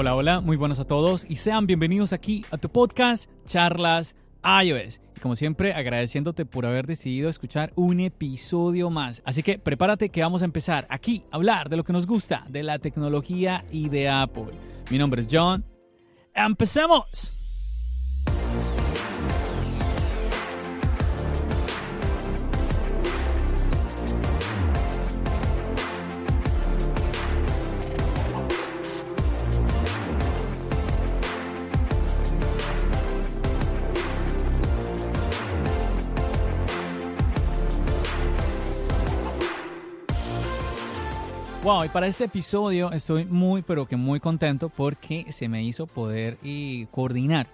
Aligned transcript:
Hola, 0.00 0.14
hola, 0.14 0.40
muy 0.40 0.56
buenos 0.56 0.78
a 0.78 0.84
todos 0.84 1.26
y 1.28 1.34
sean 1.34 1.66
bienvenidos 1.66 2.12
aquí 2.12 2.44
a 2.52 2.56
tu 2.56 2.68
podcast 2.68 3.28
Charlas 3.46 4.14
iOS. 4.44 5.00
Y 5.16 5.20
como 5.20 5.34
siempre, 5.34 5.72
agradeciéndote 5.72 6.46
por 6.46 6.66
haber 6.66 6.86
decidido 6.86 7.28
escuchar 7.28 7.72
un 7.74 7.98
episodio 7.98 8.90
más. 8.90 9.22
Así 9.24 9.42
que 9.42 9.58
prepárate 9.58 10.10
que 10.10 10.22
vamos 10.22 10.42
a 10.42 10.44
empezar 10.44 10.86
aquí 10.88 11.24
a 11.32 11.34
hablar 11.34 11.68
de 11.68 11.78
lo 11.78 11.82
que 11.82 11.92
nos 11.92 12.06
gusta, 12.06 12.44
de 12.48 12.62
la 12.62 12.78
tecnología 12.78 13.64
y 13.72 13.88
de 13.88 14.08
Apple. 14.08 14.52
Mi 14.88 14.98
nombre 14.98 15.22
es 15.22 15.28
John. 15.28 15.64
¡Empecemos! 16.32 17.37
Wow, 41.68 41.84
y 41.84 41.88
para 41.90 42.06
este 42.06 42.24
episodio 42.24 42.90
estoy 42.92 43.26
muy, 43.26 43.60
pero 43.60 43.84
que 43.84 43.98
muy 43.98 44.20
contento 44.20 44.70
porque 44.70 45.30
se 45.32 45.50
me 45.50 45.62
hizo 45.62 45.86
poder 45.86 46.38
coordinar, 46.90 47.46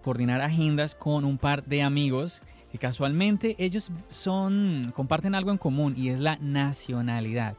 coordinar 0.00 0.40
agendas 0.40 0.94
con 0.94 1.24
un 1.24 1.36
par 1.36 1.64
de 1.64 1.82
amigos 1.82 2.44
que 2.70 2.78
casualmente 2.78 3.56
ellos 3.58 3.90
son, 4.10 4.82
comparten 4.94 5.34
algo 5.34 5.50
en 5.50 5.58
común 5.58 5.94
y 5.96 6.10
es 6.10 6.20
la 6.20 6.38
nacionalidad. 6.40 7.56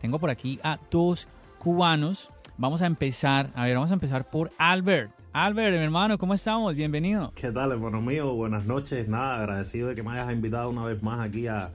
Tengo 0.00 0.18
por 0.18 0.30
aquí 0.30 0.58
a 0.62 0.78
dos 0.90 1.28
cubanos. 1.58 2.30
Vamos 2.56 2.80
a 2.80 2.86
empezar, 2.86 3.50
a 3.54 3.64
ver, 3.64 3.74
vamos 3.74 3.90
a 3.90 3.94
empezar 3.94 4.30
por 4.30 4.50
Albert. 4.56 5.10
Albert, 5.34 5.76
mi 5.76 5.84
hermano, 5.84 6.16
¿cómo 6.16 6.32
estamos? 6.32 6.74
Bienvenido. 6.74 7.32
¿Qué 7.34 7.52
tal, 7.52 7.72
hermano 7.72 8.00
mío? 8.00 8.32
Buenas 8.32 8.64
noches. 8.64 9.08
Nada, 9.08 9.40
agradecido 9.40 9.88
de 9.88 9.94
que 9.94 10.02
me 10.02 10.12
hayas 10.12 10.32
invitado 10.32 10.70
una 10.70 10.86
vez 10.86 11.02
más 11.02 11.20
aquí 11.20 11.48
a, 11.48 11.70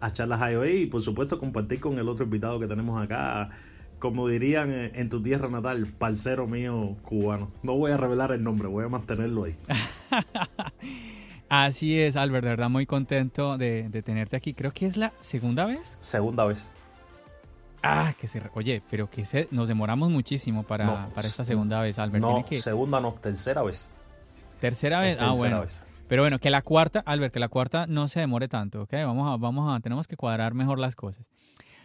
a 0.00 0.12
charlas 0.12 0.40
IOE 0.52 0.76
y 0.76 0.86
por 0.86 1.00
supuesto 1.02 1.38
compartir 1.38 1.80
con 1.80 1.98
el 1.98 2.08
otro 2.08 2.24
invitado 2.24 2.60
que 2.60 2.66
tenemos 2.66 3.02
acá, 3.02 3.50
como 3.98 4.28
dirían 4.28 4.70
en 4.70 5.08
tu 5.08 5.22
tierra 5.22 5.48
natal, 5.48 5.86
parcero 5.98 6.46
mío 6.46 6.96
cubano. 7.02 7.50
No 7.62 7.76
voy 7.76 7.92
a 7.92 7.96
revelar 7.96 8.32
el 8.32 8.42
nombre, 8.42 8.68
voy 8.68 8.84
a 8.84 8.88
mantenerlo 8.88 9.44
ahí. 9.44 9.56
Así 11.48 12.00
es, 12.00 12.16
Albert, 12.16 12.44
de 12.44 12.50
verdad 12.50 12.68
muy 12.68 12.86
contento 12.86 13.56
de, 13.56 13.88
tenerte 14.04 14.36
aquí. 14.36 14.52
Creo 14.52 14.72
que 14.72 14.86
es 14.86 14.96
la 14.96 15.12
segunda 15.20 15.64
vez. 15.64 15.96
Segunda 16.00 16.44
vez. 16.44 16.68
Ah, 17.82 18.14
que 18.18 18.26
se... 18.26 18.42
Oye, 18.54 18.82
pero 18.90 19.08
que 19.08 19.24
se... 19.24 19.46
nos 19.52 19.68
demoramos 19.68 20.10
muchísimo 20.10 20.64
para, 20.64 21.08
para 21.10 21.28
esta 21.28 21.44
segunda 21.44 21.80
vez, 21.80 22.00
Albert. 22.00 22.20
No, 22.20 22.44
segunda 22.50 23.00
no, 23.00 23.12
tercera 23.12 23.62
vez. 23.62 23.90
¿Tercera 24.60 25.00
vez? 25.00 25.18
ah, 25.20 25.34
bueno. 25.36 25.60
Vez. 25.60 25.86
Pero 26.08 26.22
bueno, 26.22 26.38
que 26.38 26.50
la 26.50 26.62
cuarta, 26.62 27.00
Albert, 27.00 27.32
que 27.32 27.40
la 27.40 27.48
cuarta 27.48 27.86
no 27.86 28.06
se 28.06 28.20
demore 28.20 28.46
tanto, 28.46 28.82
¿ok? 28.82 28.92
Vamos 28.92 29.32
a, 29.32 29.36
vamos 29.36 29.74
a, 29.74 29.80
tenemos 29.80 30.06
que 30.06 30.16
cuadrar 30.16 30.54
mejor 30.54 30.78
las 30.78 30.94
cosas. 30.94 31.26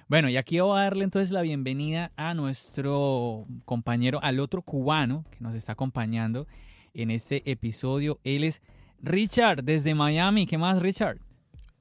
Bueno, 0.07 0.29
y 0.29 0.37
aquí 0.37 0.59
voy 0.59 0.77
a 0.77 0.83
darle 0.83 1.05
entonces 1.05 1.31
la 1.31 1.41
bienvenida 1.41 2.11
a 2.17 2.33
nuestro 2.33 3.45
compañero, 3.65 4.19
al 4.21 4.39
otro 4.39 4.61
cubano 4.61 5.25
que 5.31 5.37
nos 5.39 5.55
está 5.55 5.71
acompañando 5.71 6.47
en 6.93 7.09
este 7.09 7.49
episodio. 7.49 8.19
Él 8.23 8.43
es 8.43 8.61
Richard 9.01 9.63
desde 9.63 9.95
Miami. 9.95 10.45
¿Qué 10.45 10.57
más, 10.57 10.79
Richard? 10.79 11.17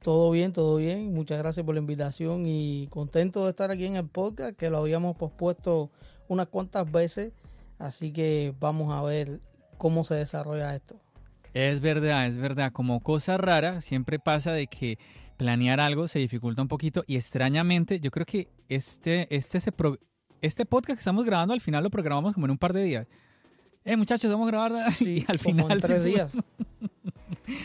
Todo 0.00 0.30
bien, 0.30 0.52
todo 0.52 0.76
bien. 0.76 1.12
Muchas 1.12 1.38
gracias 1.38 1.66
por 1.66 1.74
la 1.74 1.80
invitación 1.80 2.44
y 2.46 2.86
contento 2.88 3.44
de 3.44 3.50
estar 3.50 3.70
aquí 3.70 3.84
en 3.84 3.96
el 3.96 4.08
podcast, 4.08 4.56
que 4.56 4.70
lo 4.70 4.78
habíamos 4.78 5.16
pospuesto 5.16 5.90
unas 6.28 6.46
cuantas 6.46 6.90
veces. 6.90 7.32
Así 7.78 8.12
que 8.12 8.54
vamos 8.60 8.92
a 8.94 9.02
ver 9.02 9.40
cómo 9.76 10.04
se 10.04 10.14
desarrolla 10.14 10.74
esto. 10.74 10.96
Es 11.54 11.80
verdad, 11.80 12.26
es 12.26 12.36
verdad. 12.36 12.72
Como 12.72 13.00
cosa 13.00 13.36
rara, 13.36 13.80
siempre 13.80 14.18
pasa 14.18 14.52
de 14.52 14.66
que 14.66 14.98
planear 15.36 15.80
algo 15.80 16.06
se 16.06 16.18
dificulta 16.18 16.62
un 16.62 16.68
poquito 16.68 17.02
y 17.06 17.16
extrañamente 17.16 17.98
yo 17.98 18.10
creo 18.10 18.26
que 18.26 18.48
este, 18.68 19.26
este, 19.34 19.58
este 20.42 20.66
podcast 20.66 20.96
que 20.96 21.00
estamos 21.00 21.24
grabando 21.24 21.54
al 21.54 21.60
final 21.60 21.82
lo 21.82 21.90
programamos 21.90 22.34
como 22.34 22.46
en 22.46 22.52
un 22.52 22.58
par 22.58 22.72
de 22.72 22.84
días. 22.84 23.06
Eh, 23.84 23.96
muchachos, 23.96 24.30
vamos 24.30 24.48
a 24.48 24.50
grabar 24.50 24.92
sí, 24.92 25.24
y 25.26 25.30
al 25.30 25.38
final 25.38 25.70
en 25.70 25.80
tres 25.80 26.04
días. 26.04 26.36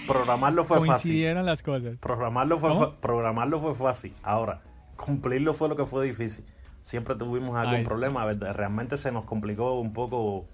Programarlo 0.07 0.63
fue 0.63 0.77
fácil. 0.77 0.91
Coincidieron 0.93 1.45
las 1.45 1.61
cosas. 1.61 1.97
Programarlo 1.99 2.57
fue, 2.57 2.93
programarlo 3.01 3.59
fue 3.59 3.73
fácil. 3.73 4.13
Ahora, 4.23 4.61
cumplirlo 4.95 5.53
fue 5.53 5.69
lo 5.69 5.75
que 5.75 5.85
fue 5.85 6.05
difícil. 6.05 6.45
Siempre 6.81 7.15
tuvimos 7.15 7.55
algún 7.55 7.83
problema. 7.83 8.25
Realmente 8.31 8.97
se 8.97 9.11
nos 9.11 9.25
complicó 9.25 9.79
un 9.79 9.93
poco 9.93 10.47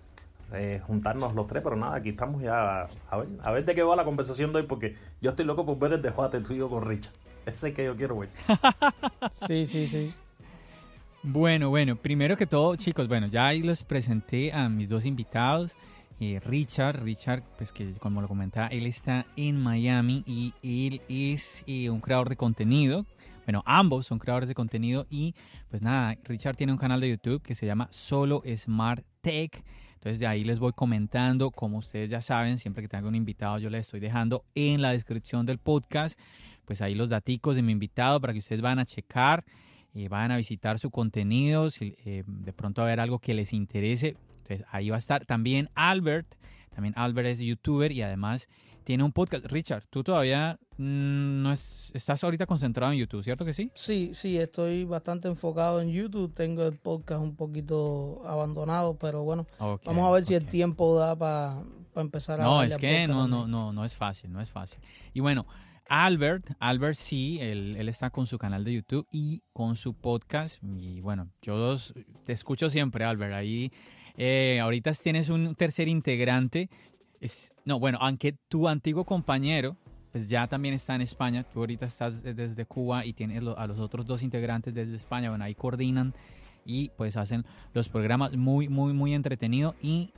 eh, 0.54 0.82
juntarnos 0.86 1.34
los 1.36 1.48
tres, 1.48 1.64
pero 1.64 1.76
nada, 1.76 1.96
aquí 1.96 2.10
estamos 2.10 2.42
ya 2.42 2.86
a 3.10 3.18
ver, 3.18 3.28
a 3.42 3.52
ver 3.52 3.66
de 3.66 3.76
qué 3.76 3.84
va 3.84 3.96
la 3.96 4.06
conversación 4.06 4.52
de 4.54 4.60
hoy, 4.60 4.66
porque 4.66 4.96
yo 5.22 5.32
estoy 5.32 5.46
loco 5.46 5.66
por 5.66 5.80
ver 5.80 5.94
el 5.94 6.02
debate 6.02 6.40
tuyo 6.42 6.70
con 6.70 6.86
Richard. 6.86 7.14
Ese 7.46 7.74
que 7.74 7.86
yo 7.86 7.96
quiero 7.96 8.20
ver. 8.20 8.30
sí, 9.48 9.66
sí, 9.66 9.88
sí. 9.88 10.14
Bueno, 11.24 11.70
bueno, 11.70 11.96
primero 11.96 12.36
que 12.36 12.48
todo, 12.48 12.76
chicos, 12.76 13.08
bueno, 13.08 13.28
ya 13.28 13.48
ahí 13.48 13.62
les 13.62 13.84
presenté 13.84 14.52
a 14.52 14.70
mis 14.70 14.90
dos 14.90 15.06
invitados. 15.06 15.76
Eh, 16.20 16.40
Richard, 16.46 17.04
Richard, 17.04 17.44
pues 17.58 17.72
que 17.72 17.94
como 17.94 18.22
lo 18.22 18.28
comentaba, 18.28 18.68
él 18.68 18.86
está 18.86 19.26
en 19.36 19.60
Miami 19.60 20.24
y 20.28 20.54
él 20.62 21.02
es 21.10 21.64
eh, 21.68 21.90
un 21.90 22.00
creador 22.00 22.30
de 22.30 22.36
contenido. 22.36 23.06
Bueno, 23.46 23.64
ambos 23.66 24.06
son 24.06 24.20
creadores 24.20 24.48
de 24.48 24.56
contenido 24.56 25.08
y 25.10 25.34
pues 25.70 25.82
nada, 25.82 26.16
Richard 26.26 26.56
tiene 26.56 26.74
un 26.74 26.78
canal 26.78 27.02
de 27.02 27.10
YouTube 27.10 27.42
que 27.42 27.56
se 27.56 27.66
llama 27.66 27.88
Solo 27.92 28.44
Smart 28.56 29.04
Tech. 29.22 29.64
Entonces 30.02 30.20
de 30.20 30.26
ahí 30.26 30.44
les 30.44 30.58
voy 30.58 30.72
comentando, 30.74 31.52
como 31.52 31.78
ustedes 31.78 32.10
ya 32.10 32.22
saben, 32.22 32.58
siempre 32.58 32.82
que 32.82 32.90
tengo 32.90 33.08
un 33.08 33.14
invitado 33.14 33.60
yo 33.60 33.70
les 33.70 33.82
estoy 33.82 34.00
dejando 34.00 34.44
en 34.56 34.82
la 34.82 34.94
descripción 34.94 35.46
del 35.46 35.60
podcast, 35.60 36.18
pues 36.66 36.82
ahí 36.82 36.96
los 36.96 37.12
daticos 37.12 37.56
de 37.56 37.62
mi 37.62 37.72
invitado 37.72 38.20
para 38.20 38.34
que 38.34 38.40
ustedes 38.40 38.64
van 38.64 38.80
a 38.80 38.86
checar, 38.86 39.46
eh, 39.94 40.10
van 40.10 40.32
a 40.32 40.38
visitar 40.38 40.80
su 40.80 40.90
contenido, 40.90 41.70
si 41.70 41.94
eh, 42.04 42.24
de 42.26 42.52
pronto 42.52 42.82
a 42.82 42.86
ver 42.86 43.00
algo 43.00 43.20
que 43.20 43.36
les 43.36 43.54
interese. 43.54 44.16
Entonces 44.40 44.66
ahí 44.72 44.90
va 44.90 44.96
a 44.96 45.00
estar 45.00 45.24
también 45.26 45.70
Albert, 45.76 46.34
también 46.74 46.96
Albert 46.98 47.28
es 47.28 47.38
youtuber 47.38 47.92
y 47.92 48.02
además 48.02 48.50
tiene 48.92 49.06
un 49.06 49.14
podcast. 49.14 49.46
Richard, 49.46 49.86
tú 49.90 50.04
todavía 50.04 50.60
mm, 50.76 51.44
no 51.44 51.54
estás 51.54 52.22
ahorita 52.26 52.46
concentrado 52.46 52.92
en 52.92 53.00
YouTube, 53.00 53.24
¿cierto 53.24 53.46
que 53.46 53.54
sí? 53.54 53.72
Sí, 53.74 54.12
sí, 54.14 54.38
estoy 54.38 54.84
bastante 54.84 55.30
enfocado 55.30 55.80
en 55.80 55.92
YouTube. 55.92 56.34
Tengo 56.34 56.68
el 56.68 56.78
podcast 56.78 57.22
un 57.22 57.38
poquito 57.38 58.22
abandonado, 58.26 58.98
pero 58.98 59.24
bueno, 59.24 59.48
vamos 59.58 60.04
a 60.04 60.12
ver 60.12 60.26
si 60.26 60.34
el 60.36 60.46
tiempo 60.46 61.00
da 61.00 61.16
para 61.16 61.64
empezar 61.96 62.42
a 62.42 62.44
No, 62.44 62.64
es 62.64 62.78
que 62.78 63.08
no, 63.08 63.30
no, 63.30 63.48
no, 63.48 63.72
no 63.72 63.86
es 63.86 63.94
fácil, 63.94 64.30
no 64.30 64.42
es 64.42 64.50
fácil. 64.50 64.82
Y 65.14 65.22
bueno, 65.22 65.46
Albert, 65.88 66.52
Albert 66.60 66.98
sí, 66.98 67.38
él, 67.40 67.78
él, 67.78 67.88
está 67.88 68.10
con 68.10 68.28
su 68.28 68.38
canal 68.38 68.66
de 68.66 68.74
YouTube 68.74 69.08
y 69.10 69.42
con 69.54 69.78
su 69.78 69.94
podcast. 69.94 70.62
Y 70.62 71.00
bueno, 71.00 71.30
yo 71.42 71.78
te 72.26 72.34
escucho 72.34 72.70
siempre, 72.70 73.06
Albert. 73.06 73.36
Ahí 73.36 73.72
eh, 74.18 74.60
ahorita 74.62 74.92
tienes 74.94 75.30
un 75.30 75.56
tercer 75.56 75.88
integrante 75.88 76.70
no, 77.66 77.80
bueno, 77.80 77.98
aunque 78.02 78.34
tu 78.48 78.68
antiguo 78.68 79.06
compañero, 79.06 79.78
pues 80.12 80.28
ya 80.30 80.48
también 80.48 80.74
está 80.74 80.96
en 80.96 81.02
España, 81.02 81.44
tú 81.44 81.60
ahorita 81.60 81.86
estás 81.86 82.22
desde 82.24 82.66
Cuba 82.66 83.06
y 83.06 83.14
tienes 83.14 83.42
a 83.56 83.68
los 83.68 83.80
otros 83.80 84.06
dos 84.06 84.24
integrantes 84.24 84.74
desde 84.74 84.96
España, 84.96 85.30
bueno, 85.30 85.46
ahí 85.46 85.56
coordinan 85.56 86.14
y 86.66 86.90
pues 86.98 87.18
hacen 87.18 87.46
los 87.74 87.90
programas 87.90 88.36
muy, 88.36 88.68
muy, 88.68 88.94
muy 88.94 89.14
entretenido 89.14 89.76
y, 89.82 90.14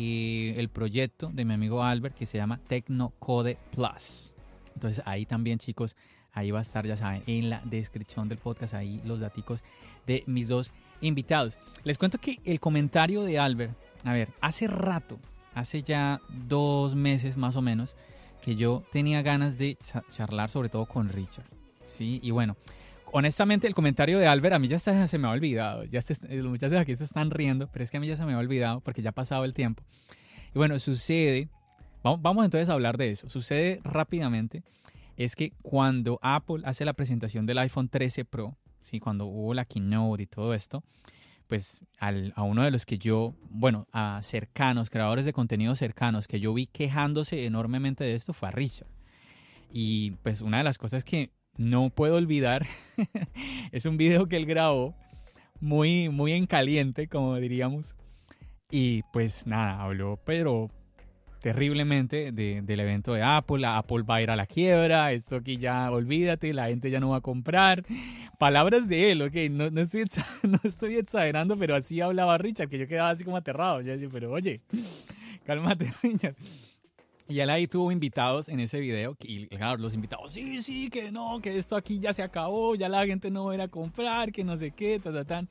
el 0.00 0.68
proyecto 0.68 1.28
de 1.34 1.44
mi 1.44 1.54
amigo 1.54 1.82
Albert 1.82 2.14
que 2.14 2.24
se 2.24 2.38
llama 2.38 2.60
Tecnocode 2.68 3.58
Plus. 3.72 4.32
Entonces 4.74 5.02
ahí 5.04 5.26
también 5.26 5.58
chicos, 5.58 5.96
ahí 6.32 6.52
va 6.52 6.60
a 6.60 6.62
estar, 6.62 6.86
ya 6.86 6.96
saben, 6.96 7.24
en 7.26 7.50
la 7.50 7.60
descripción 7.64 8.28
del 8.28 8.38
podcast, 8.38 8.74
ahí 8.74 9.02
los 9.04 9.18
datos 9.18 9.64
de 10.06 10.22
mis 10.28 10.46
dos 10.46 10.72
invitados. 11.00 11.58
Les 11.82 11.98
cuento 11.98 12.18
que 12.18 12.38
el 12.44 12.60
comentario 12.60 13.24
de 13.24 13.40
Albert, 13.40 13.76
a 14.04 14.12
ver, 14.12 14.28
hace 14.40 14.68
rato, 14.68 15.18
hace 15.58 15.82
ya 15.82 16.20
dos 16.46 16.94
meses 16.94 17.36
más 17.36 17.56
o 17.56 17.62
menos 17.62 17.96
que 18.40 18.56
yo 18.56 18.84
tenía 18.92 19.22
ganas 19.22 19.58
de 19.58 19.76
charlar 20.10 20.48
sobre 20.50 20.68
todo 20.68 20.86
con 20.86 21.08
Richard. 21.08 21.46
Sí, 21.84 22.20
y 22.22 22.30
bueno, 22.30 22.56
honestamente 23.12 23.66
el 23.66 23.74
comentario 23.74 24.18
de 24.18 24.26
Albert 24.26 24.54
a 24.54 24.58
mí 24.58 24.68
ya 24.68 24.78
se 24.78 25.18
me 25.18 25.26
ha 25.26 25.30
olvidado. 25.30 25.84
Ya 25.84 26.00
se, 26.00 26.14
los 26.36 26.46
muchachos 26.46 26.78
aquí 26.78 26.94
se 26.94 27.04
están 27.04 27.30
riendo, 27.30 27.68
pero 27.72 27.82
es 27.82 27.90
que 27.90 27.96
a 27.96 28.00
mí 28.00 28.06
ya 28.06 28.16
se 28.16 28.24
me 28.24 28.34
ha 28.34 28.38
olvidado 28.38 28.80
porque 28.80 29.02
ya 29.02 29.10
ha 29.10 29.12
pasado 29.12 29.44
el 29.44 29.54
tiempo. 29.54 29.82
Y 30.54 30.58
bueno, 30.58 30.78
sucede, 30.78 31.48
vamos, 32.02 32.22
vamos 32.22 32.44
entonces 32.44 32.68
a 32.68 32.74
hablar 32.74 32.96
de 32.96 33.10
eso. 33.10 33.28
Sucede 33.28 33.80
rápidamente, 33.82 34.62
es 35.16 35.34
que 35.34 35.52
cuando 35.62 36.20
Apple 36.22 36.62
hace 36.64 36.84
la 36.84 36.92
presentación 36.92 37.46
del 37.46 37.58
iPhone 37.58 37.88
13 37.88 38.24
Pro, 38.24 38.56
¿sí? 38.80 39.00
cuando 39.00 39.26
hubo 39.26 39.54
la 39.54 39.64
keynote 39.64 40.22
y 40.22 40.26
todo 40.26 40.54
esto, 40.54 40.84
pues 41.48 41.80
a 41.98 42.42
uno 42.42 42.62
de 42.62 42.70
los 42.70 42.86
que 42.86 42.98
yo, 42.98 43.34
bueno, 43.50 43.88
a 43.92 44.20
cercanos, 44.22 44.90
creadores 44.90 45.24
de 45.24 45.32
contenido 45.32 45.74
cercanos, 45.74 46.28
que 46.28 46.40
yo 46.40 46.52
vi 46.54 46.66
quejándose 46.66 47.46
enormemente 47.46 48.04
de 48.04 48.14
esto 48.14 48.32
fue 48.32 48.48
a 48.48 48.52
Richard. 48.52 48.88
Y 49.72 50.12
pues 50.22 50.42
una 50.42 50.58
de 50.58 50.64
las 50.64 50.78
cosas 50.78 51.04
que 51.04 51.32
no 51.56 51.90
puedo 51.90 52.16
olvidar 52.16 52.66
es 53.72 53.86
un 53.86 53.96
video 53.96 54.28
que 54.28 54.36
él 54.36 54.46
grabó 54.46 54.94
muy, 55.60 56.10
muy 56.10 56.32
en 56.32 56.46
caliente, 56.46 57.08
como 57.08 57.36
diríamos. 57.36 57.96
Y 58.70 59.02
pues 59.12 59.46
nada, 59.46 59.82
habló, 59.82 60.20
pero 60.24 60.70
terriblemente 61.40 62.32
del 62.32 62.80
evento 62.80 63.12
de 63.14 63.22
Apple. 63.22 63.66
Apple 63.66 64.02
va 64.02 64.16
a 64.16 64.22
ir 64.22 64.30
a 64.30 64.36
la 64.36 64.46
quiebra, 64.46 65.12
esto 65.12 65.36
aquí 65.36 65.56
ya 65.56 65.90
olvídate, 65.90 66.52
la 66.52 66.68
gente 66.68 66.90
ya 66.90 67.00
no 67.00 67.10
va 67.10 67.18
a 67.18 67.20
comprar. 67.20 67.84
Palabras 68.38 68.88
de 68.88 69.12
él, 69.12 69.22
ok, 69.22 69.34
no, 69.50 69.70
no, 69.70 69.80
estoy, 69.80 70.04
no 70.42 70.58
estoy 70.64 70.96
exagerando, 70.96 71.56
pero 71.56 71.74
así 71.74 72.00
hablaba 72.00 72.38
Richard, 72.38 72.68
que 72.68 72.78
yo 72.78 72.86
quedaba 72.86 73.10
así 73.10 73.24
como 73.24 73.36
aterrado. 73.36 73.80
Yo 73.80 73.92
decía, 73.92 74.08
pero 74.10 74.32
oye, 74.32 74.60
cálmate, 75.44 75.92
Richard. 76.02 76.34
Y 77.30 77.40
él 77.40 77.50
ahí 77.50 77.66
tuvo 77.66 77.92
invitados 77.92 78.48
en 78.48 78.58
ese 78.58 78.80
video, 78.80 79.14
y 79.20 79.48
claro, 79.48 79.76
los 79.76 79.92
invitados, 79.92 80.32
sí, 80.32 80.62
sí, 80.62 80.88
que 80.88 81.12
no, 81.12 81.40
que 81.42 81.58
esto 81.58 81.76
aquí 81.76 81.98
ya 81.98 82.14
se 82.14 82.22
acabó, 82.22 82.74
ya 82.74 82.88
la 82.88 83.04
gente 83.04 83.30
no 83.30 83.44
va 83.44 83.52
a 83.52 83.54
ir 83.54 83.60
a 83.60 83.68
comprar, 83.68 84.32
que 84.32 84.44
no 84.44 84.56
sé 84.56 84.70
qué, 84.70 84.98
ta, 84.98 85.12
ta, 85.12 85.26
ta. 85.26 85.46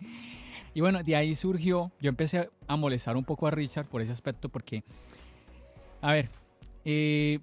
Y 0.74 0.82
bueno, 0.82 1.04
de 1.04 1.16
ahí 1.16 1.36
surgió, 1.36 1.92
yo 2.02 2.10
empecé 2.10 2.50
a 2.68 2.76
molestar 2.78 3.16
un 3.16 3.24
poco 3.24 3.46
a 3.46 3.52
Richard 3.52 3.86
por 3.86 4.02
ese 4.02 4.12
aspecto, 4.12 4.50
porque 4.50 4.84
a 6.02 6.14
ver, 6.14 6.30
eh, 6.86 7.40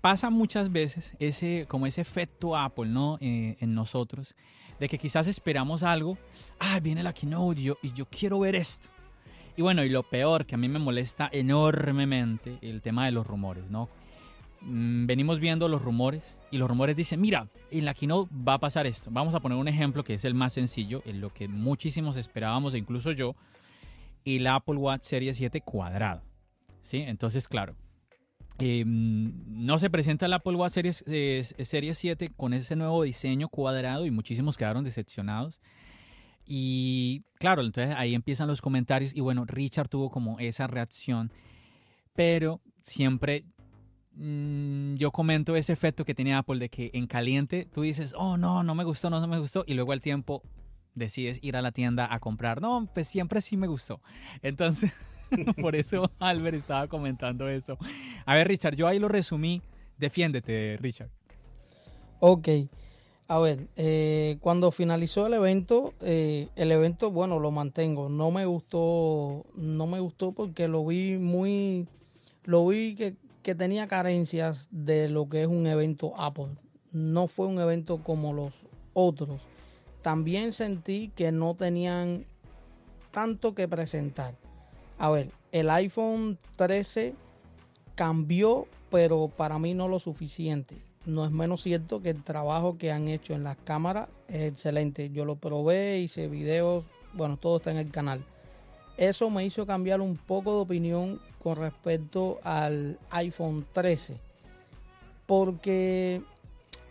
pasa 0.00 0.30
muchas 0.30 0.70
veces 0.70 1.14
ese, 1.18 1.66
como 1.68 1.86
ese 1.86 2.00
efecto 2.00 2.56
Apple, 2.56 2.86
¿no? 2.86 3.18
Eh, 3.20 3.56
en 3.60 3.74
nosotros, 3.74 4.36
de 4.78 4.88
que 4.88 4.98
quizás 4.98 5.26
esperamos 5.26 5.82
algo, 5.82 6.16
ah, 6.60 6.78
viene 6.80 7.02
la 7.02 7.12
keynote 7.12 7.60
y 7.60 7.64
yo, 7.64 7.78
y 7.82 7.92
yo 7.92 8.06
quiero 8.06 8.38
ver 8.38 8.54
esto. 8.54 8.88
Y 9.56 9.62
bueno, 9.62 9.84
y 9.84 9.88
lo 9.88 10.02
peor 10.02 10.46
que 10.46 10.54
a 10.54 10.58
mí 10.58 10.68
me 10.68 10.78
molesta 10.78 11.28
enormemente, 11.32 12.58
el 12.60 12.82
tema 12.82 13.06
de 13.06 13.12
los 13.12 13.26
rumores, 13.26 13.70
¿no? 13.70 13.88
Mm, 14.60 15.06
venimos 15.06 15.40
viendo 15.40 15.68
los 15.68 15.82
rumores 15.82 16.38
y 16.50 16.58
los 16.58 16.68
rumores 16.68 16.96
dicen, 16.96 17.20
mira, 17.20 17.48
en 17.70 17.84
la 17.84 17.94
keynote 17.94 18.32
va 18.32 18.54
a 18.54 18.60
pasar 18.60 18.86
esto. 18.86 19.10
Vamos 19.12 19.34
a 19.34 19.40
poner 19.40 19.58
un 19.58 19.68
ejemplo 19.68 20.04
que 20.04 20.14
es 20.14 20.24
el 20.24 20.34
más 20.34 20.52
sencillo, 20.52 21.02
en 21.04 21.20
lo 21.20 21.30
que 21.30 21.48
muchísimos 21.48 22.16
esperábamos, 22.16 22.74
incluso 22.74 23.12
yo, 23.12 23.36
el 24.24 24.46
Apple 24.46 24.76
Watch 24.76 25.02
Series 25.02 25.36
7 25.36 25.60
cuadrado. 25.60 26.22
¿Sí? 26.80 26.98
Entonces, 26.98 27.48
claro, 27.48 27.74
Em, 28.58 29.32
no 29.46 29.78
se 29.78 29.90
presenta 29.90 30.26
el 30.26 30.32
Apple 30.32 30.54
Watch 30.54 30.72
Series, 30.72 31.04
eh, 31.08 31.42
Series 31.42 31.98
7 31.98 32.30
con 32.36 32.54
ese 32.54 32.76
nuevo 32.76 33.02
diseño 33.02 33.48
cuadrado 33.48 34.06
y 34.06 34.10
muchísimos 34.10 34.56
quedaron 34.56 34.84
decepcionados. 34.84 35.60
Y 36.46 37.24
claro, 37.38 37.62
entonces 37.62 37.94
ahí 37.96 38.14
empiezan 38.14 38.48
los 38.48 38.60
comentarios 38.60 39.14
y 39.14 39.20
bueno, 39.20 39.44
Richard 39.46 39.88
tuvo 39.88 40.10
como 40.10 40.38
esa 40.38 40.66
reacción, 40.66 41.32
pero 42.14 42.60
siempre 42.82 43.44
mm, 44.12 44.94
yo 44.94 45.10
comento 45.10 45.56
ese 45.56 45.72
efecto 45.72 46.04
que 46.04 46.14
tenía 46.14 46.38
Apple 46.38 46.58
de 46.58 46.68
que 46.68 46.90
en 46.94 47.06
caliente 47.06 47.66
tú 47.72 47.82
dices, 47.82 48.14
oh 48.16 48.36
no, 48.36 48.62
no 48.62 48.74
me 48.74 48.84
gustó, 48.84 49.10
no, 49.10 49.20
no 49.20 49.26
me 49.26 49.38
gustó, 49.38 49.64
y 49.66 49.74
luego 49.74 49.92
al 49.92 50.00
tiempo 50.00 50.42
decides 50.94 51.40
ir 51.42 51.56
a 51.56 51.62
la 51.62 51.72
tienda 51.72 52.12
a 52.12 52.20
comprar, 52.20 52.60
no, 52.60 52.88
pues 52.94 53.08
siempre 53.08 53.40
sí 53.40 53.56
me 53.56 53.66
gustó. 53.66 54.00
Entonces... 54.42 54.92
Por 55.60 55.76
eso 55.76 56.10
Albert 56.18 56.56
estaba 56.56 56.86
comentando 56.88 57.48
esto. 57.48 57.78
A 58.24 58.34
ver, 58.34 58.48
Richard, 58.48 58.76
yo 58.76 58.86
ahí 58.86 58.98
lo 58.98 59.08
resumí. 59.08 59.62
Defiéndete, 59.98 60.76
Richard. 60.80 61.10
Ok. 62.20 62.48
A 63.26 63.38
ver, 63.38 63.68
eh, 63.76 64.36
cuando 64.40 64.70
finalizó 64.70 65.26
el 65.26 65.34
evento, 65.34 65.94
eh, 66.02 66.48
el 66.56 66.72
evento, 66.72 67.10
bueno, 67.10 67.38
lo 67.38 67.50
mantengo. 67.50 68.08
No 68.10 68.30
me 68.30 68.44
gustó, 68.44 69.46
no 69.54 69.86
me 69.86 70.00
gustó 70.00 70.32
porque 70.32 70.68
lo 70.68 70.84
vi 70.84 71.16
muy, 71.16 71.88
lo 72.44 72.66
vi 72.66 72.94
que, 72.94 73.16
que 73.42 73.54
tenía 73.54 73.88
carencias 73.88 74.68
de 74.70 75.08
lo 75.08 75.28
que 75.28 75.42
es 75.42 75.46
un 75.46 75.66
evento 75.66 76.12
Apple. 76.18 76.48
No 76.92 77.26
fue 77.26 77.46
un 77.46 77.58
evento 77.58 78.02
como 78.02 78.34
los 78.34 78.66
otros. 78.92 79.42
También 80.02 80.52
sentí 80.52 81.10
que 81.14 81.32
no 81.32 81.54
tenían 81.54 82.26
tanto 83.10 83.54
que 83.54 83.66
presentar. 83.68 84.34
A 84.98 85.10
ver, 85.10 85.30
el 85.52 85.70
iPhone 85.70 86.38
13 86.56 87.14
cambió, 87.94 88.66
pero 88.90 89.28
para 89.28 89.58
mí 89.58 89.74
no 89.74 89.88
lo 89.88 89.98
suficiente. 89.98 90.76
No 91.06 91.24
es 91.24 91.30
menos 91.30 91.62
cierto 91.62 92.00
que 92.00 92.10
el 92.10 92.22
trabajo 92.22 92.78
que 92.78 92.90
han 92.90 93.08
hecho 93.08 93.34
en 93.34 93.44
las 93.44 93.56
cámaras 93.56 94.08
es 94.28 94.52
excelente. 94.52 95.10
Yo 95.10 95.24
lo 95.24 95.36
probé, 95.36 95.98
hice 95.98 96.28
videos, 96.28 96.84
bueno, 97.12 97.36
todo 97.36 97.58
está 97.58 97.70
en 97.70 97.78
el 97.78 97.90
canal. 97.90 98.24
Eso 98.96 99.28
me 99.30 99.44
hizo 99.44 99.66
cambiar 99.66 100.00
un 100.00 100.16
poco 100.16 100.54
de 100.54 100.62
opinión 100.62 101.20
con 101.42 101.56
respecto 101.56 102.38
al 102.42 102.98
iPhone 103.10 103.66
13. 103.72 104.18
Porque 105.26 106.22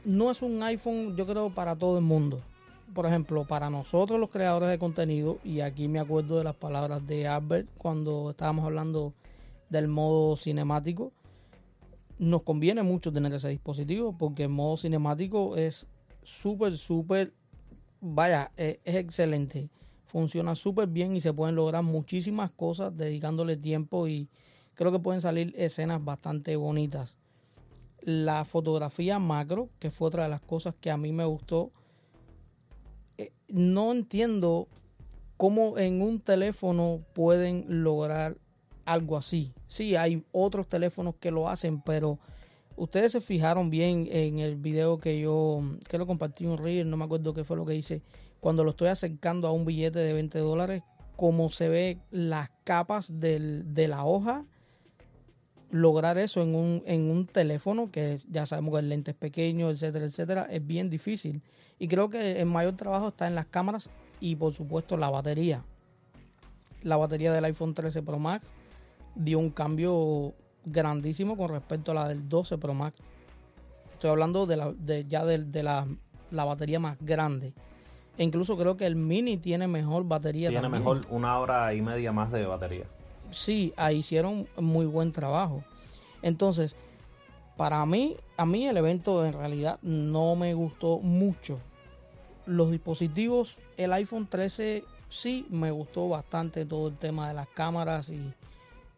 no 0.03 0.29
es 0.29 0.41
un 0.41 0.61
iPhone, 0.61 1.15
yo 1.15 1.25
creo, 1.25 1.53
para 1.53 1.75
todo 1.75 1.97
el 1.97 2.03
mundo 2.03 2.41
por 2.93 3.05
ejemplo, 3.05 3.45
para 3.45 3.69
nosotros 3.69 4.19
los 4.19 4.29
creadores 4.29 4.69
de 4.69 4.79
contenido, 4.79 5.39
y 5.43 5.61
aquí 5.61 5.87
me 5.87 5.99
acuerdo 5.99 6.37
de 6.37 6.43
las 6.43 6.55
palabras 6.55 7.05
de 7.05 7.27
Albert 7.27 7.67
cuando 7.77 8.31
estábamos 8.31 8.65
hablando 8.65 9.13
del 9.69 9.87
modo 9.87 10.35
cinemático, 10.35 11.11
nos 12.19 12.43
conviene 12.43 12.83
mucho 12.83 13.11
tener 13.11 13.33
ese 13.33 13.49
dispositivo 13.49 14.15
porque 14.17 14.43
el 14.43 14.49
modo 14.49 14.77
cinemático 14.77 15.57
es 15.57 15.87
súper, 16.23 16.77
súper, 16.77 17.33
vaya, 17.99 18.51
es, 18.55 18.79
es 18.83 18.95
excelente. 18.95 19.69
Funciona 20.05 20.53
súper 20.53 20.87
bien 20.87 21.15
y 21.15 21.21
se 21.21 21.33
pueden 21.33 21.55
lograr 21.55 21.83
muchísimas 21.83 22.51
cosas 22.51 22.95
dedicándole 22.95 23.57
tiempo 23.57 24.07
y 24.07 24.29
creo 24.75 24.91
que 24.91 24.99
pueden 24.99 25.21
salir 25.21 25.53
escenas 25.57 26.03
bastante 26.03 26.55
bonitas. 26.55 27.17
La 28.01 28.45
fotografía 28.45 29.17
macro, 29.17 29.69
que 29.79 29.89
fue 29.89 30.09
otra 30.09 30.23
de 30.23 30.29
las 30.29 30.41
cosas 30.41 30.75
que 30.75 30.91
a 30.91 30.97
mí 30.97 31.11
me 31.11 31.25
gustó, 31.25 31.71
no 33.47 33.91
entiendo 33.91 34.67
cómo 35.37 35.77
en 35.77 36.01
un 36.01 36.19
teléfono 36.19 37.01
pueden 37.13 37.65
lograr 37.83 38.37
algo 38.85 39.17
así. 39.17 39.53
Sí, 39.67 39.95
hay 39.95 40.23
otros 40.31 40.67
teléfonos 40.67 41.15
que 41.19 41.31
lo 41.31 41.47
hacen, 41.47 41.81
pero 41.81 42.19
ustedes 42.75 43.11
se 43.11 43.21
fijaron 43.21 43.69
bien 43.69 44.07
en 44.11 44.39
el 44.39 44.55
video 44.55 44.97
que 44.97 45.19
yo, 45.19 45.61
que 45.87 45.97
lo 45.97 46.07
compartí 46.07 46.45
en 46.45 46.57
Reel, 46.57 46.89
no 46.89 46.97
me 46.97 47.05
acuerdo 47.05 47.33
qué 47.33 47.43
fue 47.43 47.57
lo 47.57 47.65
que 47.65 47.75
hice, 47.75 48.01
cuando 48.39 48.63
lo 48.63 48.71
estoy 48.71 48.89
acercando 48.89 49.47
a 49.47 49.51
un 49.51 49.65
billete 49.65 49.99
de 49.99 50.13
20 50.13 50.39
dólares, 50.39 50.83
cómo 51.15 51.49
se 51.49 51.69
ve 51.69 51.99
las 52.11 52.49
capas 52.63 53.19
de 53.19 53.87
la 53.87 54.05
hoja 54.05 54.45
lograr 55.73 56.19
eso 56.19 56.43
en 56.43 56.53
un, 56.53 56.83
en 56.85 57.09
un 57.09 57.25
teléfono, 57.25 57.89
que 57.89 58.19
ya 58.29 58.45
sabemos 58.45 58.75
que 58.75 58.79
el 58.79 58.89
lente 58.89 59.09
es 59.09 59.17
pequeño, 59.17 59.71
etcétera, 59.71 60.05
etcétera, 60.05 60.47
es 60.51 60.65
bien 60.65 60.87
difícil. 60.91 61.41
Y 61.79 61.87
creo 61.87 62.11
que 62.11 62.39
el 62.39 62.45
mayor 62.45 62.75
trabajo 62.75 63.07
está 63.07 63.25
en 63.25 63.33
las 63.33 63.47
cámaras 63.47 63.89
y 64.19 64.35
por 64.35 64.53
supuesto 64.53 64.97
la 64.97 65.09
batería. 65.09 65.65
La 66.83 66.95
batería 66.95 67.33
del 67.33 67.45
iPhone 67.45 67.73
13 67.73 68.03
Pro 68.03 68.19
Max 68.19 68.45
dio 69.15 69.39
un 69.39 69.49
cambio 69.49 70.35
grandísimo 70.63 71.35
con 71.35 71.49
respecto 71.49 71.91
a 71.91 71.95
la 71.95 72.07
del 72.07 72.29
12 72.29 72.59
Pro 72.59 72.75
Max. 72.75 72.95
Estoy 73.89 74.11
hablando 74.11 74.45
de, 74.45 74.57
la, 74.57 74.71
de 74.73 75.05
ya 75.05 75.25
de, 75.25 75.63
la, 75.63 75.87
la, 76.29 76.45
batería 76.45 76.79
más 76.79 76.97
grande. 76.99 77.51
E 78.19 78.23
incluso 78.23 78.55
creo 78.57 78.77
que 78.77 78.85
el 78.85 78.95
Mini 78.95 79.37
tiene 79.37 79.67
mejor 79.67 80.03
batería. 80.03 80.49
Tiene 80.49 80.69
mejor 80.69 81.01
una 81.09 81.39
hora 81.39 81.73
y 81.73 81.81
media 81.81 82.11
más 82.11 82.31
de 82.31 82.45
batería 82.45 82.85
sí, 83.33 83.73
ahí 83.77 83.97
hicieron 83.97 84.47
muy 84.57 84.85
buen 84.85 85.11
trabajo. 85.11 85.63
Entonces, 86.21 86.75
para 87.57 87.85
mí, 87.85 88.15
a 88.37 88.45
mí 88.45 88.65
el 88.67 88.77
evento 88.77 89.25
en 89.25 89.33
realidad 89.33 89.79
no 89.81 90.35
me 90.35 90.53
gustó 90.53 90.99
mucho. 90.99 91.59
Los 92.45 92.71
dispositivos, 92.71 93.57
el 93.77 93.93
iPhone 93.93 94.27
13 94.27 94.83
sí 95.09 95.45
me 95.49 95.71
gustó 95.71 96.09
bastante 96.09 96.65
todo 96.65 96.87
el 96.87 96.97
tema 96.97 97.27
de 97.27 97.35
las 97.35 97.47
cámaras 97.49 98.09
y 98.09 98.33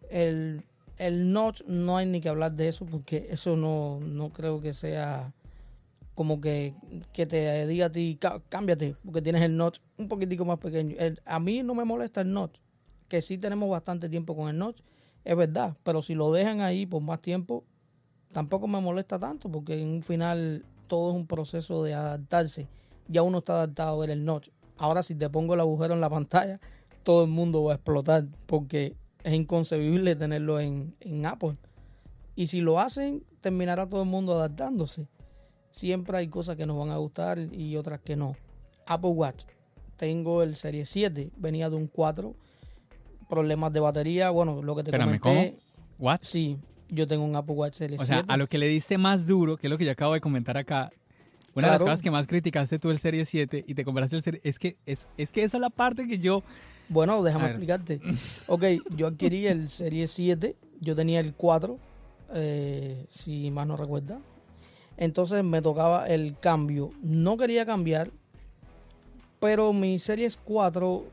el, 0.10 0.64
el 0.98 1.32
notch 1.34 1.62
no 1.68 1.98
hay 1.98 2.06
ni 2.06 2.22
que 2.22 2.30
hablar 2.30 2.54
de 2.54 2.70
eso 2.70 2.86
porque 2.86 3.28
eso 3.30 3.56
no, 3.56 4.00
no 4.00 4.30
creo 4.30 4.62
que 4.62 4.74
sea 4.74 5.34
como 6.16 6.40
que, 6.40 6.74
que 7.12 7.26
te 7.26 7.68
diga 7.68 7.88
a 7.88 7.92
ti, 7.92 8.18
cámbiate, 8.48 8.96
porque 9.04 9.22
tienes 9.22 9.42
el 9.42 9.58
notch 9.58 9.80
un 9.98 10.08
poquitico 10.08 10.46
más 10.46 10.58
pequeño. 10.60 10.96
a 11.26 11.40
mí 11.40 11.62
no 11.62 11.76
me 11.76 11.84
molesta 11.84 12.22
el 12.22 12.32
notch, 12.32 12.58
que 13.08 13.22
sí 13.22 13.38
tenemos 13.38 13.70
bastante 13.70 14.10
tiempo 14.10 14.36
con 14.36 14.50
el 14.50 14.58
notch, 14.58 14.82
es 15.24 15.36
verdad, 15.36 15.76
pero 15.84 16.02
si 16.02 16.14
lo 16.14 16.32
dejan 16.32 16.62
ahí 16.62 16.86
por 16.86 17.02
más 17.02 17.22
tiempo, 17.22 17.64
tampoco 18.32 18.68
me 18.68 18.80
molesta 18.80 19.20
tanto, 19.20 19.52
porque 19.52 19.82
en 19.82 19.88
un 19.88 20.04
final 20.04 20.66
todo 20.88 21.12
es 21.12 21.16
un 21.16 21.26
proceso 21.28 21.84
de 21.84 21.94
adaptarse. 21.94 22.68
Ya 23.08 23.22
uno 23.22 23.40
está 23.40 23.54
adaptado 23.54 23.96
a 23.96 24.00
ver 24.06 24.12
el 24.12 24.26
notch. 24.26 24.50
Ahora 24.78 25.04
si 25.04 25.16
te 25.16 25.30
pongo 25.30 25.54
el 25.54 25.60
agujero 25.60 25.94
en 25.94 26.02
la 26.02 26.10
pantalla, 26.12 26.60
todo 27.04 27.24
el 27.24 27.30
mundo 27.30 27.64
va 27.64 27.74
a 27.74 27.76
explotar 27.76 28.26
porque 28.46 28.96
es 29.24 29.34
inconcebible 29.34 30.16
tenerlo 30.16 30.60
en, 30.60 30.96
en 31.00 31.26
Apple. 31.26 31.58
Y 32.36 32.48
si 32.48 32.62
lo 32.62 32.80
hacen, 32.80 33.24
terminará 33.42 33.88
todo 33.88 34.04
el 34.04 34.10
mundo 34.10 34.34
adaptándose. 34.34 35.08
Siempre 35.72 36.18
hay 36.18 36.28
cosas 36.28 36.56
que 36.56 36.66
nos 36.66 36.78
van 36.78 36.90
a 36.90 36.98
gustar 36.98 37.40
y 37.40 37.76
otras 37.78 38.00
que 38.00 38.16
no. 38.16 38.36
Apple 38.86 39.12
Watch. 39.12 39.44
Tengo 39.98 40.44
el 40.44 40.56
Serie 40.56 40.86
7, 40.86 41.32
venía 41.38 41.70
de 41.70 41.76
un 41.78 41.88
4. 41.88 42.36
Problemas 43.30 43.74
de 43.74 43.80
batería, 43.80 44.30
bueno, 44.30 44.62
lo 44.62 44.76
que 44.76 44.84
te 44.84 44.90
Espérame, 44.90 45.20
comenté. 45.20 45.52
¿cómo? 45.52 45.62
¿What? 46.00 46.20
Sí, 46.22 46.58
yo 46.90 47.08
tengo 47.08 47.24
un 47.24 47.36
Apple 47.36 47.56
Watch 47.56 47.74
Serie 47.76 47.98
O 48.00 48.06
sea, 48.06 48.18
7. 48.18 48.32
a 48.32 48.38
lo 48.38 48.48
que 48.48 48.58
le 48.58 48.68
diste 48.68 48.98
más 48.98 49.26
duro, 49.28 49.58
que 49.58 49.68
es 49.68 49.72
lo 49.72 49.78
que 49.78 49.86
yo 49.86 49.92
acabo 49.92 50.14
de 50.14 50.22
comentar 50.22 50.58
acá, 50.58 50.92
una 51.54 51.68
de 51.68 51.74
las 51.74 51.82
cosas 51.82 52.02
que 52.02 52.12
más 52.12 52.28
criticaste 52.28 52.80
tú 52.80 52.92
el 52.92 53.00
Serie 53.00 53.24
7 53.26 53.64
y 53.66 53.74
te 53.76 53.86
compraste 53.86 54.18
el 54.18 54.22
Serie... 54.22 54.42
Es 54.44 54.60
que, 54.60 54.76
es, 54.86 55.08
es 55.18 55.32
que 55.32 55.44
esa 55.44 55.58
es 55.58 55.62
la 55.62 55.70
parte 55.70 56.06
que 56.08 56.20
yo... 56.20 56.44
Bueno, 56.90 57.24
déjame 57.24 57.48
explicarte. 57.48 58.02
Ok, 58.48 58.64
yo 58.96 59.08
adquirí 59.08 59.48
el 59.48 59.70
Serie 59.70 60.08
7, 60.08 60.56
yo 60.82 60.96
tenía 60.96 61.20
el 61.22 61.34
4, 61.34 61.80
eh, 62.34 63.06
si 63.08 63.50
más 63.52 63.66
no 63.66 63.78
recuerda. 63.78 64.20
Entonces 64.98 65.44
me 65.44 65.62
tocaba 65.62 66.06
el 66.08 66.38
cambio. 66.40 66.92
No 67.02 67.38
quería 67.38 67.66
cambiar, 67.66 68.12
pero 69.40 69.74
mi 69.74 69.98
Series 69.98 70.38
4 70.38 71.06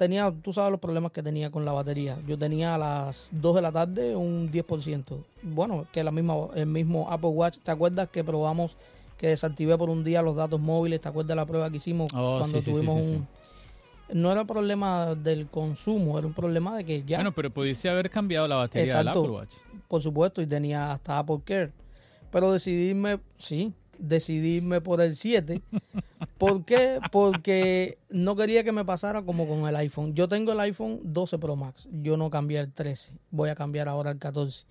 tenía, 0.00 0.32
tú 0.42 0.52
sabes 0.52 0.70
los 0.70 0.80
problemas 0.80 1.12
que 1.12 1.22
tenía 1.22 1.50
con 1.50 1.64
la 1.66 1.72
batería. 1.72 2.18
Yo 2.26 2.38
tenía 2.38 2.74
a 2.74 2.78
las 2.78 3.28
2 3.32 3.54
de 3.56 3.62
la 3.62 3.70
tarde 3.70 4.16
un 4.16 4.50
10%. 4.50 5.22
Bueno, 5.42 5.86
que 5.92 6.02
la 6.02 6.10
misma, 6.10 6.34
el 6.54 6.64
mismo 6.66 7.06
Apple 7.10 7.28
Watch. 7.28 7.58
¿Te 7.62 7.70
acuerdas 7.70 8.08
que 8.10 8.24
probamos 8.24 8.78
que 9.18 9.28
desactivé 9.28 9.76
por 9.76 9.90
un 9.90 10.02
día 10.02 10.22
los 10.22 10.34
datos 10.34 10.58
móviles? 10.58 11.00
¿Te 11.02 11.08
acuerdas 11.08 11.36
la 11.36 11.44
prueba 11.44 11.70
que 11.70 11.76
hicimos 11.76 12.10
Oh, 12.14 12.38
cuando 12.38 12.62
sí, 12.62 12.70
tuvimos 12.72 12.96
sí, 12.96 13.04
sí. 13.04 13.10
un... 13.10 13.28
No 14.22 14.32
era 14.32 14.44
problema 14.46 15.14
del 15.14 15.48
consumo, 15.48 16.18
era 16.18 16.26
un 16.26 16.32
problema 16.32 16.76
de 16.78 16.84
que 16.84 17.04
ya, 17.04 17.18
Bueno, 17.18 17.32
pero 17.32 17.50
pudiste 17.50 17.88
haber 17.90 18.08
cambiado 18.10 18.48
la 18.48 18.56
batería 18.56 18.96
del 18.96 19.06
Exacto. 19.08 19.20
Apple 19.20 19.32
Watch. 19.32 19.50
por 19.86 20.02
supuesto, 20.02 20.40
y 20.42 20.46
tenía 20.46 20.92
hasta 20.92 21.18
Apple 21.18 21.40
Care. 21.44 21.72
Pero 22.32 22.50
decidirme, 22.52 23.20
sí, 23.38 23.72
decidirme 24.00 24.80
por 24.80 25.00
el 25.00 25.14
7. 25.14 25.62
¿Por 26.38 26.64
qué? 26.64 26.98
Porque 27.12 27.98
no 28.10 28.34
quería 28.36 28.64
que 28.64 28.72
me 28.72 28.84
pasara 28.84 29.22
como 29.22 29.46
con 29.46 29.68
el 29.68 29.76
iPhone. 29.76 30.14
Yo 30.14 30.28
tengo 30.28 30.52
el 30.52 30.60
iPhone 30.60 31.00
12 31.04 31.38
Pro 31.38 31.56
Max. 31.56 31.88
Yo 31.92 32.16
no 32.16 32.30
cambié 32.30 32.60
el 32.60 32.72
13. 32.72 33.12
Voy 33.30 33.50
a 33.50 33.54
cambiar 33.54 33.88
ahora 33.88 34.10
el 34.10 34.18
14. 34.18 34.66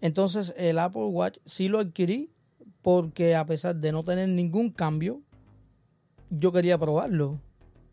Entonces, 0.00 0.54
el 0.56 0.78
Apple 0.78 1.06
Watch 1.06 1.38
sí 1.44 1.68
lo 1.68 1.78
adquirí 1.80 2.30
porque 2.82 3.34
a 3.34 3.44
pesar 3.46 3.76
de 3.76 3.92
no 3.92 4.04
tener 4.04 4.28
ningún 4.28 4.70
cambio, 4.70 5.20
yo 6.30 6.52
quería 6.52 6.78
probarlo. 6.78 7.40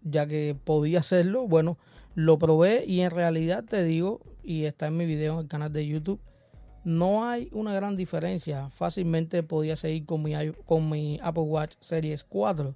Ya 0.04 0.28
que 0.28 0.56
podía 0.64 1.00
hacerlo, 1.00 1.48
bueno, 1.48 1.80
lo 2.14 2.38
probé 2.38 2.86
y 2.86 3.02
en 3.02 3.10
realidad 3.10 3.66
te 3.68 3.84
digo, 3.84 4.22
y 4.44 4.66
está 4.66 4.88
en 4.88 4.98
mi 4.98 5.06
video 5.06 5.34
en 5.34 5.40
el 5.40 5.48
canal 5.48 5.74
de 5.74 5.88
YouTube, 5.88 6.20
no 6.86 7.28
hay 7.28 7.50
una 7.52 7.74
gran 7.74 7.98
diferencia. 7.98 8.70
Fácilmente 8.70 9.42
podía 9.44 9.76
seguir 9.76 10.06
con 10.06 10.22
mi, 10.22 10.34
con 10.66 10.90
mi 10.90 11.20
Apple 11.22 11.44
Watch 11.44 11.74
Series 11.80 12.24
4. 12.24 12.76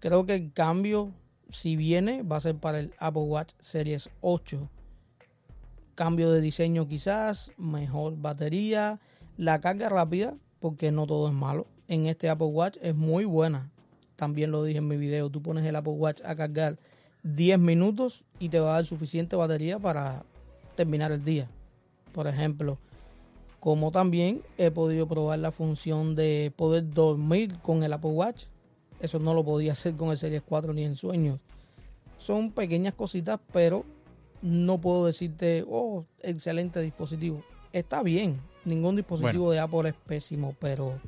Creo 0.00 0.26
que 0.26 0.34
el 0.34 0.52
cambio, 0.52 1.12
si 1.50 1.76
viene, 1.76 2.22
va 2.22 2.38
a 2.38 2.40
ser 2.40 2.56
para 2.56 2.80
el 2.80 2.94
Apple 2.98 3.22
Watch 3.22 3.52
Series 3.60 4.08
8. 4.22 4.68
Cambio 5.94 6.32
de 6.32 6.40
diseño 6.40 6.88
quizás, 6.88 7.52
mejor 7.58 8.16
batería, 8.16 9.00
la 9.36 9.60
carga 9.60 9.90
rápida, 9.90 10.34
porque 10.58 10.90
no 10.90 11.06
todo 11.06 11.28
es 11.28 11.34
malo. 11.34 11.66
En 11.88 12.06
este 12.06 12.30
Apple 12.30 12.46
Watch 12.46 12.78
es 12.80 12.96
muy 12.96 13.26
buena. 13.26 13.70
También 14.16 14.50
lo 14.50 14.64
dije 14.64 14.78
en 14.78 14.88
mi 14.88 14.96
video. 14.96 15.28
Tú 15.28 15.42
pones 15.42 15.66
el 15.66 15.76
Apple 15.76 15.92
Watch 15.92 16.22
a 16.24 16.34
cargar 16.34 16.78
10 17.22 17.58
minutos 17.58 18.24
y 18.38 18.48
te 18.48 18.60
va 18.60 18.70
a 18.70 18.74
dar 18.76 18.86
suficiente 18.86 19.36
batería 19.36 19.78
para 19.78 20.24
terminar 20.74 21.12
el 21.12 21.22
día. 21.22 21.50
Por 22.12 22.26
ejemplo, 22.26 22.78
como 23.62 23.92
también 23.92 24.42
he 24.58 24.72
podido 24.72 25.06
probar 25.06 25.38
la 25.38 25.52
función 25.52 26.16
de 26.16 26.52
poder 26.56 26.90
dormir 26.90 27.58
con 27.62 27.84
el 27.84 27.92
Apple 27.92 28.10
Watch. 28.10 28.46
Eso 28.98 29.20
no 29.20 29.34
lo 29.34 29.44
podía 29.44 29.70
hacer 29.70 29.94
con 29.94 30.10
el 30.10 30.16
Series 30.16 30.42
4 30.42 30.72
ni 30.72 30.82
en 30.82 30.96
sueños. 30.96 31.38
Son 32.18 32.50
pequeñas 32.50 32.96
cositas, 32.96 33.38
pero 33.52 33.84
no 34.42 34.80
puedo 34.80 35.06
decirte, 35.06 35.64
oh, 35.70 36.04
excelente 36.24 36.80
dispositivo. 36.80 37.44
Está 37.72 38.02
bien. 38.02 38.40
Ningún 38.64 38.96
dispositivo 38.96 39.52
de 39.52 39.60
Apple 39.60 39.90
es 39.90 39.94
pésimo, 40.06 40.56
pero 40.58 40.98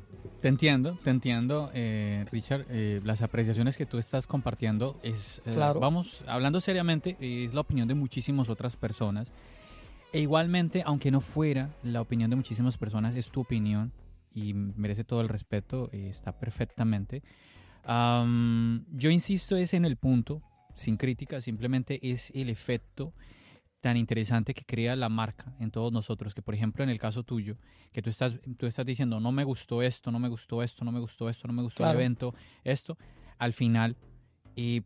Te 0.41 0.47
entiendo, 0.47 0.97
te 1.03 1.11
entiendo, 1.11 1.73
eh, 1.75 2.25
Richard. 2.31 2.67
eh, 2.71 3.01
las 3.03 3.23
apreciaciones 3.23 3.77
que 3.77 3.85
tú 3.85 3.99
estás 3.99 4.29
compartiendo 4.29 4.97
es, 5.03 5.43
eh, 5.45 5.51
Claro. 5.55 5.81
vamos, 5.81 6.23
hablando 6.29 6.61
seriamente, 6.61 7.17
es 7.19 7.53
la 7.53 7.63
opinión 7.63 7.89
de 7.89 7.95
muchísimas 7.95 8.49
otras 8.49 8.77
personas. 8.77 9.33
E 10.15 10.21
igualmente, 10.21 10.85
aunque 10.87 11.11
no 11.11 11.21
fuera 11.21 11.75
la 11.83 12.01
opinión 12.01 12.31
de 12.31 12.37
muchísimas 12.37 12.79
personas, 12.79 13.17
es 13.17 13.31
tu 13.33 13.41
opinión 13.41 13.93
y 14.33 14.55
merece 14.55 15.03
todo 15.03 15.21
el 15.21 15.29
respeto, 15.29 15.89
eh, 15.93 16.07
está 16.09 16.39
perfectamente. 16.39 17.25
Am, 17.83 18.85
yo 18.93 19.11
insisto 19.11 19.57
es 19.57 19.75
en 19.75 19.85
el 19.85 19.97
punto, 19.97 20.41
sin 20.73 20.97
crítica, 20.99 21.41
simplemente 21.41 21.99
es 22.13 22.31
el 22.33 22.49
efecto 22.49 23.13
tan 23.81 23.97
interesante 23.97 24.55
que 24.55 24.65
crea 24.65 24.95
la 24.95 25.09
marca 25.09 25.53
en 25.59 25.73
todos 25.73 25.93
nosotros, 25.93 26.33
que 26.33 26.43
por 26.43 26.55
ejemplo 26.55 26.85
en 26.85 26.91
el 26.91 26.99
caso 27.01 27.25
tuyo, 27.25 27.57
que 27.93 28.01
tú 28.01 28.09
estás, 28.11 28.39
tú 28.57 28.67
estás 28.67 28.87
diciendo, 28.87 29.19
no 29.19 29.33
me 29.33 29.43
gustó 29.43 29.83
esto, 29.83 30.13
no 30.13 30.21
me 30.21 30.29
gustó 30.29 30.63
esto, 30.63 30.85
no 30.85 30.93
me 30.93 31.01
gustó 31.01 31.29
esto, 31.29 31.49
no 31.49 31.55
me 31.55 31.63
gustó 31.63 31.79
Claro. 31.79 31.99
el 31.99 32.05
evento, 32.05 32.35
esto, 32.63 32.97
al 33.37 33.53
final 33.53 33.97
eh, 34.55 34.83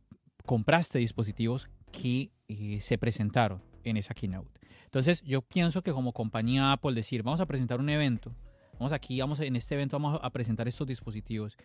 compraste 0.47 0.99
dispositivos 0.99 1.69
que 1.93 2.31
eh, 2.49 2.81
se 2.81 2.97
presentaron 2.97 3.63
en 3.85 3.99
esa 3.99 4.15
keynote. 4.15 4.58
Entonces 4.89 5.21
yo 5.23 5.43
pienso 5.43 5.83
que 5.83 5.93
como 5.93 6.15
compañía 6.15 6.73
Apple 6.73 6.95
decir, 6.95 7.23
vamos 7.23 7.41
a 7.43 7.47
presentar 7.47 7.79
un 7.79 7.91
evento, 7.91 8.33
vamos 8.79 8.93
aquí, 8.93 9.21
vamos 9.21 9.39
en 9.41 9.55
este 9.55 9.75
evento 9.75 9.99
vamos 9.99 10.19
a 10.23 10.31
presentar 10.31 10.67
estos 10.67 10.87
dispositivos 10.87 11.59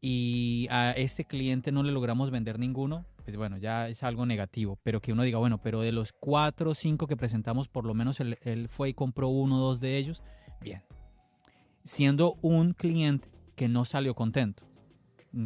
y 0.00 0.66
a 0.70 0.92
este 0.92 1.26
cliente 1.26 1.72
no 1.72 1.82
le 1.82 1.92
logramos 1.92 2.30
vender 2.30 2.58
ninguno, 2.58 3.04
pues 3.22 3.36
bueno, 3.36 3.58
ya 3.58 3.88
es 3.88 4.02
algo 4.02 4.24
negativo, 4.24 4.78
pero 4.82 5.02
que 5.02 5.12
uno 5.12 5.24
diga, 5.24 5.36
bueno, 5.36 5.60
pero 5.60 5.82
de 5.82 5.92
los 5.92 6.14
cuatro 6.14 6.70
o 6.70 6.74
cinco 6.74 7.06
que 7.06 7.18
presentamos, 7.18 7.68
por 7.68 7.84
lo 7.84 7.92
menos 7.92 8.18
él, 8.18 8.38
él 8.40 8.70
fue 8.70 8.88
y 8.88 8.94
compró 8.94 9.28
uno 9.28 9.58
o 9.58 9.66
dos 9.66 9.80
de 9.80 9.98
ellos, 9.98 10.22
bien. 10.62 10.82
Siendo 11.84 12.38
un 12.40 12.72
cliente 12.72 13.28
que 13.56 13.68
no 13.68 13.84
salió 13.84 14.14
contento 14.14 14.64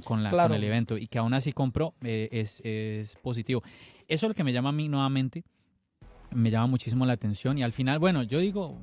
con, 0.04 0.23
la, 0.23 0.30
Claro. 0.30 0.50
con 0.50 0.56
el 0.56 0.62
evento 0.64 0.99
y 0.99 1.09
que 1.09 1.18
aún 1.18 1.35
así 1.35 1.52
compró, 1.52 1.94
eh, 2.02 2.28
es, 2.30 2.61
es 2.64 3.16
positivo. 3.16 3.64
Eso 4.06 4.26
es 4.26 4.30
lo 4.30 4.35
que 4.35 4.44
me 4.44 4.52
llama 4.52 4.68
a 4.68 4.73
mí 4.73 4.88
nuevamente, 4.88 5.42
me 6.35 6.51
llama 6.51 6.67
muchísimo 6.67 7.07
la 7.07 7.12
atención 7.15 7.59
y 7.59 7.62
al 7.62 7.73
final, 7.73 7.99
bueno, 7.99 8.23
yo 8.23 8.39
digo, 8.39 8.79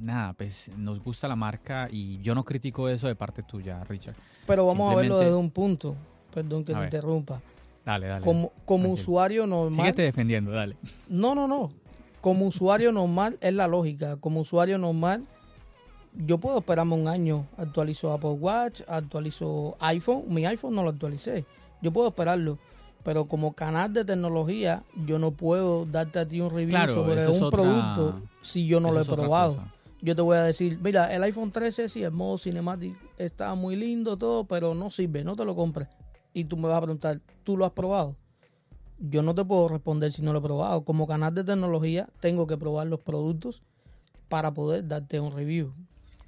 nada, 0.00 0.32
pues 0.32 0.70
nos 0.76 1.00
gusta 1.00 1.28
la 1.28 1.36
marca 1.36 1.88
y 1.90 2.20
yo 2.20 2.34
no 2.34 2.44
critico 2.44 2.88
eso 2.88 3.06
de 3.06 3.14
parte 3.14 3.42
tuya, 3.42 3.82
Richard. 3.84 4.16
Pero 4.46 4.66
vamos 4.66 4.92
a 4.92 4.96
verlo 4.96 5.18
desde 5.18 5.34
un 5.34 5.50
punto. 5.50 5.96
Perdón 6.32 6.64
que 6.64 6.74
te 6.74 6.84
interrumpa. 6.84 7.40
Dale, 7.84 8.06
dale. 8.06 8.24
Como, 8.24 8.52
como 8.64 8.84
Tranquilo. 8.84 8.92
usuario 8.94 9.46
normal. 9.46 9.80
Síguete 9.80 10.02
defendiendo, 10.02 10.50
dale. 10.50 10.76
No, 11.08 11.34
no, 11.34 11.46
no. 11.46 11.72
Como 12.20 12.46
usuario 12.46 12.92
normal 12.92 13.38
es 13.40 13.52
la 13.52 13.66
lógica. 13.66 14.16
Como 14.16 14.40
usuario 14.40 14.78
normal, 14.78 15.26
yo 16.14 16.38
puedo 16.38 16.58
esperarme 16.58 16.94
un 16.94 17.08
año. 17.08 17.46
Actualizo 17.56 18.12
Apple 18.12 18.30
Watch, 18.30 18.82
actualizo 18.86 19.76
iPhone. 19.80 20.24
Mi 20.28 20.46
iPhone 20.46 20.74
no 20.74 20.82
lo 20.84 20.90
actualicé. 20.90 21.44
Yo 21.80 21.92
puedo 21.92 22.08
esperarlo. 22.08 22.58
Pero 23.04 23.26
como 23.26 23.52
canal 23.54 23.92
de 23.92 24.04
tecnología, 24.04 24.84
yo 25.06 25.18
no 25.18 25.32
puedo 25.32 25.86
darte 25.86 26.20
a 26.20 26.28
ti 26.28 26.40
un 26.40 26.50
review 26.50 26.70
Claro, 26.70 26.94
sobre 26.94 27.26
un 27.28 27.42
otra- 27.42 27.50
producto 27.50 28.20
si 28.42 28.66
yo 28.66 28.80
no 28.80 28.92
lo 28.92 29.00
he 29.00 29.04
probado. 29.04 29.68
Yo 30.00 30.16
te 30.16 30.22
voy 30.22 30.36
a 30.36 30.42
decir, 30.42 30.78
mira, 30.82 31.12
el 31.14 31.22
iPhone 31.22 31.52
13 31.52 31.88
sí, 31.88 32.02
el 32.02 32.10
modo 32.12 32.36
cinematic 32.38 32.96
está 33.18 33.54
muy 33.54 33.76
lindo 33.76 34.16
todo, 34.16 34.44
pero 34.44 34.74
no 34.74 34.90
sirve, 34.90 35.22
no 35.24 35.36
te 35.36 35.44
lo 35.44 35.54
compres. 35.54 35.88
Y 36.34 36.44
tú 36.44 36.56
me 36.56 36.66
vas 36.68 36.78
a 36.78 36.82
preguntar, 36.82 37.20
¿tú 37.44 37.56
lo 37.56 37.64
has 37.64 37.70
probado? 37.72 38.16
Yo 38.98 39.22
no 39.22 39.34
te 39.34 39.44
puedo 39.44 39.68
responder 39.68 40.12
si 40.12 40.22
no 40.22 40.32
lo 40.32 40.38
he 40.38 40.42
probado. 40.42 40.84
Como 40.84 41.06
canal 41.06 41.34
de 41.34 41.44
tecnología, 41.44 42.08
tengo 42.20 42.46
que 42.46 42.56
probar 42.56 42.86
los 42.86 43.00
productos 43.00 43.62
para 44.28 44.54
poder 44.54 44.86
darte 44.86 45.20
un 45.20 45.32
review. 45.32 45.72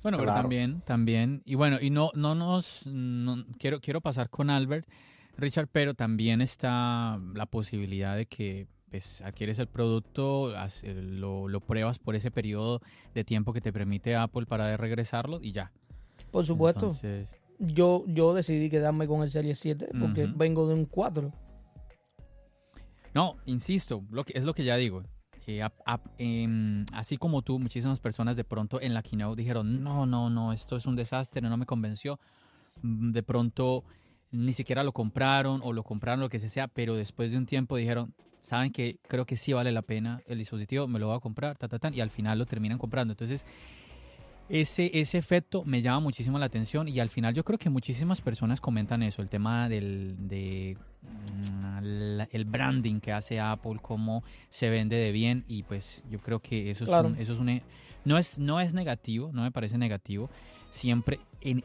Bueno, 0.03 0.19
pero 0.19 0.35
también, 0.35 0.83
también, 0.83 1.43
y 1.47 1.55
bueno, 1.55 1.79
y 1.81 1.91
no, 1.91 2.11
no 2.15 2.35
nos, 2.35 2.87
no- 2.87 3.45
quiero, 3.59 3.81
quiero 3.81 4.01
pasar 4.01 4.29
con 4.29 4.51
Albert, 4.51 4.87
Richard, 5.37 5.69
pero 5.71 5.95
también 5.95 6.41
está 6.41 7.19
la 7.35 7.47
posibilidad 7.47 8.17
de 8.17 8.27
que 8.27 8.67
pues, 8.91 9.21
adquieres 9.23 9.59
el 9.59 9.67
producto, 9.67 10.55
eh, 10.57 10.95
lo, 10.95 11.49
lo 11.49 11.61
pruebas 11.61 11.99
por 11.99 12.15
ese 12.15 12.31
periodo 12.31 12.81
de 13.15 13.25
tiempo 13.25 13.53
que 13.53 13.61
te 13.61 13.73
permite 13.73 14.15
Apple 14.17 14.47
para 14.47 14.77
regresarlo 14.77 15.41
y 15.43 15.53
ya. 15.53 15.73
Por 16.31 16.47
supuesto, 16.47 16.87
Entonces, 16.87 17.35
yo, 17.59 18.05
yo 18.07 18.35
decidí 18.35 18.71
quedarme 18.71 19.07
con 19.09 19.23
el 19.23 19.31
Serie 19.31 19.55
7 19.55 19.89
porque 19.99 20.25
Ujú. 20.25 20.35
vengo 20.37 20.69
de 20.69 20.75
un 20.75 20.85
4. 20.85 21.33
No, 23.15 23.37
insisto, 23.47 24.03
lo 24.11 24.25
que, 24.25 24.37
es 24.37 24.45
lo 24.45 24.55
que 24.55 24.65
ya 24.65 24.77
digo. 24.77 25.03
Eh, 25.47 25.63
ap- 25.63 25.81
ap- 25.87 26.07
em, 26.19 26.85
así 26.93 27.17
como 27.17 27.43
tú, 27.43 27.59
muchísimas 27.59 28.01
personas 28.01 28.37
de 28.37 28.45
pronto 28.45 28.81
en 28.81 28.95
la 28.95 29.03
keynote 29.03 29.41
dijeron, 29.41 29.83
no, 29.85 30.07
no, 30.07 30.31
no, 30.31 30.53
esto 30.53 30.77
es 30.77 30.87
un 30.87 30.97
desastre, 30.97 31.41
no 31.43 31.57
me 31.57 31.67
convenció. 31.67 32.19
mm, 32.83 33.13
de 33.13 33.23
pronto 33.23 33.85
ni 34.35 34.53
siquiera 34.53 34.83
lo 34.83 34.93
compraron 34.93 35.61
o 35.63 35.73
lo 35.73 35.83
compraron 35.85 36.21
lo 36.21 36.29
que 36.29 36.39
sea, 36.39 36.69
pero 36.69 36.97
después 36.97 37.31
de 37.31 37.39
un 37.39 37.47
tiempo 37.47 37.77
dijeron, 37.77 38.15
saben 38.41 38.73
que 38.73 38.99
creo 39.07 39.25
que 39.25 39.37
sí 39.37 39.53
vale 39.53 39.73
la 39.73 39.83
pena 39.83 40.23
el 40.27 40.39
dispositivo, 40.39 40.89
me 40.89 40.99
lo 40.99 41.07
voy 41.09 41.17
a 41.17 41.21
comprar, 41.21 41.57
ta, 41.57 41.69
ta, 41.69 41.79
ta, 41.79 41.91
y 41.93 42.01
al 42.01 42.11
final 42.11 42.39
lo 42.39 42.47
terminan 42.47 42.77
comprando. 42.77 43.13
Entonces, 43.13 43.47
ese, 44.49 44.91
ese 44.93 45.17
efecto 45.17 45.65
me 45.65 45.81
llama 45.81 46.01
muchísimo 46.01 46.39
la 46.39 46.47
atención 46.47 46.89
y 46.89 47.01
al 47.01 47.09
final 47.09 47.33
yo 47.33 47.45
creo 47.45 47.59
que 47.59 47.71
muchísimas 47.71 48.21
personas 48.21 48.61
comentan 48.61 49.03
eso, 49.03 49.23
el 49.23 49.29
tema 49.29 49.69
del 49.69 50.17
de, 50.19 50.77
mm, 51.03 52.21
el 52.31 52.45
branding 52.45 53.01
que 53.01 53.13
hace 53.13 53.41
Apple, 53.41 53.79
cómo 53.81 54.25
se 54.51 54.69
vende 54.69 54.97
de 54.97 55.13
bien 55.13 55.45
y 55.49 55.63
pues 55.63 56.03
yo 56.11 56.19
creo 56.19 56.41
que 56.41 56.71
eso 56.71 56.85
es, 56.85 57.21
eso 57.21 57.33
es 57.33 57.39
un, 57.39 57.63
no 58.05 58.19
es, 58.19 58.39
no 58.39 58.61
es 58.61 58.75
negativo, 58.75 59.31
no 59.33 59.43
me 59.43 59.51
parece 59.51 59.79
negativo, 59.79 60.29
siempre 60.75 61.21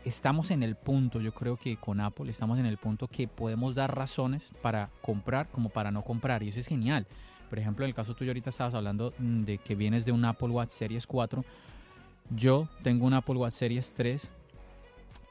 estamos 0.06 0.52
en 0.52 0.62
el 0.62 0.76
punto, 0.76 1.20
yo 1.20 1.34
creo 1.34 1.58
que 1.58 1.78
con 1.78 2.00
Apple 2.00 2.30
estamos 2.30 2.60
en 2.60 2.68
el 2.68 2.78
punto 2.78 3.08
que 3.08 3.28
podemos 3.28 3.74
dar 3.74 3.96
razones 3.96 4.52
para 4.62 4.92
comprar 5.02 5.50
como 5.50 5.70
para 5.70 5.90
no 5.90 6.04
comprar 6.04 6.44
y 6.44 6.50
eso 6.50 6.60
es 6.60 6.68
genial. 6.68 7.08
Por 7.50 7.58
ejemplo, 7.58 7.86
en 7.86 7.90
el 7.90 7.96
caso 7.96 8.14
tuyo 8.14 8.30
ahorita 8.30 8.52
estabas 8.52 8.76
hablando 8.76 9.14
mm, 9.18 9.44
de 9.46 9.58
que 9.58 9.74
vienes 9.74 10.06
de 10.06 10.12
un 10.12 10.24
Apple 10.26 10.50
Watch 10.50 10.70
Series 10.70 11.08
4. 11.08 11.44
Yo 12.30 12.70
tengo 12.84 13.08
un 13.08 13.16
Apple 13.16 13.36
Watch 13.36 13.54
Series 13.54 13.96
3. 13.96 14.32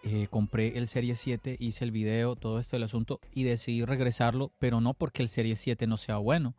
Eh, 0.02 0.26
compré 0.28 0.76
el 0.76 0.88
Series 0.88 1.20
7, 1.20 1.56
hice 1.60 1.84
el 1.84 1.92
video, 1.92 2.34
todo 2.34 2.58
esto 2.58 2.74
del 2.74 2.84
asunto 2.84 3.20
y 3.32 3.44
decidí 3.44 3.84
regresarlo, 3.84 4.50
pero 4.58 4.80
no 4.80 4.94
porque 4.94 5.22
el 5.22 5.28
Series 5.28 5.60
7 5.60 5.86
no 5.86 5.96
sea 5.96 6.16
bueno, 6.16 6.54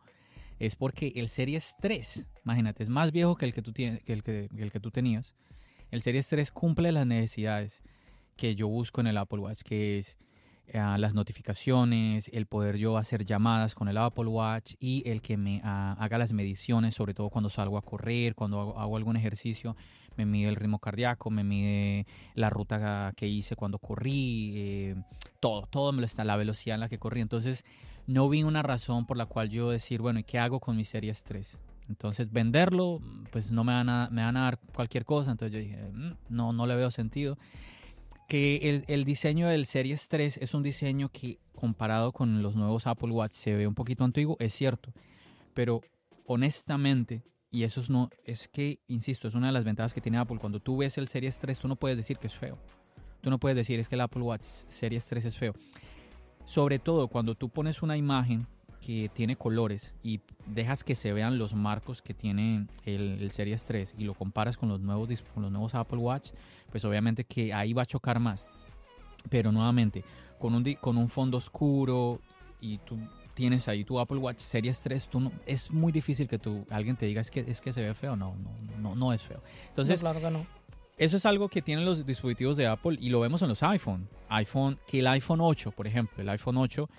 es 0.58 0.76
porque 0.76 1.12
el 1.16 1.28
Series 1.28 1.74
3, 1.80 2.26
imagínate, 2.44 2.82
es 2.82 2.90
más 2.90 3.12
viejo 3.12 3.36
que 3.36 3.46
el 3.46 3.54
que 3.54 3.62
tú, 3.62 3.72
tienes, 3.72 4.02
el 4.06 4.22
que, 4.22 4.48
el 4.56 4.70
que 4.70 4.78
tú 4.78 4.90
tenías 4.90 5.34
el 5.90 6.02
Series 6.02 6.28
3 6.28 6.50
cumple 6.52 6.92
las 6.92 7.06
necesidades 7.06 7.82
que 8.36 8.54
yo 8.54 8.68
busco 8.68 9.00
en 9.00 9.08
el 9.08 9.18
Apple 9.18 9.40
Watch, 9.40 9.62
que 9.62 9.98
es 9.98 10.16
eh, 10.66 10.78
las 10.98 11.14
notificaciones, 11.14 12.30
el 12.32 12.46
poder 12.46 12.76
yo 12.76 12.96
hacer 12.96 13.24
llamadas 13.24 13.74
con 13.74 13.88
el 13.88 13.98
Apple 13.98 14.26
Watch 14.26 14.74
y 14.78 15.02
el 15.08 15.20
que 15.20 15.36
me 15.36 15.60
ah, 15.64 15.96
haga 15.98 16.16
las 16.16 16.32
mediciones, 16.32 16.94
sobre 16.94 17.12
todo 17.12 17.28
cuando 17.28 17.50
salgo 17.50 17.76
a 17.76 17.82
correr, 17.82 18.34
cuando 18.34 18.78
hago, 18.78 18.96
algún 18.96 19.16
ejercicio, 19.16 19.76
me 20.16 20.26
mide 20.26 20.48
el 20.48 20.56
ritmo 20.56 20.78
cardíaco, 20.78 21.28
me 21.30 21.42
mide 21.42 22.06
la 22.34 22.50
ruta 22.50 23.12
que 23.16 23.26
hice 23.26 23.56
cuando 23.56 23.78
corrí, 23.78 24.52
eh, 24.54 24.94
todo, 25.40 25.66
todo 25.66 25.92
me 25.92 26.00
lo 26.00 26.06
está, 26.06 26.24
la 26.24 26.36
velocidad 26.36 26.74
en 26.74 26.80
la 26.80 26.88
que 26.88 26.98
corrí. 26.98 27.20
Entonces, 27.20 27.64
no 28.06 28.28
vi 28.28 28.44
una 28.44 28.62
razón 28.62 29.06
por 29.06 29.16
la 29.16 29.26
cual 29.26 29.50
yo 29.50 29.70
decir, 29.70 30.00
bueno, 30.00 30.20
¿y 30.20 30.24
qué 30.24 30.38
hago 30.38 30.60
con 30.60 30.76
mi 30.76 30.84
Series 30.84 31.24
3? 31.24 31.58
Entonces 31.90 32.30
venderlo, 32.30 33.00
pues 33.32 33.50
no 33.50 33.64
me 33.64 33.72
van 33.72 33.88
a, 33.88 34.08
me 34.10 34.22
van 34.22 34.36
a 34.36 34.44
dar 34.44 34.60
cualquier 34.72 35.04
cosa. 35.04 35.32
Entonces 35.32 35.52
yo 35.52 35.58
dije, 35.58 35.90
mm, 35.92 36.12
no, 36.28 36.52
no 36.52 36.66
le 36.66 36.76
veo 36.76 36.90
sentido. 36.90 37.36
Que 38.28 38.84
el, 38.86 39.04
diseño 39.04 39.48
del 39.48 39.66
Series 39.66 40.08
3 40.08 40.38
es 40.38 40.54
un 40.54 40.62
diseño 40.62 41.08
que 41.08 41.40
comparado 41.52 42.12
con 42.12 42.42
los 42.42 42.54
nuevos 42.54 42.86
Apple 42.86 43.10
Watch 43.10 43.32
se 43.32 43.56
ve 43.56 43.66
un 43.66 43.74
poquito 43.74 44.04
antiguo, 44.04 44.36
es 44.38 44.54
cierto. 44.54 44.92
Pero 45.52 45.80
honestamente, 46.26 47.24
y 47.50 47.64
eso 47.64 47.80
es, 47.80 47.90
no, 47.90 48.08
es 48.24 48.46
que, 48.46 48.78
insisto, 48.86 49.26
es 49.26 49.34
una 49.34 49.48
de 49.48 49.52
las 49.52 49.64
ventajas 49.64 49.92
que 49.92 50.00
tiene 50.00 50.18
Apple. 50.18 50.38
Cuando 50.38 50.60
tú 50.60 50.76
ves 50.76 50.96
el 50.96 51.08
Series 51.08 51.40
3, 51.40 51.58
tú 51.58 51.66
no 51.66 51.74
puedes 51.74 51.96
decir 51.96 52.18
que 52.18 52.28
es 52.28 52.36
feo. 52.36 52.56
Tú 53.20 53.30
no 53.30 53.40
puedes 53.40 53.56
decir 53.56 53.80
es 53.80 53.88
que 53.88 53.96
el 53.96 54.00
Apple 54.00 54.22
Watch 54.22 54.44
Series 54.44 55.06
3 55.08 55.24
es 55.24 55.36
feo. 55.36 55.54
Sobre 56.44 56.78
todo 56.78 57.08
cuando 57.08 57.34
tú 57.34 57.48
pones 57.48 57.82
una 57.82 57.96
imagen 57.96 58.46
que 58.80 59.10
tiene 59.12 59.36
colores 59.36 59.94
y 60.02 60.20
dejas 60.46 60.82
que 60.84 60.94
se 60.94 61.12
vean 61.12 61.38
los 61.38 61.54
marcos 61.54 62.02
que 62.02 62.14
tiene 62.14 62.66
el, 62.84 63.30
Series 63.30 63.64
3 63.66 63.94
y 63.98 64.04
lo 64.04 64.14
comparas 64.14 64.56
con 64.56 64.68
los 64.68 64.80
nuevos 64.80 65.22
con 65.34 65.42
los 65.42 65.52
nuevos 65.52 65.74
Apple 65.74 65.98
Watch, 65.98 66.30
pues 66.70 66.84
obviamente 66.84 67.24
que 67.24 67.52
ahí 67.52 67.72
va 67.72 67.82
a 67.82 67.86
chocar 67.86 68.18
más. 68.18 68.46
Pero 69.28 69.52
nuevamente, 69.52 70.02
con 70.38 70.54
un, 70.54 70.64
con 70.80 70.96
un 70.96 71.08
fondo 71.08 71.36
oscuro 71.36 72.20
y 72.60 72.78
tú 72.78 72.98
tienes 73.34 73.68
ahí 73.68 73.84
tu 73.84 74.00
Apple 74.00 74.18
Watch 74.18 74.38
Series 74.38 74.80
3, 74.80 75.08
tú 75.08 75.20
no, 75.20 75.32
es 75.46 75.70
muy 75.70 75.92
difícil 75.92 76.26
que 76.26 76.38
tú, 76.38 76.66
alguien 76.70 76.96
te 76.96 77.06
diga 77.06 77.20
es 77.20 77.30
que, 77.30 77.40
es 77.40 77.60
que 77.60 77.72
se 77.72 77.82
ve 77.82 77.94
feo. 77.94 78.16
No, 78.16 78.34
no, 78.36 78.78
no, 78.78 78.94
no 78.94 79.12
es 79.12 79.22
feo. 79.22 79.42
Entonces, 79.68 80.00
claro 80.00 80.20
que 80.20 80.30
no. 80.30 80.46
Eso 80.96 81.16
es 81.16 81.24
algo 81.24 81.48
que 81.48 81.62
tienen 81.62 81.86
los 81.86 82.04
dispositivos 82.04 82.58
de 82.58 82.66
Apple 82.66 82.98
y 83.00 83.08
lo 83.08 83.20
vemos 83.20 83.40
en 83.40 83.48
los 83.48 83.62
iPhone. 83.62 84.08
iPhone, 84.28 84.78
que 84.86 84.98
el 84.98 85.06
iPhone 85.06 85.40
8, 85.40 85.72
por 85.72 85.86
ejemplo, 85.86 86.22
el 86.22 86.28
iPhone 86.28 86.58
8 86.58 86.90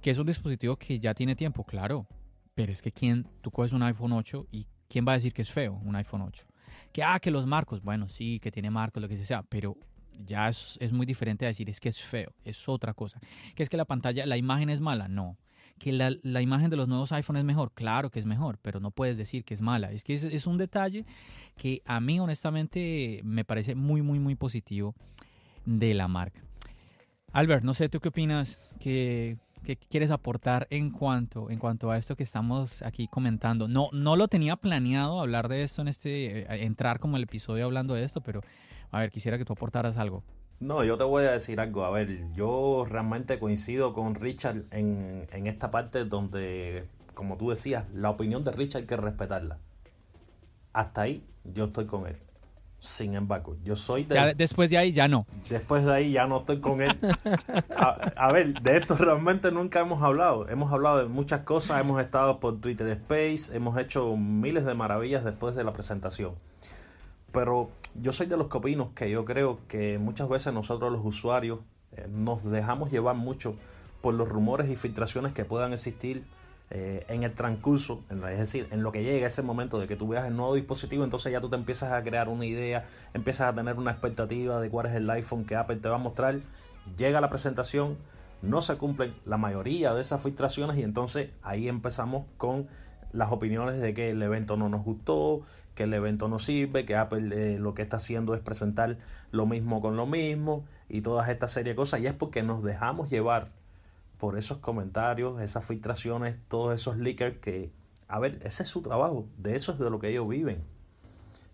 que 0.00 0.10
es 0.10 0.18
un 0.18 0.26
dispositivo 0.26 0.76
que 0.76 0.98
ya 0.98 1.14
tiene 1.14 1.34
tiempo, 1.34 1.64
claro. 1.64 2.06
Pero 2.54 2.72
es 2.72 2.80
que 2.80 2.92
quién, 2.92 3.26
tú 3.42 3.50
coges 3.50 3.72
un 3.72 3.82
iPhone 3.82 4.12
8 4.12 4.46
y 4.50 4.66
quién 4.88 5.06
va 5.06 5.12
a 5.12 5.16
decir 5.16 5.32
que 5.32 5.42
es 5.42 5.52
feo 5.52 5.80
un 5.84 5.96
iPhone 5.96 6.22
8. 6.22 6.46
Que, 6.92 7.02
ah, 7.02 7.18
que 7.20 7.30
los 7.30 7.46
marcos, 7.46 7.82
bueno, 7.82 8.08
sí, 8.08 8.40
que 8.40 8.50
tiene 8.50 8.70
marcos, 8.70 9.02
lo 9.02 9.08
que 9.08 9.16
sea, 9.16 9.42
pero 9.42 9.76
ya 10.24 10.48
es, 10.48 10.78
es, 10.80 10.92
muy 10.92 11.04
diferente 11.04 11.44
a 11.44 11.48
decir 11.48 11.68
es 11.68 11.80
que 11.80 11.88
es 11.88 12.00
feo, 12.00 12.32
es 12.44 12.68
otra 12.68 12.94
cosa. 12.94 13.20
Que 13.54 13.62
es 13.62 13.68
que 13.68 13.76
la 13.76 13.84
pantalla, 13.84 14.24
la 14.26 14.36
imagen 14.36 14.70
es 14.70 14.80
mala, 14.80 15.08
no. 15.08 15.36
Que 15.78 15.92
la, 15.92 16.14
la 16.22 16.40
imagen 16.40 16.70
de 16.70 16.76
los 16.76 16.88
nuevos 16.88 17.12
iPhone 17.12 17.36
es 17.36 17.44
mejor, 17.44 17.72
claro 17.72 18.10
que 18.10 18.18
es 18.18 18.24
mejor, 18.24 18.58
pero 18.62 18.80
no 18.80 18.90
puedes 18.90 19.18
decir 19.18 19.44
que 19.44 19.52
es 19.52 19.60
mala. 19.60 19.92
Es 19.92 20.04
que 20.04 20.14
es, 20.14 20.24
es 20.24 20.46
un 20.46 20.56
detalle 20.56 21.04
que 21.56 21.82
a 21.84 22.00
mí 22.00 22.18
honestamente 22.18 23.20
me 23.24 23.44
parece 23.44 23.74
muy, 23.74 24.00
muy, 24.00 24.18
muy 24.18 24.34
positivo 24.34 24.94
de 25.66 25.92
la 25.92 26.08
marca. 26.08 26.40
Albert, 27.32 27.64
no 27.64 27.74
sé, 27.74 27.90
¿tú 27.90 28.00
qué 28.00 28.08
opinas? 28.08 28.74
que 28.80 29.36
¿Qué 29.66 29.76
quieres 29.76 30.12
aportar 30.12 30.68
en 30.70 30.92
cuanto, 30.92 31.50
en 31.50 31.58
cuanto 31.58 31.90
a 31.90 31.98
esto 31.98 32.14
que 32.14 32.22
estamos 32.22 32.82
aquí 32.82 33.08
comentando? 33.08 33.66
No, 33.66 33.88
no 33.92 34.14
lo 34.14 34.28
tenía 34.28 34.54
planeado 34.54 35.20
hablar 35.20 35.48
de 35.48 35.64
esto 35.64 35.82
en 35.82 35.88
este, 35.88 36.42
eh, 36.42 36.64
entrar 36.64 37.00
como 37.00 37.16
el 37.16 37.24
episodio 37.24 37.64
hablando 37.64 37.94
de 37.94 38.04
esto, 38.04 38.20
pero 38.20 38.42
a 38.92 39.00
ver, 39.00 39.10
quisiera 39.10 39.38
que 39.38 39.44
tú 39.44 39.54
aportaras 39.54 39.98
algo. 39.98 40.22
No, 40.60 40.84
yo 40.84 40.96
te 40.96 41.02
voy 41.02 41.24
a 41.24 41.32
decir 41.32 41.58
algo. 41.58 41.84
A 41.84 41.90
ver, 41.90 42.32
yo 42.32 42.86
realmente 42.88 43.40
coincido 43.40 43.92
con 43.92 44.14
Richard 44.14 44.66
en, 44.70 45.26
en 45.32 45.48
esta 45.48 45.72
parte 45.72 46.04
donde, 46.04 46.84
como 47.14 47.36
tú 47.36 47.50
decías, 47.50 47.86
la 47.92 48.10
opinión 48.10 48.44
de 48.44 48.52
Richard 48.52 48.82
hay 48.82 48.86
que 48.86 48.96
respetarla. 48.96 49.58
Hasta 50.74 51.02
ahí 51.02 51.24
yo 51.42 51.64
estoy 51.64 51.86
con 51.86 52.06
él. 52.06 52.16
Sin 52.78 53.14
embargo, 53.14 53.56
yo 53.64 53.74
soy 53.74 54.04
de... 54.04 54.34
después 54.36 54.70
de 54.70 54.78
ahí 54.78 54.92
ya 54.92 55.08
no. 55.08 55.26
Después 55.48 55.84
de 55.84 55.92
ahí 55.92 56.12
ya 56.12 56.26
no 56.26 56.38
estoy 56.38 56.60
con 56.60 56.82
él. 56.82 56.96
A, 58.16 58.32
ver, 58.32 58.60
de 58.60 58.76
esto 58.76 58.94
realmente 58.96 59.50
nunca 59.50 59.80
hemos 59.80 60.02
hablado. 60.02 60.48
Hemos 60.48 60.72
hablado 60.72 60.98
de 60.98 61.06
muchas 61.06 61.40
cosas, 61.40 61.80
hemos 61.80 62.00
estado 62.00 62.38
por 62.38 62.60
Twitter 62.60 62.86
Space, 62.88 63.56
hemos 63.56 63.78
hecho 63.78 64.16
miles 64.16 64.64
de 64.64 64.74
maravillas 64.74 65.24
después 65.24 65.54
de 65.54 65.64
la 65.64 65.72
presentación. 65.72 66.34
Pero 67.32 67.70
yo 67.94 68.12
soy 68.12 68.26
de 68.26 68.36
los 68.36 68.48
copinos 68.48 68.88
que 68.94 69.10
yo 69.10 69.24
creo 69.24 69.58
que 69.68 69.98
muchas 69.98 70.28
veces 70.28 70.52
nosotros 70.52 70.92
los 70.92 71.04
usuarios 71.04 71.60
eh, 71.92 72.06
nos 72.10 72.44
dejamos 72.44 72.90
llevar 72.90 73.16
mucho 73.16 73.56
por 74.00 74.14
los 74.14 74.28
rumores 74.28 74.70
y 74.70 74.76
filtraciones 74.76 75.32
que 75.32 75.44
puedan 75.44 75.72
existir 75.72 76.24
eh, 76.70 77.04
en 77.08 77.22
el 77.22 77.32
transcurso, 77.32 78.02
es 78.10 78.38
decir, 78.38 78.66
en 78.72 78.82
lo 78.82 78.90
que 78.90 79.04
llega 79.04 79.28
ese 79.28 79.42
momento 79.42 79.78
de 79.78 79.86
que 79.86 79.94
tú 79.94 80.08
veas 80.08 80.26
el 80.26 80.34
nuevo 80.34 80.54
dispositivo, 80.54 81.04
entonces 81.04 81.32
ya 81.32 81.40
tú 81.40 81.48
te 81.48 81.56
empiezas 81.56 81.92
a 81.92 82.02
crear 82.02 82.28
una 82.28 82.44
idea, 82.44 82.84
empiezas 83.14 83.52
a 83.52 83.54
tener 83.54 83.76
una 83.76 83.92
expectativa 83.92 84.60
de 84.60 84.68
cuál 84.68 84.86
es 84.86 84.94
el 84.94 85.08
iPhone 85.08 85.44
que 85.44 85.54
Apple 85.54 85.76
te 85.76 85.88
va 85.88 85.94
a 85.94 85.98
mostrar, 85.98 86.40
llega 86.96 87.20
la 87.20 87.30
presentación, 87.30 87.96
no 88.42 88.62
se 88.62 88.76
cumplen 88.76 89.14
la 89.24 89.36
mayoría 89.36 89.94
de 89.94 90.02
esas 90.02 90.22
filtraciones 90.22 90.76
y 90.76 90.82
entonces 90.82 91.30
ahí 91.42 91.68
empezamos 91.68 92.26
con 92.36 92.66
las 93.12 93.30
opiniones 93.30 93.80
de 93.80 93.94
que 93.94 94.10
el 94.10 94.22
evento 94.22 94.56
no 94.56 94.68
nos 94.68 94.84
gustó, 94.84 95.42
que 95.74 95.84
el 95.84 95.94
evento 95.94 96.28
no 96.28 96.38
sirve, 96.38 96.84
que 96.84 96.96
Apple 96.96 97.54
eh, 97.54 97.58
lo 97.58 97.74
que 97.74 97.82
está 97.82 97.96
haciendo 97.98 98.34
es 98.34 98.40
presentar 98.40 98.98
lo 99.30 99.46
mismo 99.46 99.80
con 99.80 99.96
lo 99.96 100.06
mismo 100.06 100.64
y 100.88 101.00
todas 101.00 101.28
esta 101.28 101.48
serie 101.48 101.74
de 101.74 101.76
cosas. 101.76 102.00
Y 102.00 102.06
es 102.06 102.12
porque 102.14 102.42
nos 102.42 102.62
dejamos 102.62 103.10
llevar 103.10 103.50
por 104.18 104.38
esos 104.38 104.58
comentarios, 104.58 105.40
esas 105.40 105.64
filtraciones, 105.64 106.36
todos 106.48 106.74
esos 106.74 106.96
leakers 106.96 107.38
que, 107.38 107.70
a 108.08 108.18
ver, 108.18 108.38
ese 108.42 108.62
es 108.62 108.68
su 108.68 108.82
trabajo, 108.82 109.26
de 109.36 109.56
eso 109.56 109.72
es 109.72 109.78
de 109.78 109.90
lo 109.90 109.98
que 109.98 110.08
ellos 110.08 110.28
viven. 110.28 110.62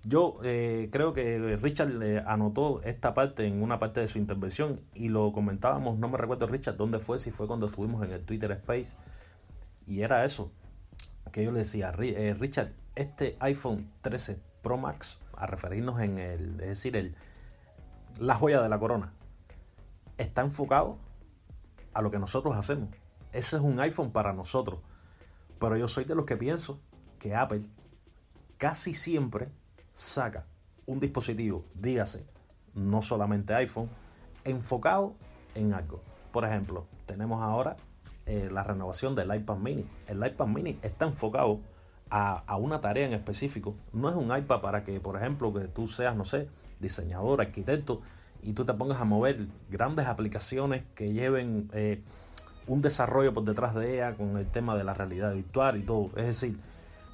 Yo 0.04 0.38
eh, 0.42 0.88
creo 0.90 1.12
que 1.12 1.56
Richard 1.62 1.90
le 1.90 2.18
anotó 2.18 2.82
esta 2.82 3.14
parte 3.14 3.46
en 3.46 3.62
una 3.62 3.78
parte 3.78 4.00
de 4.00 4.08
su 4.08 4.18
intervención 4.18 4.80
y 4.94 5.08
lo 5.08 5.32
comentábamos, 5.32 5.98
no 5.98 6.08
me 6.08 6.18
recuerdo 6.18 6.46
Richard 6.48 6.76
dónde 6.76 6.98
fue, 6.98 7.18
si 7.18 7.30
fue 7.30 7.46
cuando 7.46 7.66
estuvimos 7.66 8.04
en 8.04 8.12
el 8.12 8.24
Twitter 8.24 8.50
Space, 8.52 8.96
y 9.86 10.02
era 10.02 10.24
eso, 10.24 10.50
que 11.30 11.44
yo 11.44 11.52
le 11.52 11.60
decía, 11.60 11.92
eh, 12.00 12.34
Richard, 12.38 12.72
este 12.96 13.36
iPhone 13.40 13.90
13 14.02 14.38
Pro 14.62 14.76
Max, 14.76 15.20
a 15.36 15.46
referirnos 15.46 16.00
en 16.00 16.18
el, 16.18 16.60
es 16.60 16.68
decir, 16.68 16.96
el, 16.96 17.14
la 18.18 18.34
joya 18.34 18.60
de 18.60 18.68
la 18.68 18.78
corona, 18.78 19.12
está 20.18 20.42
enfocado 20.42 20.98
a 21.94 22.02
lo 22.02 22.10
que 22.10 22.18
nosotros 22.18 22.56
hacemos. 22.56 22.88
Ese 23.32 23.56
es 23.56 23.62
un 23.62 23.80
iPhone 23.80 24.10
para 24.10 24.32
nosotros. 24.32 24.80
Pero 25.58 25.76
yo 25.76 25.88
soy 25.88 26.04
de 26.04 26.14
los 26.14 26.26
que 26.26 26.36
pienso 26.36 26.80
que 27.18 27.34
Apple 27.34 27.62
casi 28.58 28.94
siempre 28.94 29.48
saca 29.92 30.46
un 30.86 31.00
dispositivo, 31.00 31.64
dígase, 31.74 32.26
no 32.74 33.02
solamente 33.02 33.54
iPhone, 33.54 33.88
enfocado 34.44 35.14
en 35.54 35.72
algo. 35.72 36.00
Por 36.32 36.44
ejemplo, 36.44 36.86
tenemos 37.06 37.42
ahora 37.42 37.76
eh, 38.26 38.48
la 38.50 38.64
renovación 38.64 39.14
del 39.14 39.34
iPad 39.34 39.56
mini. 39.56 39.86
El 40.06 40.24
iPad 40.26 40.46
mini 40.46 40.78
está 40.82 41.06
enfocado 41.06 41.60
a, 42.10 42.42
a, 42.46 42.56
una 42.56 42.80
tarea 42.80 43.06
en 43.06 43.12
específico. 43.12 43.74
No 43.92 44.08
es 44.08 44.16
un 44.16 44.36
iPad 44.36 44.60
para 44.60 44.84
que, 44.84 45.00
por 45.00 45.16
ejemplo, 45.16 45.52
que 45.52 45.68
tú 45.68 45.88
seas, 45.88 46.16
no 46.16 46.24
sé, 46.24 46.48
diseñador, 46.80 47.40
arquitecto 47.40 48.02
y 48.42 48.52
tú 48.52 48.64
te 48.64 48.74
pongas 48.74 49.00
a 49.00 49.04
mover 49.04 49.46
grandes 49.70 50.06
aplicaciones 50.06 50.84
que 50.94 51.12
lleven 51.12 51.70
eh, 51.72 52.02
un 52.66 52.82
desarrollo 52.82 53.32
por 53.32 53.44
detrás 53.44 53.74
de 53.74 53.94
ella 53.94 54.14
con 54.14 54.36
el 54.36 54.46
tema 54.46 54.76
de 54.76 54.84
la 54.84 54.94
realidad 54.94 55.32
virtual 55.32 55.78
y 55.78 55.82
todo. 55.82 56.10
Es 56.16 56.26
decir, 56.26 56.58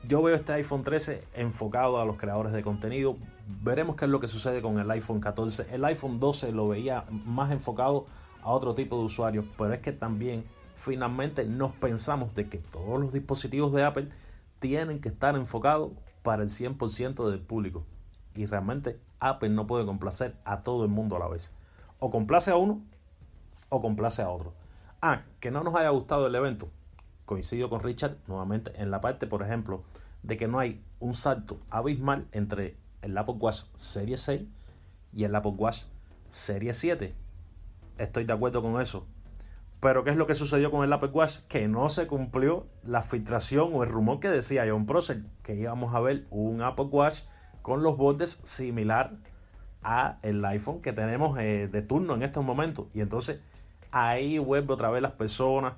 yo 0.06 0.22
veo 0.22 0.34
este 0.34 0.52
iPhone 0.54 0.82
13 0.82 1.22
enfocado 1.34 2.00
a 2.00 2.04
los 2.04 2.16
creadores 2.16 2.52
de 2.52 2.62
contenido. 2.62 3.16
Veremos 3.62 3.96
qué 3.96 4.06
es 4.06 4.10
lo 4.10 4.20
que 4.20 4.28
sucede 4.28 4.62
con 4.62 4.78
el 4.78 4.90
iPhone 4.90 5.20
14. 5.20 5.66
El 5.70 5.84
iPhone 5.84 6.18
12 6.18 6.52
lo 6.52 6.68
veía 6.68 7.04
más 7.10 7.52
enfocado 7.52 8.06
a 8.42 8.50
otro 8.50 8.74
tipo 8.74 8.98
de 8.98 9.04
usuarios, 9.04 9.44
pero 9.56 9.72
es 9.72 9.80
que 9.80 9.92
también 9.92 10.44
finalmente 10.74 11.44
nos 11.44 11.72
pensamos 11.72 12.34
de 12.34 12.48
que 12.48 12.58
todos 12.58 13.00
los 13.00 13.12
dispositivos 13.12 13.72
de 13.72 13.82
Apple 13.82 14.08
tienen 14.60 15.00
que 15.00 15.08
estar 15.08 15.34
enfocados 15.34 15.92
para 16.22 16.42
el 16.42 16.48
100% 16.48 17.28
del 17.28 17.40
público. 17.40 17.84
Y 18.34 18.46
realmente 18.46 18.98
Apple 19.20 19.50
no 19.50 19.66
puede 19.66 19.86
complacer 19.86 20.36
a 20.44 20.62
todo 20.62 20.84
el 20.84 20.90
mundo 20.90 21.16
a 21.16 21.18
la 21.18 21.28
vez. 21.28 21.52
O 21.98 22.10
complace 22.10 22.50
a 22.50 22.56
uno 22.56 22.80
o 23.68 23.80
complace 23.80 24.22
a 24.22 24.30
otro. 24.30 24.52
Ah, 25.00 25.22
que 25.40 25.50
no 25.50 25.62
nos 25.62 25.74
haya 25.74 25.90
gustado 25.90 26.26
el 26.26 26.34
evento. 26.34 26.68
Coincido 27.24 27.68
con 27.68 27.80
Richard 27.80 28.16
nuevamente 28.26 28.72
en 28.80 28.90
la 28.90 29.00
parte, 29.00 29.26
por 29.26 29.42
ejemplo, 29.42 29.82
de 30.22 30.36
que 30.36 30.48
no 30.48 30.58
hay 30.58 30.82
un 31.00 31.14
salto 31.14 31.58
abismal 31.70 32.26
entre 32.32 32.76
el 33.02 33.16
Apple 33.16 33.36
Watch 33.38 33.64
Serie 33.76 34.16
6 34.16 34.42
y 35.12 35.24
el 35.24 35.34
Apple 35.34 35.52
Watch 35.56 35.84
Serie 36.28 36.74
7. 36.74 37.14
Estoy 37.98 38.24
de 38.24 38.32
acuerdo 38.32 38.62
con 38.62 38.80
eso. 38.80 39.06
Pero 39.80 40.02
¿qué 40.02 40.10
es 40.10 40.16
lo 40.16 40.26
que 40.26 40.34
sucedió 40.34 40.70
con 40.70 40.82
el 40.82 40.92
Apple 40.92 41.10
Watch? 41.10 41.38
Que 41.48 41.68
no 41.68 41.88
se 41.88 42.08
cumplió 42.08 42.66
la 42.82 43.02
filtración 43.02 43.70
o 43.74 43.84
el 43.84 43.90
rumor 43.90 44.18
que 44.18 44.28
decía 44.28 44.64
John 44.68 44.86
Prosser, 44.86 45.22
que 45.44 45.54
íbamos 45.54 45.94
a 45.94 46.00
ver 46.00 46.26
un 46.30 46.62
Apple 46.62 46.86
Watch 46.86 47.22
con 47.68 47.82
los 47.82 47.96
bordes 47.96 48.40
similar 48.42 49.12
a 49.82 50.18
el 50.22 50.44
iPhone 50.44 50.80
que 50.80 50.92
tenemos 50.92 51.38
eh, 51.38 51.68
de 51.70 51.82
turno 51.82 52.14
en 52.14 52.22
estos 52.22 52.44
momentos. 52.44 52.86
Y 52.94 53.00
entonces 53.00 53.40
ahí 53.92 54.38
vuelve 54.38 54.72
otra 54.72 54.90
vez 54.90 55.02
las 55.02 55.12
personas 55.12 55.74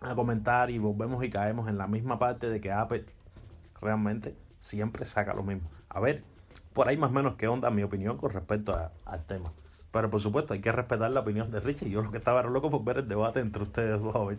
a 0.00 0.14
comentar 0.16 0.68
y 0.70 0.78
volvemos 0.78 1.24
y 1.24 1.30
caemos 1.30 1.68
en 1.68 1.78
la 1.78 1.86
misma 1.86 2.18
parte 2.18 2.50
de 2.50 2.60
que 2.60 2.72
Apple 2.72 3.06
realmente 3.80 4.34
siempre 4.58 5.04
saca 5.04 5.32
lo 5.32 5.44
mismo. 5.44 5.68
A 5.88 6.00
ver, 6.00 6.24
por 6.72 6.88
ahí 6.88 6.96
más 6.96 7.10
o 7.10 7.14
menos 7.14 7.36
qué 7.36 7.46
onda 7.46 7.70
mi 7.70 7.84
opinión 7.84 8.18
con 8.18 8.30
respecto 8.30 8.76
al 9.04 9.24
tema. 9.24 9.52
Pero 9.92 10.10
por 10.10 10.20
supuesto 10.20 10.54
hay 10.54 10.60
que 10.60 10.72
respetar 10.72 11.10
la 11.12 11.20
opinión 11.20 11.50
de 11.52 11.60
Richie. 11.60 11.88
Yo 11.88 12.02
lo 12.02 12.10
que 12.10 12.18
estaba 12.18 12.42
loco 12.42 12.68
por 12.68 12.82
ver 12.82 12.98
el 12.98 13.08
debate 13.08 13.40
entre 13.40 13.62
ustedes 13.62 14.02
dos. 14.02 14.34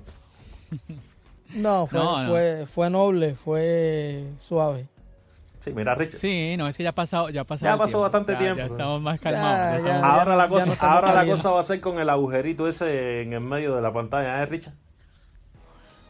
No, 1.55 1.87
fue, 1.87 2.01
Fue, 2.27 2.65
fue 2.65 2.89
noble, 2.89 3.35
fue 3.35 4.33
suave. 4.37 4.87
Sí, 5.63 5.71
mira, 5.71 5.95
Richard. 5.95 6.19
Sí, 6.19 6.57
no, 6.57 6.67
es 6.67 6.75
que 6.75 6.83
ya 6.83 6.89
ha 6.89 6.95
pasado, 6.95 7.29
ya 7.29 7.41
ha 7.41 7.43
pasado. 7.45 7.73
Ya 7.73 7.77
pasó 7.77 8.01
bastante 8.01 8.35
tiempo. 8.35 8.57
Ya 8.57 8.65
estamos 8.65 9.01
más 9.01 9.17
calmados. 9.17 9.81
ahora 10.03 10.35
la 10.35 10.49
cosa, 10.49 10.73
ahora 10.77 11.13
la 11.13 11.25
cosa 11.25 11.51
va 11.51 11.61
a 11.61 11.63
ser 11.63 11.79
con 11.79 11.99
el 11.99 12.09
agujerito 12.09 12.67
ese 12.67 13.21
en 13.21 13.31
el 13.31 13.39
medio 13.39 13.73
de 13.73 13.81
la 13.81 13.93
pantalla, 13.93 14.41
¿eh, 14.41 14.45
Richard? 14.45 14.73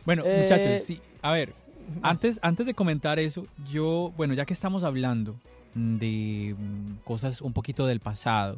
Bueno, 0.06 0.24
eh, 0.26 0.40
muchachos, 0.42 0.84
sí. 0.84 1.00
A 1.22 1.34
ver, 1.34 1.54
antes, 2.02 2.40
antes 2.42 2.66
de 2.66 2.74
comentar 2.74 3.20
eso, 3.20 3.46
yo, 3.72 4.12
bueno, 4.18 4.34
ya 4.34 4.46
que 4.46 4.54
estamos 4.54 4.84
hablando 4.84 5.36
de 5.76 6.56
mm, 6.58 7.04
cosas 7.04 7.40
un 7.40 7.54
poquito 7.54 7.86
del 7.86 8.00
pasado, 8.00 8.58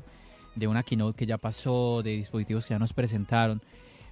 de 0.56 0.68
una 0.68 0.82
keynote 0.82 1.18
que 1.18 1.26
ya 1.26 1.38
pasó, 1.38 2.04
de 2.04 2.12
dispositivos 2.12 2.66
que 2.66 2.74
ya 2.74 2.80
nos 2.80 2.94
presentaron, 2.94 3.62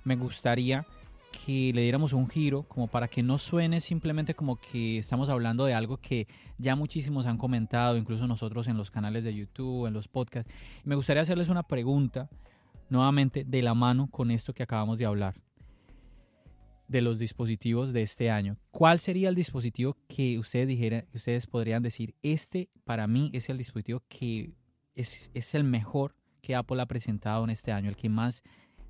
me 0.04 0.18
gustaría 0.18 0.86
que 1.34 1.74
le 1.74 1.82
diéramos 1.82 2.14
un 2.14 2.30
giro 2.30 2.64
como 2.64 2.88
para 2.88 3.08
que 3.08 3.24
no 3.24 3.38
suene 3.38 3.82
simplemente 3.82 4.36
como 4.36 4.56
que 4.56 5.00
estamos 5.00 5.30
hablando 5.30 5.66
de 5.66 5.74
algo 5.74 5.98
que 5.98 6.28
ya 6.58 6.76
muchísimos 6.76 7.26
han 7.26 7.38
comentado, 7.38 7.98
incluso 7.98 8.28
nosotros 8.28 8.68
en 8.68 8.78
los 8.78 8.92
canales 8.92 9.24
de 9.24 9.34
YouTube, 9.34 9.88
en 9.88 9.94
los 9.94 10.08
podcasts. 10.08 10.52
Me 10.84 10.96
gustaría 10.96 11.24
hacerles 11.24 11.50
una 11.50 11.64
pregunta 11.64 12.30
nuevamente 12.90 13.44
de 13.44 13.62
la 13.62 13.74
mano 13.74 14.08
con 14.10 14.32
esto 14.32 14.54
que 14.54 14.64
acabamos 14.64 15.00
de 15.00 15.06
hablar 15.06 15.36
de 16.88 17.02
los 17.02 17.18
dispositivos 17.18 17.92
de 17.92 18.04
este 18.04 18.30
año. 18.30 18.58
¿Cuál 18.72 19.00
sería 19.00 19.30
el 19.30 19.36
dispositivo 19.36 19.98
que 20.08 20.38
ustedes 20.38 20.68
dijeran, 20.68 21.06
ustedes 21.14 21.48
podrían 21.48 21.82
decir, 21.82 22.14
este 22.22 22.70
para 22.84 23.08
mí 23.08 23.32
es 23.34 23.50
el 23.50 23.58
dispositivo 23.58 24.04
que 24.08 24.54
es, 24.94 25.32
es 25.34 25.56
el 25.56 25.64
mejor 25.64 26.16
que 26.42 26.56
Apple 26.56 26.82
ha 26.82 26.86
presentado 26.86 27.44
en 27.44 27.50
este 27.50 27.72
año, 27.72 27.90
el 27.90 27.96
que 27.96 28.10
más 28.10 28.44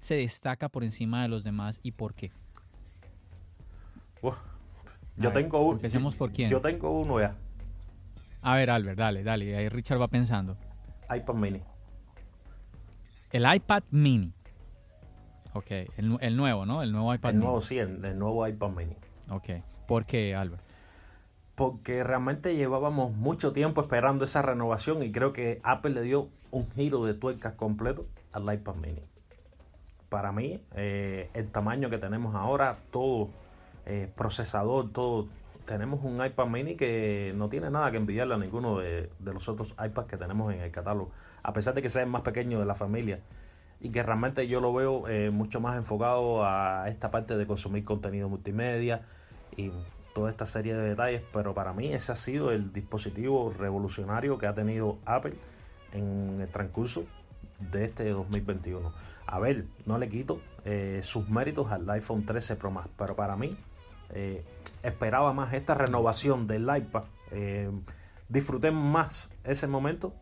se 0.04 0.16
destaca 0.16 0.68
por 0.68 0.84
encima 0.84 1.22
de 1.22 1.30
los 1.30 1.46
demás 1.46 1.80
y 1.82 1.94
por 1.94 2.14
qué? 2.14 2.32
yo 5.16 5.32
tengo 5.32 5.62
uno. 5.62 5.78
Empecemos 5.78 6.16
por 6.16 6.32
quién. 6.32 6.50
Yo 6.50 6.60
tengo 6.60 6.92
uno 6.92 7.22
ya. 7.22 7.36
A 8.42 8.58
ver, 8.58 8.70
Albert, 8.70 8.98
dale, 8.98 9.24
dale. 9.24 9.56
Ahí 9.56 9.70
Richard 9.70 10.02
va 10.02 10.10
pensando. 10.10 10.58
iPad 11.16 11.36
mini. 11.36 11.62
El 13.32 13.56
iPad 13.56 13.84
mini. 13.92 14.34
Ok, 15.54 15.72
el, 15.72 16.36
nuevo, 16.36 16.66
¿no? 16.66 16.82
El 16.82 16.92
nuevo 16.92 17.14
iPad 17.14 17.30
el 17.32 17.40
nuevo, 17.40 17.62
sí, 17.62 17.78
el, 17.78 18.18
nuevo 18.18 18.46
iPad 18.46 18.70
mini. 18.72 18.96
Ok. 19.30 19.64
¿Por 19.88 20.06
qué, 20.06 20.36
Albert? 20.36 20.64
Porque 21.56 22.04
realmente 22.04 22.56
llevábamos 22.56 23.14
mucho 23.16 23.54
tiempo 23.54 23.82
esperando 23.82 24.26
esa 24.26 24.42
renovación 24.42 25.02
y 25.04 25.12
creo 25.14 25.32
que 25.32 25.62
Apple 25.64 25.92
le 25.92 26.02
dio 26.02 26.30
un 26.52 26.70
giro 26.72 27.06
de 27.06 27.14
tuercas 27.14 27.54
completo 27.54 28.06
al 28.34 28.54
iPad 28.54 28.76
mini 28.76 29.13
para 30.14 30.32
mí, 30.32 30.62
eh, 30.76 31.32
el 31.34 31.50
tamaño 31.50 31.90
que 31.90 31.98
tenemos 31.98 32.36
ahora, 32.36 32.78
todo 32.92 33.30
eh, 33.88 34.08
procesador, 34.16 34.92
todo. 34.94 35.26
Tenemos 35.66 36.02
un 36.04 36.24
iPad 36.24 36.46
mini 36.46 36.76
que 36.76 37.34
no 37.36 37.50
tiene 37.50 37.72
nada 37.72 37.90
que 37.90 37.98
envidiarle 37.98 38.36
a 38.36 38.38
ninguno 38.38 38.78
de, 38.78 39.10
los 39.24 39.50
otros 39.50 39.74
iPads 39.84 40.08
que 40.08 40.18
tenemos 40.18 40.54
en 40.54 40.62
el 40.62 40.70
catálogo, 40.70 41.10
a 41.42 41.52
pesar 41.52 41.74
de 41.74 41.82
que 41.82 41.90
sea 41.90 42.04
el 42.04 42.10
más 42.10 42.22
pequeño 42.22 42.60
de 42.60 42.66
la 42.68 42.76
familia 42.76 43.22
y 43.82 43.90
que 43.90 44.04
realmente 44.04 44.48
yo 44.48 44.62
lo 44.62 44.72
veo 44.72 45.08
eh, 45.08 45.32
mucho 45.32 45.60
más 45.60 45.78
enfocado 45.78 46.46
a 46.46 46.88
esta 46.90 47.10
parte 47.10 47.36
de 47.36 47.48
consumir 47.48 47.84
contenido 47.84 48.30
multimedia 48.30 49.02
y 49.58 49.72
toda 50.14 50.30
esta 50.30 50.46
serie 50.46 50.76
de 50.76 50.90
detalles, 50.90 51.24
pero 51.34 51.56
para 51.56 51.74
mí 51.74 51.92
ese 51.92 52.12
ha 52.12 52.16
sido 52.16 52.52
el 52.52 52.72
dispositivo 52.72 53.52
revolucionario 53.58 54.38
que 54.38 54.46
ha 54.46 54.54
tenido 54.54 55.00
Apple 55.06 55.34
en 55.92 56.40
el 56.40 56.50
transcurso 56.50 57.04
de 57.72 57.86
este 57.86 58.10
2021. 58.10 58.92
A 59.26 59.40
ver, 59.40 59.66
no 59.86 59.98
le 59.98 60.10
quito 60.10 60.42
eh, 60.66 61.02
sus 61.04 61.30
méritos 61.30 61.72
al 61.72 61.90
iPhone 61.90 62.26
13 62.26 62.56
Pro 62.56 62.72
Max, 62.72 62.90
pero 62.98 63.16
para 63.16 63.36
mí 63.36 63.56
eh, 64.12 64.44
esperaba 64.82 65.34
más 65.34 65.54
esta 65.54 65.74
renovación 65.74 66.48
del 66.48 66.64
iPad. 66.64 67.04
Eh, 67.32 67.72
disfruté 68.30 68.72
más 68.72 69.32
ese 69.44 69.68
momento 69.68 70.14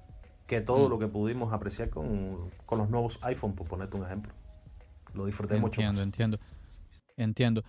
que 0.48 0.62
todo 0.62 0.88
mm. 0.88 0.92
lo 0.92 1.00
que 1.00 1.08
pudimos 1.08 1.54
apreciar 1.54 1.90
con, 1.90 2.50
los 2.70 2.90
nuevos 2.90 3.20
iPhone, 3.24 3.54
por 3.54 3.68
ponerte 3.68 3.98
un 3.98 4.06
ejemplo. 4.06 4.34
Lo 5.14 5.26
disfruté 5.26 5.58
mucho 5.58 5.82
más. 5.82 5.98
Entiendo, 5.98 6.40
entiendo. 7.18 7.64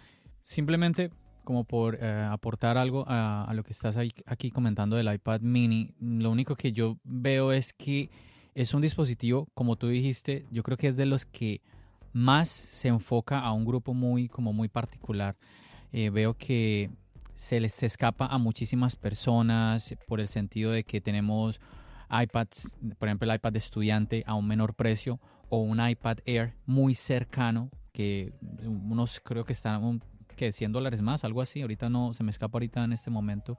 Simplemente 0.45 1.11
como 1.45 1.65
por 1.65 2.03
aportar 2.05 2.79
algo 2.79 3.05
a, 3.09 3.45
a, 3.45 3.55
lo 3.55 3.65
que 3.65 3.73
estás 3.73 3.97
ahí, 3.97 4.13
aquí 4.27 4.53
comentando 4.53 4.95
del 4.95 5.13
iPad 5.13 5.41
mini, 5.41 5.93
lo 5.99 6.31
único 6.31 6.55
que 6.55 6.71
yo 6.71 6.99
veo 7.03 7.51
es 7.51 7.73
que 7.73 8.11
es 8.55 8.75
un 8.75 8.83
dispositivo, 8.83 9.49
como 9.55 9.77
tú 9.77 9.89
dijiste, 9.89 10.47
yo 10.51 10.63
creo 10.63 10.77
que 10.77 10.89
es 10.89 10.97
de 10.97 11.07
los 11.07 11.25
que 11.25 11.63
más 12.13 12.49
se 12.49 12.89
enfoca 12.89 13.41
a 13.41 13.53
un 13.53 13.65
grupo 13.65 13.95
muy, 13.95 14.29
como 14.29 14.53
muy 14.53 14.69
particular. 14.69 15.37
Eh, 15.93 16.11
veo 16.11 16.35
que 16.35 16.91
se 17.35 17.61
les 17.61 17.83
escapa 17.83 18.27
a 18.27 18.39
muchísimas 18.39 18.97
personas 18.97 19.95
por 20.07 20.21
el 20.21 20.29
sentido 20.29 20.73
de 20.73 20.85
que 20.85 21.01
tenemos 21.01 21.61
iPads, 22.11 22.75
por 22.99 23.09
ejemplo 23.09 23.31
el 23.31 23.37
iPad 23.37 23.53
de 23.53 23.59
estudiante 23.59 24.23
a 24.27 24.35
un 24.35 24.47
menor 24.47 24.75
precio 24.75 25.19
o 25.49 25.59
un 25.59 25.87
iPad 25.87 26.19
Air 26.27 26.55
muy 26.67 26.95
cercano 26.95 27.71
que 27.93 28.33
unos 28.65 29.21
creo 29.21 29.45
que 29.45 29.55
están 29.55 30.03
que 30.37 30.53
100 30.53 30.73
dólares 30.73 31.03
más, 31.03 31.25
algo 31.25 31.43
así, 31.43 31.61
ahorita 31.61 31.89
no 31.89 32.15
se 32.15 32.23
me 32.23 32.31
escapa 32.31 32.57
ahorita 32.57 32.85
en 32.85 32.93
este 32.93 33.11
momento 33.11 33.57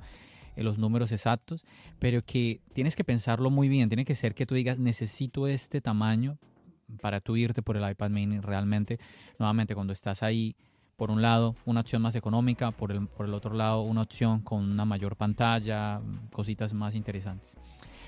los 0.57 0.77
números 0.77 1.11
exactos, 1.11 1.65
pero 1.99 2.23
que 2.23 2.61
tienes 2.73 2.95
que 2.95 3.03
pensarlo 3.03 3.49
muy 3.49 3.69
bien. 3.69 3.89
Tiene 3.89 4.05
que 4.05 4.15
ser 4.15 4.35
que 4.35 4.45
tú 4.45 4.55
digas, 4.55 4.77
necesito 4.77 5.47
este 5.47 5.81
tamaño 5.81 6.37
para 7.01 7.19
tú 7.19 7.35
irte 7.35 7.61
por 7.61 7.77
el 7.77 7.89
iPad 7.89 8.09
mini 8.09 8.39
realmente. 8.39 8.99
Nuevamente, 9.39 9.73
cuando 9.73 9.93
estás 9.93 10.21
ahí, 10.21 10.55
por 10.95 11.09
un 11.09 11.21
lado, 11.21 11.55
una 11.65 11.81
opción 11.81 12.01
más 12.01 12.15
económica, 12.15 12.71
por 12.71 12.91
el, 12.91 13.07
por 13.07 13.25
el 13.25 13.33
otro 13.33 13.53
lado, 13.55 13.81
una 13.81 14.01
opción 14.01 14.41
con 14.41 14.59
una 14.59 14.85
mayor 14.85 15.15
pantalla, 15.15 16.01
cositas 16.31 16.73
más 16.73 16.95
interesantes. 16.95 17.57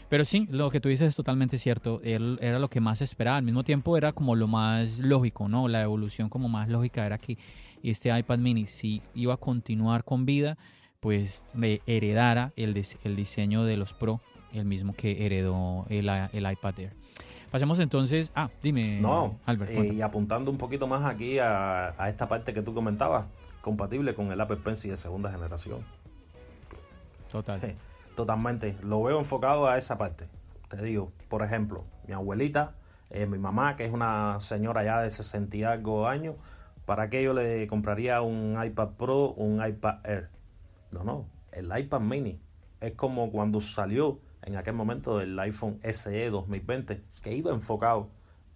Pero 0.09 0.23
sí, 0.23 0.47
lo 0.51 0.69
que 0.69 0.79
tú 0.79 0.89
dices 0.89 1.07
es 1.07 1.15
totalmente 1.15 1.57
cierto. 1.57 1.99
Él 2.03 2.37
era 2.41 2.59
lo 2.59 2.69
que 2.69 2.79
más 2.79 3.01
esperaba. 3.01 3.37
Al 3.37 3.43
mismo 3.43 3.63
tiempo 3.63 3.97
era 3.97 4.13
como 4.13 4.35
lo 4.35 4.47
más 4.47 4.99
lógico, 4.99 5.49
¿no? 5.49 5.67
La 5.67 5.81
evolución 5.81 6.29
como 6.29 6.47
más 6.47 6.69
lógica 6.69 7.05
era 7.05 7.17
que 7.17 7.37
este 7.81 8.17
iPad 8.17 8.37
mini 8.39 8.67
si 8.67 9.01
iba 9.13 9.33
a 9.33 9.37
continuar 9.37 10.03
con 10.03 10.25
vida, 10.25 10.57
pues 11.05 11.43
le 11.53 11.83
heredara 11.85 12.51
el, 12.55 12.83
el 13.03 13.15
diseño 13.15 13.63
de 13.63 13.77
los 13.77 13.93
Pro, 13.93 14.21
el 14.51 14.65
mismo 14.65 14.95
que 14.95 15.27
heredó 15.27 15.85
el, 15.87 16.09
el 16.09 16.51
iPad 16.51 16.79
Air. 16.79 16.93
Pasemos 17.51 17.77
entonces. 17.77 18.31
Ah, 18.33 18.49
dime, 18.63 18.99
no, 19.01 19.37
Albert. 19.45 19.69
Eh, 19.69 19.93
y 19.93 20.01
apuntando 20.01 20.49
un 20.49 20.57
poquito 20.57 20.87
más 20.87 21.05
aquí 21.05 21.37
a, 21.37 21.93
esta 22.07 22.27
parte 22.27 22.55
que 22.55 22.63
tú 22.63 22.73
comentabas, 22.73 23.27
compatible 23.61 24.15
con 24.15 24.31
el 24.31 24.41
Apple 24.41 24.57
Pencil 24.57 24.89
de 24.89 24.97
segunda 24.97 25.29
generación. 25.29 25.81
Total. 27.31 27.61
totalmente. 28.15 28.75
Lo 28.81 29.03
veo 29.03 29.19
enfocado 29.19 29.67
a 29.67 29.77
esa 29.77 29.99
parte. 29.99 30.25
Te 30.69 30.81
digo, 30.81 31.11
por 31.29 31.43
ejemplo, 31.43 31.83
mi 32.07 32.15
abuelita 32.15 32.73
Eh, 33.11 33.27
mi 33.27 33.37
mamá, 33.37 33.75
que 33.75 33.85
es 33.85 33.93
una 33.93 34.39
señora 34.39 34.83
ya 34.83 35.01
de 35.01 35.11
60 35.11 35.55
y 35.55 35.63
algo 35.65 36.07
años, 36.07 36.35
¿para 36.87 37.11
qué 37.11 37.21
yo 37.21 37.35
le 37.35 37.67
compraría 37.67 38.23
un 38.23 38.57
iPad 38.59 38.89
Pro 38.97 39.25
o 39.25 39.43
un 39.43 39.63
iPad 39.63 39.99
Air? 40.03 40.34
No, 40.95 41.03
no, 41.03 41.29
el 41.51 41.71
iPad 41.77 41.99
mini. 41.99 42.39
Es 42.79 42.93
como 42.93 43.31
cuando 43.31 43.61
salió 43.61 44.19
en 44.43 44.55
aquel 44.55 44.73
momento 44.73 45.19
el 45.21 45.37
iPhone 45.39 45.79
SE 45.83 46.29
2020, 46.29 47.03
que 47.21 47.33
iba 47.33 47.51
enfocado 47.51 48.09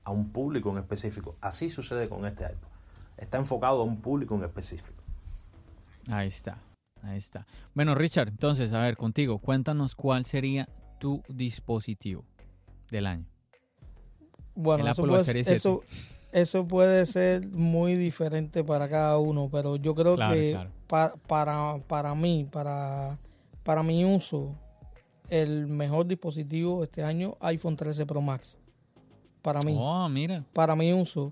a 0.04 0.12
un 0.12 0.32
público 0.32 0.70
en 0.72 0.78
específico. 0.78 1.36
Así 1.42 1.70
sucede 1.70 2.08
con 2.08 2.26
este 2.26 2.44
iPad. 2.44 2.70
Está 3.18 3.38
enfocado 3.38 3.82
a 3.82 3.84
un 3.84 4.00
público 4.00 4.36
en 4.36 4.44
específico. 4.44 5.04
Ahí 6.08 6.28
está, 6.28 6.60
ahí 7.02 7.18
está. 7.18 7.46
Bueno, 7.74 7.96
Richard, 7.96 8.30
entonces, 8.30 8.72
a 8.74 8.82
ver, 8.82 8.98
contigo, 8.98 9.40
cuéntanos 9.40 9.96
cuál 9.96 10.26
sería 10.26 10.70
tu 11.00 11.24
dispositivo 11.28 12.24
del 12.90 13.08
año. 13.08 13.26
Bueno, 14.56 14.88
eso 14.88 15.04
puede, 15.04 15.40
eso, 15.40 15.84
eso 16.32 16.68
puede, 16.68 17.06
ser 17.06 17.48
muy 17.50 17.96
diferente 17.96 18.64
para 18.64 18.90
cada 18.90 19.18
uno, 19.18 19.50
pero 19.52 19.76
yo 19.78 19.96
creo 19.96 20.18
que 20.18 20.58
para, 20.90 21.78
para 21.88 22.16
mí, 22.16 22.48
para, 22.52 23.20
para 23.64 23.84
mi 23.84 24.04
uso, 24.04 24.56
el 25.30 25.68
mejor 25.68 26.08
dispositivo 26.08 26.84
este 26.84 27.04
año, 27.04 27.38
iPhone 27.42 27.76
13 27.76 28.06
Pro 28.06 28.22
Max. 28.22 28.58
Para 29.42 29.62
mí. 29.62 29.76
Oh, 29.78 30.10
mira. 30.10 30.44
Para 30.52 30.76
mi 30.76 30.92
uso. 30.92 31.32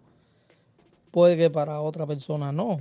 Puede 1.11 1.35
que 1.35 1.49
para 1.49 1.81
otra 1.81 2.05
persona 2.05 2.51
no. 2.51 2.79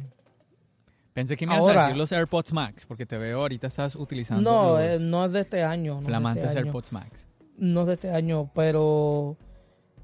Pensé 1.15 1.37
que 1.37 1.47
me 1.47 1.57
ibas 1.57 1.75
a 1.75 1.83
decir 1.83 1.97
los 1.97 2.13
AirPods 2.13 2.53
Max, 2.53 2.85
porque 2.85 3.07
te 3.07 3.17
veo 3.17 3.41
ahorita 3.41 3.67
estás 3.67 3.97
utilizando. 3.97 4.51
No, 4.51 4.79
eh, 4.79 4.99
no 5.01 5.25
es 5.25 5.33
de 5.33 5.41
este 5.41 5.65
año. 5.65 5.95
No 5.95 6.03
flamantes 6.03 6.45
este 6.45 6.59
AirPods 6.59 6.93
Max. 6.93 7.27
No 7.57 7.81
es 7.81 7.87
de 7.87 7.93
este 7.95 8.11
año, 8.11 8.51
pero 8.55 9.39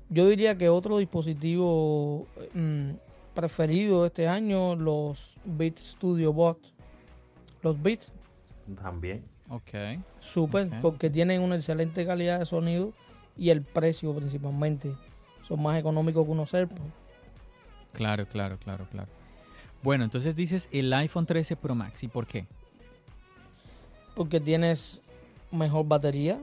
yo 0.08 0.26
diría 0.26 0.56
que 0.56 0.70
otro 0.70 0.96
dispositivo 0.96 2.26
mm, 2.54 2.92
preferido 3.34 4.06
este 4.06 4.28
año, 4.28 4.76
los 4.76 5.34
Beats 5.44 5.92
Studio 5.92 6.32
Box. 6.32 6.72
Los 7.62 7.80
Beats. 7.80 8.10
También. 8.82 9.24
Ok. 9.48 9.70
Súper, 10.18 10.70
porque 10.80 11.10
tienen 11.10 11.42
una 11.42 11.56
excelente 11.56 12.06
calidad 12.06 12.38
de 12.38 12.46
sonido 12.46 12.92
y 13.36 13.50
el 13.50 13.62
precio 13.62 14.14
principalmente. 14.14 14.94
Son 15.42 15.62
más 15.62 15.78
económicos 15.78 16.24
que 16.24 16.30
unos 16.30 16.54
AirPods. 16.54 16.80
Claro, 17.92 18.26
claro, 18.26 18.58
claro, 18.58 18.86
claro. 18.90 19.08
Bueno, 19.82 20.04
entonces 20.04 20.36
dices 20.36 20.68
el 20.72 20.92
iPhone 20.92 21.26
13 21.26 21.56
Pro 21.56 21.74
Max. 21.74 22.02
¿Y 22.02 22.08
por 22.08 22.26
qué? 22.26 22.46
Porque 24.14 24.40
tienes 24.40 25.02
mejor 25.50 25.86
batería. 25.86 26.40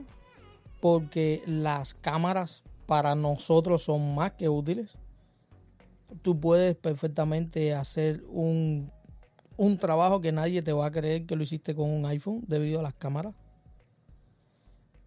Porque 0.80 1.42
las 1.46 1.94
cámaras 1.94 2.62
para 2.86 3.14
nosotros 3.14 3.82
son 3.82 4.14
más 4.14 4.32
que 4.32 4.48
útiles. 4.48 4.96
Tú 6.22 6.38
puedes 6.38 6.76
perfectamente 6.76 7.74
hacer 7.74 8.22
un 8.28 8.90
un 9.60 9.76
trabajo 9.76 10.22
que 10.22 10.32
nadie 10.32 10.62
te 10.62 10.72
va 10.72 10.86
a 10.86 10.90
creer 10.90 11.26
que 11.26 11.36
lo 11.36 11.42
hiciste 11.42 11.74
con 11.74 11.90
un 11.90 12.06
iPhone 12.06 12.42
debido 12.46 12.80
a 12.80 12.82
las 12.82 12.94
cámaras. 12.94 13.34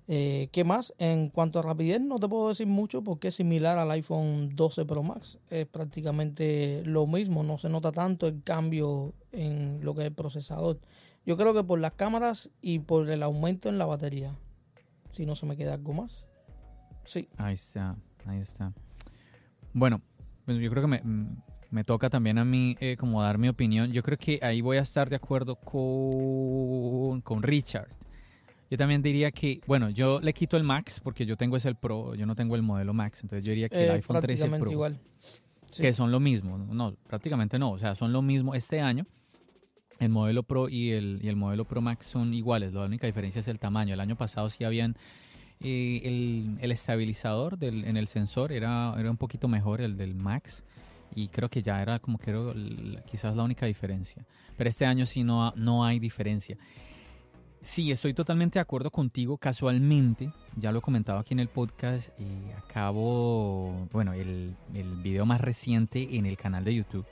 Eh, 0.08 0.50
¿Qué 0.52 0.63
más? 0.63 0.94
En 1.00 1.30
cuanto 1.30 1.58
a 1.58 1.63
rapidez, 1.63 2.00
no 2.00 2.20
te 2.20 2.30
puedo 2.30 2.50
decir 2.50 2.68
mucho 2.68 3.04
porque 3.04 3.30
es 3.30 3.36
similar 3.36 3.80
al 3.80 3.89
iPhone 3.89 4.54
12 4.54 4.86
Pro 4.86 5.02
Max. 5.02 5.39
Es 5.50 5.66
prácticamente 5.66 6.84
lo 6.86 7.08
mismo, 7.08 7.42
no 7.42 7.58
se 7.58 7.68
nota 7.68 7.92
tanto 7.92 8.28
el 8.28 8.44
cambio 8.44 9.16
en 9.32 9.84
lo 9.84 9.96
que 9.96 10.02
es 10.02 10.08
el 10.10 10.13
procesador. 10.13 10.80
Yo 11.26 11.36
creo 11.36 11.56
que 11.56 11.63
por 11.63 11.80
las 11.80 11.94
cámaras 11.94 12.52
y 12.62 12.78
por 12.78 13.10
el 13.10 13.24
aumento 13.24 13.70
en 13.70 13.80
la 13.80 13.88
batería. 13.88 14.36
Si 15.13 15.26
no 15.26 15.36
se 15.36 15.48
me 15.48 15.58
queda 15.58 15.74
algo 15.74 15.94
más. 15.94 16.28
Sí. 17.06 17.28
Ahí 17.38 17.56
está, 17.56 17.96
ahí 18.28 18.39
está. 18.39 18.72
Bueno, 19.74 20.00
pues 20.45 20.58
yo 20.60 20.69
creo 20.69 20.84
que 20.84 20.88
me, 20.88 21.01
me 21.73 21.84
toca 21.84 22.10
también 22.10 22.38
a 22.38 22.45
mí 22.45 22.77
eh, 22.79 22.95
como 22.97 23.21
dar 23.21 23.39
mi 23.39 23.49
opinión. 23.49 23.91
Yo 23.91 24.03
creo 24.03 24.17
que 24.17 24.39
ahí 24.43 24.62
voy 24.62 24.77
a 24.77 24.82
estar 24.82 25.10
de 25.10 25.15
acuerdo 25.15 25.56
con, 25.56 27.21
con 27.21 27.41
Richard. 27.41 27.89
Yo 28.69 28.77
también 28.77 29.01
diría 29.01 29.32
que, 29.32 29.60
bueno, 29.65 29.89
yo 29.89 30.19
le 30.21 30.34
quito 30.34 30.56
el 30.56 30.63
Max 30.63 30.99
porque 30.99 31.25
yo 31.25 31.36
tengo 31.36 31.58
ese 31.58 31.69
el 31.69 31.75
Pro, 31.75 32.15
yo 32.15 32.25
no 32.25 32.36
tengo 32.36 32.56
el 32.56 32.62
modelo 32.62 32.93
Max, 32.93 33.21
entonces 33.23 33.45
yo 33.45 33.51
diría 33.51 33.69
que 33.69 33.84
el 33.84 33.89
eh, 33.89 33.93
iPhone 33.93 34.21
13 34.21 34.49
Pro, 34.60 34.71
igual. 34.71 34.99
que 35.77 35.93
son 35.93 36.12
lo 36.12 36.19
mismo, 36.19 36.58
no, 36.58 36.95
prácticamente 37.08 37.60
no, 37.60 37.71
o 37.71 37.79
sea, 37.79 37.95
son 37.95 38.13
lo 38.13 38.21
mismo 38.21 38.56
este 38.56 38.79
año. 38.79 39.06
El 39.99 40.10
modelo 40.10 40.43
Pro 40.43 40.69
y 40.69 40.91
el, 40.91 41.19
y 41.21 41.27
el 41.27 41.36
modelo 41.36 41.65
Pro 41.65 41.82
Max 41.82 42.08
son 42.08 42.34
iguales, 42.34 42.73
la 42.73 42.86
única 42.86 43.06
diferencia 43.06 43.39
es 43.39 43.47
el 43.47 43.60
tamaño. 43.60 43.93
El 43.93 43.99
año 43.99 44.15
pasado 44.15 44.49
sí 44.49 44.63
habían 44.63 44.95
el, 45.63 46.58
el, 46.62 46.71
estabilizador 46.71 47.58
del, 47.58 47.86
en 47.86 47.97
el 47.97 48.08
sensor 48.08 48.52
era, 48.52 48.93
era 48.97 49.10
un 49.10 49.17
poquito 49.17 49.47
mejor 49.47 49.82
el 49.82 49.97
del 49.97 50.15
Max 50.15 50.63
y 51.15 51.28
creo 51.28 51.49
que 51.49 51.62
ya 51.62 51.82
era 51.82 51.99
como 51.99 52.17
que 52.17 52.32
era 52.32 52.41
quizás 53.10 53.36
la 53.36 53.43
única 53.43 53.65
diferencia. 53.65 54.26
Pero 54.58 54.69
este 54.69 54.86
año 54.86 55.06
sí 55.06 55.23
no, 55.23 55.54
no 55.56 55.86
hay 55.86 55.99
diferencia. 55.99 56.58
Sí, 57.62 57.91
estoy 57.91 58.13
totalmente 58.13 58.60
de 58.60 58.62
acuerdo 58.62 58.91
contigo. 58.91 59.38
Casualmente, 59.38 60.32
ya 60.58 60.71
lo 60.71 60.80
he 60.80 60.82
comentado 60.82 61.19
aquí 61.19 61.34
en 61.34 61.39
el 61.39 61.47
podcast, 61.47 62.10
eh, 62.19 62.54
acabo, 62.58 63.88
bueno, 63.91 64.13
el, 64.13 64.56
el, 64.73 64.95
video 64.97 65.26
más 65.26 65.39
reciente 65.39 66.17
en 66.17 66.26
el 66.26 66.36
canal 66.36 66.65
de 66.65 66.76
YouTube. 66.76 67.06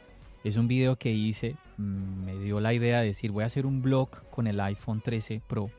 Es 0.44 0.58
un 0.58 0.68
video 0.68 0.98
que 0.98 1.12
hice, 1.12 1.56
mm, 1.78 2.26
me 2.26 2.38
dio 2.38 2.60
la 2.60 2.74
idea 2.74 3.00
de 3.00 3.08
decir, 3.08 3.32
voy 3.32 3.44
a 3.44 3.46
hacer 3.48 3.66
un 3.66 3.82
blog 3.82 4.10
con 4.30 4.46
el 4.46 4.60
iPhone 4.60 5.00
13 5.02 5.42
Pro. 5.48 5.70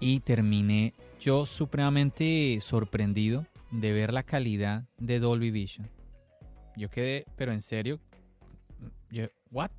Y 0.00 0.20
terminé 0.20 0.92
yo 1.20 1.46
supremamente 1.46 2.58
sorprendido 2.60 3.46
de 3.70 3.92
ver 3.92 4.12
la 4.12 4.22
calidad 4.22 4.84
de 4.98 5.18
Dolby 5.18 5.50
Vision. 5.50 5.88
Yo 6.76 6.90
quedé, 6.90 7.24
pero 7.36 7.52
en 7.52 7.60
serio, 7.60 8.00
yo, 9.10 9.26
¿what? 9.50 9.70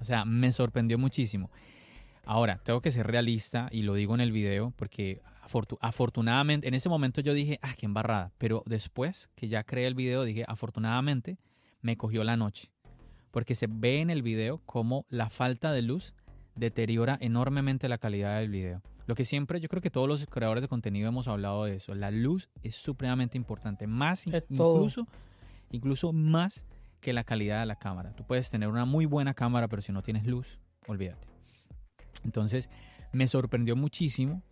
O 0.00 0.04
sea, 0.04 0.24
me 0.24 0.52
sorprendió 0.52 0.98
muchísimo. 0.98 1.50
Ahora, 2.24 2.60
tengo 2.62 2.80
que 2.80 2.92
ser 2.92 3.06
realista 3.06 3.68
y 3.72 3.82
lo 3.82 3.94
digo 3.94 4.14
en 4.14 4.20
el 4.20 4.32
video 4.32 4.72
porque 4.76 5.20
afortunadamente, 5.80 6.68
en 6.68 6.74
ese 6.74 6.88
momento 6.88 7.20
yo 7.20 7.34
dije, 7.34 7.58
ah, 7.62 7.74
qué 7.76 7.86
embarrada. 7.86 8.32
Pero 8.38 8.62
después 8.66 9.30
que 9.34 9.48
ya 9.48 9.64
creé 9.64 9.86
el 9.86 9.94
video, 9.94 10.24
dije, 10.24 10.44
afortunadamente 10.46 11.38
me 11.82 11.96
cogió 11.96 12.22
la 12.24 12.36
noche. 12.36 12.70
Porque 13.30 13.54
se 13.54 13.66
ve 13.68 14.00
en 14.00 14.10
el 14.10 14.22
video 14.22 14.60
cómo 14.64 15.06
la 15.08 15.28
falta 15.28 15.72
de 15.72 15.82
luz 15.82 16.14
deteriora 16.54 17.18
enormemente 17.20 17.88
la 17.88 17.98
calidad 17.98 18.38
del 18.38 18.50
video. 18.50 18.82
Lo 19.10 19.16
que 19.16 19.24
siempre, 19.24 19.58
yo 19.58 19.68
creo 19.68 19.82
que 19.82 19.90
todos 19.90 20.06
los 20.06 20.24
creadores 20.26 20.62
de 20.62 20.68
contenido 20.68 21.08
hemos 21.08 21.26
hablado 21.26 21.64
de 21.64 21.74
eso. 21.74 21.96
La 21.96 22.12
luz 22.12 22.48
es 22.62 22.76
supremamente 22.76 23.36
importante. 23.36 23.88
Más 23.88 24.24
incluso 24.24 25.08
incluso 25.72 26.12
más 26.12 26.64
que 27.00 27.12
la 27.12 27.24
calidad 27.24 27.58
de 27.58 27.66
la 27.66 27.74
cámara. 27.74 28.14
Tú 28.14 28.22
puedes 28.24 28.48
tener 28.50 28.68
una 28.68 28.84
muy 28.84 29.06
buena 29.06 29.34
cámara, 29.34 29.66
pero 29.66 29.82
si 29.82 29.90
no 29.90 30.04
tienes 30.04 30.26
luz, 30.26 30.60
olvídate. 30.86 31.26
Entonces, 32.24 32.70
me 33.10 33.26
sorprendió 33.26 33.74
muchísimo 33.74 34.44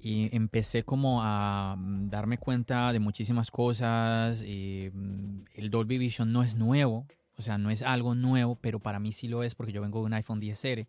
y 0.00 0.34
empecé 0.34 0.84
como 0.84 1.22
a 1.22 1.76
mm, 1.76 2.08
darme 2.08 2.38
cuenta 2.38 2.94
de 2.94 2.98
muchísimas 2.98 3.50
cosas. 3.50 4.42
Mm, 4.42 5.40
el 5.54 5.70
Dolby 5.70 5.98
Vision 5.98 6.32
no 6.32 6.42
es 6.42 6.56
nuevo, 6.56 7.06
o 7.36 7.42
sea, 7.42 7.58
no 7.58 7.68
es 7.68 7.82
algo 7.82 8.14
nuevo, 8.14 8.56
pero 8.58 8.80
para 8.80 8.98
mí 9.00 9.12
sí 9.12 9.28
lo 9.28 9.42
es 9.42 9.54
porque 9.54 9.72
yo 9.72 9.82
vengo 9.82 10.00
de 10.00 10.06
un 10.06 10.14
iPhone 10.14 10.40
10R. 10.40 10.86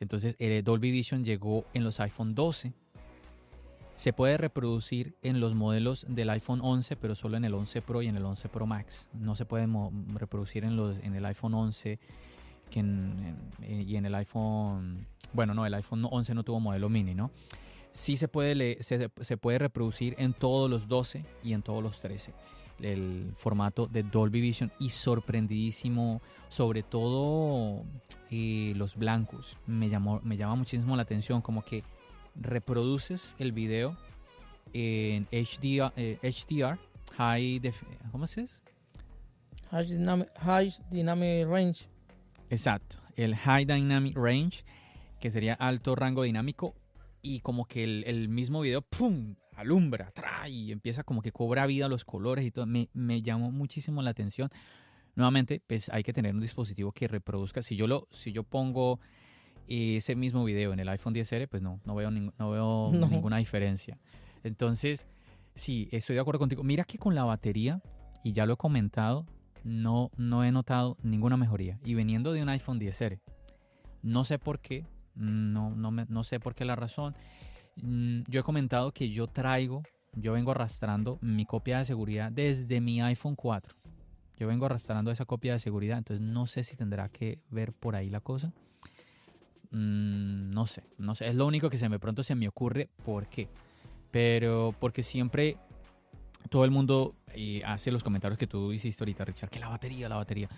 Entonces, 0.00 0.36
el 0.38 0.62
Dolby 0.62 0.90
Vision 0.90 1.24
llegó 1.24 1.64
en 1.74 1.84
los 1.84 2.00
iPhone 2.00 2.34
12 2.34 2.72
se 3.96 4.12
puede 4.12 4.36
reproducir 4.36 5.14
en 5.22 5.40
los 5.40 5.54
modelos 5.54 6.04
del 6.06 6.28
iPhone 6.28 6.60
11, 6.62 6.96
pero 6.96 7.14
solo 7.14 7.38
en 7.38 7.46
el 7.46 7.54
11 7.54 7.80
Pro 7.80 8.02
y 8.02 8.08
en 8.08 8.16
el 8.16 8.26
11 8.26 8.50
Pro 8.50 8.66
Max. 8.66 9.08
No 9.14 9.34
se 9.34 9.46
puede 9.46 9.66
reproducir 10.12 10.64
en, 10.64 10.76
los, 10.76 10.98
en 10.98 11.14
el 11.14 11.24
iPhone 11.24 11.54
11 11.54 11.98
que 12.70 12.80
y 12.80 13.96
en 13.96 14.06
el 14.06 14.14
iPhone... 14.14 15.06
Bueno, 15.32 15.54
no, 15.54 15.64
el 15.64 15.72
iPhone 15.72 16.06
11 16.08 16.34
no 16.34 16.44
tuvo 16.44 16.60
modelo 16.60 16.90
mini, 16.90 17.14
¿no? 17.14 17.30
Sí 17.90 18.18
se 18.18 18.28
puede, 18.28 18.82
se 18.82 19.36
puede 19.38 19.58
reproducir 19.58 20.14
en 20.18 20.34
todos 20.34 20.68
los 20.68 20.88
12 20.88 21.24
y 21.42 21.54
en 21.54 21.62
todos 21.62 21.82
los 21.82 21.98
13 22.00 22.34
el 22.80 23.32
formato 23.34 23.86
de 23.86 24.02
Dolby 24.02 24.40
Vision 24.40 24.72
y 24.78 24.90
sorprendidísimo, 24.90 26.20
sobre 26.48 26.82
todo 26.82 27.84
eh, 28.30 28.72
los 28.76 28.96
blancos. 28.96 29.56
Me, 29.66 29.88
llamó, 29.88 30.20
me 30.22 30.36
llama 30.36 30.56
muchísimo 30.56 30.96
la 30.96 31.02
atención, 31.02 31.42
como 31.42 31.62
que 31.62 31.84
reproduces 32.34 33.34
el 33.38 33.52
video 33.52 33.96
en 34.72 35.26
HDR, 35.32 35.92
eh, 35.96 36.18
High 37.16 37.72
¿Cómo 38.12 38.26
se 38.26 38.42
dice? 38.42 38.62
High 39.70 39.86
dynamic, 40.90 41.46
Range. 41.46 41.88
Exacto, 42.50 42.98
el 43.16 43.34
High 43.34 43.64
Dynamic 43.64 44.16
Range, 44.16 44.64
que 45.18 45.30
sería 45.30 45.54
alto 45.54 45.96
rango 45.96 46.22
dinámico, 46.22 46.74
y 47.22 47.40
como 47.40 47.66
que 47.66 47.82
el, 47.82 48.28
mismo 48.28 48.60
video, 48.60 48.82
¡pum! 48.82 49.34
Alumbra, 49.56 50.10
trae 50.10 50.50
y 50.50 50.72
empieza 50.72 51.02
como 51.02 51.22
que 51.22 51.32
cobra 51.32 51.66
vida 51.66 51.88
los 51.88 52.04
colores 52.04 52.44
y 52.44 52.50
todo. 52.50 52.66
Me, 52.66 52.88
me, 52.92 53.22
llamó 53.22 53.50
muchísimo 53.50 54.02
la 54.02 54.10
atención. 54.10 54.50
Nuevamente, 55.14 55.62
pues 55.66 55.88
hay 55.88 56.02
que 56.02 56.12
tener 56.12 56.34
un 56.34 56.40
dispositivo 56.40 56.92
que 56.92 57.08
reproduzca. 57.08 57.62
Si 57.62 57.76
yo 57.76 57.86
lo, 57.86 58.06
si 58.10 58.32
yo 58.32 58.42
pongo 58.44 59.00
y 59.66 59.96
ese 59.96 60.14
mismo 60.14 60.44
video 60.44 60.72
en 60.72 60.80
el 60.80 60.88
iPhone 60.88 61.14
10R, 61.14 61.48
pues 61.48 61.62
no, 61.62 61.80
no 61.84 61.94
veo, 61.94 62.10
no 62.10 62.50
veo 62.50 62.90
ninguna 63.10 63.38
diferencia. 63.38 63.98
Entonces, 64.44 65.06
Sí, 65.56 65.88
estoy 65.90 66.14
de 66.14 66.20
acuerdo 66.20 66.38
contigo. 66.38 66.62
Mira 66.62 66.84
que 66.84 66.98
con 66.98 67.14
la 67.14 67.24
batería, 67.24 67.80
y 68.22 68.32
ya 68.32 68.44
lo 68.44 68.52
he 68.52 68.56
comentado, 68.58 69.24
no, 69.64 70.10
no 70.18 70.44
he 70.44 70.52
notado 70.52 70.98
ninguna 71.02 71.38
mejoría. 71.38 71.80
Y 71.82 71.94
veniendo 71.94 72.32
de 72.32 72.42
un 72.42 72.50
iPhone 72.50 72.78
10R, 72.78 73.20
no 74.02 74.22
sé 74.24 74.38
por 74.38 74.60
qué, 74.60 74.84
no, 75.14 75.74
no, 75.74 75.90
me, 75.90 76.04
no 76.10 76.24
sé 76.24 76.40
por 76.40 76.54
qué 76.54 76.66
la 76.66 76.76
razón. 76.76 77.16
Mm, 77.76 78.22
yo 78.28 78.40
he 78.40 78.42
comentado 78.42 78.92
que 78.92 79.08
yo 79.10 79.26
traigo, 79.26 79.82
yo 80.14 80.32
vengo 80.32 80.50
arrastrando 80.50 81.18
mi 81.20 81.44
copia 81.44 81.78
de 81.78 81.84
seguridad 81.84 82.32
desde 82.32 82.80
mi 82.80 83.00
iPhone 83.00 83.36
4. 83.36 83.74
Yo 84.38 84.46
vengo 84.46 84.66
arrastrando 84.66 85.10
esa 85.10 85.24
copia 85.24 85.52
de 85.54 85.58
seguridad, 85.58 85.98
entonces 85.98 86.24
no 86.24 86.46
sé 86.46 86.62
si 86.62 86.76
tendrá 86.76 87.08
que 87.08 87.38
ver 87.50 87.72
por 87.72 87.96
ahí 87.96 88.10
la 88.10 88.20
cosa. 88.20 88.52
Mm, 89.70 90.50
no 90.50 90.66
sé, 90.66 90.84
no 90.98 91.14
sé. 91.14 91.28
Es 91.28 91.34
lo 91.34 91.46
único 91.46 91.70
que 91.70 91.78
se 91.78 91.88
me 91.88 91.98
pronto 91.98 92.22
se 92.22 92.34
me 92.34 92.48
ocurre. 92.48 92.88
¿Por 93.04 93.28
qué? 93.28 93.48
Pero 94.10 94.74
porque 94.78 95.02
siempre 95.02 95.56
todo 96.50 96.64
el 96.64 96.70
mundo 96.70 97.14
eh, 97.34 97.62
hace 97.64 97.90
los 97.90 98.04
comentarios 98.04 98.38
que 98.38 98.46
tú 98.46 98.72
hiciste 98.72 99.02
ahorita, 99.02 99.24
Richard, 99.24 99.50
que 99.50 99.58
la 99.58 99.68
batería, 99.68 100.08
la 100.08 100.16
batería. 100.16 100.48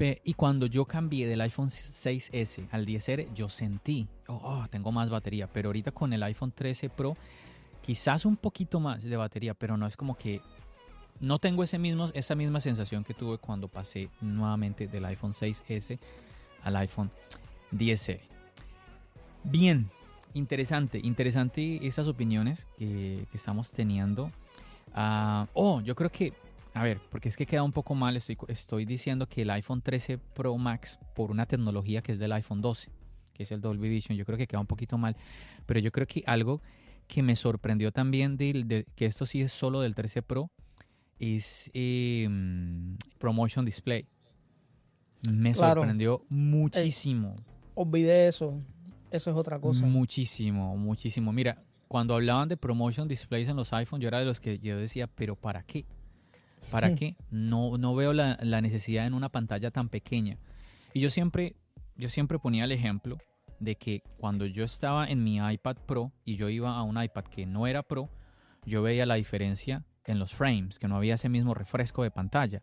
Y 0.00 0.34
cuando 0.34 0.66
yo 0.66 0.84
cambié 0.86 1.26
del 1.26 1.40
iPhone 1.42 1.68
6S 1.68 2.68
al 2.70 2.86
10R, 2.86 3.32
yo 3.34 3.48
sentí, 3.48 4.08
oh, 4.28 4.40
oh, 4.42 4.66
tengo 4.70 4.92
más 4.92 5.10
batería. 5.10 5.46
Pero 5.46 5.68
ahorita 5.68 5.92
con 5.92 6.12
el 6.12 6.22
iPhone 6.22 6.52
13 6.52 6.88
Pro, 6.88 7.16
quizás 7.82 8.24
un 8.24 8.36
poquito 8.36 8.80
más 8.80 9.02
de 9.02 9.16
batería, 9.16 9.54
pero 9.54 9.76
no 9.76 9.86
es 9.86 9.96
como 9.96 10.16
que 10.16 10.40
no 11.20 11.38
tengo 11.38 11.62
esa 11.62 11.78
misma 11.78 12.60
sensación 12.60 13.04
que 13.04 13.12
tuve 13.12 13.38
cuando 13.38 13.68
pasé 13.68 14.08
nuevamente 14.22 14.88
del 14.88 15.04
iPhone 15.04 15.32
6S 15.32 15.98
al 16.62 16.76
iPhone 16.76 17.10
10R. 17.72 18.20
Bien, 19.44 19.90
interesante, 20.32 20.98
interesante 21.02 21.86
estas 21.86 22.06
opiniones 22.06 22.66
que, 22.78 23.26
estamos 23.34 23.70
teniendo. 23.72 24.30
Ah, 24.94 25.46
oh, 25.52 25.82
yo 25.82 25.94
creo 25.94 26.10
que, 26.10 26.32
a 26.80 26.82
ver, 26.82 26.98
porque 27.10 27.28
es 27.28 27.36
que 27.36 27.44
queda 27.44 27.62
un 27.62 27.72
poco 27.72 27.94
mal, 27.94 28.16
estoy, 28.16 28.38
estoy 28.48 28.86
diciendo 28.86 29.28
que 29.28 29.42
el 29.42 29.50
iPhone 29.50 29.82
13 29.82 30.16
Pro 30.16 30.56
Max 30.56 30.98
por 31.14 31.30
una 31.30 31.44
tecnología 31.44 32.00
que 32.00 32.12
es 32.12 32.18
del 32.18 32.32
iPhone 32.32 32.62
12, 32.62 32.90
que 33.34 33.42
es 33.42 33.52
el 33.52 33.60
Dolby 33.60 33.90
Vision, 33.90 34.16
yo 34.16 34.24
creo 34.24 34.38
que 34.38 34.46
queda 34.46 34.60
un 34.60 34.66
poquito 34.66 34.96
mal, 34.96 35.14
pero 35.66 35.78
yo 35.78 35.92
creo 35.92 36.06
que 36.06 36.24
algo 36.26 36.62
que 37.06 37.22
me 37.22 37.36
sorprendió 37.36 37.92
también 37.92 38.38
de, 38.38 38.86
que 38.96 39.04
esto 39.04 39.26
sí 39.26 39.42
es 39.42 39.52
solo 39.52 39.82
del 39.82 39.94
13 39.94 40.22
Pro 40.22 40.50
es 41.18 41.70
em, 41.74 42.96
Promotion 43.18 43.66
Display. 43.66 44.08
Me 45.30 45.52
sorprendió 45.52 46.24
muchísimo. 46.30 47.36
olvidé 47.74 48.26
eso. 48.26 48.58
Eso 49.10 49.30
es 49.30 49.36
otra 49.36 49.60
cosa. 49.60 49.84
Muchísimo, 49.84 50.74
muchísimo. 50.78 51.30
Mira, 51.30 51.62
cuando 51.88 52.14
hablaban 52.14 52.48
de 52.48 52.56
promotion 52.56 53.06
displays 53.06 53.48
en 53.48 53.56
los 53.56 53.70
iPhones, 53.74 54.02
yo 54.02 54.08
era 54.08 54.20
de 54.20 54.24
los 54.24 54.40
que 54.40 54.58
yo 54.60 54.78
decía, 54.78 55.08
pero 55.08 55.36
¿para 55.36 55.62
qué? 55.62 55.84
¿Para 56.70 56.94
qué? 56.94 57.16
No, 57.30 57.78
no 57.78 57.94
veo 57.94 58.12
la, 58.12 58.36
necesidad 58.60 59.06
en 59.06 59.14
una 59.14 59.28
pantalla 59.28 59.70
tan 59.70 59.88
pequeña. 59.88 60.38
Y 60.92 61.00
yo 61.00 61.10
siempre, 61.10 61.56
yo 61.96 62.08
siempre 62.08 62.38
ponía 62.38 62.64
el 62.64 62.72
ejemplo 62.72 63.18
de 63.58 63.76
que 63.76 64.02
cuando 64.18 64.46
yo 64.46 64.64
estaba 64.64 65.06
en 65.06 65.22
mi 65.22 65.36
iPad 65.36 65.76
Pro 65.86 66.12
y 66.24 66.36
yo 66.36 66.48
iba 66.48 66.76
a 66.76 66.82
un 66.82 67.02
iPad 67.02 67.24
que 67.24 67.46
no 67.46 67.66
era 67.66 67.82
Pro, 67.82 68.08
yo 68.64 68.82
veía 68.82 69.06
la 69.06 69.14
diferencia 69.14 69.84
en 70.04 70.18
los 70.18 70.34
frames, 70.34 70.78
que 70.78 70.88
no 70.88 70.96
había 70.96 71.14
ese 71.14 71.28
mismo 71.28 71.54
refresco 71.54 72.02
de 72.02 72.10
pantalla. 72.10 72.60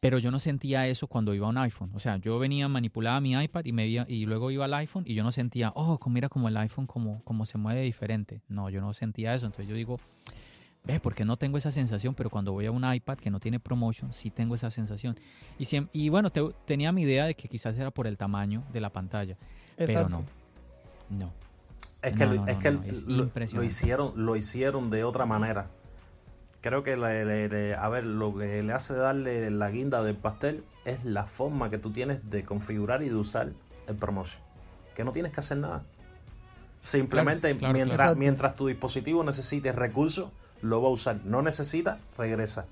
Pero 0.00 0.18
yo 0.18 0.32
no 0.32 0.40
sentía 0.40 0.88
eso 0.88 1.06
cuando 1.06 1.32
iba 1.32 1.46
a 1.46 1.50
un 1.50 1.58
iPhone. 1.58 1.92
O 1.94 2.00
sea, 2.00 2.16
yo 2.16 2.38
venía, 2.40 2.66
manipulaba 2.66 3.20
mi 3.20 3.34
iPad 3.34 3.64
y, 3.64 3.72
me 3.72 3.86
y 3.86 4.26
luego 4.26 4.50
iba 4.50 4.64
al 4.64 4.74
iPhone 4.74 5.04
y 5.06 5.14
yo 5.14 5.22
no 5.22 5.30
sentía, 5.30 5.72
oh, 5.76 5.98
mira 6.08 6.28
como 6.28 6.48
el 6.48 6.56
iPhone 6.56 6.86
como, 6.86 7.22
como 7.22 7.46
se 7.46 7.56
mueve 7.56 7.82
diferente. 7.82 8.42
No, 8.48 8.68
yo 8.68 8.80
no 8.80 8.92
sentía 8.94 9.32
eso. 9.32 9.46
Entonces 9.46 9.68
yo 9.68 9.76
digo, 9.76 10.00
¿ves? 10.84 11.00
Porque 11.00 11.24
no 11.24 11.36
tengo 11.36 11.58
esa 11.58 11.70
sensación, 11.70 12.14
pero 12.14 12.30
cuando 12.30 12.52
voy 12.52 12.66
a 12.66 12.70
un 12.70 12.90
iPad 12.90 13.18
que 13.18 13.30
no 13.30 13.40
tiene 13.40 13.60
promotion, 13.60 14.12
sí 14.12 14.30
tengo 14.30 14.54
esa 14.54 14.70
sensación. 14.70 15.18
Y, 15.58 15.66
y 15.92 16.08
bueno, 16.08 16.30
tenía 16.30 16.92
mi 16.92 17.02
idea 17.02 17.26
de 17.26 17.34
que 17.34 17.48
quizás 17.48 17.76
era 17.78 17.90
por 17.90 18.06
el 18.06 18.16
tamaño 18.16 18.64
de 18.72 18.80
la 18.80 18.90
pantalla. 18.90 19.36
Pero 19.76 20.08
no. 20.08 20.24
No. 21.10 21.32
Es 22.02 22.12
que, 22.12 22.40
es 22.48 22.56
que 22.56 22.70
lo, 23.52 23.62
hicieron, 23.62 24.12
lo 24.16 24.34
hicieron 24.34 24.90
de 24.90 25.04
otra 25.04 25.24
manera 25.24 25.68
creo 26.62 26.82
que 26.84 26.92
a 26.92 27.88
ver, 27.88 28.04
lo 28.04 28.34
que 28.34 28.62
le 28.62 28.72
hace 28.72 28.94
darle 28.94 29.50
la 29.50 29.68
guinda 29.70 30.02
del 30.02 30.16
pastel 30.16 30.64
es 30.86 31.04
la 31.04 31.24
forma 31.24 31.68
que 31.68 31.76
tú 31.76 31.90
tienes 31.90 32.30
de 32.30 32.44
configurar 32.44 33.02
y 33.02 33.08
de 33.08 33.16
usar 33.16 33.52
el 33.88 33.96
promotion. 33.96 34.40
Que 34.94 35.04
no 35.04 35.12
tienes 35.12 35.32
que 35.32 35.40
hacer 35.40 35.58
nada. 35.58 35.82
Simplemente 36.78 37.54
mientras, 37.54 38.16
mientras 38.16 38.56
tu 38.56 38.68
dispositivo 38.68 39.22
necesite 39.24 39.72
recursos, 39.72 40.30
lo 40.62 40.80
va 40.80 40.88
a 40.88 40.92
usar. 40.92 41.20
No 41.24 41.42
necesita, 41.42 41.98
regresa. 42.16 42.64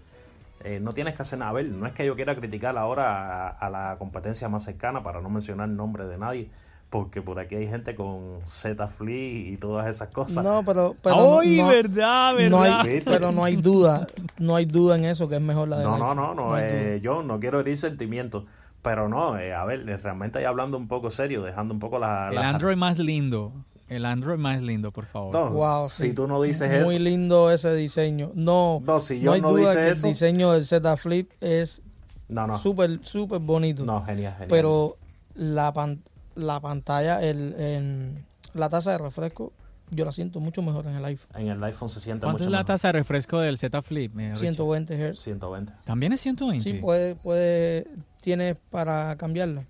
Eh, 0.62 0.78
no 0.80 0.92
tienes 0.92 1.14
que 1.14 1.22
hacer 1.22 1.38
nada. 1.38 1.50
A 1.50 1.54
ver, 1.54 1.66
no 1.66 1.86
es 1.86 1.92
que 1.92 2.04
yo 2.04 2.14
quiera 2.16 2.34
criticar 2.36 2.76
ahora 2.76 3.48
a, 3.48 3.70
la 3.70 3.96
competencia 3.98 4.48
más 4.48 4.64
cercana, 4.64 5.02
para 5.02 5.20
no 5.20 5.30
mencionar 5.30 5.68
el 5.68 5.76
nombre 5.76 6.06
de 6.06 6.18
nadie, 6.18 6.50
porque 6.90 7.22
por 7.22 7.38
aquí 7.38 7.54
hay 7.54 7.66
gente 7.66 7.94
con 7.94 8.40
Z 8.46 8.86
Flea 8.88 9.52
y 9.52 9.56
todas 9.56 9.88
esas 9.88 10.12
cosas. 10.12 10.44
No, 10.44 10.62
pero, 10.64 10.96
pero 11.02 11.38
verdad, 11.38 12.34
verdad. 12.34 12.50
No 12.50 12.62
hay, 12.62 13.00
pero 13.04 13.32
no 13.32 13.44
hay 13.44 13.56
duda, 13.56 14.06
no 14.38 14.54
hay 14.54 14.66
duda 14.66 14.96
en 14.96 15.06
eso 15.06 15.28
que 15.28 15.36
es 15.36 15.42
mejor 15.42 15.68
la 15.68 15.78
de 15.78 15.84
No, 15.84 15.96
no, 15.96 16.14
no, 16.14 16.34
no, 16.34 16.58
eh, 16.58 17.00
yo 17.02 17.22
no 17.22 17.40
quiero 17.40 17.60
herir 17.60 17.78
sentimientos, 17.78 18.44
pero 18.82 19.08
no, 19.08 19.38
eh, 19.38 19.54
a 19.54 19.64
ver, 19.64 19.86
realmente 20.02 20.40
ahí 20.40 20.44
hablando 20.44 20.76
un 20.76 20.88
poco 20.88 21.10
serio, 21.10 21.42
dejando 21.42 21.72
un 21.72 21.80
poco 21.80 21.98
la... 21.98 22.28
El 22.30 22.38
Android 22.38 22.76
más 22.76 22.98
lindo. 22.98 23.52
El 23.90 24.06
Android 24.06 24.38
más 24.38 24.62
lindo, 24.62 24.90
por 24.92 25.04
favor. 25.04 25.34
No, 25.34 25.50
wow, 25.50 25.88
si 25.88 26.14
tú 26.14 26.26
no 26.26 26.40
dices 26.40 26.70
eso. 26.70 26.86
Muy 26.86 26.98
lindo 26.98 27.50
ese 27.50 27.74
diseño. 27.74 28.30
No, 28.34 28.80
no, 28.84 29.00
si 29.00 29.20
yo 29.20 29.26
no, 29.26 29.32
hay 29.32 29.40
duda 29.40 29.74
que 29.74 29.88
el 29.88 30.00
diseño 30.00 30.52
del 30.52 30.64
Z 30.64 30.96
Flip 30.96 31.30
es 31.40 31.82
no, 32.28 32.46
no. 32.46 32.58
súper, 32.58 33.00
súper 33.02 33.40
bonito. 33.40 33.84
No, 33.84 34.02
genial, 34.04 34.32
genial. 34.34 34.48
Pero 34.48 34.96
la, 35.34 35.72
pantalla 35.72 36.10
la 36.36 36.60
pantalla, 36.60 37.20
el, 37.22 37.54
en 37.58 38.24
la 38.54 38.68
tasa 38.68 38.92
de 38.92 38.98
refresco, 38.98 39.52
yo 39.90 40.04
la 40.04 40.12
siento 40.12 40.40
mucho 40.40 40.62
mejor 40.62 40.86
en 40.86 40.94
el 40.94 41.04
iPhone. 41.04 41.30
En 41.34 41.48
el 41.48 41.64
iPhone 41.64 41.90
se 41.90 42.00
siente 42.00 42.24
¿Cuánto 42.24 42.44
es 42.44 42.50
la 42.50 42.64
tasa 42.64 42.88
de 42.88 42.92
refresco 42.92 43.40
del 43.40 43.58
Z 43.58 43.82
Flip? 43.82 44.12
120 44.34 45.12
Hz. 45.12 45.18
120. 45.18 45.72
¿También 45.84 46.12
es 46.12 46.20
120? 46.20 46.62
Sí, 46.62 46.78
puede, 46.78 47.16
puede, 47.16 47.86
tiene 48.20 48.54
para 48.54 49.16
cambiarla. 49.16 49.64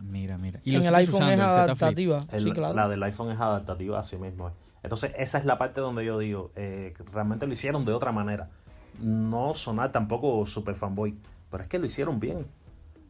Mira, 0.00 0.38
mira. 0.38 0.60
¿Y 0.64 0.76
en 0.76 0.84
el 0.84 0.94
iPhone 0.94 1.28
es 1.28 1.40
adaptativa. 1.40 2.20
sí, 2.36 2.50
claro. 2.52 2.74
La 2.74 2.88
del 2.88 3.02
iPhone 3.02 3.30
es 3.30 3.40
adaptativa, 3.40 3.98
así 3.98 4.16
mismo 4.16 4.52
Entonces, 4.82 5.12
esa 5.16 5.38
es 5.38 5.44
la 5.44 5.58
parte 5.58 5.80
donde 5.80 6.04
yo 6.04 6.18
digo, 6.18 6.50
eh, 6.56 6.94
realmente 7.12 7.46
lo 7.46 7.52
hicieron 7.52 7.84
de 7.84 7.92
otra 7.92 8.12
manera. 8.12 8.50
No 9.00 9.54
sonar 9.54 9.92
tampoco 9.92 10.44
super 10.46 10.74
fanboy, 10.74 11.16
pero 11.50 11.62
es 11.62 11.68
que 11.68 11.78
lo 11.78 11.86
hicieron 11.86 12.20
bien. 12.20 12.46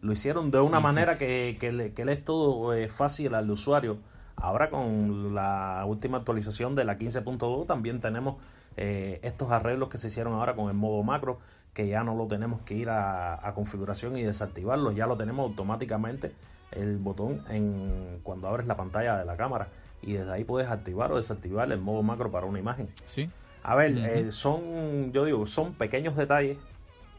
Lo 0.01 0.13
hicieron 0.13 0.51
de 0.51 0.61
una 0.61 0.81
manera 0.81 1.19
Que, 1.19 1.57
que, 1.59 1.73
le, 1.73 1.93
que, 1.93 2.03
es 2.03 2.25
todo 2.25 2.73
eh, 2.73 2.89
fácil 2.89 3.35
al 3.35 3.51
usuario. 3.51 3.99
Ahora 4.37 4.71
con 4.71 5.35
la 5.35 5.83
última 5.87 6.19
actualización 6.19 6.77
de 6.77 6.85
la 6.85 6.97
15.2 6.97 7.67
también 7.67 7.99
tenemos 7.99 8.37
eh, 8.77 9.19
estos 9.25 9.51
arreglos 9.51 9.89
que 9.89 9.99
se 9.99 10.07
hicieron 10.07 10.35
ahora 10.35 10.55
con 10.55 10.69
el 10.69 10.75
modo 10.75 11.03
macro, 11.03 11.41
que 11.73 11.89
ya 11.89 12.05
no 12.05 12.15
lo 12.15 12.29
tenemos 12.29 12.61
que 12.61 12.75
ir 12.75 12.89
a, 12.91 13.53
configuración 13.57 14.17
y 14.17 14.23
desactivarlo, 14.23 14.93
ya 14.93 15.09
lo 15.09 15.17
tenemos 15.17 15.49
automáticamente 15.49 16.33
el 16.73 16.99
botón 16.99 17.43
en 17.49 18.21
cuando 18.23 18.49
abres 18.49 18.67
la 18.67 18.77
pantalla 18.77 19.19
de 19.19 19.25
la 19.25 19.37
cámara 19.37 19.69
y 20.03 20.13
desde 20.13 20.33
ahí 20.33 20.45
puedes 20.45 20.69
activar 20.71 21.13
o 21.13 21.17
desactivar 21.17 21.71
el 21.73 21.81
modo 21.81 22.03
macro 22.03 22.31
para 22.31 22.47
una 22.47 22.59
imagen. 22.59 22.89
Sí. 23.05 23.31
A 23.63 23.75
ver, 23.75 23.99
eh, 23.99 24.33
son, 24.33 25.13
yo 25.13 25.25
digo, 25.25 25.47
son 25.47 25.75
pequeños 25.75 26.17
detalles 26.17 26.57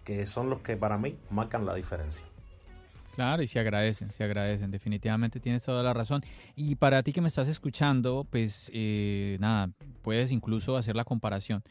que 0.04 0.26
son 0.26 0.50
los 0.50 0.62
que 0.62 0.78
para 0.78 0.98
mí 0.98 1.18
marcan 1.30 1.66
la 1.66 1.76
diferencia. 1.76 2.26
Claro, 3.16 3.44
y 3.44 3.48
se 3.48 3.60
agradecen, 3.60 4.12
se 4.12 4.24
agradecen, 4.24 4.72
definitivamente 4.72 5.40
tienes 5.40 5.66
toda 5.66 5.84
la 5.84 5.94
razón. 5.94 6.24
Y 6.56 6.76
para 6.76 7.04
ti 7.04 7.12
que 7.12 7.22
me 7.22 7.28
estás 7.28 7.48
escuchando, 7.50 8.26
pues 8.30 8.72
eh, 8.74 9.38
nada, 9.42 9.70
puedes 10.02 10.32
incluso 10.32 10.78
hacer 10.78 10.95
la 10.95 11.04
comparación. 11.04 11.62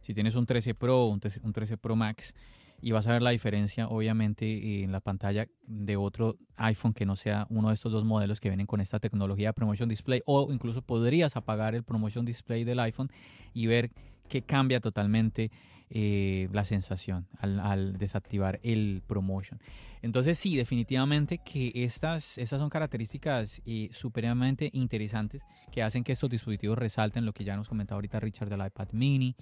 Si 0.00 0.14
tienes 0.14 0.36
un 0.36 0.46
13 0.46 0.74
Pro, 0.74 1.06
un 1.06 1.18
13, 1.18 1.40
un 1.42 1.52
13 1.52 1.76
Pro 1.76 1.96
Max, 1.96 2.34
y 2.82 2.90
vas 2.90 3.06
a 3.06 3.12
ver 3.12 3.22
la 3.22 3.30
diferencia, 3.30 3.86
obviamente, 3.88 4.82
en 4.82 4.90
la 4.90 5.00
pantalla 5.00 5.46
de 5.62 5.96
otro 5.96 6.36
iPhone 6.56 6.92
que 6.92 7.06
no 7.06 7.14
sea 7.14 7.46
uno 7.48 7.68
de 7.68 7.74
estos 7.74 7.92
dos 7.92 8.04
modelos 8.04 8.40
que 8.40 8.48
vienen 8.48 8.66
con 8.66 8.80
esta 8.80 8.98
tecnología 8.98 9.50
de 9.50 9.52
Promotion 9.54 9.88
Display, 9.88 10.20
o 10.26 10.52
incluso 10.52 10.82
podrías 10.82 11.36
apagar 11.36 11.76
el 11.76 11.84
Promotion 11.84 12.26
Display 12.26 12.64
del 12.64 12.80
iPhone 12.80 13.10
y 13.54 13.68
ver 13.68 13.92
que 14.28 14.42
cambia 14.42 14.80
totalmente 14.80 15.52
eh, 15.90 16.48
la 16.52 16.64
sensación 16.64 17.28
al, 17.38 17.98
desactivar 17.98 18.58
el 18.62 19.02
promotion. 19.06 19.60
Entonces 20.00 20.38
sí, 20.38 20.56
definitivamente 20.56 21.38
que 21.38 21.70
estas, 21.74 22.38
estas 22.38 22.60
son 22.60 22.70
características 22.70 23.60
eh, 23.66 23.90
supremamente 23.92 24.70
interesantes 24.72 25.42
que 25.70 25.82
hacen 25.82 26.02
que 26.02 26.12
estos 26.12 26.30
dispositivos 26.30 26.78
resalten 26.78 27.26
lo 27.26 27.34
que 27.34 27.44
ya 27.44 27.56
nos 27.56 27.68
comentaba 27.68 27.98
ahorita 27.98 28.20
Richard 28.20 28.48
del 28.48 28.66
iPad 28.66 28.88
mini 28.92 29.36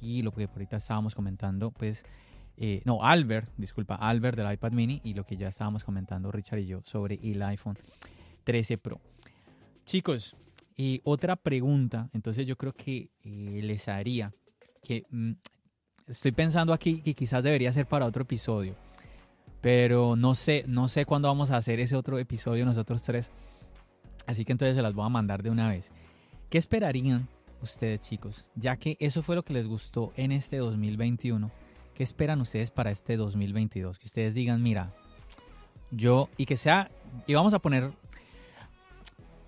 y 0.00 0.22
lo 0.22 0.32
que 0.32 0.44
ahorita 0.44 0.78
estábamos 0.78 1.14
comentando, 1.14 1.70
pues, 1.70 2.04
eh, 2.62 2.82
no, 2.84 3.02
Albert, 3.02 3.48
disculpa, 3.56 3.94
Albert 3.94 4.36
del 4.36 4.52
iPad 4.52 4.72
mini 4.72 5.00
y 5.02 5.14
lo 5.14 5.24
que 5.24 5.38
ya 5.38 5.48
estábamos 5.48 5.82
comentando 5.82 6.30
Richard 6.30 6.58
y 6.58 6.66
yo 6.66 6.82
sobre 6.84 7.18
el 7.22 7.42
iPhone 7.42 7.78
13 8.44 8.76
Pro. 8.76 9.00
Chicos, 9.86 10.36
y 10.76 11.00
otra 11.04 11.36
pregunta, 11.36 12.10
entonces 12.12 12.46
yo 12.46 12.56
creo 12.56 12.74
que 12.74 13.08
les 13.24 13.88
haría 13.88 14.34
que 14.82 15.04
mm, 15.08 15.32
estoy 16.08 16.32
pensando 16.32 16.74
aquí 16.74 17.00
que 17.00 17.14
quizás 17.14 17.42
debería 17.42 17.72
ser 17.72 17.86
para 17.86 18.04
otro 18.04 18.24
episodio. 18.24 18.76
Pero 19.62 20.14
no 20.14 20.34
sé, 20.34 20.64
no 20.68 20.88
sé 20.88 21.06
cuándo 21.06 21.28
vamos 21.28 21.50
a 21.50 21.56
hacer 21.56 21.80
ese 21.80 21.96
otro 21.96 22.18
episodio 22.18 22.66
nosotros 22.66 23.02
tres. 23.02 23.30
Así 24.26 24.44
que 24.44 24.52
entonces 24.52 24.76
se 24.76 24.82
las 24.82 24.92
voy 24.92 25.06
a 25.06 25.08
mandar 25.08 25.42
de 25.42 25.48
una 25.48 25.70
vez. 25.70 25.92
¿Qué 26.50 26.58
esperarían 26.58 27.26
ustedes, 27.62 28.02
chicos? 28.02 28.48
Ya 28.54 28.76
que 28.76 28.98
eso 29.00 29.22
fue 29.22 29.34
lo 29.34 29.44
que 29.44 29.54
les 29.54 29.66
gustó 29.66 30.12
en 30.14 30.32
este 30.32 30.58
2021. 30.58 31.50
¿Qué 32.00 32.04
esperan 32.04 32.40
ustedes 32.40 32.70
para 32.70 32.90
este 32.90 33.18
2022? 33.18 33.98
Que 33.98 34.06
ustedes 34.06 34.34
digan, 34.34 34.62
mira, 34.62 34.90
yo, 35.90 36.30
y 36.38 36.46
que 36.46 36.56
sea, 36.56 36.90
y 37.26 37.34
vamos 37.34 37.52
a 37.52 37.58
poner, 37.58 37.90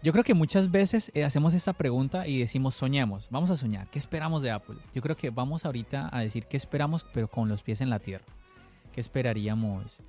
yo 0.03 0.13
creo 0.13 0.23
que 0.23 0.35
muchas 0.35 0.71
veces 0.71 1.11
eh, 1.15 1.25
hacemos 1.25 1.55
esta 1.55 1.73
pregunta 1.73 2.27
y 2.27 2.41
decimos, 2.41 2.75
soñemos, 2.75 3.29
vamos 3.31 3.51
a 3.51 3.57
soñar, 3.57 3.89
¿qué 3.89 3.99
esperamos 3.99 4.43
de 4.43 4.51
Apple? 4.51 4.77
Yo 4.95 5.01
creo 5.01 5.17
que 5.17 5.31
vamos 5.31 5.65
ahorita 5.65 6.11
a 6.13 6.21
decir 6.21 6.45
qué 6.45 6.59
esperamos, 6.59 7.07
pero 7.15 7.27
con 7.27 7.49
los 7.49 7.63
pies 7.63 7.81
en 7.81 7.89
la 7.89 8.01
tierra. 8.01 8.27
¿Qué 8.93 9.01
esperaríamos 9.01 10.01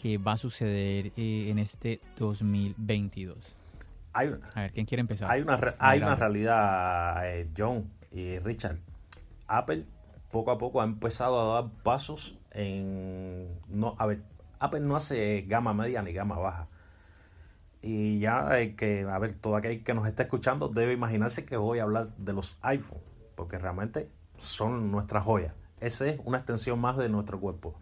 que 0.00 0.18
va 0.18 0.34
a 0.34 0.36
suceder 0.36 1.10
eh, 1.16 1.48
en 1.50 1.58
este 1.58 2.00
2022? 2.16 3.56
Hay, 4.12 4.30
a 4.54 4.60
ver, 4.60 4.70
¿quién 4.70 4.86
quiere 4.86 5.00
empezar? 5.00 5.28
Hay 5.32 5.42
una, 5.42 5.74
hay 5.80 5.98
una 5.98 6.14
realidad, 6.14 7.28
eh, 7.28 7.48
John 7.58 7.90
y 8.12 8.38
Richard. 8.38 8.78
Apple 9.48 9.84
poco 10.30 10.50
a 10.50 10.58
poco 10.58 10.80
ha 10.80 10.84
empezado 10.84 11.40
a 11.40 11.62
dar 11.62 11.70
pasos 11.82 12.38
en... 12.50 13.60
No, 13.68 13.94
a 13.98 14.06
ver, 14.06 14.22
Apple 14.58 14.80
no 14.80 14.96
hace 14.96 15.42
gama 15.42 15.74
media 15.74 16.02
ni 16.02 16.12
gama 16.12 16.38
baja. 16.38 16.68
Y 17.80 18.18
ya 18.18 18.48
hay 18.48 18.74
que, 18.74 19.02
a 19.02 19.18
ver, 19.18 19.34
todo 19.34 19.56
aquel 19.56 19.84
que 19.84 19.94
nos 19.94 20.06
está 20.06 20.24
escuchando 20.24 20.68
debe 20.68 20.92
imaginarse 20.92 21.44
que 21.44 21.56
voy 21.56 21.78
a 21.78 21.84
hablar 21.84 22.08
de 22.16 22.32
los 22.32 22.58
iPhone, 22.62 23.00
porque 23.36 23.58
realmente 23.58 24.10
son 24.36 24.90
nuestras 24.90 25.24
joyas. 25.24 25.54
Esa 25.80 26.06
es 26.06 26.20
una 26.24 26.38
extensión 26.38 26.80
más 26.80 26.96
de 26.96 27.08
nuestro 27.08 27.38
cuerpo. 27.38 27.74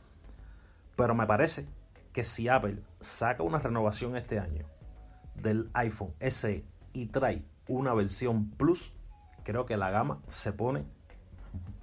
Pero 0.97 1.15
me 1.15 1.27
parece 1.27 1.67
que 2.13 2.25
si 2.25 2.49
Apple 2.49 2.83
saca 3.01 3.43
una 3.43 3.59
renovación 3.59 4.17
este 4.17 4.39
año 4.39 4.67
del 5.35 5.71
iPhone 5.75 6.15
SE 6.21 6.65
y 6.93 7.07
trae 7.07 7.43
una 7.69 7.95
versión 7.95 8.51
Plus, 8.51 8.93
creo 9.45 9.67
que 9.67 9.77
la 9.77 9.91
gama 9.91 10.21
se 10.29 10.53
pone, 10.53 10.85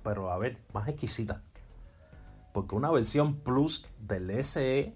pero 0.04 0.32
a 0.32 0.38
ver, 0.38 0.58
más 0.74 0.88
exquisita. 0.88 1.42
Porque 2.54 2.76
una 2.76 2.92
versión 2.92 3.36
Plus 3.38 3.88
del 4.00 4.30
SE, 4.44 4.94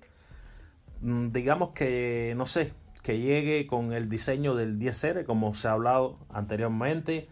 mm, 1.01 1.29
digamos 1.29 1.71
que, 1.71 2.33
no 2.37 2.45
sé, 2.45 2.73
que 3.03 3.19
llegue 3.19 3.67
con 3.67 3.93
el 3.93 4.09
diseño 4.09 4.55
del 4.55 4.77
10R, 4.77 5.25
como 5.25 5.53
se 5.53 5.67
ha 5.67 5.71
hablado 5.71 6.19
anteriormente. 6.29 7.29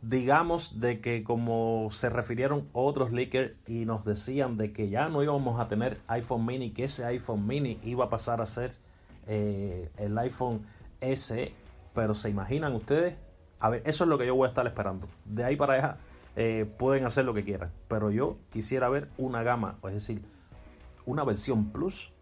Digamos 0.00 0.80
de 0.80 1.00
que 1.00 1.24
como 1.24 1.88
se 1.90 2.08
refirieron 2.08 2.68
otros 2.72 3.12
leakers 3.12 3.56
y 3.66 3.84
nos 3.84 4.04
decían 4.04 4.56
de 4.56 4.72
que 4.72 4.88
ya 4.88 5.08
no 5.08 5.22
íbamos 5.22 5.60
a 5.60 5.68
tener 5.68 6.00
iPhone 6.06 6.46
mini, 6.46 6.70
que 6.70 6.84
ese 6.84 7.04
iPhone 7.04 7.46
mini 7.46 7.78
iba 7.82 8.04
a 8.04 8.08
pasar 8.08 8.40
a 8.40 8.46
ser 8.46 8.72
eh, 9.26 9.90
el 9.96 10.16
iPhone 10.18 10.64
SE, 11.00 11.52
pero 11.94 12.14
se 12.14 12.30
imaginan 12.30 12.74
ustedes, 12.74 13.16
a 13.58 13.70
ver, 13.70 13.82
eso 13.84 14.04
es 14.04 14.10
lo 14.10 14.18
que 14.18 14.26
yo 14.26 14.36
voy 14.36 14.46
a 14.46 14.48
estar 14.50 14.66
esperando. 14.68 15.08
De 15.24 15.44
ahí 15.44 15.56
para 15.56 15.74
allá 15.74 15.98
eh, 16.40 16.66
pueden 16.78 17.04
hacer 17.04 17.24
lo 17.24 17.34
que 17.34 17.42
quieran, 17.42 17.72
pero 17.88 18.12
yo 18.12 18.38
quisiera 18.50 18.88
ver 18.88 19.08
una 19.18 19.42
gama, 19.42 19.76
es 19.88 19.94
decir, 19.94 20.22
una 21.04 21.24
versión 21.24 21.72
Plus 21.72 22.12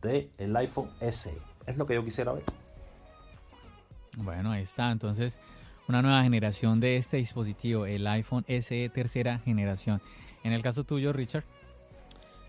del 0.00 0.30
el 0.38 0.56
iPhone 0.56 0.88
SE. 1.00 1.36
Es 1.66 1.76
lo 1.76 1.86
que 1.86 1.92
yo 1.92 2.02
quisiera 2.02 2.32
ver. 2.32 2.44
Bueno, 4.16 4.52
ahí 4.52 4.62
está. 4.62 4.90
Entonces, 4.90 5.38
una 5.86 6.00
nueva 6.00 6.22
generación 6.22 6.80
de 6.80 6.96
este 6.96 7.18
dispositivo, 7.18 7.84
el 7.84 8.06
iPhone 8.06 8.46
SE 8.48 8.88
tercera 8.88 9.38
generación. 9.40 10.00
En 10.42 10.54
el 10.54 10.62
caso 10.62 10.84
tuyo, 10.84 11.12
Richard. 11.12 11.44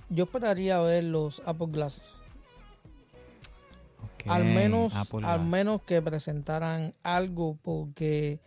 Yo 0.07 0.23
esperaría 0.23 0.79
ver 0.79 1.03
los 1.03 1.41
Apple 1.45 1.67
Glasses. 1.69 2.15
al 4.25 4.45
menos, 4.45 4.93
al 5.21 5.45
menos 5.45 5.81
que 5.81 6.01
presentaran 6.01 6.93
algo, 7.03 7.57
porque 7.61 8.39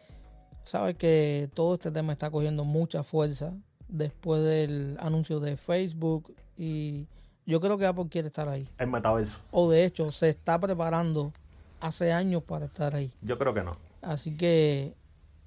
sabes 0.64 0.96
que 0.96 1.48
todo 1.54 1.74
este 1.74 1.90
tema 1.90 2.12
está 2.12 2.30
cogiendo 2.30 2.64
mucha 2.64 3.02
fuerza 3.02 3.54
después 3.88 4.42
del 4.42 4.96
anuncio 5.00 5.40
de 5.40 5.56
Facebook 5.56 6.34
y 6.56 7.06
yo 7.46 7.60
creo 7.60 7.76
que 7.78 7.86
Apple 7.86 8.06
quiere 8.08 8.28
estar 8.28 8.48
ahí. 8.48 8.68
El 8.78 8.88
metaverso. 8.88 9.38
O 9.50 9.70
de 9.70 9.84
hecho, 9.84 10.10
se 10.12 10.30
está 10.30 10.58
preparando 10.58 11.32
hace 11.80 12.12
años 12.12 12.42
para 12.42 12.66
estar 12.66 12.94
ahí. 12.94 13.12
Yo 13.20 13.38
creo 13.38 13.52
que 13.52 13.62
no. 13.62 13.72
Así 14.02 14.36
que 14.36 14.94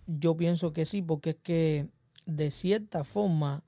yo 0.05 0.37
pienso 0.37 0.73
que 0.73 0.85
sí, 0.85 1.01
porque 1.01 1.31
es 1.31 1.37
que 1.37 1.87
de 2.25 2.51
cierta 2.51 3.03
forma 3.03 3.63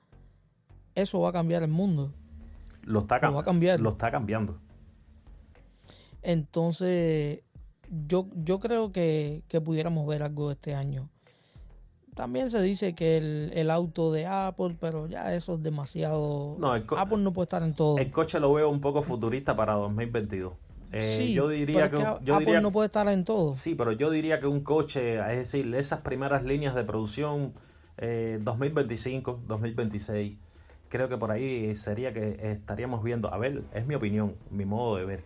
eso 0.96 1.20
va 1.22 1.30
a 1.30 1.34
cambiar 1.34 1.64
el 1.64 1.70
mundo. 1.70 2.12
Lo 2.84 3.00
está, 3.00 3.20
va 3.30 3.42
a 3.42 3.44
cambiar. 3.44 3.80
Lo 3.80 3.90
está 3.90 4.12
cambiando. 4.12 4.58
Entonces, 6.22 7.44
yo, 8.08 8.28
yo 8.36 8.60
creo 8.60 8.92
que, 8.92 9.44
que 9.48 9.62
pudiéramos 9.62 10.06
ver 10.08 10.24
algo 10.24 10.52
este 10.52 10.76
año. 10.76 11.10
También 12.20 12.50
se 12.50 12.62
dice 12.62 12.96
que 12.96 13.16
el, 13.54 13.72
auto 13.72 14.12
de 14.12 14.26
Apple, 14.26 14.76
pero 14.78 15.08
ya 15.08 15.34
eso 15.34 15.54
es 15.54 15.64
demasiado. 15.64 16.58
No, 16.60 16.74
Apple 16.74 17.20
no 17.20 17.32
puede 17.32 17.46
estar 17.46 17.64
en 17.64 17.74
todo. 17.74 17.98
El 17.98 18.12
coche 18.12 18.42
lo 18.42 18.52
veo 18.52 18.70
un 18.70 18.82
poco 18.82 19.04
futurista 19.04 19.56
para 19.56 19.76
2022. 19.76 20.52
Eh, 20.92 21.00
sí, 21.00 21.34
yo 21.34 21.48
diría 21.48 21.90
que, 21.90 22.04
Apple 22.04 22.60
no 22.60 22.74
puede 22.74 22.88
estar 22.88 23.08
en 23.08 23.24
todo. 23.24 23.56
Sí, 23.56 23.74
pero 23.74 23.94
yo 23.94 24.12
diría 24.12 24.42
que 24.42 24.48
un 24.48 24.66
coche, 24.66 25.18
es 25.32 25.38
decir, 25.38 25.74
esas 25.76 26.02
primeras 26.02 26.44
líneas 26.44 26.76
de 26.76 26.84
producción 26.84 27.54
2025, 28.42 29.32
eh, 29.32 29.46
2026, 29.48 30.38
creo 30.90 31.08
que 31.08 31.16
por 31.16 31.32
ahí 31.32 31.74
sería 31.78 32.12
que 32.12 32.52
estaríamos 32.52 33.02
viendo. 33.02 33.34
A 33.34 33.38
ver, 33.38 33.64
es 33.74 33.88
mi 33.88 33.96
opinión, 33.96 34.36
mi 34.52 34.66
modo 34.66 34.98
de 34.98 35.06
ver. 35.06 35.24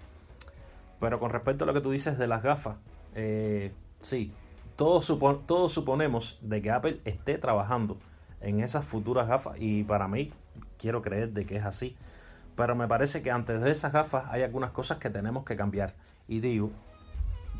Pero 0.99 1.19
con 1.19 1.31
respecto 1.31 1.63
a 1.63 1.65
lo 1.65 1.73
que 1.73 1.81
tú 1.81 1.89
dices 1.89 2.19
de 2.19 2.27
las 2.27 2.43
gafas, 2.43 2.77
eh, 3.15 3.71
sí, 3.97 4.31
todos, 4.75 5.05
suponemos 5.05 6.37
de 6.41 6.61
que 6.61 6.71
Apple 6.71 7.01
esté 7.05 7.37
trabajando 7.37 7.97
en 8.41 8.59
esas 8.59 8.85
futuras 8.85 9.27
gafas 9.27 9.59
y 9.59 9.83
para 9.83 10.07
mí 10.07 10.31
quiero 10.77 11.01
creer 11.01 11.31
de 11.31 11.45
que 11.45 11.57
es 11.57 11.65
así. 11.65 11.95
Pero 12.55 12.75
me 12.75 12.87
parece 12.87 13.21
que 13.21 13.31
antes 13.31 13.61
de 13.61 13.71
esas 13.71 13.93
gafas 13.93 14.25
hay 14.29 14.43
algunas 14.43 14.71
cosas 14.71 14.97
que 14.97 15.09
tenemos 15.09 15.43
que 15.43 15.55
cambiar. 15.55 15.95
Y 16.27 16.39
digo, 16.39 16.71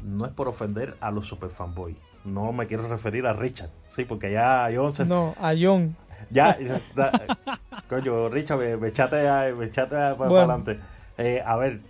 no 0.04 0.26
es 0.26 0.32
por 0.32 0.48
ofender 0.48 0.98
a 1.02 1.12
los 1.12 1.26
super 1.26 1.50
fanboys. 1.50 1.98
No 2.26 2.54
me 2.54 2.68
quiero 2.68 2.88
referir 2.88 3.26
a 3.26 3.34
Richard, 3.34 3.70
sí, 3.90 4.06
porque 4.06 4.32
ya 4.32 4.70
John 4.74 4.94
se... 4.94 5.06
No, 5.06 5.34
a 5.40 5.54
John. 5.60 5.96
Ya, 6.30 6.58
coño, 7.90 8.30
Richard, 8.30 8.80
me, 8.80 8.88
echate, 8.88 9.54
me 9.54 9.66
echate 9.66 9.96
para 10.16 10.26
adelante. 10.26 10.80
Eh, 11.18 11.44
a 11.46 11.56
ver, 11.58 11.82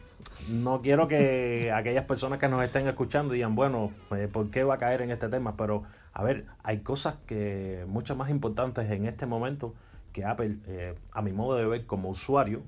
no 0.49 0.81
quiero 0.81 1.07
que 1.07 1.71
aquellas 1.75 2.05
personas 2.05 2.39
que 2.39 2.47
nos 2.47 2.63
estén 2.63 2.87
escuchando 2.87 3.33
digan, 3.33 3.55
bueno, 3.55 3.91
eh, 4.15 4.27
¿por 4.31 4.49
qué 4.49 4.63
va 4.63 4.75
a 4.75 4.77
caer 4.77 5.01
en 5.01 5.11
este 5.11 5.29
tema? 5.29 5.55
Pero, 5.57 5.83
a 6.13 6.23
ver, 6.23 6.45
hay 6.63 6.79
cosas 6.79 7.15
que 7.25 7.85
mucho 7.87 8.15
más 8.15 8.29
importantes 8.29 8.89
en 8.89 9.05
este 9.05 9.25
momento 9.25 9.73
que 10.11 10.25
Apple, 10.25 10.57
eh, 10.67 10.95
a 11.11 11.21
mi 11.21 11.33
modo 11.33 11.55
de 11.57 11.65
ver 11.65 11.85
como 11.85 12.09
usuario, 12.09 12.61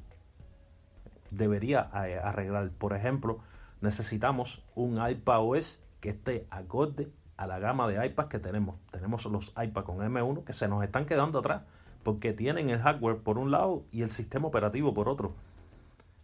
debería 1.31 1.89
eh, 2.05 2.19
arreglar. 2.21 2.71
Por 2.71 2.93
ejemplo, 2.93 3.39
necesitamos 3.81 4.63
un 4.73 4.99
iPad 5.07 5.39
OS 5.41 5.81
que 5.99 6.09
esté 6.09 6.47
acorde 6.49 7.11
a 7.37 7.47
la 7.47 7.59
gama 7.59 7.87
de 7.87 8.03
iPads 8.05 8.29
que 8.29 8.39
tenemos. 8.39 8.75
Tenemos 8.91 9.25
los 9.25 9.53
iPad 9.61 9.83
con 9.83 9.97
M1 9.97 10.43
que 10.43 10.53
se 10.53 10.67
nos 10.67 10.83
están 10.83 11.05
quedando 11.05 11.39
atrás 11.39 11.61
porque 12.03 12.33
tienen 12.33 12.69
el 12.69 12.79
hardware 12.79 13.17
por 13.17 13.37
un 13.37 13.51
lado 13.51 13.83
y 13.91 14.03
el 14.03 14.09
sistema 14.09 14.47
operativo 14.47 14.93
por 14.93 15.09
otro. 15.09 15.33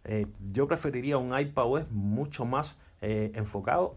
Eh, 0.04 0.26
yo 0.48 0.66
preferiría 0.66 1.18
un 1.18 1.38
iPadOS 1.38 1.90
mucho 1.90 2.44
más 2.44 2.78
eh, 3.00 3.32
enfocado 3.34 3.96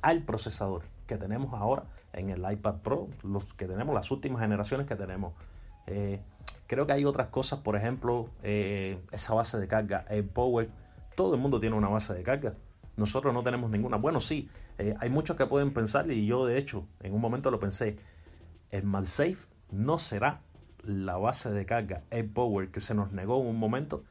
al 0.00 0.22
procesador 0.22 0.82
que 1.06 1.16
tenemos 1.16 1.54
ahora 1.54 1.84
en 2.12 2.30
el 2.30 2.50
iPad 2.50 2.76
Pro, 2.82 3.08
los 3.22 3.44
que 3.54 3.66
tenemos, 3.66 3.94
las 3.94 4.10
últimas 4.10 4.42
generaciones 4.42 4.86
que 4.86 4.96
tenemos. 4.96 5.32
Eh, 5.86 6.20
creo 6.66 6.86
que 6.86 6.92
hay 6.92 7.04
otras 7.04 7.28
cosas, 7.28 7.60
por 7.60 7.76
ejemplo, 7.76 8.28
esa 8.42 9.34
base 9.34 9.58
de 9.58 9.68
carga, 9.68 10.04
el 10.10 10.24
Power. 10.24 10.68
Todo 11.14 11.34
el 11.34 11.40
mundo 11.40 11.60
tiene 11.60 11.76
una 11.76 11.88
base 11.88 12.14
de 12.14 12.22
carga. 12.22 12.54
Nosotros 12.96 13.32
no 13.32 13.42
tenemos 13.42 13.70
ninguna. 13.70 13.96
Bueno, 13.96 14.20
sí, 14.20 14.50
hay 14.98 15.08
muchos 15.08 15.36
que 15.36 15.46
pueden 15.46 15.72
pensar, 15.72 16.10
y 16.10 16.26
yo 16.26 16.44
de 16.44 16.58
hecho 16.58 16.86
en 17.00 17.14
un 17.14 17.20
momento 17.20 17.50
lo 17.50 17.58
pensé, 17.58 17.96
el 18.70 18.84
MagSafe 18.84 19.46
no 19.70 19.96
será 19.96 20.42
la 20.82 21.16
base 21.16 21.50
de 21.50 21.64
carga, 21.64 22.02
el 22.10 22.28
Power 22.28 22.70
que 22.70 22.80
se 22.80 22.94
nos 22.94 23.12
negó 23.12 23.40
en 23.40 23.46
un 23.46 23.58
momento 23.58 24.04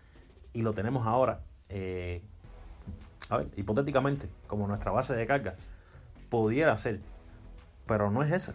y 0.53 0.61
lo 0.61 0.73
tenemos 0.73 1.05
ahora, 1.07 1.41
eh, 1.69 2.21
a 3.29 3.37
ver, 3.37 3.47
hipotéticamente, 3.55 4.29
como 4.47 4.67
nuestra 4.67 4.91
base 4.91 5.15
de 5.15 5.25
carga, 5.25 5.55
pudiera 6.29 6.75
ser, 6.77 6.99
pero 7.85 8.11
no 8.11 8.23
es 8.23 8.31
esa. 8.31 8.53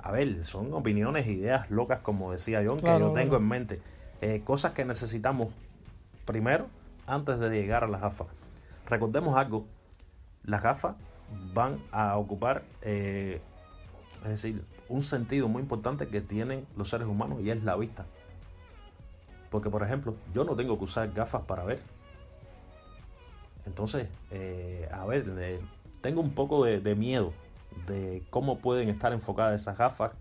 A 0.00 0.12
ver, 0.12 0.44
son 0.44 0.72
opiniones, 0.72 1.26
ideas 1.26 1.70
locas, 1.70 2.00
como 2.00 2.30
decía 2.32 2.62
John, 2.66 2.78
que 2.78 2.98
yo 2.98 3.12
tengo 3.12 3.36
en 3.36 3.48
mente. 3.48 3.80
Eh, 4.20 4.42
cosas 4.44 4.72
que 4.72 4.84
necesitamos 4.84 5.48
primero 6.24 6.68
antes 7.06 7.38
de 7.38 7.50
llegar 7.50 7.84
a 7.84 7.88
las 7.88 8.00
gafas. 8.00 8.28
Recordemos 8.86 9.36
algo, 9.36 9.66
las 10.44 10.62
gafas 10.62 10.96
van 11.52 11.78
a 11.90 12.16
ocupar 12.16 12.62
eh, 12.82 13.40
es 14.24 14.30
decir, 14.30 14.64
un 14.88 15.02
sentido 15.02 15.48
muy 15.48 15.62
importante 15.62 16.08
que 16.08 16.20
tienen 16.20 16.66
los 16.76 16.88
seres 16.90 17.08
humanos 17.08 17.40
y 17.42 17.50
es 17.50 17.62
la 17.62 17.76
vista. 17.76 18.06
Porque, 19.50 19.70
por 19.70 19.82
ejemplo, 19.82 20.14
yo 20.34 20.44
no 20.44 20.54
tengo 20.56 20.78
que 20.78 20.84
usar 20.84 21.10
gafas 21.12 21.42
para 21.42 21.64
ver. 21.64 21.80
Entonces, 23.64 24.08
eh, 24.30 24.88
a 24.92 25.04
ver, 25.06 25.60
tengo 26.00 26.20
un 26.20 26.30
poco 26.30 26.64
de, 26.64 26.94
miedo 26.94 27.32
de 27.86 28.22
cómo 28.30 28.58
pueden 28.58 28.88
estar 28.88 29.12
enfocadas 29.12 29.60
esas 29.60 29.76
gafas, 29.76 30.12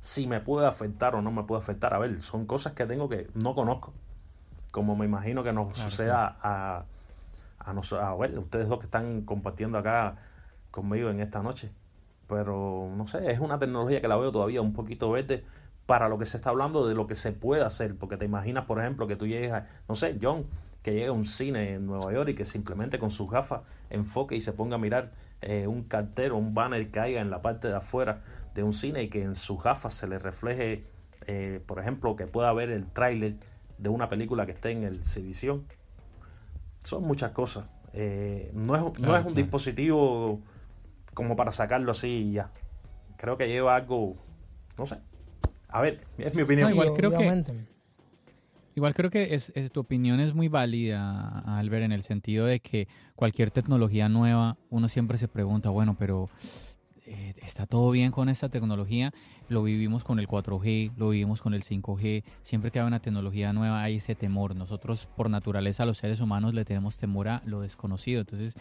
si 0.00 0.26
me 0.26 0.40
puede 0.40 0.66
afectar 0.66 1.14
o 1.14 1.22
no 1.22 1.30
me 1.30 1.42
puede 1.44 1.60
afectar. 1.60 1.94
A 1.94 1.98
ver, 1.98 2.20
son 2.20 2.46
cosas 2.46 2.72
que 2.72 2.86
tengo 2.86 3.08
que 3.08 3.28
no 3.34 3.54
conozco, 3.54 3.92
como 4.70 4.96
me 4.96 5.06
imagino 5.06 5.42
que 5.42 5.52
nos 5.52 5.78
suceda 5.78 6.36
a, 6.42 6.84
a, 7.58 7.72
nosotros, 7.72 8.06
a 8.06 8.14
ver, 8.16 8.38
ustedes 8.38 8.68
dos 8.68 8.78
que 8.78 8.86
están 8.86 9.22
compartiendo 9.22 9.78
acá 9.78 10.16
conmigo 10.70 11.10
en 11.10 11.20
esta 11.20 11.42
noche. 11.42 11.70
Pero 12.28 12.90
no 12.96 13.06
sé, 13.06 13.30
es 13.30 13.40
una 13.40 13.58
tecnología 13.58 14.00
que 14.00 14.08
la 14.08 14.16
veo 14.16 14.32
todavía 14.32 14.62
un 14.62 14.72
poquito 14.72 15.10
verde 15.10 15.44
para 15.86 16.08
lo 16.08 16.18
que 16.18 16.26
se 16.26 16.36
está 16.36 16.50
hablando 16.50 16.86
de 16.86 16.94
lo 16.94 17.06
que 17.06 17.14
se 17.14 17.32
puede 17.32 17.62
hacer. 17.62 17.96
Porque 17.96 18.16
te 18.16 18.24
imaginas, 18.24 18.64
por 18.64 18.78
ejemplo, 18.78 19.06
que 19.06 19.16
tú 19.16 19.26
llegues 19.26 19.52
a, 19.52 19.66
no 19.88 19.94
sé, 19.94 20.18
John, 20.20 20.46
que 20.82 20.92
llegue 20.92 21.06
a 21.06 21.12
un 21.12 21.24
cine 21.24 21.74
en 21.74 21.86
Nueva 21.86 22.12
York 22.12 22.30
y 22.30 22.34
que 22.34 22.44
simplemente 22.44 22.98
con 22.98 23.10
sus 23.10 23.30
gafas 23.30 23.62
enfoque 23.90 24.34
y 24.34 24.40
se 24.40 24.52
ponga 24.52 24.76
a 24.76 24.78
mirar 24.78 25.12
eh, 25.40 25.66
un 25.66 25.84
cartel 25.84 26.32
o 26.32 26.36
un 26.36 26.54
banner 26.54 26.90
que 26.90 27.00
haya 27.00 27.20
en 27.20 27.30
la 27.30 27.42
parte 27.42 27.68
de 27.68 27.76
afuera 27.76 28.22
de 28.54 28.62
un 28.62 28.72
cine 28.72 29.02
y 29.02 29.08
que 29.08 29.22
en 29.22 29.36
sus 29.36 29.62
gafas 29.62 29.92
se 29.94 30.06
le 30.06 30.18
refleje, 30.18 30.84
eh, 31.26 31.60
por 31.66 31.78
ejemplo, 31.78 32.16
que 32.16 32.26
pueda 32.26 32.52
ver 32.52 32.70
el 32.70 32.86
tráiler 32.86 33.36
de 33.78 33.88
una 33.88 34.08
película 34.08 34.46
que 34.46 34.52
esté 34.52 34.70
en 34.70 34.84
el 34.84 35.04
Civision. 35.04 35.64
Son 36.84 37.04
muchas 37.04 37.32
cosas. 37.32 37.64
Eh, 37.92 38.50
no 38.54 38.76
es, 38.76 39.00
no 39.00 39.16
es 39.16 39.24
un 39.24 39.34
dispositivo 39.34 40.40
como 41.14 41.36
para 41.36 41.52
sacarlo 41.52 41.90
así 41.90 42.08
y 42.08 42.32
ya. 42.32 42.50
Creo 43.16 43.36
que 43.36 43.46
lleva 43.46 43.76
algo, 43.76 44.16
no 44.78 44.86
sé. 44.86 44.98
A 45.72 45.80
ver, 45.80 46.00
es 46.18 46.34
mi 46.34 46.42
opinión. 46.42 46.70
igual 46.70 46.92
creo 46.94 47.10
que 47.10 47.44
Igual 48.74 48.94
creo 48.94 49.10
que 49.10 49.34
es, 49.34 49.52
tu 49.70 49.80
opinión 49.80 50.18
es 50.20 50.32
muy 50.32 50.48
válida, 50.48 51.40
Albert, 51.58 51.84
en 51.84 51.92
el 51.92 52.02
sentido 52.02 52.46
de 52.46 52.60
que 52.60 52.88
cualquier 53.14 53.50
tecnología 53.50 54.08
nueva, 54.08 54.56
uno 54.70 54.88
siempre 54.88 55.18
se 55.18 55.28
pregunta, 55.28 55.68
bueno, 55.68 55.94
pero 55.98 56.30
eh, 57.04 57.34
¿está 57.42 57.66
todo 57.66 57.90
bien 57.90 58.12
con 58.12 58.30
esta 58.30 58.48
tecnología? 58.48 59.12
Lo 59.50 59.62
vivimos 59.62 60.04
con 60.04 60.18
el 60.18 60.26
4G, 60.26 60.92
lo 60.96 61.10
vivimos 61.10 61.42
con 61.42 61.52
el 61.52 61.64
5G, 61.64 62.24
siempre 62.40 62.70
que 62.70 62.80
hay 62.80 62.86
una 62.86 63.00
tecnología 63.00 63.52
nueva 63.52 63.82
hay 63.82 63.96
ese 63.96 64.14
temor. 64.14 64.56
Nosotros 64.56 65.06
por 65.16 65.28
naturaleza 65.28 65.84
los 65.84 65.98
seres 65.98 66.20
humanos 66.20 66.54
le 66.54 66.64
tenemos 66.64 66.96
temor 66.96 67.28
a 67.28 67.42
lo 67.44 67.60
desconocido, 67.60 68.20
entonces 68.20 68.54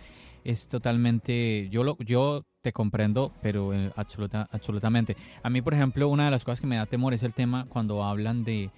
es 0.43 0.67
totalmente, 0.67 1.69
yo, 1.69 1.83
lo, 1.83 1.97
yo 1.99 2.45
te 2.61 2.71
comprendo, 2.71 3.31
pero 3.41 3.73
eh, 3.73 3.91
absoluta, 3.95 4.47
absolutamente. 4.51 5.15
A 5.43 5.49
mí, 5.49 5.61
por 5.61 5.73
ejemplo, 5.73 6.07
una 6.09 6.25
de 6.25 6.31
las 6.31 6.43
cosas 6.43 6.61
que 6.61 6.67
me 6.67 6.77
da 6.77 6.85
temor 6.85 7.13
es 7.13 7.23
el 7.23 7.33
tema 7.33 7.65
cuando 7.69 8.03
hablan 8.03 8.43
de 8.43 8.69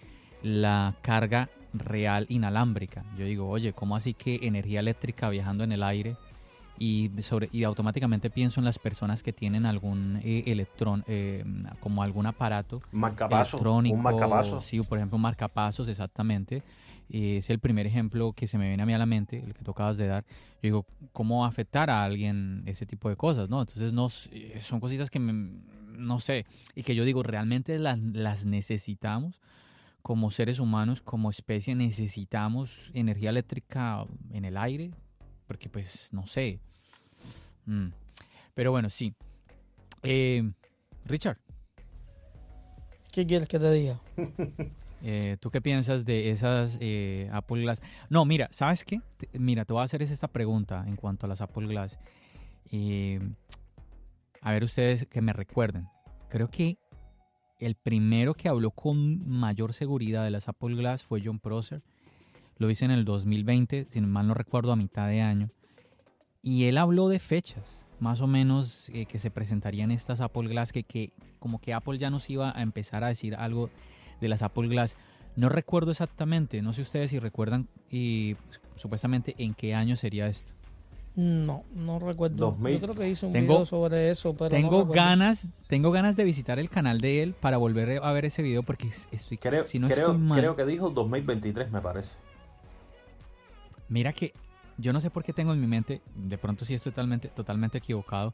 la 0.41 0.95
carga 1.01 1.49
real 1.73 2.25
inalámbrica. 2.29 3.03
Yo 3.17 3.25
digo, 3.25 3.49
oye, 3.49 3.73
¿cómo 3.73 3.95
así 3.95 4.13
que 4.13 4.39
energía 4.43 4.79
eléctrica 4.79 5.29
viajando 5.29 5.63
en 5.63 5.71
el 5.71 5.83
aire? 5.83 6.15
Y, 6.79 7.11
sobre, 7.21 7.49
y 7.51 7.63
automáticamente 7.63 8.29
pienso 8.31 8.59
en 8.59 8.65
las 8.65 8.79
personas 8.79 9.21
que 9.21 9.31
tienen 9.31 9.65
algún 9.65 10.19
eh, 10.23 10.43
electrón, 10.47 11.03
eh, 11.07 11.43
como 11.79 12.01
algún 12.01 12.25
aparato 12.25 12.79
electrónico. 12.91 13.95
Un 13.95 14.01
marcapasos. 14.01 14.65
Sí, 14.65 14.81
por 14.81 14.97
ejemplo, 14.97 15.17
marcapasos, 15.19 15.87
exactamente. 15.87 16.63
Es 17.13 17.49
el 17.49 17.59
primer 17.59 17.85
ejemplo 17.85 18.33
que 18.33 18.47
se 18.47 18.57
me 18.57 18.67
viene 18.67 18.81
a 18.81 18.85
mí 18.85 18.93
a 18.93 18.97
la 18.97 19.05
mente, 19.05 19.43
el 19.45 19.53
que 19.53 19.63
tú 19.63 19.71
acabas 19.71 19.97
de 19.97 20.07
dar. 20.07 20.25
Yo 20.55 20.61
digo, 20.61 20.85
¿cómo 21.11 21.41
va 21.41 21.45
a 21.45 21.49
afectar 21.49 21.89
a 21.89 22.03
alguien 22.03 22.63
ese 22.65 22.85
tipo 22.85 23.07
de 23.09 23.15
cosas? 23.15 23.49
¿no? 23.49 23.61
Entonces, 23.61 23.93
no, 23.93 24.09
son 24.09 24.79
cositas 24.79 25.09
que 25.11 25.19
no 25.19 26.19
sé, 26.19 26.45
y 26.75 26.83
que 26.83 26.95
yo 26.95 27.05
digo, 27.05 27.21
realmente 27.21 27.77
las, 27.77 27.99
las 27.99 28.45
necesitamos 28.45 29.39
como 30.01 30.31
seres 30.31 30.59
humanos, 30.59 31.01
como 31.01 31.29
especie, 31.29 31.75
necesitamos 31.75 32.91
energía 32.93 33.29
eléctrica 33.29 34.05
en 34.31 34.43
el 34.43 34.57
aire, 34.57 34.91
porque 35.47 35.69
pues 35.69 36.09
no 36.11 36.27
sé. 36.27 36.59
Mm. 37.65 37.87
Pero 38.53 38.71
bueno, 38.71 38.89
sí. 38.89 39.13
Eh, 40.03 40.51
Richard. 41.05 41.37
¿Qué 43.11 43.25
quieres 43.25 43.47
que 43.47 43.59
te 43.59 43.71
diga? 43.71 44.01
Eh, 45.05 45.37
¿Tú 45.39 45.51
qué 45.51 45.61
piensas 45.61 46.05
de 46.05 46.31
esas 46.31 46.77
eh, 46.79 47.29
Apple 47.31 47.61
Glass? 47.61 47.81
No, 48.09 48.23
mira, 48.23 48.47
¿sabes 48.51 48.85
qué? 48.85 49.01
Mira, 49.33 49.65
te 49.65 49.73
voy 49.73 49.81
a 49.81 49.83
hacer 49.83 50.01
esta 50.01 50.29
pregunta 50.29 50.85
en 50.87 50.95
cuanto 50.95 51.25
a 51.25 51.29
las 51.29 51.41
Apple 51.41 51.67
Glass. 51.67 51.99
a 54.41 54.51
ver 54.51 54.63
ustedes 54.63 55.05
que 55.07 55.21
me 55.21 55.33
recuerden. 55.33 55.87
Creo 56.29 56.49
que 56.49 56.77
el 57.59 57.75
primero 57.75 58.33
que 58.33 58.49
habló 58.49 58.71
con 58.71 59.27
mayor 59.27 59.73
seguridad 59.73 60.23
de 60.23 60.31
las 60.31 60.47
Apple 60.47 60.75
Glass 60.75 61.03
fue 61.03 61.21
John 61.23 61.39
Prosser. 61.39 61.81
Lo 62.57 62.69
hice 62.69 62.85
en 62.85 62.91
el 62.91 63.05
2020, 63.05 63.85
si 63.85 64.01
mal 64.01 64.27
no 64.27 64.33
recuerdo, 64.33 64.71
a 64.71 64.75
mitad 64.75 65.07
de 65.07 65.21
año. 65.21 65.49
Y 66.41 66.65
él 66.65 66.77
habló 66.77 67.07
de 67.07 67.19
fechas, 67.19 67.85
más 67.99 68.21
o 68.21 68.27
menos, 68.27 68.89
eh, 68.89 69.05
que 69.05 69.19
se 69.19 69.31
presentarían 69.31 69.91
estas 69.91 70.21
Apple 70.21 70.49
Glass, 70.49 70.71
que, 70.71 70.83
que 70.83 71.13
como 71.39 71.59
que 71.59 71.73
Apple 71.73 71.97
ya 71.97 72.09
nos 72.09 72.29
iba 72.29 72.57
a 72.57 72.61
empezar 72.61 73.03
a 73.03 73.07
decir 73.07 73.35
algo 73.35 73.69
de 74.21 74.27
las 74.27 74.41
Apple 74.41 74.67
Glass. 74.67 74.95
No 75.35 75.49
recuerdo 75.49 75.91
exactamente, 75.91 76.61
no 76.61 76.73
sé 76.73 76.81
ustedes 76.81 77.09
si 77.11 77.19
recuerdan 77.19 77.67
y 77.89 78.35
supuestamente 78.75 79.35
en 79.37 79.53
qué 79.53 79.73
año 79.73 79.95
sería 79.95 80.27
esto. 80.27 80.53
No, 81.15 81.63
no 81.75 81.99
recuerdo. 81.99 82.57
Yo 82.59 82.79
creo 82.79 82.95
que 82.95 83.09
hice 83.09 83.27
un 83.27 83.33
video 83.33 83.65
sobre 83.65 84.09
eso, 84.09 84.35
pero 84.35 84.49
tengo 84.49 84.85
ganas, 84.85 85.47
tengo 85.67 85.91
ganas 85.91 86.15
de 86.15 86.23
visitar 86.23 86.57
el 86.57 86.69
canal 86.69 87.01
de 87.01 87.21
él 87.21 87.35
para 87.39 87.57
volver 87.57 88.03
a 88.03 88.11
ver 88.11 88.25
ese 88.25 88.41
video 88.41 88.63
porque 88.63 88.87
estoy 88.87 89.37
creo, 89.37 89.65
si 89.65 89.77
no 89.77 89.87
creo, 89.87 90.19
creo 90.33 90.55
que 90.55 90.65
dijo 90.65 90.89
2023 90.89 91.71
me 91.71 91.81
parece. 91.81 92.17
Mira 93.89 94.11
que 94.11 94.33
yo 94.77 94.91
no 94.91 94.99
sé 94.99 95.11
por 95.11 95.23
qué 95.23 95.33
tengo 95.33 95.53
en 95.53 95.61
mi 95.61 95.67
mente, 95.67 96.01
de 96.15 96.37
pronto 96.39 96.65
sí 96.65 96.73
estoy 96.73 96.91
totalmente, 96.91 97.27
totalmente 97.27 97.77
equivocado, 97.77 98.33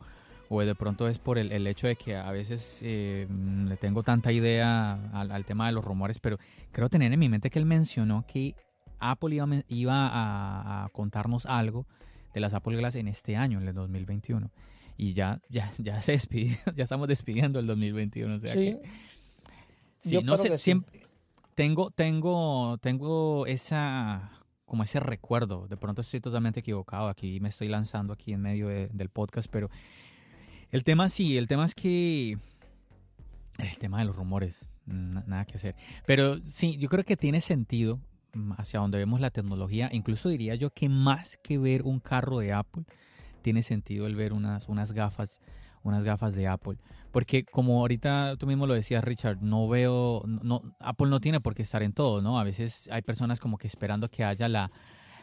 o 0.49 0.61
de 0.61 0.75
pronto 0.75 1.07
es 1.07 1.19
por 1.19 1.37
el, 1.37 1.67
hecho 1.67 1.87
de 1.87 1.95
que 1.95 2.15
a 2.15 2.31
veces 2.31 2.81
eh, 2.83 3.27
le 3.67 3.77
tengo 3.77 4.03
tanta 4.03 4.31
idea 4.31 5.11
al, 5.13 5.45
tema 5.45 5.67
de 5.67 5.73
los 5.73 5.85
rumores, 5.85 6.19
pero 6.19 6.37
creo 6.71 6.89
tener 6.89 7.13
en 7.13 7.19
mi 7.19 7.29
mente 7.29 7.49
que 7.49 7.59
él 7.59 7.65
mencionó 7.65 8.25
que 8.27 8.55
Apple 8.99 9.35
iba, 9.35 9.47
iba 9.67 10.07
a, 10.07 10.85
a 10.85 10.89
contarnos 10.89 11.45
algo 11.45 11.85
de 12.33 12.39
las 12.39 12.53
Apple 12.53 12.75
Glass 12.77 12.95
en 12.95 13.07
este 13.07 13.35
año, 13.35 13.61
en 13.61 13.67
el 13.67 13.75
2021. 13.75 14.51
Y 14.97 15.13
ya, 15.13 15.39
ya, 15.49 15.71
ya 15.77 16.01
se 16.01 16.13
despidió, 16.13 16.57
ya 16.75 16.83
estamos 16.83 17.07
despidiendo 17.07 17.59
el 17.59 17.67
2021. 17.67 18.35
O 18.35 18.39
sea 18.39 18.53
sí. 18.53 18.77
sí 19.99 20.19
no 20.23 20.35
sé, 20.35 20.57
siempre 20.57 21.03
tengo, 21.59 21.91
tengo, 21.91 22.77
tengo 22.77 23.45
esa 23.45 24.31
como 24.65 24.83
ese 24.83 24.99
recuerdo. 24.99 25.67
De 25.67 25.77
pronto 25.77 26.01
estoy 26.01 26.21
totalmente 26.21 26.61
equivocado. 26.61 27.09
Aquí 27.09 27.39
me 27.39 27.49
estoy 27.49 27.67
lanzando 27.67 28.13
aquí 28.13 28.31
en 28.31 28.41
medio 28.41 28.67
del 28.67 29.09
podcast, 29.09 29.49
pero 29.51 29.69
el 30.71 30.83
tema 30.83 31.09
sí, 31.09 31.37
el 31.37 31.47
tema 31.47 31.65
es 31.65 31.75
que 31.75 32.37
el 33.57 33.77
tema 33.79 33.99
de 33.99 34.05
los 34.05 34.15
rumores, 34.15 34.65
nada 34.85 35.45
que 35.45 35.55
hacer. 35.55 35.75
Pero 36.05 36.37
sí, 36.43 36.77
yo 36.77 36.89
creo 36.89 37.03
que 37.03 37.17
tiene 37.17 37.41
sentido 37.41 37.99
hacia 38.57 38.79
donde 38.79 38.97
vemos 38.97 39.19
la 39.19 39.31
tecnología, 39.31 39.89
incluso 39.91 40.29
diría 40.29 40.55
yo 40.55 40.69
que 40.69 40.87
más 40.87 41.37
que 41.37 41.57
ver 41.57 41.83
un 41.83 41.99
carro 41.99 42.39
de 42.39 42.53
Apple, 42.53 42.83
tiene 43.41 43.63
sentido 43.63 44.05
el 44.05 44.15
ver 44.15 44.33
unas, 44.33 44.67
unas 44.69 44.91
gafas 44.91 45.41
unas 45.83 46.03
gafas 46.03 46.35
de 46.35 46.47
Apple. 46.47 46.77
Porque 47.11 47.43
como 47.43 47.79
ahorita 47.79 48.35
tú 48.37 48.45
mismo 48.47 48.67
lo 48.67 48.73
decías, 48.73 49.03
Richard, 49.03 49.41
no 49.41 49.67
veo, 49.67 50.23
no, 50.25 50.61
Apple 50.79 51.07
no 51.07 51.19
tiene 51.19 51.41
por 51.41 51.55
qué 51.55 51.63
estar 51.63 51.81
en 51.83 51.93
todo, 51.93 52.21
¿no? 52.21 52.39
A 52.39 52.43
veces 52.43 52.89
hay 52.91 53.01
personas 53.01 53.39
como 53.39 53.57
que 53.57 53.67
esperando 53.67 54.09
que 54.09 54.23
haya 54.23 54.47
la, 54.47 54.71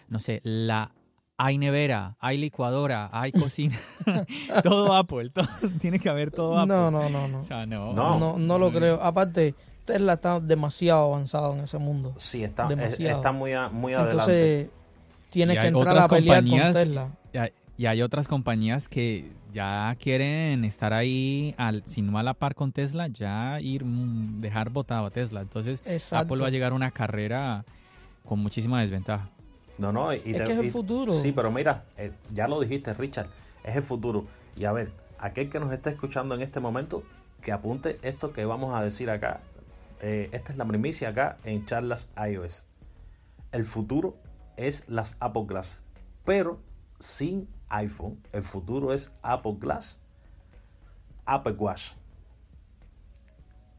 no 0.08 0.18
sé, 0.18 0.40
la 0.42 0.92
hay 1.38 1.58
nevera, 1.58 2.16
hay 2.18 2.38
licuadora, 2.38 3.10
hay 3.12 3.32
cocina, 3.32 3.78
todo 4.62 4.94
Apple, 4.94 5.32
tiene 5.80 5.98
que 5.98 6.08
haber 6.08 6.30
todo 6.30 6.58
Apple. 6.58 6.74
No, 6.74 6.90
no, 6.90 7.08
no, 7.08 7.28
no. 7.28 7.66
no. 7.66 8.18
no, 8.18 8.38
no 8.38 8.58
lo 8.58 8.72
creo. 8.72 9.00
Aparte, 9.02 9.54
Tesla 9.84 10.14
está 10.14 10.40
demasiado 10.40 11.14
avanzado 11.14 11.54
en 11.54 11.60
ese 11.60 11.78
mundo. 11.78 12.14
Sí, 12.16 12.42
está, 12.42 12.68
está 12.68 13.32
muy, 13.32 13.52
muy 13.72 13.94
adelante. 13.94 14.12
Entonces, 14.12 14.70
tienes 15.30 15.58
que 15.58 15.66
entrar 15.66 15.98
a 15.98 16.08
pelear 16.08 16.44
con 16.44 16.72
Tesla. 16.72 17.10
Y 17.78 17.84
hay, 17.84 18.00
otras 18.00 18.26
compañías 18.26 18.88
que 18.88 19.30
ya 19.52 19.94
quieren 20.00 20.64
estar 20.64 20.94
ahí, 20.94 21.54
al, 21.58 21.82
si 21.84 22.00
no 22.00 22.18
a 22.18 22.22
la 22.22 22.32
par 22.32 22.54
con 22.54 22.72
Tesla, 22.72 23.08
ya 23.08 23.60
ir, 23.60 23.84
mm, 23.84 24.40
dejar 24.40 24.70
botado 24.70 25.04
a 25.04 25.10
Tesla. 25.10 25.42
Entonces, 25.42 25.82
Apple 26.12 26.40
va 26.40 26.46
a 26.46 26.50
llegar 26.50 26.72
a 26.72 26.74
una 26.74 26.90
carrera 26.90 27.66
con 28.24 28.38
muchísima 28.38 28.80
desventaja. 28.80 29.28
No, 29.78 29.92
no, 29.92 30.12
y 30.14 30.16
es 30.16 30.42
que 30.42 30.52
es 30.52 30.58
el 30.58 30.70
futuro. 30.70 31.12
Sí, 31.12 31.32
pero 31.32 31.50
mira, 31.50 31.84
eh, 31.96 32.12
ya 32.32 32.48
lo 32.48 32.60
dijiste, 32.60 32.94
Richard, 32.94 33.28
es 33.64 33.76
el 33.76 33.82
futuro. 33.82 34.26
Y 34.56 34.64
a 34.64 34.72
ver, 34.72 34.90
aquel 35.18 35.50
que 35.50 35.60
nos 35.60 35.72
está 35.72 35.90
escuchando 35.90 36.34
en 36.34 36.42
este 36.42 36.60
momento, 36.60 37.02
que 37.42 37.52
apunte 37.52 37.98
esto 38.02 38.32
que 38.32 38.44
vamos 38.44 38.74
a 38.74 38.82
decir 38.82 39.10
acá 39.10 39.40
eh, 40.00 40.28
esta 40.32 40.52
es 40.52 40.58
la 40.58 40.64
primicia 40.64 41.10
acá 41.10 41.38
en 41.44 41.64
charlas 41.64 42.10
iOS. 42.16 42.64
El 43.52 43.64
futuro 43.64 44.14
es 44.56 44.84
las 44.88 45.16
Apple 45.20 45.44
Glass, 45.46 45.82
pero 46.24 46.60
sin 46.98 47.48
iPhone. 47.68 48.20
El 48.32 48.42
futuro 48.42 48.92
es 48.92 49.10
Apple 49.22 49.56
Glass, 49.58 50.00
Apple 51.24 51.54
Watch. 51.54 51.92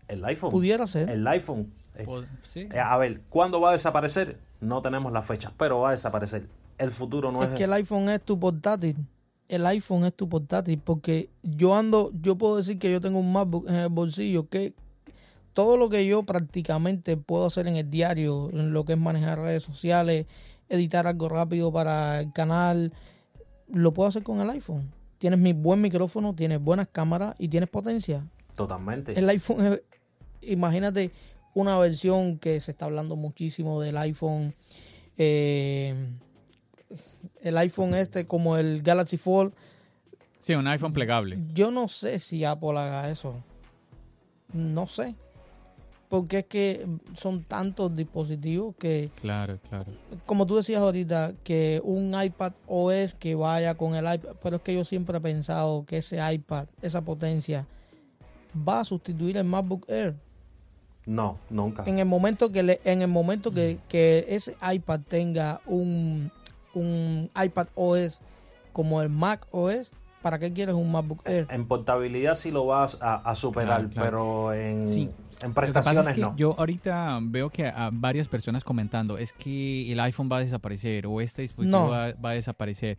El 0.08 0.24
iPhone. 0.26 0.52
Pudiera 0.52 0.88
ser. 0.88 1.10
El 1.10 1.28
iPhone. 1.28 1.74
eh, 1.95 2.06
sí. 2.41 2.68
eh, 2.72 2.80
a 2.80 2.98
ver, 2.98 3.22
¿cuándo 3.30 3.60
va 3.60 3.70
a 3.70 3.74
desaparecer? 3.74 4.39
No 4.60 4.82
tenemos 4.82 5.12
la 5.12 5.22
fecha, 5.22 5.53
pero 5.58 5.82
va 5.82 5.89
a 5.89 5.91
desaparecer. 5.91 6.47
El 6.78 6.91
futuro 6.91 7.32
no 7.32 7.43
es... 7.43 7.49
es 7.49 7.55
que 7.55 7.64
el 7.64 7.74
iPhone 7.74 8.10
es 8.10 8.22
tu 8.22 8.39
portátil. 8.39 8.97
El 9.47 9.66
iPhone 9.66 10.05
es 10.05 10.14
tu 10.14 10.28
portátil 10.28 10.80
porque 10.84 11.30
yo 11.43 11.76
ando, 11.76 12.12
yo 12.22 12.38
puedo 12.38 12.58
decir 12.58 12.80
que 12.80 12.91
yo 12.91 12.99
tengo 12.99 13.20
un 13.20 13.32
MacBook 13.32 13.68
en 13.70 13.76
el 13.76 13.89
bolsillo 13.89 14.49
que 14.49 14.74
todo 15.53 15.78
lo 15.78 15.89
que 15.89 16.05
yo 16.05 16.24
prácticamente 16.24 17.18
puedo 17.18 17.47
hacer 17.47 17.68
en 17.68 17.78
el 17.78 17.89
diario, 17.89 18.49
en 18.51 18.74
lo 18.74 18.86
que 18.86 18.93
es 18.93 18.99
manejar 18.99 19.39
redes 19.39 19.64
sociales, 19.64 20.28
editar 20.70 21.08
algo 21.08 21.30
rápido 21.30 21.72
para 21.72 22.20
el 22.20 22.32
canal, 22.32 22.93
lo 23.68 23.93
puedo 23.93 24.10
hacer 24.10 24.24
con 24.24 24.39
el 24.39 24.49
iPhone. 24.49 24.91
Tienes 25.18 25.39
mi 25.39 25.53
buen 25.53 25.82
micrófono, 25.82 26.36
tienes 26.36 26.62
buenas 26.62 26.89
cámaras 26.91 27.34
y 27.39 27.47
tienes 27.47 27.70
potencia. 27.70 28.24
Totalmente. 28.55 29.18
El 29.18 29.28
iPhone, 29.30 29.80
imagínate 30.41 31.12
una 31.58 31.76
versión 31.80 32.38
que 32.38 32.60
se 32.60 32.70
está 32.70 32.86
hablando 32.86 33.16
muchísimo 33.16 33.82
del 33.82 33.97
iPhone, 33.97 34.53
eh, 35.18 35.95
el 37.41 37.58
iPhone 37.58 37.95
este 37.95 38.28
como 38.28 38.58
el 38.58 38.84
Galaxy 38.84 39.18
Fold. 39.18 39.53
Sí, 40.38 40.53
un 40.53 40.68
iPhone 40.68 40.93
plegable. 40.93 41.39
Yo 41.55 41.72
no 41.72 41.88
sé 41.88 42.20
si 42.20 42.45
Apple 42.45 42.78
haga 42.78 43.10
eso. 43.10 43.43
No 44.53 44.86
sé. 44.86 45.16
Porque 46.10 46.38
es 46.39 46.45
que 46.45 46.88
son 47.16 47.43
tantos 47.43 47.93
dispositivos 47.95 48.76
que, 48.78 49.10
Claro, 49.20 49.60
claro. 49.68 49.91
como 50.28 50.45
tú 50.45 50.58
decías 50.58 50.80
ahorita, 50.80 51.34
que 51.43 51.82
un 51.84 52.14
iPad 52.22 52.53
OS 52.68 53.16
que 53.16 53.34
vaya 53.34 53.76
con 53.76 53.95
el 53.95 54.05
iPad, 54.05 54.36
pero 54.43 54.58
es 54.58 54.62
que 54.62 54.76
yo 54.76 54.86
siempre 54.86 55.18
he 55.18 55.22
pensado 55.22 55.86
que 55.86 55.97
ese 55.97 56.20
iPad, 56.34 56.68
esa 56.84 57.03
potencia, 57.03 57.66
va 58.55 58.82
a 58.82 58.86
sustituir 58.86 59.38
el 59.38 59.43
MacBook 59.43 59.89
Air. 59.89 60.16
No, 61.08 61.39
nunca. 61.49 61.84
En 61.88 61.97
el 61.99 62.05
momento 62.05 62.51
que 62.51 62.62
le, 62.62 62.82
en 62.84 63.01
el 63.01 63.08
momento 63.08 63.51
que, 63.51 63.80
que 63.89 64.26
ese 64.30 64.55
iPad 64.72 64.99
tenga 65.08 65.62
un, 65.66 66.32
un 66.74 67.30
iPad 67.43 67.68
OS 67.76 68.22
como 68.74 69.01
el 69.01 69.10
Mac 69.10 69.47
OS, 69.51 69.91
¿para 70.22 70.38
qué 70.38 70.51
quieres 70.53 70.76
un 70.76 70.91
MacBook 70.91 71.22
Air? 71.26 71.47
En 71.49 71.66
portabilidad 71.66 72.36
sí 72.36 72.51
lo 72.51 72.66
vas 72.66 72.97
a, 73.01 73.16
a 73.16 73.34
superar, 73.36 73.88
Claro, 73.88 73.89
claro. 73.89 74.05
pero 74.05 74.53
en, 74.53 74.88
Sí. 74.88 75.03
en 75.03 75.08
Lo 75.08 75.14
que 75.14 75.49
pasa 75.49 75.62
prestaciones 75.72 76.10
es 76.10 76.16
que 76.16 76.22
no. 76.22 76.36
yo 76.36 76.55
ahorita 76.60 77.20
veo 77.22 77.49
que 77.49 77.68
a 77.68 77.89
varias 77.91 78.28
personas 78.28 78.64
comentando 78.64 79.18
es 79.18 79.32
que 79.34 79.91
el 79.91 79.99
iPhone 80.01 80.30
va 80.32 80.38
a 80.38 80.41
desaparecer 80.41 81.08
o 81.08 81.22
este 81.22 81.41
dispositivo 81.43 81.86
No. 81.86 81.89
va, 81.89 82.12
va 82.14 82.32
a 82.32 82.34
desaparecer. 82.34 82.97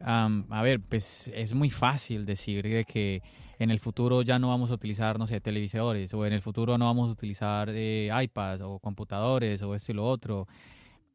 Am, 0.00 0.44
a 0.50 0.62
ver, 0.62 0.80
pues 0.80 1.30
es 1.32 1.54
muy 1.54 1.70
fácil 1.70 2.26
decir 2.26 2.64
de 2.64 2.84
que 2.84 3.22
en 3.58 3.70
el 3.70 3.78
futuro 3.78 4.22
ya 4.22 4.38
no 4.38 4.48
vamos 4.48 4.70
a 4.70 4.74
utilizar, 4.74 5.18
no 5.18 5.26
sé, 5.26 5.40
televisores 5.40 6.12
o 6.14 6.26
en 6.26 6.32
el 6.32 6.40
futuro 6.40 6.76
no 6.78 6.86
vamos 6.86 7.08
a 7.08 7.12
utilizar 7.12 7.70
eh, 7.70 8.10
iPads 8.12 8.62
o 8.62 8.78
computadores 8.78 9.62
o 9.62 9.74
esto 9.74 9.92
y 9.92 9.94
lo 9.94 10.06
otro. 10.06 10.46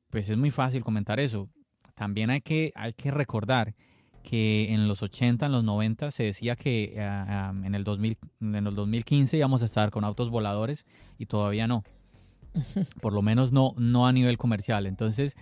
Pues 0.09 0.29
es 0.29 0.37
muy 0.37 0.51
fácil 0.51 0.83
comentar 0.83 1.19
eso. 1.19 1.49
También 1.95 2.29
hay 2.29 2.41
que, 2.41 2.71
hay 2.75 2.93
que 2.93 3.11
recordar 3.11 3.75
que 4.23 4.73
en 4.73 4.87
los 4.87 5.01
80, 5.01 5.45
en 5.45 5.51
los 5.51 5.63
90 5.63 6.11
se 6.11 6.23
decía 6.23 6.55
que 6.55 6.95
ah, 6.99 7.25
ah, 7.27 7.65
en, 7.65 7.75
el 7.75 7.83
2000, 7.83 8.17
en 8.41 8.55
el 8.67 8.75
2015 8.75 9.37
íbamos 9.37 9.61
a 9.61 9.65
estar 9.65 9.91
con 9.91 10.03
autos 10.03 10.29
voladores 10.29 10.85
y 11.17 11.25
todavía 11.25 11.67
no. 11.67 11.83
Por 13.01 13.13
lo 13.13 13.21
menos 13.21 13.51
no, 13.51 13.73
no 13.77 14.07
a 14.07 14.13
nivel 14.13 14.37
comercial. 14.37 14.85
Entonces 14.87 15.35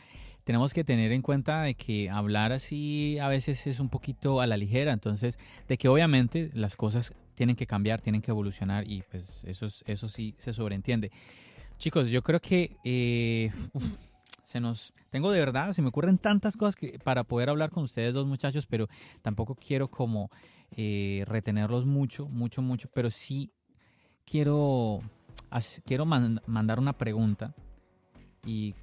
tenemos 0.47 0.73
que 0.73 0.85
tener 0.85 1.11
en 1.11 1.21
cuenta 1.21 1.63
de 1.63 1.75
que 1.75 2.09
hablar 2.09 2.53
así 2.53 3.19
a 3.19 3.27
veces 3.27 3.67
es 3.67 3.81
un 3.81 3.89
poquito 3.89 4.39
a 4.39 4.47
la 4.47 4.55
ligera. 4.55 4.93
Entonces 4.93 5.37
de 5.67 5.77
que 5.77 5.89
obviamente 5.89 6.51
las 6.53 6.77
cosas 6.77 7.13
tienen 7.35 7.57
que 7.57 7.67
cambiar, 7.67 7.99
tienen 7.99 8.21
que 8.21 8.31
evolucionar 8.31 8.89
y 8.89 9.01
pues 9.11 9.43
eso, 9.43 9.65
es- 9.65 9.83
eso 9.87 10.07
sí 10.07 10.35
se 10.37 10.53
sobreentiende. 10.53 11.11
Chicos, 11.77 12.07
yo 12.07 12.23
creo 12.23 12.39
que 12.39 12.77
eh, 12.85 13.51
se 14.41 14.61
nos 14.61 14.93
tengo 15.09 15.31
de 15.31 15.39
verdad, 15.41 15.73
se 15.73 15.81
me 15.81 15.89
ocurren 15.89 16.17
tantas 16.17 16.55
cosas 16.55 16.77
que 16.77 16.97
para 16.97 17.25
poder 17.25 17.49
hablar 17.49 17.69
con 17.69 17.83
ustedes 17.83 18.13
dos 18.13 18.25
muchachos, 18.25 18.65
pero 18.67 18.87
tampoco 19.21 19.53
quiero 19.53 19.89
como 19.89 20.31
eh, 20.77 21.25
retenerlos 21.27 21.85
mucho, 21.85 22.29
mucho, 22.29 22.61
mucho, 22.61 22.89
pero 22.93 23.09
sí 23.09 23.51
quiero 24.25 25.01
quiero 25.85 26.05
man- 26.05 26.41
mandar 26.47 26.79
una 26.79 26.93
pregunta 26.93 27.53
y 28.45 28.75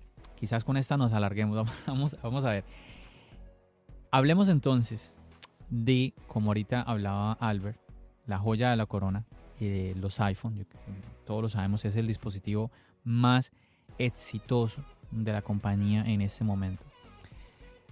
quizás 0.45 0.62
con 0.62 0.76
esta 0.76 0.99
nos 0.99 1.14
alarguemos. 1.14 1.66
Vamos, 1.86 2.45
a 2.45 2.51
ver. 2.51 2.64
Hablemos 4.11 4.51
entonces 4.51 5.14
de, 5.70 6.12
como 6.26 6.51
ahorita 6.51 6.82
hablaba 6.82 7.32
Albert, 7.40 7.78
la 8.26 8.38
joya 8.38 8.68
de 8.68 8.76
la 8.76 8.84
corona, 8.84 9.24
eh, 9.59 9.95
los 9.99 10.20
iPhone. 10.20 10.66
Todos 11.24 11.40
lo 11.40 11.49
sabemos, 11.49 11.86
es 11.86 11.97
el 11.97 12.07
dispositivo 12.07 12.70
más 13.05 13.53
exitoso 13.97 14.82
de 15.11 15.32
la 15.32 15.40
compañía 15.40 16.05
en 16.05 16.20
este 16.20 16.45
momento. 16.45 16.84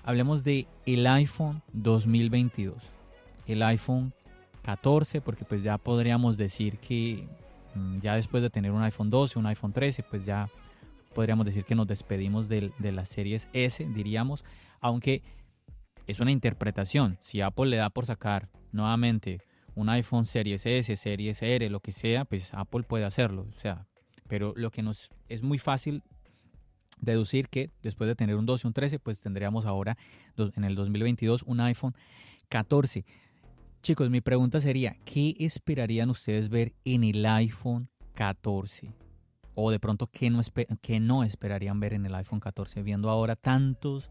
Hablemos 0.04 0.44
de 0.44 0.66
el 0.84 1.06
iPhone 1.06 1.62
2022, 1.72 2.74
el 3.46 3.62
iPhone 3.62 4.12
14, 4.60 5.22
porque 5.22 5.46
pues 5.46 5.62
ya 5.62 5.78
podríamos 5.78 6.36
decir 6.36 6.76
que 6.80 7.26
mm, 7.74 8.00
ya 8.00 8.14
después 8.14 8.42
de 8.42 8.50
tener 8.50 8.72
un 8.72 8.82
iPhone 8.82 9.08
12, 9.08 9.38
un 9.38 9.46
iPhone 9.46 9.72
13, 9.72 10.02
pues 10.02 10.26
ya 10.26 10.50
podríamos 11.12 11.46
decir 11.46 11.64
que 11.64 11.74
nos 11.74 11.86
despedimos 11.86 12.48
del- 12.48 12.72
de, 12.78 12.92
las 12.92 13.08
series 13.08 13.48
S, 13.52 13.86
diríamos, 13.94 14.44
aunque 14.80 15.22
es 16.06 16.20
una 16.20 16.30
interpretación. 16.32 17.18
Si 17.20 17.40
Apple 17.40 17.66
le 17.66 17.76
da 17.76 17.90
por 17.90 18.06
sacar 18.06 18.48
nuevamente 18.72 19.40
un 19.74 19.88
iPhone 19.88 20.24
Series 20.26 20.66
S, 20.66 20.96
Series 20.96 21.42
R, 21.42 21.70
lo 21.70 21.80
que 21.80 21.92
sea, 21.92 22.24
pues 22.24 22.52
Apple 22.54 22.82
puede 22.82 23.04
hacerlo. 23.04 23.46
O 23.56 23.58
sea, 23.60 23.86
pero 24.28 24.52
lo 24.56 24.70
que 24.70 24.82
nos 24.82 25.10
es 25.28 25.42
muy 25.42 25.58
fácil 25.58 26.02
deducir 27.00 27.48
que 27.48 27.70
después 27.82 28.08
de 28.08 28.14
tener 28.14 28.36
un 28.36 28.46
12 28.46 28.66
y 28.66 28.68
un 28.68 28.72
13, 28.74 28.98
pues 28.98 29.22
tendríamos 29.22 29.66
ahora 29.66 29.96
en 30.36 30.64
el 30.64 30.74
2022 30.74 31.42
un 31.44 31.60
iPhone 31.60 31.94
14. 32.48 33.04
Chicos, 33.82 34.10
mi 34.10 34.20
pregunta 34.20 34.60
sería, 34.60 34.96
¿qué 35.04 35.34
esperarían 35.40 36.10
ustedes 36.10 36.48
ver 36.48 36.72
en 36.84 37.02
el 37.04 37.24
iPhone 37.26 37.88
14? 38.14 38.94
O 39.54 39.70
de 39.70 39.78
pronto, 39.78 40.06
¿qué 40.06 40.30
no, 40.30 40.40
qué 40.80 41.00
no 41.00 41.24
esperarían 41.24 41.80
ver 41.80 41.92
en 41.92 42.06
el 42.06 42.14
iPhone 42.14 42.40
14? 42.40 42.82
Viendo 42.82 43.10
ahora 43.10 43.36
tantos 43.36 44.10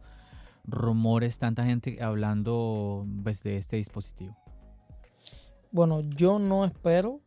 rumores, 0.66 1.40
tanta 1.40 1.66
gente 1.66 2.02
hablando 2.02 3.06
pues, 3.24 3.44
de 3.44 3.58
este 3.58 3.78
dispositivo. 3.78 4.36
Bueno, 5.72 6.02
yo 6.02 6.38
no 6.38 6.66
espero, 6.66 7.22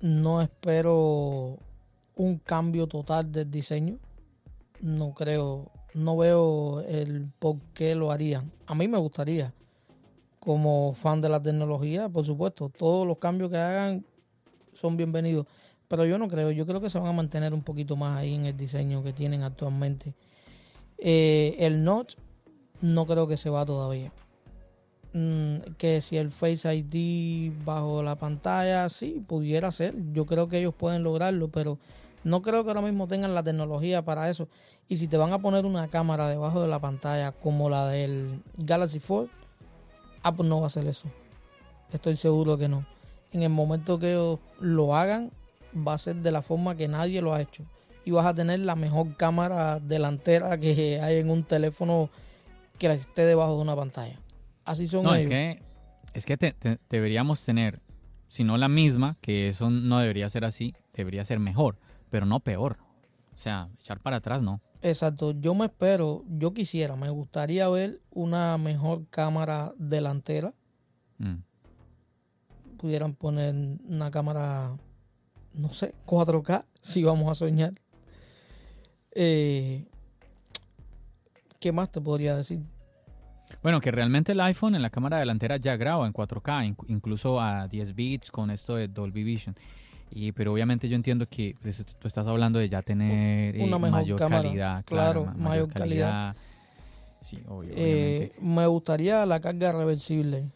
no 0.00 0.40
espero 0.40 1.58
un 2.16 2.38
cambio 2.38 2.86
total 2.86 3.32
del 3.32 3.50
diseño. 3.50 3.98
No 4.80 5.12
creo, 5.12 5.70
no 5.94 6.16
veo 6.16 6.80
el 6.82 7.30
por 7.38 7.58
qué 7.74 7.94
lo 7.94 8.10
harían. 8.10 8.52
A 8.66 8.74
mí 8.74 8.88
me 8.88 8.98
gustaría, 8.98 9.52
como 10.40 10.92
fan 10.94 11.20
de 11.20 11.28
la 11.28 11.42
tecnología, 11.42 12.08
por 12.08 12.24
supuesto, 12.24 12.68
todos 12.68 13.06
los 13.06 13.18
cambios 13.18 13.50
que 13.50 13.58
hagan 13.58 14.04
son 14.72 14.96
bienvenidos. 14.96 15.46
Pero 15.92 16.06
yo 16.06 16.16
no 16.16 16.26
creo, 16.26 16.50
yo 16.50 16.64
creo 16.64 16.80
que 16.80 16.88
se 16.88 16.98
van 16.98 17.08
a 17.08 17.12
mantener 17.12 17.52
un 17.52 17.60
poquito 17.60 17.96
más 17.96 18.16
ahí 18.16 18.34
en 18.34 18.46
el 18.46 18.56
diseño 18.56 19.04
que 19.04 19.12
tienen 19.12 19.42
actualmente. 19.42 20.14
Eh, 20.96 21.54
el 21.58 21.84
Notch 21.84 22.14
no 22.80 23.06
creo 23.06 23.28
que 23.28 23.36
se 23.36 23.50
va 23.50 23.66
todavía 23.66 24.10
mm, 25.12 25.56
que 25.76 26.00
si 26.00 26.16
el 26.16 26.30
Face 26.30 26.74
ID 26.74 27.52
bajo 27.66 28.02
la 28.02 28.16
pantalla, 28.16 28.88
sí, 28.88 29.22
pudiera 29.28 29.70
ser. 29.70 29.94
Yo 30.14 30.24
creo 30.24 30.48
que 30.48 30.60
ellos 30.60 30.72
pueden 30.72 31.02
lograrlo, 31.02 31.48
pero 31.48 31.78
no 32.24 32.40
creo 32.40 32.64
que 32.64 32.70
ahora 32.70 32.80
mismo 32.80 33.06
tengan 33.06 33.34
la 33.34 33.42
tecnología 33.42 34.02
para 34.02 34.30
eso. 34.30 34.48
Y 34.88 34.96
si 34.96 35.08
te 35.08 35.18
van 35.18 35.34
a 35.34 35.42
poner 35.42 35.66
una 35.66 35.88
cámara 35.88 36.26
debajo 36.26 36.62
de 36.62 36.68
la 36.68 36.80
pantalla 36.80 37.32
como 37.32 37.68
la 37.68 37.88
del 37.88 38.42
Galaxy 38.56 38.98
Fold, 38.98 39.28
Apple 40.22 40.48
no 40.48 40.60
va 40.60 40.64
a 40.64 40.66
hacer 40.68 40.86
eso. 40.86 41.06
Estoy 41.92 42.16
seguro 42.16 42.56
que 42.56 42.68
no. 42.68 42.86
En 43.30 43.42
el 43.42 43.50
momento 43.50 43.98
que 43.98 44.12
ellos 44.12 44.38
lo 44.58 44.96
hagan, 44.96 45.30
va 45.76 45.94
a 45.94 45.98
ser 45.98 46.16
de 46.16 46.30
la 46.32 46.42
forma 46.42 46.76
que 46.76 46.88
nadie 46.88 47.22
lo 47.22 47.32
ha 47.34 47.40
hecho. 47.40 47.64
Y 48.04 48.10
vas 48.10 48.26
a 48.26 48.34
tener 48.34 48.60
la 48.60 48.74
mejor 48.76 49.16
cámara 49.16 49.78
delantera 49.78 50.58
que 50.58 51.00
hay 51.00 51.16
en 51.18 51.30
un 51.30 51.44
teléfono 51.44 52.10
que 52.78 52.88
esté 52.88 53.24
debajo 53.26 53.54
de 53.56 53.62
una 53.62 53.76
pantalla. 53.76 54.18
Así 54.64 54.86
son 54.86 55.04
No, 55.04 55.14
es 55.14 55.28
que, 55.28 55.62
es 56.12 56.26
que 56.26 56.36
te- 56.36 56.52
te- 56.52 56.78
deberíamos 56.90 57.44
tener, 57.44 57.80
si 58.28 58.42
no 58.44 58.56
la 58.56 58.68
misma, 58.68 59.16
que 59.20 59.48
eso 59.48 59.70
no 59.70 59.98
debería 60.00 60.28
ser 60.28 60.44
así, 60.44 60.74
debería 60.94 61.24
ser 61.24 61.38
mejor, 61.38 61.78
pero 62.10 62.26
no 62.26 62.40
peor. 62.40 62.78
O 63.34 63.38
sea, 63.38 63.68
echar 63.80 64.00
para 64.00 64.16
atrás 64.16 64.42
no. 64.42 64.60
Exacto, 64.82 65.30
yo 65.30 65.54
me 65.54 65.66
espero, 65.66 66.24
yo 66.28 66.52
quisiera, 66.52 66.96
me 66.96 67.08
gustaría 67.10 67.68
ver 67.68 68.00
una 68.10 68.58
mejor 68.58 69.06
cámara 69.10 69.72
delantera. 69.78 70.52
Mm. 71.18 71.36
Pudieran 72.78 73.14
poner 73.14 73.54
una 73.88 74.10
cámara, 74.10 74.76
no 75.54 75.68
sé, 75.70 75.94
4K, 76.06 76.64
si 76.80 77.02
vamos 77.02 77.28
a 77.30 77.34
soñar. 77.34 77.72
Eh, 79.14 79.84
¿Qué 81.60 81.72
más 81.72 81.90
te 81.90 82.00
podría 82.00 82.36
decir? 82.36 82.60
Bueno, 83.62 83.80
que 83.80 83.90
realmente 83.90 84.32
el 84.32 84.40
iPhone 84.40 84.74
en 84.74 84.82
la 84.82 84.90
cámara 84.90 85.18
delantera 85.18 85.56
ya 85.56 85.76
graba 85.76 86.06
en 86.06 86.12
4K, 86.12 86.74
inc- 86.74 86.84
incluso 86.88 87.40
a 87.40 87.68
10 87.68 87.94
bits 87.94 88.30
con 88.30 88.50
esto 88.50 88.74
de 88.76 88.88
Dolby 88.88 89.22
Vision. 89.22 89.54
Y, 90.14 90.32
pero 90.32 90.52
obviamente 90.52 90.88
yo 90.88 90.96
entiendo 90.96 91.26
que 91.28 91.54
pues, 91.62 91.84
tú 91.98 92.08
estás 92.08 92.26
hablando 92.26 92.58
de 92.58 92.68
ya 92.68 92.82
tener 92.82 93.54
una 93.62 93.76
eh, 93.76 93.90
mayor 93.90 94.18
calidad. 94.18 94.84
Claro, 94.84 95.32
mayor, 95.36 95.68
calidad. 95.72 96.34
Sí, 97.20 97.38
eh, 97.70 98.32
me 98.40 98.66
gustaría 98.66 99.24
la 99.26 99.40
carga 99.40 99.70
reversible. 99.72 100.50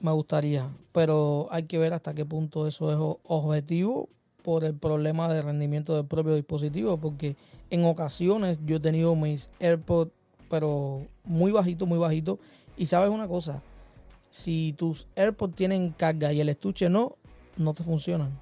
Me 0.00 0.12
gustaría. 0.12 0.68
Pero 0.92 1.48
hay 1.50 1.64
que 1.64 1.78
ver 1.78 1.92
hasta 1.92 2.14
qué 2.14 2.24
punto 2.24 2.66
eso 2.66 2.90
es 2.90 3.18
objetivo 3.24 4.08
por 4.42 4.64
el 4.64 4.74
problema 4.74 5.32
de 5.32 5.42
rendimiento 5.42 5.94
del 5.94 6.06
propio 6.06 6.34
dispositivo. 6.34 6.96
Porque 6.98 7.36
en 7.70 7.84
ocasiones 7.84 8.58
yo 8.64 8.76
he 8.76 8.80
tenido 8.80 9.14
mis 9.14 9.50
AirPods, 9.60 10.12
pero 10.48 11.06
muy 11.24 11.52
bajito, 11.52 11.86
muy 11.86 11.98
bajito. 11.98 12.38
Y 12.76 12.86
sabes 12.86 13.10
una 13.10 13.26
cosa, 13.26 13.62
si 14.30 14.74
tus 14.76 15.06
AirPods 15.16 15.56
tienen 15.56 15.90
carga 15.90 16.32
y 16.32 16.40
el 16.40 16.48
estuche 16.48 16.88
no, 16.88 17.16
no 17.56 17.74
te 17.74 17.82
funcionan. 17.82 18.38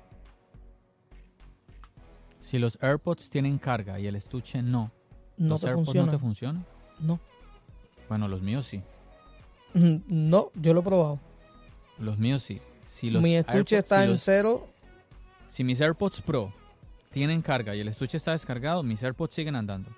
Si 2.39 2.59
los 2.59 2.79
AirPods 2.81 3.31
tienen 3.31 3.59
carga 3.59 3.99
y 3.99 4.07
el 4.07 4.15
estuche 4.15 4.63
no, 4.63 4.93
no 5.37 5.49
¿los 5.49 5.61
te 5.61 5.67
AirPods 5.69 5.87
funcionan. 5.87 6.07
no 6.07 6.13
te 6.13 6.19
funcionan? 6.19 6.67
No. 7.01 7.21
Bueno, 8.09 8.29
los 8.29 8.43
míos 8.43 8.67
sí. 8.67 8.83
No, 10.09 10.51
yo 10.55 10.73
lo 10.73 10.81
he 10.81 10.83
probado. 10.85 11.19
Los 11.99 12.19
míos 12.19 12.43
sí. 12.43 12.61
Si 12.85 13.11
los 13.11 13.23
Mi 13.23 13.37
estuche 13.37 13.77
AirPods- 13.77 13.83
está 13.83 13.97
si 13.99 14.05
en 14.05 14.11
los- 14.11 14.23
cero. 14.23 14.69
Si 15.49 15.65
mis 15.65 15.81
AirPods 15.81 16.23
Pro 16.23 16.53
tienen 17.11 17.41
carga 17.43 17.75
y 17.75 17.81
el 17.81 17.89
estuche 17.89 18.17
está 18.17 18.33
descargado, 18.33 18.83
mis 18.83 19.03
AirPods 19.03 19.35
siguen 19.35 19.57
andando. 19.57 19.91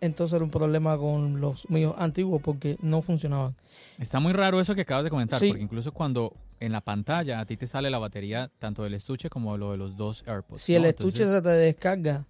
Entonces 0.00 0.34
era 0.34 0.44
un 0.44 0.50
problema 0.50 0.98
con 0.98 1.40
los 1.40 1.68
míos 1.70 1.94
antiguos 1.96 2.42
porque 2.42 2.76
no 2.82 3.00
funcionaban. 3.00 3.54
Está 3.98 4.20
muy 4.20 4.32
raro 4.34 4.60
eso 4.60 4.74
que 4.74 4.82
acabas 4.82 5.04
de 5.04 5.10
comentar, 5.10 5.38
Sí. 5.38 5.48
porque 5.48 5.62
incluso 5.62 5.92
cuando 5.92 6.34
en 6.60 6.72
la 6.72 6.82
pantalla 6.82 7.40
a 7.40 7.46
ti 7.46 7.56
te 7.56 7.66
sale 7.66 7.90
la 7.90 7.98
batería 7.98 8.50
tanto 8.58 8.82
del 8.82 8.94
estuche 8.94 9.30
como 9.30 9.56
lo 9.56 9.70
de 9.70 9.78
los 9.78 9.96
dos 9.96 10.22
AirPods. 10.26 10.60
Si 10.60 10.72
¿no? 10.72 10.78
el 10.80 10.84
estuche 10.86 11.22
Entonces, 11.22 11.36
se 11.36 11.42
te 11.42 11.48
descarga, 11.50 12.26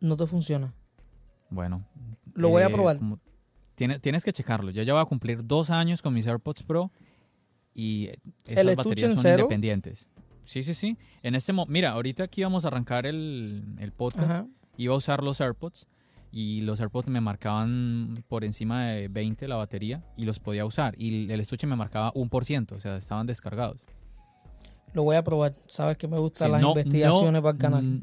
no 0.00 0.16
te 0.16 0.26
funciona. 0.26 0.72
Bueno. 1.50 1.84
Lo 2.34 2.48
voy 2.48 2.62
a 2.62 2.66
eh, 2.68 2.70
probar. 2.72 2.98
como- 2.98 3.18
tiene- 3.74 3.98
tienes 3.98 4.24
que 4.24 4.32
checarlo. 4.32 4.70
Yo 4.70 4.82
ya 4.82 4.94
voy 4.94 5.02
a 5.02 5.06
cumplir 5.06 5.44
dos 5.46 5.68
años 5.70 6.00
con 6.00 6.14
mis 6.14 6.26
AirPods 6.26 6.62
Pro 6.62 6.90
y 7.76 8.10
esas 8.44 8.64
¿El 8.64 8.74
baterías 8.76 9.12
son 9.12 9.18
cero? 9.22 9.42
independientes. 9.42 10.08
Sí, 10.44 10.62
sí, 10.62 10.74
sí. 10.74 10.96
En 11.22 11.34
este 11.34 11.52
mira, 11.68 11.90
ahorita 11.90 12.24
aquí 12.24 12.42
vamos 12.42 12.64
a 12.64 12.68
arrancar 12.68 13.04
el, 13.06 13.64
el 13.78 13.92
podcast. 13.92 14.30
Ajá. 14.30 14.46
Iba 14.76 14.94
a 14.94 14.96
usar 14.96 15.22
los 15.22 15.40
AirPods 15.40 15.86
y 16.32 16.60
los 16.62 16.80
AirPods 16.80 17.08
me 17.08 17.20
marcaban 17.20 18.22
por 18.28 18.44
encima 18.44 18.86
de 18.88 19.08
20 19.08 19.48
la 19.48 19.56
batería 19.56 20.04
y 20.16 20.24
los 20.24 20.38
podía 20.38 20.64
usar. 20.64 20.94
Y 20.98 21.30
el 21.32 21.40
estuche 21.40 21.66
me 21.66 21.76
marcaba 21.76 22.12
un 22.14 22.28
por 22.28 22.44
ciento, 22.44 22.76
o 22.76 22.80
sea, 22.80 22.96
estaban 22.96 23.26
descargados. 23.26 23.84
Lo 24.94 25.02
voy 25.02 25.16
a 25.16 25.24
probar. 25.24 25.52
Sabes 25.66 25.98
que 25.98 26.08
me 26.08 26.18
gustan 26.18 26.48
Sí, 26.48 26.52
las 26.52 26.62
no- 26.62 26.68
investigaciones 26.70 27.32
no, 27.32 27.42
para 27.42 27.52
el 27.52 27.58
canal. 27.58 28.00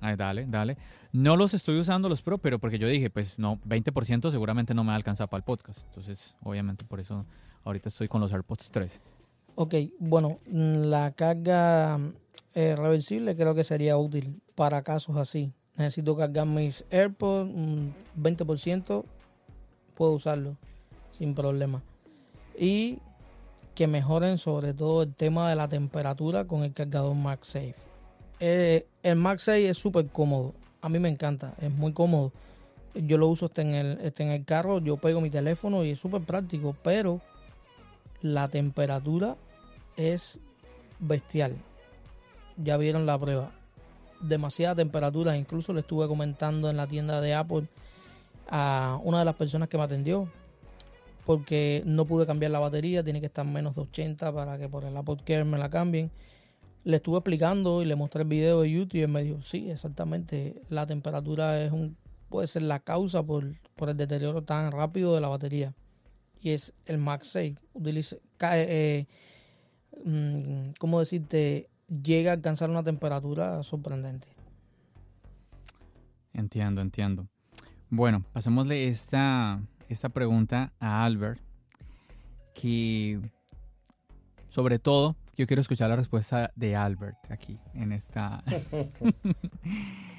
ay, 0.00 0.16
dale, 0.16 0.46
dale. 0.48 0.76
No 1.12 1.36
los 1.36 1.54
estoy 1.54 1.78
usando 1.78 2.08
los 2.08 2.20
Pro, 2.22 2.38
pero 2.38 2.58
porque 2.58 2.78
yo 2.78 2.86
dije, 2.86 3.08
pues 3.08 3.38
no, 3.38 3.58
20% 3.66 4.30
seguramente 4.30 4.74
no 4.74 4.82
me 4.84 4.88
va 4.88 4.92
a 4.94 4.96
alcanzar 4.96 5.28
para 5.28 5.38
el 5.38 5.44
podcast. 5.44 5.84
Entonces, 5.86 6.36
obviamente, 6.42 6.84
por 6.84 7.00
eso 7.00 7.24
ahorita 7.64 7.88
estoy 7.88 8.08
con 8.08 8.20
los 8.20 8.32
AirPods 8.32 8.70
3. 8.70 9.00
Ok, 9.54 9.74
bueno, 9.98 10.38
mm, 10.46 10.84
la 10.84 11.10
carga 11.12 11.98
eh, 12.54 12.76
reversible 12.76 13.36
creo 13.36 13.54
que 13.54 13.64
sería 13.64 13.96
útil 13.96 14.40
para 14.54 14.82
casos 14.82 15.16
así. 15.16 15.52
Necesito 15.76 16.16
cargar 16.16 16.46
mis 16.46 16.84
AirPods, 16.90 17.52
un 17.52 17.94
20%, 18.16 19.04
puedo 19.94 20.12
usarlo 20.12 20.56
sin 21.12 21.34
problema. 21.34 21.82
Y 22.56 22.98
que 23.74 23.86
mejoren 23.86 24.38
sobre 24.38 24.74
todo 24.74 25.02
el 25.02 25.14
tema 25.14 25.48
de 25.48 25.54
la 25.54 25.68
temperatura 25.68 26.46
con 26.46 26.64
el 26.64 26.72
cargador 26.72 27.14
MagSafe. 27.14 27.76
Eh, 28.40 28.86
el 29.02 29.16
MagSafe 29.16 29.68
es 29.68 29.78
súper 29.78 30.08
cómodo, 30.08 30.54
a 30.80 30.88
mí 30.88 30.98
me 30.98 31.08
encanta, 31.08 31.54
es 31.60 31.72
muy 31.72 31.92
cómodo. 31.92 32.32
Yo 32.94 33.18
lo 33.18 33.28
uso 33.28 33.46
hasta 33.46 33.62
en 33.62 33.74
el, 33.74 34.12
en 34.16 34.28
el 34.28 34.44
carro, 34.44 34.78
yo 34.78 34.96
pego 34.96 35.20
mi 35.20 35.30
teléfono 35.30 35.84
y 35.84 35.90
es 35.90 35.98
súper 36.00 36.22
práctico, 36.22 36.74
pero 36.82 37.20
la 38.20 38.48
temperatura 38.48 39.36
es 39.96 40.40
bestial. 40.98 41.56
Ya 42.56 42.76
vieron 42.76 43.06
la 43.06 43.18
prueba. 43.18 43.52
Demasiada 44.20 44.74
temperatura. 44.74 45.36
Incluso 45.36 45.72
le 45.72 45.80
estuve 45.80 46.08
comentando 46.08 46.68
en 46.70 46.76
la 46.76 46.86
tienda 46.86 47.20
de 47.20 47.34
Apple 47.34 47.68
a 48.48 48.98
una 49.04 49.20
de 49.20 49.24
las 49.24 49.34
personas 49.34 49.68
que 49.68 49.78
me 49.78 49.84
atendió. 49.84 50.28
Porque 51.24 51.82
no 51.84 52.06
pude 52.06 52.26
cambiar 52.26 52.50
la 52.50 52.58
batería. 52.58 53.04
Tiene 53.04 53.20
que 53.20 53.26
estar 53.26 53.46
menos 53.46 53.76
de 53.76 53.82
80 53.82 54.32
para 54.32 54.58
que 54.58 54.68
por 54.68 54.84
el 54.84 54.96
Apple 54.96 55.18
Care 55.24 55.44
me 55.44 55.58
la 55.58 55.70
cambien. 55.70 56.10
Le 56.84 56.96
estuve 56.96 57.18
explicando 57.18 57.82
y 57.82 57.84
le 57.84 57.96
mostré 57.96 58.22
el 58.22 58.28
video 58.28 58.62
de 58.62 58.70
YouTube 58.70 59.02
y 59.02 59.06
me 59.06 59.22
dijo, 59.22 59.42
sí, 59.42 59.70
exactamente. 59.70 60.62
La 60.68 60.86
temperatura 60.86 61.62
es 61.62 61.70
un, 61.70 61.96
puede 62.28 62.46
ser 62.46 62.62
la 62.62 62.80
causa 62.80 63.22
por 63.22 63.44
el 63.44 63.96
deterioro 63.96 64.42
tan 64.42 64.72
rápido 64.72 65.14
de 65.14 65.20
la 65.20 65.28
batería. 65.28 65.74
Y 66.40 66.50
es 66.50 66.74
el 66.86 66.98
MagSafe. 66.98 67.56
Utiliza, 67.72 68.16
cae, 68.36 68.66
eh, 68.68 69.06
mm, 70.04 70.70
¿cómo 70.78 71.00
decirte? 71.00 71.68
Llega 71.88 72.32
a 72.32 72.34
alcanzar 72.34 72.70
una 72.70 72.82
temperatura 72.82 73.62
sorprendente. 73.62 74.28
Entiendo, 76.32 76.80
entiendo. 76.80 77.28
Bueno, 77.90 78.24
pasémosle 78.32 78.88
esta, 78.88 79.60
esta 79.88 80.10
pregunta 80.10 80.72
a 80.78 81.04
Albert, 81.04 81.40
que 82.54 83.20
sobre 84.48 84.78
todo 84.78 85.16
yo 85.36 85.46
quiero 85.46 85.62
escuchar 85.62 85.88
la 85.88 85.96
respuesta 85.96 86.52
de 86.54 86.76
Albert 86.76 87.30
aquí 87.30 87.58
en 87.74 87.92
esta... 87.92 88.44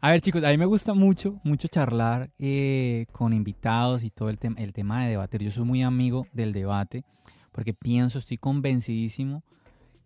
a 0.00 0.10
ver 0.10 0.20
chicos, 0.20 0.44
a 0.44 0.48
mí 0.48 0.58
me 0.58 0.66
gusta 0.66 0.94
mucho, 0.94 1.40
mucho 1.42 1.68
charlar 1.68 2.30
eh, 2.38 3.06
con 3.12 3.32
invitados 3.32 4.04
y 4.04 4.10
todo 4.10 4.28
el, 4.28 4.38
tema 4.38 4.60
el 4.60 4.72
tema 4.72 5.04
de 5.04 5.10
debatir. 5.10 5.42
Yo 5.42 5.50
soy 5.50 5.64
muy 5.64 5.82
amigo 5.82 6.26
del 6.32 6.52
debate 6.52 7.04
porque 7.52 7.72
pienso, 7.74 8.18
estoy 8.18 8.36
convencidísimo 8.38 9.42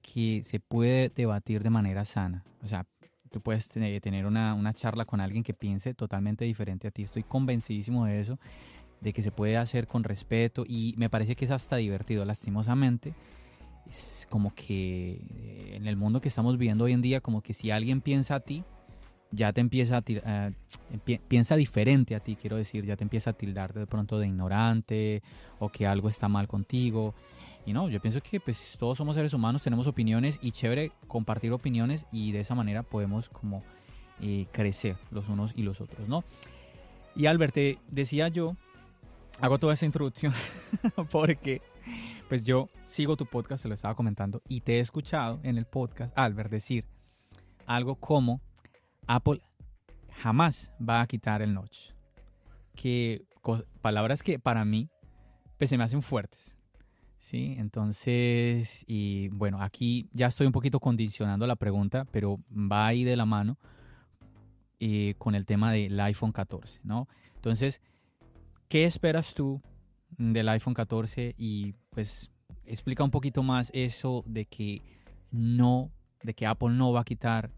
que 0.03 0.43
se 0.45 0.61
puede 0.61 1.11
debatir 1.11 1.63
de 1.63 1.71
manera 1.71 2.05
sana. 2.05 2.45
O 2.63 2.69
sea, 2.69 2.87
tú 3.31 3.41
puedes 3.41 3.69
te- 3.69 4.01
tener 4.01 4.27
una, 4.27 4.55
una 4.55 4.73
charla 4.73 5.05
con 5.05 5.21
alguien 5.21 5.43
que 5.43 5.55
piense 5.55 5.95
totalmente 5.95 6.45
diferente 6.45 6.89
a 6.89 6.91
ti. 6.91 7.03
Estoy 7.03 7.23
convencidísimo 7.23 8.07
de 8.07 8.21
eso, 8.21 8.39
de 9.01 9.13
que 9.13 9.23
se 9.23 9.31
puede 9.31 9.57
hacer 9.57 9.87
con 9.87 10.05
respeto 10.05 10.65
y 10.67 10.95
me 10.97 11.11
parece 11.11 11.37
que 11.37 11.45
es 11.45 11.51
hasta 11.51 11.77
divertido. 11.77 12.25
Lastimosamente, 12.25 13.15
es 13.87 14.27
como 14.31 14.55
que 14.55 15.21
eh, 15.31 15.73
en 15.75 15.87
el 15.87 15.97
mundo 15.97 16.21
que 16.21 16.29
estamos 16.29 16.57
viviendo 16.57 16.85
hoy 16.85 16.93
en 16.93 17.03
día, 17.03 17.21
como 17.21 17.43
que 17.43 17.53
si 17.53 17.71
alguien 17.71 18.01
piensa 18.01 18.37
a 18.37 18.41
ti, 18.41 18.65
ya 19.33 19.53
te 19.53 19.61
empieza 19.61 19.99
a 19.99 20.05
eh, 20.07 21.19
piensa 21.29 21.57
diferente 21.57 22.15
a 22.15 22.21
ti, 22.21 22.37
quiero 22.37 22.57
decir, 22.57 22.85
ya 22.85 22.97
te 22.97 23.05
empieza 23.05 23.31
a 23.31 23.33
tildar 23.33 23.73
de 23.73 23.87
pronto 23.87 24.19
de 24.19 24.27
ignorante 24.27 25.23
o 25.59 25.69
que 25.69 25.87
algo 25.87 26.09
está 26.09 26.29
mal 26.29 26.49
contigo. 26.49 27.15
Y 27.67 27.73
no, 27.73 27.89
yo 27.89 28.01
pienso 28.01 28.21
que 28.21 28.41
pues 28.41 28.77
todos 28.79 28.99
somos 28.99 29.15
seres 29.15 29.35
humanos, 29.35 29.63
tenemos 29.63 29.87
opiniones 29.87 30.39
y 30.43 30.53
chévere 30.53 30.93
compartir 31.07 31.53
opiniones 31.53 32.07
y 32.11 32.33
de 32.33 32.41
esa 32.41 32.55
manera 32.55 32.83
podemos 32.83 33.29
como 33.29 33.63
eh, 34.21 34.47
crecer 34.51 34.97
los 35.11 35.29
unos 35.29 35.53
y 35.55 35.63
los 35.63 35.81
otros, 35.81 36.09
¿no? 36.09 36.25
Y 37.15 37.27
Albert, 37.27 37.55
te 37.55 37.79
decía 37.89 38.29
yo, 38.29 38.57
hago 39.41 39.59
toda 39.59 39.75
esta 39.75 39.87
introducción 39.87 40.33
porque 41.11 41.61
pues 42.29 42.45
yo 42.45 42.69
sigo 42.85 43.17
tu 43.17 43.27
podcast, 43.27 43.63
te 43.63 43.69
lo 43.69 43.75
estaba 43.75 43.95
comentando, 43.95 44.43
y 44.49 44.61
te 44.61 44.77
he 44.77 44.81
escuchado 44.81 45.41
en 45.43 45.59
el 45.59 45.67
podcast, 45.67 46.17
Albert, 46.17 46.51
decir 46.51 46.87
algo 47.67 47.97
como 47.97 48.41
Apple 49.11 49.41
jamás 50.23 50.73
va 50.81 51.01
a 51.01 51.07
quitar 51.07 51.43
el 51.43 51.53
notch. 51.53 51.91
Que 52.77 53.25
palabras 53.81 54.23
que 54.23 54.39
para 54.39 54.65
mí 54.65 54.89
pues 55.59 55.69
se 55.69 55.77
me 55.77 55.85
hacen 55.85 56.01
fuertes. 56.01 56.57
Sí, 57.19 57.55
entonces, 57.59 58.85
y 58.87 59.29
bueno, 59.29 59.61
aquí 59.61 60.09
ya 60.13 60.29
estoy 60.29 60.47
un 60.47 60.53
poquito 60.53 60.81
condicionando 60.81 61.47
la 61.47 61.57
pregunta, 61.57 62.07
pero 62.11 62.39
va 62.51 62.87
ahí 62.87 63.05
de 63.05 63.17
la 63.17 63.27
mano 63.27 63.59
eh, 64.79 65.15
con 65.19 65.35
el 65.35 65.45
tema 65.45 65.71
del 65.73 66.01
iPhone 66.01 66.33
14, 66.33 66.81
¿no? 66.85 67.09
Entonces, 67.35 67.83
¿qué 68.69 68.87
esperas 68.87 69.35
tú 69.35 69.61
del 70.17 70.49
iPhone 70.49 70.73
14? 70.73 71.35
Y 71.37 71.75
pues 71.91 72.31
explica 72.65 73.05
un 73.05 73.11
poquito 73.11 73.43
más 73.43 73.71
eso 73.75 74.25
de 74.27 74.47
que 74.47 74.81
no, 75.31 75.91
de 76.23 76.33
que 76.33 76.47
Apple 76.47 76.71
no 76.71 76.93
va 76.93 77.01
a 77.01 77.05
quitar 77.05 77.51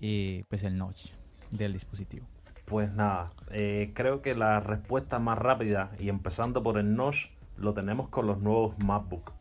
eh, 0.00 0.44
pues 0.48 0.64
el 0.64 0.76
notch 0.78 1.10
del 1.50 1.72
dispositivo. 1.72 2.26
Pues 2.66 2.92
nada, 2.94 3.32
eh, 3.50 3.90
creo 3.94 4.22
que 4.22 4.34
la 4.36 4.60
respuesta 4.60 5.18
más 5.18 5.38
rápida 5.38 5.90
y 5.98 6.08
empezando 6.08 6.62
por 6.62 6.78
el 6.78 6.94
notch 6.94 7.26
lo 7.56 7.74
tenemos 7.74 8.08
con 8.10 8.26
los 8.26 8.38
nuevos 8.38 8.78
MacBook. 8.78 9.32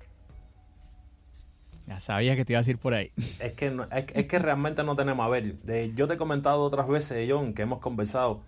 Ya 1.88 2.00
sabía 2.00 2.36
que 2.36 2.44
te 2.46 2.54
ibas 2.54 2.68
a 2.68 2.72
ir 2.72 2.78
por 2.78 2.94
ahí. 2.94 3.12
Es 3.40 3.54
que, 3.54 3.70
no- 3.70 3.84
es, 3.92 4.06
es 4.14 4.26
que 4.28 4.40
realmente 4.40 4.84
no 4.84 4.96
tenemos, 4.96 5.26
a 5.26 5.30
ver, 5.30 5.56
eh, 5.68 5.92
yo 5.96 6.08
te 6.08 6.16
he 6.16 6.18
comentado 6.18 6.64
otras 6.64 6.88
veces, 6.88 7.28
John, 7.32 7.54
que 7.54 7.62
hemos 7.64 7.80
conversado 7.80 8.42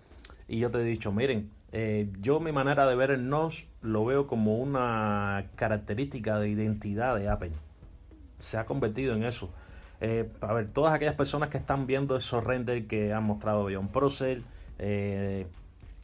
y 0.48 0.58
yo 0.58 0.70
te 0.70 0.78
he 0.78 0.84
dicho, 0.84 1.12
miren, 1.12 1.50
eh, 1.72 2.10
yo 2.20 2.40
mi 2.40 2.50
manera 2.52 2.86
de 2.88 2.96
ver 2.96 3.10
el 3.12 3.28
notch 3.28 3.64
lo 3.82 4.04
veo 4.04 4.26
como 4.26 4.56
una 4.58 5.46
característica 5.54 6.38
de 6.40 6.48
identidad 6.48 7.16
de 7.16 7.28
Apple. 7.28 7.52
Se 8.38 8.58
ha 8.58 8.66
convertido 8.66 9.14
en 9.14 9.24
eso. 9.24 9.50
Eh, 10.00 10.30
a 10.40 10.52
ver, 10.52 10.68
todas 10.72 10.94
aquellas 10.94 11.14
personas 11.14 11.50
que 11.50 11.58
están 11.58 11.86
viendo 11.86 12.16
esos 12.16 12.42
renders 12.42 12.86
que 12.86 13.12
han 13.12 13.24
mostrado 13.24 13.68
John 13.72 13.88
Procel 13.88 14.44
eh, 14.78 15.46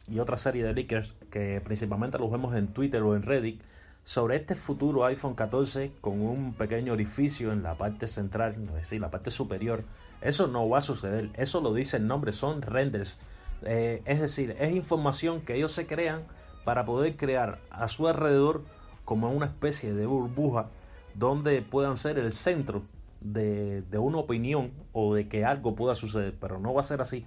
y 0.07 0.19
otra 0.19 0.37
serie 0.37 0.63
de 0.63 0.73
leakers 0.73 1.15
que 1.31 1.61
principalmente 1.61 2.19
los 2.19 2.31
vemos 2.31 2.55
en 2.55 2.67
Twitter 2.67 3.01
o 3.01 3.15
en 3.15 3.23
Reddit 3.23 3.61
sobre 4.03 4.37
este 4.37 4.55
futuro 4.55 5.03
iPhone 5.05 5.33
14 5.33 5.91
con 5.99 6.21
un 6.21 6.53
pequeño 6.53 6.93
orificio 6.93 7.51
en 7.51 7.63
la 7.63 7.75
parte 7.75 8.07
central, 8.07 8.55
es 8.69 8.73
decir, 8.73 9.01
la 9.01 9.11
parte 9.11 9.31
superior. 9.31 9.83
Eso 10.21 10.47
no 10.47 10.69
va 10.69 10.77
a 10.77 10.81
suceder, 10.81 11.29
eso 11.33 11.59
lo 11.59 11.73
dice 11.73 11.97
el 11.97 12.07
nombre, 12.07 12.31
son 12.31 12.61
renders. 12.61 13.19
Eh, 13.63 14.03
es 14.05 14.21
decir, 14.21 14.55
es 14.59 14.73
información 14.73 15.41
que 15.41 15.55
ellos 15.55 15.71
se 15.71 15.87
crean 15.87 16.23
para 16.63 16.85
poder 16.85 17.17
crear 17.17 17.59
a 17.71 17.87
su 17.87 18.07
alrededor 18.07 18.63
como 19.03 19.31
una 19.31 19.47
especie 19.47 19.93
de 19.93 20.05
burbuja 20.05 20.67
donde 21.15 21.61
puedan 21.63 21.97
ser 21.97 22.19
el 22.19 22.31
centro 22.31 22.83
de, 23.21 23.81
de, 23.81 23.97
una 23.97 24.17
opinión 24.17 24.71
o 24.93 25.13
de 25.13 25.27
que 25.27 25.45
algo 25.45 25.75
pueda 25.75 25.95
suceder, 25.95 26.35
pero 26.39 26.59
no 26.59 26.73
va 26.73 26.81
a 26.81 26.83
ser 26.83 27.01
así. 27.01 27.25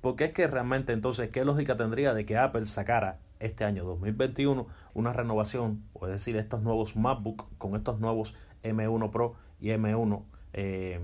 Porque 0.00 0.26
es 0.26 0.32
que 0.32 0.46
realmente 0.46 0.92
entonces, 0.92 1.30
¿qué 1.30 1.44
lógica 1.44 1.76
tendría 1.76 2.14
de 2.14 2.24
que 2.24 2.36
Apple 2.36 2.64
sacara 2.66 3.18
este 3.42 3.64
año 3.64 3.84
2021 3.84 4.66
una 4.94 5.12
renovación, 5.12 5.84
o 5.92 6.06
es 6.06 6.12
decir, 6.12 6.36
estos 6.36 6.62
nuevos 6.62 6.96
MacBook 6.96 7.46
con 7.58 7.76
estos 7.76 8.00
nuevos 8.00 8.34
M1 8.62 9.10
Pro 9.10 9.34
y 9.60 9.68
M1 9.68 10.22
eh, 10.52 11.00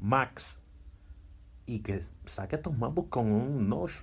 Max 0.00 0.60
y 1.66 1.80
que 1.80 2.00
saque 2.24 2.56
estos 2.56 2.76
MacBook 2.76 3.08
con 3.08 3.30
un 3.30 3.68
notch. 3.68 4.02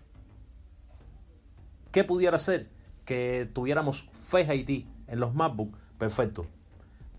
¿Qué 1.91 2.03
pudiera 2.03 2.37
ser? 2.37 2.69
Que 3.05 3.49
tuviéramos 3.51 4.09
Face 4.13 4.55
ID 4.55 4.85
en 5.07 5.19
los 5.19 5.33
MacBook. 5.33 5.75
Perfecto. 5.97 6.45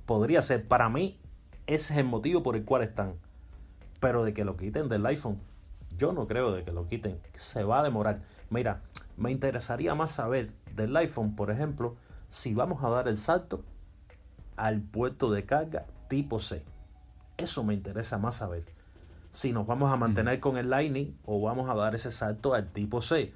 Podría 0.06 0.40
ser. 0.40 0.66
Para 0.66 0.88
mí, 0.88 1.18
ese 1.68 1.92
es 1.92 1.98
el 1.98 2.06
motivo 2.06 2.42
por 2.42 2.56
el 2.56 2.64
cual 2.64 2.82
están. 2.82 3.14
Pero 4.00 4.24
de 4.24 4.32
que 4.32 4.44
lo 4.44 4.56
quiten 4.56 4.88
del 4.88 5.04
iPhone, 5.04 5.38
yo 5.98 6.12
no 6.12 6.26
creo 6.26 6.50
de 6.52 6.64
que 6.64 6.72
lo 6.72 6.86
quiten. 6.86 7.20
Se 7.34 7.62
va 7.62 7.80
a 7.80 7.82
demorar. 7.82 8.22
Mira, 8.48 8.80
me 9.18 9.30
interesaría 9.30 9.94
más 9.94 10.12
saber 10.12 10.50
del 10.74 10.96
iPhone, 10.96 11.36
por 11.36 11.50
ejemplo, 11.50 11.96
si 12.28 12.54
vamos 12.54 12.82
a 12.82 12.88
dar 12.88 13.06
el 13.06 13.18
salto 13.18 13.64
al 14.56 14.80
puerto 14.80 15.30
de 15.30 15.44
carga 15.44 15.84
tipo 16.08 16.40
C. 16.40 16.64
Eso 17.36 17.62
me 17.62 17.74
interesa 17.74 18.16
más 18.16 18.36
saber. 18.36 18.64
Si 19.30 19.52
nos 19.52 19.66
vamos 19.66 19.92
a 19.92 19.96
mantener 19.96 20.40
con 20.40 20.56
el 20.56 20.70
Lightning 20.70 21.18
o 21.26 21.42
vamos 21.42 21.68
a 21.68 21.74
dar 21.74 21.94
ese 21.94 22.10
salto 22.10 22.54
al 22.54 22.72
tipo 22.72 23.02
C. 23.02 23.34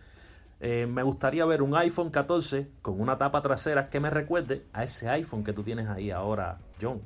Eh, 0.61 0.87
me 0.87 1.03
gustaría 1.03 1.45
ver 1.45 1.61
un 1.61 1.77
iPhone 1.77 2.11
14 2.11 2.71
con 2.81 2.99
una 2.99 3.19
tapa 3.19 3.43
trasera 3.43 3.91
que 3.91 4.01
me 4.01 4.09
recuerde 4.09 4.65
a 4.73 4.85
ese 4.85 5.11
iPhone 5.11 5.45
que 5.45 5.53
tú 5.53 5.63
tienes 5.63 5.89
ahí 5.89 6.11
ahora, 6.11 6.61
John, 6.81 7.03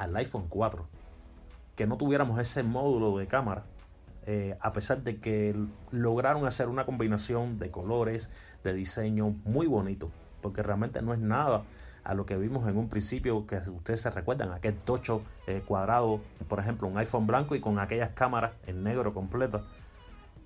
al 0.00 0.16
iPhone 0.16 0.46
4. 0.48 0.88
Que 1.76 1.86
no 1.86 1.96
tuviéramos 1.96 2.38
ese 2.40 2.62
módulo 2.62 3.16
de 3.18 3.26
cámara 3.26 3.64
eh, 4.26 4.56
a 4.60 4.72
pesar 4.72 5.02
de 5.02 5.18
que 5.18 5.56
lograron 5.90 6.46
hacer 6.46 6.68
una 6.68 6.84
combinación 6.84 7.58
de 7.58 7.70
colores, 7.70 8.30
de 8.62 8.74
diseño 8.74 9.34
muy 9.44 9.66
bonito, 9.66 10.10
porque 10.42 10.62
realmente 10.62 11.00
no 11.00 11.14
es 11.14 11.18
nada 11.18 11.64
a 12.04 12.14
lo 12.14 12.26
que 12.26 12.36
vimos 12.36 12.68
en 12.68 12.76
un 12.76 12.88
principio, 12.88 13.46
que 13.46 13.56
ustedes 13.56 14.02
se 14.02 14.10
recuerdan, 14.10 14.52
aquel 14.52 14.74
tocho 14.74 15.22
eh, 15.46 15.62
cuadrado, 15.66 16.20
por 16.48 16.60
ejemplo, 16.60 16.86
un 16.86 16.98
iPhone 16.98 17.26
blanco 17.26 17.54
y 17.54 17.60
con 17.60 17.78
aquellas 17.78 18.10
cámaras 18.10 18.52
en 18.66 18.84
negro 18.84 19.12
completa. 19.14 19.62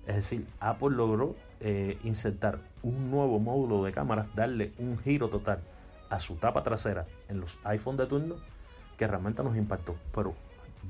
Es 0.07 0.15
decir, 0.15 0.47
Apple 0.59 0.91
logró 0.91 1.35
eh, 1.59 1.97
insertar 2.03 2.59
un 2.81 3.11
nuevo 3.11 3.39
módulo 3.39 3.83
de 3.83 3.91
cámaras, 3.91 4.33
darle 4.35 4.73
un 4.77 4.97
giro 4.97 5.29
total 5.29 5.59
a 6.09 6.19
su 6.19 6.35
tapa 6.35 6.63
trasera 6.63 7.05
en 7.27 7.39
los 7.39 7.57
iPhone 7.63 7.97
de 7.97 8.05
turno, 8.05 8.35
que 8.97 9.07
realmente 9.07 9.43
nos 9.43 9.55
impactó. 9.55 9.95
Pero 10.13 10.35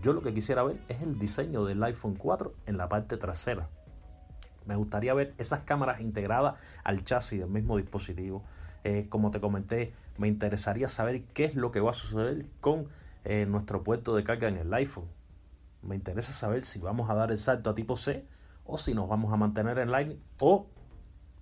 yo 0.01 0.13
lo 0.13 0.21
que 0.21 0.33
quisiera 0.33 0.63
ver 0.63 0.79
es 0.87 1.01
el 1.01 1.17
diseño 1.19 1.65
del 1.65 1.83
iPhone 1.83 2.15
4 2.15 2.53
en 2.65 2.77
la 2.77 2.89
parte 2.89 3.17
trasera. 3.17 3.69
Me 4.65 4.75
gustaría 4.75 5.13
ver 5.13 5.33
esas 5.37 5.61
cámaras 5.61 6.01
integradas 6.01 6.59
al 6.83 7.03
chasis 7.03 7.39
del 7.39 7.49
mismo 7.49 7.77
dispositivo. 7.77 8.43
Eh, 8.83 9.07
como 9.09 9.31
te 9.31 9.39
comenté, 9.39 9.93
me 10.17 10.27
interesaría 10.27 10.87
saber 10.87 11.23
qué 11.33 11.45
es 11.45 11.55
lo 11.55 11.71
que 11.71 11.79
va 11.79 11.91
a 11.91 11.93
suceder 11.93 12.45
con 12.61 12.87
eh, 13.23 13.45
nuestro 13.45 13.83
puerto 13.83 14.15
de 14.15 14.23
carga 14.23 14.47
en 14.47 14.57
el 14.57 14.73
iPhone. 14.73 15.07
Me 15.81 15.95
interesa 15.95 16.33
saber 16.33 16.63
si 16.63 16.79
vamos 16.79 17.09
a 17.09 17.13
dar 17.13 17.31
el 17.31 17.37
salto 17.37 17.69
a 17.69 17.75
tipo 17.75 17.95
C 17.95 18.25
o 18.65 18.77
si 18.77 18.93
nos 18.93 19.07
vamos 19.07 19.31
a 19.31 19.37
mantener 19.37 19.77
en 19.77 19.91
Lightning 19.91 20.19
o 20.39 20.67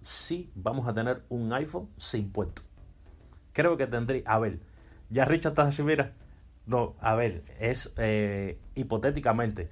si 0.02 0.52
vamos 0.56 0.88
a 0.88 0.94
tener 0.94 1.24
un 1.30 1.52
iPhone 1.54 1.90
sin 1.98 2.32
puerto. 2.32 2.62
Creo 3.54 3.78
que 3.78 3.88
tendría... 3.88 4.24
A 4.26 4.40
ver, 4.40 4.60
ya 5.10 5.26
Richard 5.26 5.52
está 5.52 5.64
así, 5.64 5.84
mira, 5.84 6.14
no, 6.66 6.96
a 7.02 7.16
ver, 7.16 7.44
es 7.60 7.94
eh, 7.98 8.58
hipotéticamente. 8.76 9.70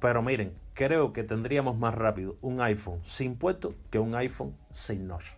Pero 0.00 0.22
miren, 0.22 0.54
creo 0.74 1.12
que 1.12 1.22
tendríamos 1.22 1.76
más 1.76 1.94
rápido 1.94 2.36
un 2.40 2.60
iPhone 2.60 3.00
sin 3.02 3.36
puerto 3.36 3.74
que 3.90 3.98
un 3.98 4.14
iPhone 4.14 4.56
sin 4.70 5.06
notch. 5.06 5.34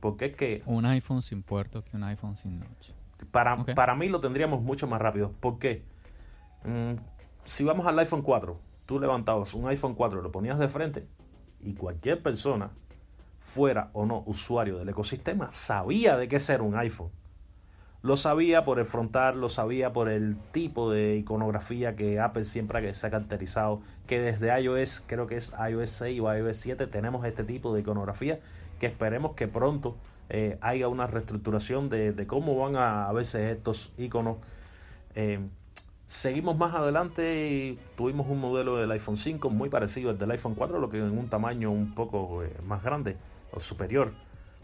Porque 0.00 0.26
es 0.26 0.36
que... 0.36 0.62
Un 0.66 0.84
iPhone 0.86 1.22
sin 1.22 1.42
puerto 1.42 1.84
que 1.84 1.96
un 1.96 2.02
iPhone 2.02 2.34
sin 2.34 2.58
notch. 2.58 2.90
Para, 3.30 3.64
para 3.64 3.94
mí 3.94 4.08
lo 4.08 4.20
tendríamos 4.20 4.60
mucho 4.62 4.88
más 4.88 5.00
rápido. 5.00 5.32
¿Por 5.38 5.60
qué? 5.60 5.84
Mm, 6.64 6.94
si 7.44 7.62
vamos 7.62 7.86
al 7.86 7.98
iPhone 8.00 8.22
4, 8.22 8.58
tú 8.86 8.98
levantabas 8.98 9.54
un 9.54 9.68
iPhone 9.68 9.94
4, 9.94 10.22
lo 10.22 10.32
ponías 10.32 10.58
de 10.58 10.68
frente 10.68 11.06
y 11.60 11.74
cualquier 11.74 12.22
persona, 12.22 12.72
fuera 13.38 13.90
o 13.92 14.06
no 14.06 14.22
usuario 14.26 14.78
del 14.78 14.88
ecosistema, 14.88 15.50
sabía 15.52 16.16
de 16.16 16.28
qué 16.28 16.38
ser 16.38 16.62
un 16.62 16.76
iPhone. 16.76 17.10
Lo 18.02 18.16
sabía 18.16 18.64
por 18.64 18.80
el 18.80 18.84
frontal, 18.84 19.40
lo 19.40 19.48
sabía 19.48 19.92
por 19.92 20.08
el 20.08 20.36
tipo 20.50 20.90
de 20.90 21.14
iconografía 21.16 21.94
que 21.94 22.18
Apple 22.18 22.44
siempre 22.44 22.92
se 22.94 23.06
ha 23.06 23.10
caracterizado, 23.10 23.80
que 24.08 24.20
desde 24.20 24.60
iOS, 24.60 25.04
creo 25.06 25.28
que 25.28 25.36
es 25.36 25.52
iOS 25.70 25.90
6 25.90 26.20
o 26.20 26.34
iOS 26.34 26.56
7, 26.56 26.88
tenemos 26.88 27.24
este 27.24 27.44
tipo 27.44 27.72
de 27.72 27.82
iconografía 27.82 28.40
que 28.80 28.86
esperemos 28.86 29.34
que 29.34 29.46
pronto 29.46 29.96
eh, 30.30 30.58
haya 30.62 30.88
una 30.88 31.06
reestructuración 31.06 31.88
de, 31.88 32.26
cómo 32.26 32.58
van 32.58 32.74
a, 32.74 33.12
verse 33.12 33.52
estos 33.52 33.92
iconos. 33.96 34.38
Eh, 35.14 35.38
seguimos 36.06 36.58
más 36.58 36.74
adelante 36.74 37.48
y 37.52 37.78
tuvimos 37.96 38.26
un 38.28 38.40
modelo 38.40 38.78
del 38.78 38.90
iPhone 38.90 39.16
5 39.16 39.48
muy 39.48 39.68
parecido 39.68 40.10
al 40.10 40.18
del 40.18 40.32
iPhone 40.32 40.56
4, 40.56 40.80
lo 40.80 40.90
que 40.90 40.98
en 40.98 41.16
un 41.16 41.28
tamaño 41.28 41.70
un 41.70 41.94
poco 41.94 42.42
eh, 42.42 42.52
más 42.66 42.82
grande 42.82 43.16
o 43.52 43.60
superior. 43.60 44.12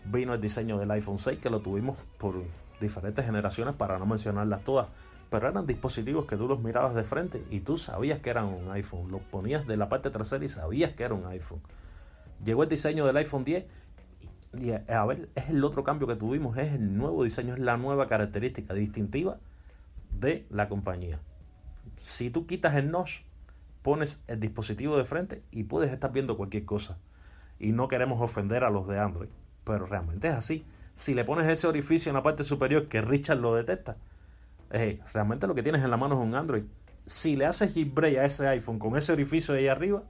Vino 0.06 0.34
el 0.34 0.40
diseño 0.40 0.76
del 0.76 0.90
iPhone 0.90 1.18
6 1.18 1.38
que 1.38 1.50
lo 1.50 1.60
tuvimos 1.60 1.98
por 2.18 2.42
diferentes 2.80 3.24
generaciones 3.24 3.74
para 3.74 3.98
no 3.98 4.06
mencionarlas 4.06 4.62
todas, 4.62 4.88
pero 5.30 5.48
eran 5.48 5.66
dispositivos 5.66 6.26
que 6.26 6.36
tú 6.36 6.48
los 6.48 6.60
mirabas 6.60 6.94
de 6.94 7.04
frente 7.04 7.44
y 7.50 7.60
tú 7.60 7.76
sabías 7.76 8.20
que 8.20 8.30
eran 8.30 8.46
un 8.46 8.70
iPhone, 8.70 9.10
los 9.10 9.20
ponías 9.20 9.66
de 9.66 9.76
la 9.76 9.88
parte 9.88 10.10
trasera 10.10 10.44
y 10.44 10.48
sabías 10.48 10.92
que 10.92 11.04
era 11.04 11.14
un 11.14 11.26
iPhone. 11.26 11.60
Llegó 12.44 12.62
el 12.62 12.68
diseño 12.68 13.04
del 13.04 13.16
iPhone 13.16 13.44
10 13.44 13.66
y, 14.58 14.70
a 14.70 15.04
ver, 15.04 15.28
es 15.34 15.50
el 15.50 15.62
otro 15.64 15.84
cambio 15.84 16.06
que 16.06 16.16
tuvimos, 16.16 16.56
es 16.56 16.72
el 16.72 16.96
nuevo 16.96 17.24
diseño, 17.24 17.54
es 17.54 17.60
la 17.60 17.76
nueva 17.76 18.06
característica 18.06 18.72
distintiva 18.72 19.38
de 20.18 20.46
la 20.50 20.68
compañía. 20.68 21.20
Si 21.96 22.30
tú 22.30 22.46
quitas 22.46 22.76
el 22.76 22.90
notch, 22.90 23.20
pones 23.82 24.22
el 24.28 24.40
dispositivo 24.40 24.96
de 24.96 25.04
frente 25.04 25.42
y 25.50 25.64
puedes 25.64 25.92
estar 25.92 26.12
viendo 26.12 26.36
cualquier 26.36 26.64
cosa. 26.64 26.96
Y 27.58 27.72
no 27.72 27.88
queremos 27.88 28.20
ofender 28.22 28.64
a 28.64 28.70
los 28.70 28.86
de 28.86 28.98
Android, 28.98 29.28
pero 29.64 29.84
realmente 29.84 30.28
es 30.28 30.34
así 30.34 30.64
si 30.98 31.14
le 31.14 31.24
pones 31.24 31.46
ese 31.46 31.68
orificio 31.68 32.10
en 32.10 32.16
la 32.16 32.22
parte 32.22 32.42
superior 32.42 32.88
que 32.88 33.00
Richard 33.00 33.38
lo 33.38 33.54
detecta, 33.54 33.94
eh, 34.72 34.98
realmente 35.14 35.46
lo 35.46 35.54
que 35.54 35.62
tienes 35.62 35.84
en 35.84 35.92
la 35.92 35.96
mano 35.96 36.16
es 36.16 36.26
un 36.26 36.34
Android. 36.34 36.64
Si 37.06 37.36
le 37.36 37.46
haces 37.46 37.72
jailbreak 37.72 38.18
a 38.18 38.24
ese 38.24 38.48
iPhone 38.48 38.80
con 38.80 38.96
ese 38.96 39.12
orificio 39.12 39.54
ahí 39.54 39.68
arriba, 39.68 40.02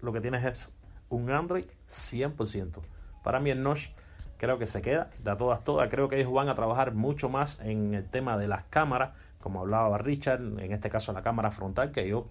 lo 0.00 0.10
que 0.14 0.22
tienes 0.22 0.46
es 0.46 0.72
un 1.10 1.30
Android 1.30 1.66
100%. 1.90 2.80
Para 3.22 3.38
mí 3.38 3.50
el 3.50 3.62
Notch 3.62 3.90
creo 4.38 4.58
que 4.58 4.66
se 4.66 4.80
queda 4.80 5.10
de 5.22 5.36
todas 5.36 5.62
todas. 5.62 5.90
Creo 5.90 6.08
que 6.08 6.18
ellos 6.18 6.32
van 6.32 6.48
a 6.48 6.54
trabajar 6.54 6.94
mucho 6.94 7.28
más 7.28 7.58
en 7.60 7.92
el 7.92 8.08
tema 8.08 8.38
de 8.38 8.48
las 8.48 8.64
cámaras, 8.70 9.10
como 9.42 9.60
hablaba 9.60 9.98
Richard, 9.98 10.40
en 10.40 10.72
este 10.72 10.88
caso 10.88 11.12
la 11.12 11.20
cámara 11.20 11.50
frontal, 11.50 11.90
que 11.90 12.08
yo, 12.08 12.28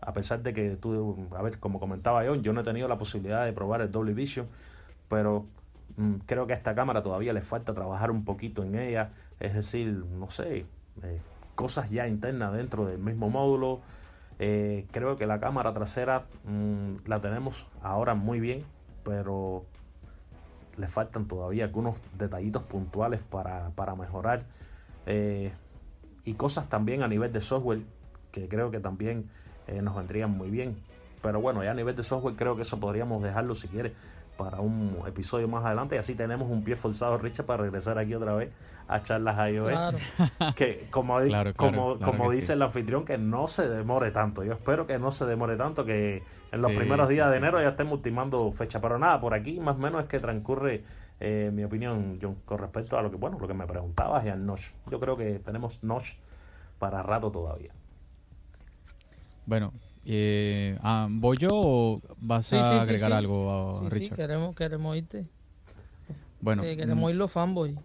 a 0.00 0.14
pesar 0.14 0.42
de 0.42 0.54
que 0.54 0.76
tú, 0.76 1.28
a 1.36 1.42
ver, 1.42 1.58
como 1.58 1.78
comentaba 1.78 2.24
yo, 2.24 2.36
yo 2.36 2.54
no 2.54 2.62
he 2.62 2.64
tenido 2.64 2.88
la 2.88 2.96
posibilidad 2.96 3.44
de 3.44 3.52
probar 3.52 3.82
el 3.82 3.90
Dolby 3.90 4.14
Vision, 4.14 4.48
pero 5.10 5.44
creo 6.26 6.46
que 6.46 6.52
a 6.52 6.56
esta 6.56 6.74
cámara 6.74 7.02
todavía 7.02 7.32
le 7.32 7.40
falta 7.40 7.74
trabajar 7.74 8.10
un 8.10 8.24
poquito 8.24 8.62
en 8.62 8.76
ella, 8.76 9.10
es 9.40 9.54
decir, 9.54 9.88
no 9.88 10.28
sé, 10.28 10.66
eh, 11.02 11.20
cosas 11.54 11.90
ya 11.90 12.06
internas 12.06 12.52
dentro 12.52 12.86
del 12.86 12.98
mismo 12.98 13.30
módulo. 13.30 13.80
Eh, 14.38 14.86
creo 14.92 15.16
que 15.16 15.26
la 15.26 15.40
cámara 15.40 15.74
trasera 15.74 16.26
mm, 16.44 17.06
la 17.06 17.20
tenemos 17.20 17.66
ahora 17.82 18.14
muy 18.14 18.38
bien, 18.38 18.64
pero 19.02 19.64
le 20.76 20.86
faltan 20.86 21.26
todavía 21.26 21.64
algunos 21.64 22.00
detallitos 22.16 22.62
puntuales 22.62 23.20
para, 23.20 23.94
mejorar. 23.96 24.44
Eh, 25.06 25.52
y 26.24 26.34
cosas 26.34 26.68
también 26.68 27.02
a 27.02 27.08
nivel 27.08 27.32
de 27.32 27.40
software 27.40 27.80
que 28.30 28.48
creo 28.48 28.70
que 28.70 28.78
también 28.78 29.28
nos 29.82 29.96
vendrían 29.96 30.30
muy 30.30 30.50
bien. 30.50 30.76
Pero 31.22 31.40
bueno, 31.40 31.62
ya 31.64 31.72
a 31.72 31.74
nivel 31.74 31.96
de 31.96 32.04
software 32.04 32.36
creo 32.36 32.56
que 32.56 32.62
eso 32.62 32.78
podríamos 32.78 33.22
dejarlo 33.22 33.54
si 33.54 33.68
quieres 33.68 33.92
para 34.38 34.60
un 34.60 35.02
episodio 35.06 35.48
más 35.48 35.66
adelante 35.66 35.96
y 35.96 35.98
así 35.98 36.14
tenemos 36.14 36.48
un 36.48 36.62
pie 36.62 36.76
forzado, 36.76 37.18
Richard, 37.18 37.44
para 37.44 37.64
regresar 37.64 37.98
aquí 37.98 38.14
otra 38.14 38.34
vez 38.34 38.54
a 38.86 39.02
charlas 39.02 39.50
iOS. 39.50 39.68
Claro. 39.68 39.98
Que 40.56 40.86
como, 40.90 41.18
como, 41.56 41.98
como 41.98 42.30
dice 42.30 42.54
el 42.54 42.62
anfitrión, 42.62 43.04
que 43.04 43.18
no 43.18 43.48
se 43.48 43.68
demore 43.68 44.12
tanto. 44.12 44.44
Yo 44.44 44.52
espero 44.52 44.86
que 44.86 44.98
no 44.98 45.10
se 45.10 45.26
demore 45.26 45.56
tanto, 45.56 45.84
que 45.84 46.22
en 46.52 46.62
los 46.62 46.72
primeros 46.72 47.08
días 47.08 47.30
de 47.30 47.36
enero 47.36 47.60
ya 47.60 47.70
estemos 47.70 47.94
ultimando 47.94 48.50
fecha. 48.52 48.80
Pero 48.80 48.98
nada, 48.98 49.20
por 49.20 49.34
aquí 49.34 49.60
más 49.60 49.76
o 49.76 49.78
menos 49.78 50.02
es 50.02 50.08
que 50.08 50.20
transcurre 50.20 50.84
eh, 51.20 51.50
mi 51.52 51.64
opinión, 51.64 52.18
John, 52.22 52.36
con 52.44 52.58
respecto 52.58 52.96
a 52.96 53.02
lo 53.02 53.10
que, 53.10 53.16
bueno, 53.16 53.38
lo 53.40 53.48
que 53.48 53.54
me 53.54 53.66
preguntabas 53.66 54.24
y 54.24 54.28
al 54.28 54.46
Notch. 54.46 54.70
Yo 54.86 55.00
creo 55.00 55.16
que 55.16 55.40
tenemos 55.40 55.82
Notch 55.82 56.14
para 56.78 57.02
rato 57.02 57.30
todavía. 57.30 57.72
Bueno, 59.46 59.72
eh, 60.10 60.78
ah, 60.80 61.06
¿Voy 61.10 61.36
yo 61.36 61.50
o 61.52 62.02
vas 62.16 62.50
a 62.54 62.80
agregar 62.80 63.12
algo, 63.12 63.76
a 63.76 63.90
Richard? 63.90 64.00
Sí, 64.00 64.10
queremos, 64.10 64.54
queremos 64.54 64.96
irte. 64.96 65.26
Bueno. 66.40 66.62
Eh, 66.62 66.78
queremos 66.78 67.04
mm. 67.04 67.10
ir 67.10 67.16
los 67.16 67.30
fanboys. 67.30 67.76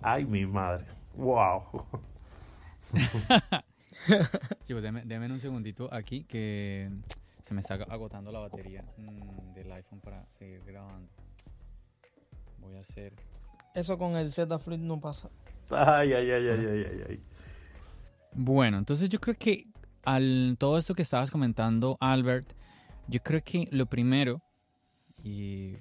Ay, 0.00 0.24
mi 0.24 0.46
madre. 0.46 0.86
Wow. 1.16 1.62
Chicos, 4.62 4.82
denme, 4.82 5.30
un 5.30 5.38
segundito 5.38 5.92
aquí 5.92 6.24
que 6.24 6.90
se 7.42 7.52
me 7.52 7.60
está 7.60 7.74
agotando 7.74 8.32
la 8.32 8.38
batería 8.38 8.82
mm, 8.96 9.52
del 9.52 9.70
iPhone 9.72 10.00
para 10.00 10.24
seguir 10.30 10.62
grabando. 10.64 11.10
Voy 12.58 12.76
a 12.76 12.78
hacer... 12.78 13.12
Eso 13.74 13.98
con 13.98 14.16
el 14.16 14.32
Z 14.32 14.58
Flip 14.58 14.80
no 14.80 14.98
pasa. 14.98 15.28
Ay, 15.68 16.14
ay, 16.14 16.30
ay, 16.30 16.48
ay, 16.48 16.66
ay, 16.66 17.04
ay. 17.06 17.22
Bueno, 18.32 18.78
entonces 18.78 19.10
yo 19.10 19.20
creo 19.20 19.36
que 19.38 19.66
al 20.06 20.56
todo 20.58 20.78
esto 20.78 20.94
que 20.94 21.02
estabas 21.02 21.30
comentando, 21.30 21.98
Albert, 22.00 22.54
yo 23.08 23.20
creo 23.22 23.42
que 23.42 23.68
lo 23.72 23.86
primero 23.86 24.40
y 25.22 25.74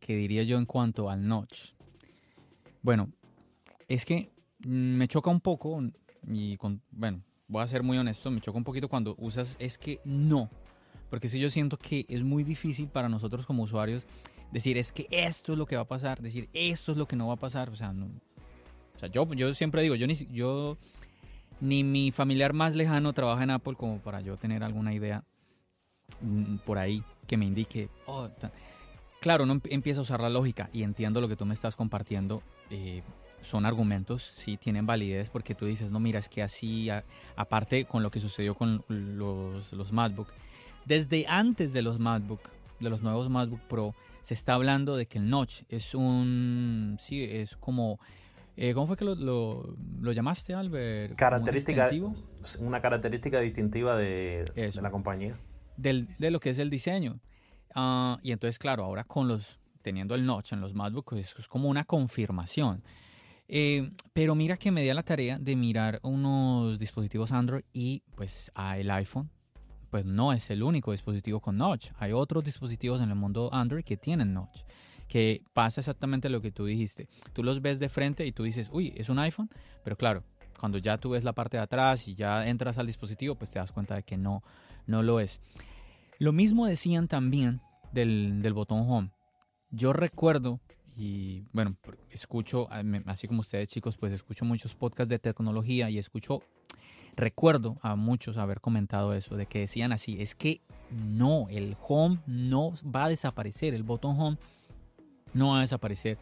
que 0.00 0.16
diría 0.16 0.42
yo 0.42 0.58
en 0.58 0.66
cuanto 0.66 1.08
al 1.08 1.26
notch, 1.26 1.72
bueno, 2.82 3.10
es 3.88 4.04
que 4.04 4.30
me 4.58 5.08
choca 5.08 5.30
un 5.30 5.40
poco 5.40 5.80
y 6.26 6.56
con, 6.56 6.82
bueno, 6.90 7.22
voy 7.46 7.62
a 7.62 7.66
ser 7.66 7.82
muy 7.82 7.96
honesto, 7.96 8.30
me 8.30 8.40
choca 8.40 8.58
un 8.58 8.64
poquito 8.64 8.88
cuando 8.88 9.14
usas 9.18 9.56
es 9.60 9.78
que 9.78 10.00
no, 10.04 10.50
porque 11.08 11.28
si 11.28 11.38
yo 11.38 11.48
siento 11.48 11.78
que 11.78 12.04
es 12.08 12.24
muy 12.24 12.42
difícil 12.42 12.88
para 12.88 13.08
nosotros 13.08 13.46
como 13.46 13.62
usuarios 13.62 14.06
decir 14.50 14.76
es 14.78 14.92
que 14.92 15.06
esto 15.10 15.52
es 15.52 15.58
lo 15.58 15.66
que 15.66 15.76
va 15.76 15.82
a 15.82 15.88
pasar, 15.88 16.20
decir 16.20 16.48
esto 16.52 16.92
es 16.92 16.98
lo 16.98 17.06
que 17.06 17.16
no 17.16 17.28
va 17.28 17.34
a 17.34 17.38
pasar, 17.38 17.70
o 17.70 17.76
sea, 17.76 17.90
o 17.90 18.98
sea, 18.98 19.08
yo, 19.08 19.32
yo 19.34 19.54
siempre 19.54 19.82
digo, 19.82 19.94
yo 19.94 20.08
ni 20.08 20.14
yo 20.32 20.76
ni 21.60 21.84
mi 21.84 22.10
familiar 22.10 22.52
más 22.52 22.74
lejano 22.74 23.12
trabaja 23.12 23.44
en 23.44 23.50
Apple 23.50 23.74
como 23.76 23.98
para 23.98 24.20
yo 24.20 24.36
tener 24.36 24.62
alguna 24.62 24.92
idea 24.94 25.24
mm, 26.20 26.56
por 26.64 26.78
ahí 26.78 27.02
que 27.26 27.36
me 27.36 27.46
indique. 27.46 27.88
Oh, 28.06 28.28
claro, 29.20 29.46
no 29.46 29.60
empieza 29.64 30.00
a 30.00 30.02
usar 30.02 30.20
la 30.20 30.28
lógica 30.28 30.68
y 30.72 30.82
entiendo 30.82 31.20
lo 31.20 31.28
que 31.28 31.36
tú 31.36 31.46
me 31.46 31.54
estás 31.54 31.76
compartiendo. 31.76 32.42
Eh, 32.70 33.02
son 33.40 33.66
argumentos, 33.66 34.32
sí, 34.34 34.56
tienen 34.56 34.86
validez 34.86 35.30
porque 35.30 35.54
tú 35.54 35.66
dices, 35.66 35.92
no, 35.92 36.00
mira, 36.00 36.18
es 36.18 36.28
que 36.28 36.42
así, 36.42 36.88
aparte 37.36 37.84
con 37.84 38.02
lo 38.02 38.10
que 38.10 38.20
sucedió 38.20 38.54
con 38.54 38.84
los, 38.88 39.72
los 39.72 39.92
MacBook, 39.92 40.28
desde 40.86 41.26
antes 41.28 41.72
de 41.72 41.82
los 41.82 41.98
MacBook, 41.98 42.40
de 42.80 42.90
los 42.90 43.02
nuevos 43.02 43.28
MacBook 43.28 43.60
Pro, 43.62 43.94
se 44.22 44.34
está 44.34 44.54
hablando 44.54 44.96
de 44.96 45.06
que 45.06 45.18
el 45.18 45.28
notch 45.28 45.62
es 45.68 45.94
un, 45.94 46.96
sí, 46.98 47.22
es 47.22 47.56
como 47.58 47.98
eh, 48.56 48.72
¿Cómo 48.74 48.86
fue 48.86 48.96
que 48.96 49.04
lo, 49.04 49.14
lo, 49.16 50.12
llamaste, 50.12 50.54
Albert? 50.54 51.16
Característica, 51.16 51.90
una 52.60 52.80
característica 52.80 53.40
distintiva 53.40 53.96
de, 53.96 54.44
la 54.80 54.90
compañía. 54.90 55.36
Del, 55.76 56.08
de 56.18 56.30
lo 56.30 56.38
que 56.38 56.50
es 56.50 56.58
el 56.58 56.70
diseño. 56.70 57.20
Ah, 57.74 58.18
y 58.22 58.32
entonces, 58.32 58.58
claro, 58.58 58.84
ahora 58.84 59.04
con 59.04 59.26
los 59.26 59.58
teniendo 59.82 60.14
el 60.14 60.24
notch 60.24 60.52
en 60.52 60.60
los 60.60 60.74
MacBook, 60.74 61.10
pues, 61.10 61.34
es 61.38 61.48
como 61.48 61.68
una 61.68 61.84
confirmación. 61.84 62.82
Eh, 63.46 63.90
pero 64.14 64.34
mira 64.34 64.56
que 64.56 64.70
me 64.70 64.82
di 64.82 64.88
a 64.88 64.94
la 64.94 65.02
tarea 65.02 65.38
de 65.38 65.54
mirar 65.54 66.00
unos 66.02 66.78
dispositivos 66.78 67.30
Android 67.30 67.64
y 67.74 68.02
pues 68.14 68.50
a 68.54 68.78
el 68.78 68.90
iPhone, 68.90 69.30
pues 69.90 70.06
no 70.06 70.32
es 70.32 70.48
el 70.48 70.62
único 70.62 70.92
dispositivo 70.92 71.40
con 71.40 71.58
notch. 71.58 71.90
Hay 71.98 72.12
otros 72.12 72.42
dispositivos 72.42 73.02
en 73.02 73.10
el 73.10 73.16
mundo 73.16 73.50
Android 73.52 73.84
que 73.84 73.98
tienen 73.98 74.32
notch 74.32 74.62
que 75.14 75.44
pasa 75.52 75.80
exactamente 75.80 76.28
lo 76.28 76.40
que 76.40 76.50
tú 76.50 76.64
dijiste. 76.64 77.06
Tú 77.32 77.44
los 77.44 77.62
ves 77.62 77.78
de 77.78 77.88
frente 77.88 78.26
y 78.26 78.32
tú 78.32 78.42
dices, 78.42 78.68
uy, 78.72 78.92
es 78.96 79.08
un 79.08 79.20
iPhone, 79.20 79.48
pero 79.84 79.94
claro, 79.96 80.24
cuando 80.58 80.76
ya 80.78 80.98
tú 80.98 81.10
ves 81.10 81.22
la 81.22 81.32
parte 81.32 81.56
de 81.56 81.62
atrás 81.62 82.08
y 82.08 82.16
ya 82.16 82.48
entras 82.48 82.78
al 82.78 82.88
dispositivo, 82.88 83.36
pues 83.36 83.52
te 83.52 83.60
das 83.60 83.70
cuenta 83.70 83.94
de 83.94 84.02
que 84.02 84.16
no, 84.16 84.42
no 84.88 85.04
lo 85.04 85.20
es. 85.20 85.40
Lo 86.18 86.32
mismo 86.32 86.66
decían 86.66 87.06
también 87.06 87.60
del, 87.92 88.42
del 88.42 88.54
botón 88.54 88.90
home. 88.90 89.12
Yo 89.70 89.92
recuerdo, 89.92 90.58
y 90.96 91.44
bueno, 91.52 91.76
escucho, 92.10 92.66
así 93.06 93.28
como 93.28 93.42
ustedes 93.42 93.68
chicos, 93.68 93.96
pues 93.96 94.12
escucho 94.12 94.44
muchos 94.44 94.74
podcasts 94.74 95.10
de 95.10 95.20
tecnología 95.20 95.90
y 95.90 95.98
escucho, 95.98 96.42
recuerdo 97.14 97.78
a 97.82 97.94
muchos 97.94 98.36
haber 98.36 98.60
comentado 98.60 99.14
eso, 99.14 99.36
de 99.36 99.46
que 99.46 99.60
decían 99.60 99.92
así, 99.92 100.20
es 100.20 100.34
que 100.34 100.60
no, 100.90 101.46
el 101.50 101.76
home 101.86 102.18
no 102.26 102.74
va 102.84 103.04
a 103.04 103.08
desaparecer, 103.10 103.74
el 103.74 103.84
botón 103.84 104.18
home 104.18 104.38
no 105.34 105.48
va 105.48 105.58
a 105.58 105.60
desaparecer 105.60 106.18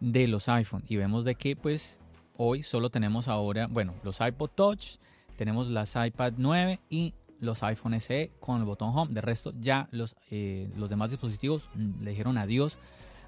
de 0.00 0.26
los 0.26 0.48
iPhone. 0.48 0.84
Y 0.88 0.96
vemos 0.96 1.24
de 1.24 1.34
que 1.34 1.56
pues 1.56 1.98
hoy 2.36 2.62
solo 2.62 2.90
tenemos 2.90 3.28
ahora, 3.28 3.66
bueno, 3.66 3.94
los 4.02 4.20
iPod 4.20 4.50
Touch, 4.50 4.96
tenemos 5.36 5.68
las 5.68 5.96
iPad 5.96 6.34
9 6.36 6.80
y 6.90 7.14
los 7.40 7.62
iPhone 7.62 7.98
SE 8.00 8.32
con 8.40 8.58
el 8.60 8.64
botón 8.64 8.96
Home. 8.96 9.12
De 9.12 9.20
resto 9.20 9.52
ya 9.58 9.88
los, 9.90 10.14
eh, 10.30 10.70
los 10.76 10.90
demás 10.90 11.10
dispositivos 11.10 11.68
le 11.74 12.10
dijeron 12.10 12.38
adiós 12.38 12.78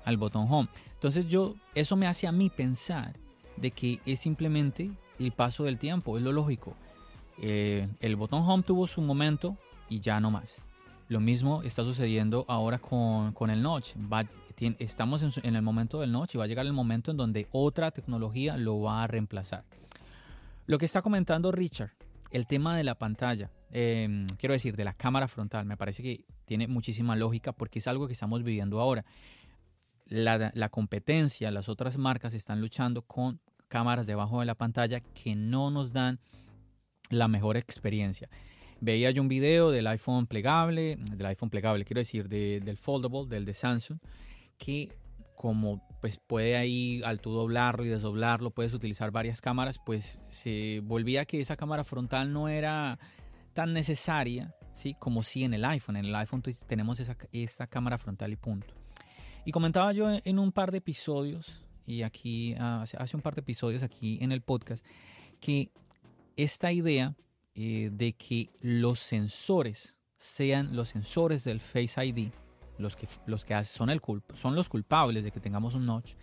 al 0.05 0.16
botón 0.16 0.47
Home. 0.51 0.68
Entonces 0.95 1.29
yo, 1.29 1.55
eso 1.75 1.97
me 1.97 2.07
hace 2.07 2.27
a 2.27 2.33
mí 2.33 2.51
pensar 2.51 3.14
de 3.57 3.70
que 3.70 4.01
es 4.05 4.20
simplemente 4.20 4.91
el 5.18 5.33
paso 5.33 5.64
del 5.64 5.79
tiempo, 5.79 6.16
es 6.16 6.23
lo 6.23 6.33
lógico. 6.33 6.75
Eh, 7.39 7.89
el 8.01 8.16
botón 8.16 8.43
Home 8.49 8.62
tuvo 8.62 8.87
su 8.87 9.01
momento 9.01 9.57
y 9.89 10.01
ya 10.01 10.20
no 10.20 10.31
más. 10.31 10.64
Lo 11.09 11.20
mismo 11.20 11.62
está 11.62 11.85
sucediendo 11.85 12.45
ahora 12.49 12.79
con, 12.79 13.33
con 13.33 13.51
el 13.51 13.62
Notch. 13.62 13.95
Va, 14.11 14.25
estamos 14.78 15.38
en, 15.38 15.57
el 15.57 15.62
momento 15.62 16.00
del 16.00 16.12
noche 16.12 16.36
y 16.36 16.38
va 16.38 16.44
a 16.44 16.46
llegar 16.46 16.66
el 16.66 16.72
momento 16.72 17.11
en 17.11 17.16
donde 17.16 17.48
otra 17.50 17.90
tecnología 17.90 18.57
lo 18.57 18.80
va 18.80 19.05
a 19.05 19.07
reemplazar. 19.07 19.64
Lo 20.66 20.78
que 20.78 20.86
está 20.86 21.03
comentando 21.03 21.53
Richard, 21.53 21.90
el 22.30 22.46
tema 22.46 22.76
de 22.76 22.84
la 22.84 22.94
pantalla, 22.94 23.50
em, 23.70 24.26
quiero 24.38 24.53
decir, 24.53 24.76
de 24.76 24.84
la 24.84 24.94
cámara 24.94 25.28
frontal, 25.28 25.66
me 25.66 25.76
parece 25.76 26.03
que 26.03 26.24
tiene 26.44 26.68
muchísima 26.68 27.16
lógica 27.16 27.53
porque 27.53 27.78
es 27.78 27.86
algo 27.86 28.07
que 28.07 28.12
estamos 28.12 28.42
viviendo 28.42 28.80
ahora. 28.80 29.05
La 30.07 30.68
competencia, 30.70 31.50
las 31.50 31.68
otras 31.68 31.96
marcas 31.96 32.34
están 32.34 32.61
luchando 32.61 33.03
con 33.03 33.40
cámaras 33.68 34.07
debajo 34.07 34.40
de 34.40 34.46
la 34.46 34.55
pantalla 34.55 35.00
que 35.00 35.34
no 35.34 35.70
nos 35.70 35.94
dan 35.94 36.20
la 37.09 37.28
mejor 37.28 37.57
experiencia. 37.57 38.28
Veía 38.80 39.11
yo 39.12 39.22
un 39.22 39.28
video 39.28 39.70
del 39.70 39.86
iPhone 39.86 40.26
plegable, 40.26 40.96
del 40.96 41.26
iPhone 41.26 41.50
plegable, 41.50 41.84
quiero 41.84 42.00
decir, 42.00 42.28
del 42.28 42.76
foldable, 42.76 43.26
del 43.28 43.44
de 43.44 43.55
Samsung, 43.55 43.98
que 44.62 44.92
como 45.34 45.82
pues 46.00 46.18
puede 46.18 46.56
ahí 46.56 47.02
al 47.04 47.20
tú 47.20 47.32
doblarlo 47.32 47.84
y 47.84 47.88
desdoblarlo, 47.88 48.52
puedes 48.52 48.74
utilizar 48.74 49.10
varias 49.10 49.40
cámaras, 49.40 49.80
pues 49.84 50.20
se 50.28 50.80
volvía 50.84 51.24
que 51.24 51.40
esa 51.40 51.56
cámara 51.56 51.82
frontal 51.82 52.32
no 52.32 52.48
era 52.48 52.98
tan 53.54 53.72
necesaria, 53.72 54.54
¿sí? 54.72 54.94
Como 54.98 55.24
si 55.24 55.42
en 55.42 55.54
el 55.54 55.64
iPhone. 55.64 55.96
En 55.96 56.04
el 56.06 56.14
iPhone 56.14 56.42
tenemos 56.66 57.00
esa, 57.00 57.16
esta 57.32 57.66
cámara 57.66 57.98
frontal 57.98 58.32
y 58.32 58.36
punto. 58.36 58.74
Y 59.44 59.50
comentaba 59.50 59.92
yo 59.92 60.08
en 60.10 60.38
un 60.38 60.52
par 60.52 60.70
de 60.70 60.78
episodios, 60.78 61.64
y 61.86 62.02
aquí, 62.02 62.54
hace 62.58 63.16
un 63.16 63.22
par 63.22 63.34
de 63.34 63.40
episodios 63.40 63.82
aquí 63.82 64.18
en 64.20 64.30
el 64.30 64.42
podcast, 64.42 64.84
que 65.40 65.72
esta 66.36 66.72
idea 66.72 67.16
eh, 67.54 67.90
de 67.92 68.12
que 68.12 68.50
los 68.60 69.00
sensores 69.00 69.96
sean 70.16 70.76
los 70.76 70.90
sensores 70.90 71.42
del 71.42 71.58
Face 71.58 72.04
ID, 72.04 72.30
los 72.79 72.97
que, 72.97 73.09
los 73.27 73.45
que 73.45 73.62
son, 73.64 73.91
el 73.91 74.01
son 74.35 74.55
los 74.55 74.68
culpables 74.68 75.25
de 75.25 75.31
que 75.31 75.41
tengamos 75.41 75.75
un 75.75 75.87
notch, 75.87 76.14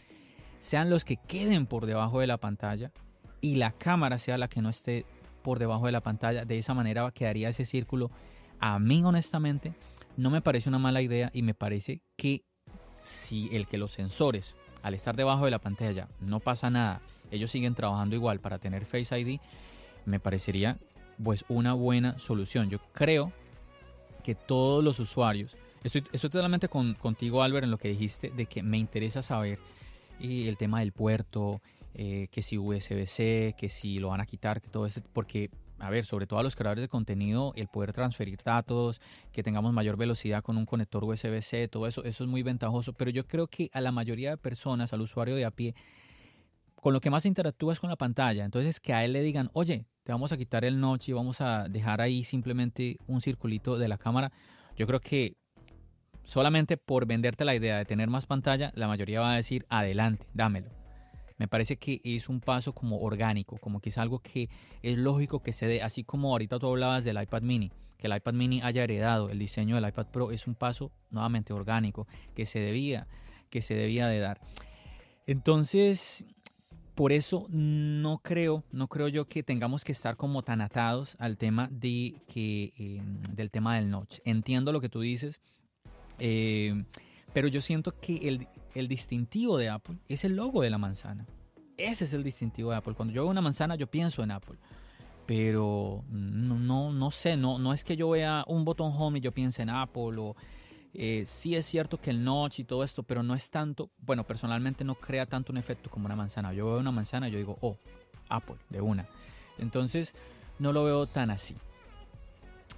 sean 0.60 0.90
los 0.90 1.06
que 1.06 1.18
queden 1.18 1.66
por 1.66 1.86
debajo 1.86 2.20
de 2.20 2.28
la 2.28 2.38
pantalla 2.38 2.92
y 3.42 3.56
la 3.56 3.72
cámara 3.72 4.18
sea 4.18 4.38
la 4.38 4.48
que 4.48 4.62
no 4.62 4.70
esté 4.70 5.06
por 5.42 5.60
debajo 5.60 5.86
de 5.86 5.92
la 5.92 6.02
pantalla. 6.02 6.46
De 6.46 6.58
esa 6.58 6.74
manera 6.74 7.10
quedaría 7.12 7.50
ese 7.50 7.66
círculo. 7.66 8.12
A 8.60 8.78
mí, 8.80 9.04
honestamente, 9.04 9.74
no 10.18 10.30
me 10.30 10.42
parece 10.42 10.70
una 10.70 10.80
mala 10.80 11.02
idea 11.02 11.32
y 11.34 11.44
me 11.44 11.54
parece 11.54 12.02
que 12.18 12.44
si 13.00 13.50
el 13.56 13.68
que 13.68 13.78
los 13.78 13.92
sensores, 13.92 14.56
al 14.84 14.94
estar 14.94 15.16
debajo 15.16 15.46
de 15.46 15.52
la 15.52 15.60
pantalla, 15.60 16.10
no 16.20 16.42
pasa 16.42 16.70
nada, 16.70 17.02
ellos 17.32 17.52
siguen 17.52 17.76
trabajando 17.76 18.16
igual 18.16 18.40
para 18.40 18.60
tener 18.60 18.86
Face 18.86 19.18
ID, 19.18 19.40
me 20.06 20.20
parecería 20.20 20.78
pues 21.24 21.46
una 21.48 21.74
buena 21.74 22.20
solución. 22.20 22.70
Yo 22.70 22.80
creo 22.94 23.32
que 24.24 24.36
todos 24.36 24.84
los 24.84 25.00
usuarios 25.00 25.56
Estoy, 25.84 26.02
totalmente 26.02 26.68
contigo, 26.68 27.42
Albert, 27.42 27.64
en 27.64 27.72
lo 27.72 27.78
que 27.78 27.90
dijiste 27.90 28.32
de 28.32 28.46
que 28.46 28.64
me 28.64 28.78
interesa 28.78 29.22
saber 29.22 29.60
y 30.20 30.48
el 30.48 30.58
tema 30.58 30.82
del 30.82 30.92
puerto, 30.92 31.62
eh, 31.94 32.28
que 32.32 32.42
si 32.42 32.58
USB-C, 32.58 33.56
que 33.58 33.70
si 33.70 34.00
lo 34.00 34.10
van 34.10 34.20
a 34.20 34.26
quitar, 34.26 34.62
que 34.62 34.68
todo 34.68 34.86
eso, 34.86 35.02
porque 35.14 35.50
a 35.80 35.90
ver, 35.90 36.06
sobre 36.06 36.28
todo 36.28 36.40
a 36.40 36.44
los 36.44 36.56
creadores 36.56 36.82
de 36.82 36.90
contenido, 36.90 37.54
el 37.56 37.68
poder 37.68 37.94
transferir 37.94 38.38
datos, 38.44 39.02
que 39.32 39.44
tengamos 39.44 39.74
mayor 39.74 39.98
velocidad 39.98 40.44
con 40.44 40.58
un 40.58 40.66
conector 40.66 41.04
USB-C, 41.04 41.70
todo 41.70 41.88
eso, 41.88 42.04
eso 42.04 42.24
es 42.24 42.30
muy 42.30 42.44
ventajoso. 42.44 42.94
Pero 42.94 43.12
yo 43.12 43.26
creo 43.26 43.48
que 43.48 43.70
a 43.74 43.82
la 43.82 43.92
mayoría 43.92 44.32
de 44.32 44.38
personas, 44.38 44.94
al 44.94 45.02
usuario 45.02 45.36
de 45.36 45.46
a 45.46 45.52
pie, 45.52 45.76
con 46.76 46.94
lo 46.94 47.02
que 47.02 47.10
más 47.10 47.26
interactúa 47.26 47.74
es 47.74 47.80
con 47.80 47.90
la 47.90 47.96
pantalla. 47.96 48.46
Entonces, 48.46 48.80
que 48.80 48.94
a 48.94 49.06
él 49.06 49.14
le 49.14 49.22
digan, 49.22 49.50
oye, 49.54 49.86
te 50.04 50.12
vamos 50.12 50.32
a 50.32 50.38
quitar 50.38 50.66
el 50.66 50.80
notch 50.80 51.10
y 51.10 51.14
vamos 51.14 51.42
a 51.42 51.68
dejar 51.70 52.02
ahí 52.02 52.24
simplemente 52.24 52.98
un 53.08 53.22
circulito 53.22 53.78
de 53.78 53.88
la 53.88 53.98
cámara. 53.98 54.32
Yo 54.76 54.86
creo 54.86 55.00
que 55.00 55.36
solamente 56.30 56.78
por 56.78 57.08
venderte 57.08 57.44
la 57.44 57.56
idea 57.56 57.80
de 57.80 57.86
tener 57.86 58.08
más 58.08 58.28
pantalla, 58.28 58.72
la 58.76 58.88
mayoría 58.88 59.20
va 59.20 59.34
a 59.34 59.38
decir, 59.38 59.66
adelante, 59.68 60.28
dámelo. 60.36 60.70
Me 61.40 61.48
parece 61.48 61.78
que 61.78 62.02
es 62.04 62.30
un 62.30 62.40
paso 62.40 62.72
como 62.72 63.00
orgánico, 63.00 63.58
como 63.58 63.82
que 63.82 63.90
es 63.90 63.98
algo 63.98 64.20
que 64.20 64.48
es 64.84 65.00
lógico 65.00 65.42
que 65.42 65.54
se 65.54 65.66
dé, 65.66 65.82
así 65.82 66.04
como 66.04 66.30
ahorita 66.30 66.60
tú 66.60 66.68
hablabas 66.68 67.04
del 67.04 67.20
iPad 67.20 67.42
mini, 67.42 67.72
que 67.98 68.06
el 68.06 68.16
iPad 68.16 68.34
mini 68.34 68.62
haya 68.62 68.84
heredado 68.84 69.32
el 69.32 69.40
diseño 69.40 69.74
del 69.74 69.88
iPad 69.88 70.06
Pro, 70.12 70.30
es 70.30 70.46
un 70.46 70.54
paso 70.54 70.92
nuevamente 71.10 71.52
orgánico 71.52 72.08
que 72.36 72.46
se 72.46 72.60
debía, 72.60 73.08
que 73.50 73.64
se 73.64 73.74
debía 73.74 74.06
de 74.06 74.20
dar. 74.20 74.40
Entonces, 75.26 76.28
por 76.94 77.12
eso 77.12 77.48
no 77.50 78.20
creo, 78.20 78.66
no 78.72 78.88
creo 78.88 79.08
yo 79.08 79.26
que 79.26 79.42
tengamos 79.42 79.84
que 79.84 79.94
estar 79.94 80.16
como 80.16 80.44
tan 80.44 80.62
atados 80.62 81.16
al 81.18 81.40
tema 81.40 81.70
de 81.72 82.22
que, 82.32 82.72
em, 82.78 83.20
del 83.36 83.50
tema 83.50 83.78
del 83.78 83.90
notch. 83.90 84.20
Entiendo 84.26 84.72
lo 84.72 84.80
que 84.80 84.90
tú 84.90 85.00
dices, 85.00 85.42
eh, 86.20 86.84
pero 87.34 87.48
yo 87.48 87.62
siento 87.62 88.00
que 88.00 88.28
el, 88.28 88.48
el 88.76 88.88
distintivo 88.88 89.58
de 89.58 89.70
Apple 89.70 89.98
es 90.08 90.24
el 90.24 90.36
logo 90.36 90.62
de 90.62 90.70
la 90.70 90.78
manzana. 90.78 91.26
Ese 91.78 92.06
es 92.06 92.14
el 92.14 92.24
distintivo 92.24 92.72
de 92.72 92.78
Apple. 92.78 92.94
Cuando 92.94 93.14
yo 93.14 93.24
veo 93.24 93.32
una 93.32 93.42
manzana, 93.42 93.76
yo 93.76 93.88
pienso 93.88 94.24
en 94.24 94.32
Apple. 94.32 94.58
Pero 95.26 96.04
no, 96.10 96.58
no, 96.60 96.92
no 96.92 97.12
sé, 97.12 97.38
no, 97.38 97.60
no 97.60 97.74
es 97.74 97.84
que 97.84 97.96
yo 97.96 98.10
vea 98.10 98.44
un 98.48 98.66
botón 98.66 98.92
home 98.96 99.20
y 99.20 99.22
yo 99.22 99.32
piense 99.32 99.62
en 99.62 99.70
Apple. 99.70 100.18
O, 100.18 100.36
eh, 100.94 101.24
sí 101.26 101.56
es 101.56 101.66
cierto 101.66 102.00
que 102.00 102.10
el 102.10 102.24
notch 102.24 102.60
y 102.60 102.64
todo 102.64 102.84
esto, 102.84 103.04
pero 103.04 103.22
no 103.22 103.36
es 103.36 103.50
tanto, 103.52 103.92
bueno, 104.00 104.26
personalmente 104.26 104.84
no 104.84 104.96
crea 104.96 105.26
tanto 105.26 105.52
un 105.52 105.58
efecto 105.58 105.90
como 105.90 106.08
una 106.08 106.16
manzana. 106.16 106.52
Yo 106.52 106.66
veo 106.66 106.80
una 106.80 106.92
manzana 106.92 107.30
y 107.30 107.32
yo 107.32 107.38
digo, 107.38 107.58
oh, 107.62 107.78
Apple, 108.28 108.56
de 108.70 108.82
una. 108.82 109.08
Entonces, 109.60 110.16
no 110.58 110.74
lo 110.74 110.84
veo 110.84 111.08
tan 111.08 111.30
así. 111.30 111.56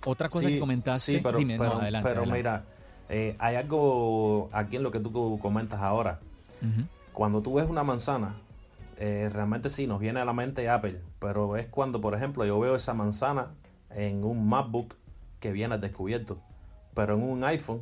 Otra 0.06 0.30
cosa 0.30 0.48
que 0.48 0.60
comentaste, 0.60 1.14
sí, 1.14 1.20
pero, 1.22 1.38
dime, 1.38 1.58
pero, 1.58 1.80
adelante, 1.80 2.10
pero 2.10 2.26
mira, 2.26 2.66
eh, 3.14 3.36
hay 3.39 3.57
algo 3.57 4.49
aquí 4.53 4.78
en 4.78 4.84
lo 4.84 4.91
que 4.91 5.01
tú 5.01 5.38
comentas 5.41 5.82
ahora. 5.82 6.22
Cuando 7.12 7.41
tú 7.41 7.55
ves 7.55 7.70
una 7.70 7.84
manzana, 7.84 8.36
eh, 8.97 9.30
realmente 9.34 9.70
sí 9.70 9.86
nos 9.86 9.99
viene 9.99 10.22
a 10.22 10.26
la 10.26 10.32
mente 10.32 10.70
Apple, 10.70 11.01
pero 11.20 11.57
es 11.57 11.68
cuando, 11.68 11.99
por 11.99 12.16
ejemplo, 12.16 12.45
yo 12.45 12.57
veo 12.57 12.74
esa 12.74 12.93
manzana 12.93 13.49
en 13.89 14.24
un 14.24 14.47
MacBook 14.47 14.95
que 15.41 15.51
viene 15.51 15.78
descubierto, 15.78 16.39
pero 16.93 17.16
en 17.16 17.24
un 17.24 17.43
iPhone 17.43 17.82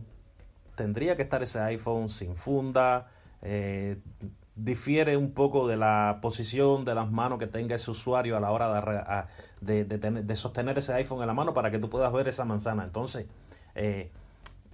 tendría 0.74 1.16
que 1.16 1.22
estar 1.22 1.44
ese 1.44 1.60
iPhone 1.60 2.10
sin 2.10 2.36
funda, 2.36 3.06
eh, 3.44 3.98
difiere 4.56 5.16
un 5.16 5.34
poco 5.34 5.68
de 5.68 5.78
la 5.78 6.18
posición 6.24 6.86
de 6.86 6.96
las 6.96 7.12
manos 7.12 7.38
que 7.38 7.46
tenga 7.46 7.76
ese 7.76 7.92
usuario 7.92 8.36
a 8.36 8.40
la 8.40 8.50
hora 8.50 9.14
de, 9.62 9.86
de, 9.86 10.36
sostener 10.36 10.80
ese 10.80 10.94
iPhone 10.94 11.22
en 11.22 11.28
la 11.28 11.36
mano 11.36 11.54
para 11.54 11.70
que 11.70 11.78
tú 11.78 11.88
puedas 11.88 12.12
ver 12.12 12.28
esa 12.28 12.46
manzana. 12.46 12.84
Entonces, 12.84 13.28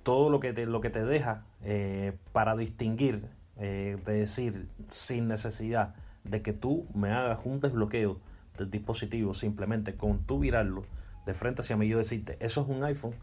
todo 0.05 0.29
lo 0.29 0.39
que 0.39 0.53
te, 0.53 0.67
lo 0.67 0.81
que 0.81 0.91
te 0.91 1.03
deja 1.03 1.45
eh, 1.63 2.15
para 2.31 2.55
distinguir, 2.55 3.27
eh, 3.57 3.97
de 4.05 4.13
decir, 4.13 4.69
sin 4.89 5.27
necesidad 5.27 5.95
de 6.23 6.43
que 6.43 6.53
tú 6.53 6.87
me 6.93 7.09
hagas 7.09 7.39
un 7.43 7.59
desbloqueo 7.59 8.19
del 8.55 8.69
dispositivo, 8.69 9.33
simplemente 9.33 9.95
con 9.95 10.19
tú 10.19 10.37
virarlo 10.37 10.83
de 11.25 11.33
frente 11.33 11.61
hacia 11.61 11.75
mí, 11.75 11.87
yo 11.87 11.97
decirte, 11.97 12.37
eso 12.39 12.61
es 12.61 12.67
un 12.67 12.83
iPhone, 12.83 13.15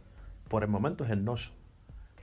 por 0.49 0.65
el 0.65 0.71
momento 0.71 1.05
es 1.05 1.13
el 1.13 1.25
notch. 1.25 1.51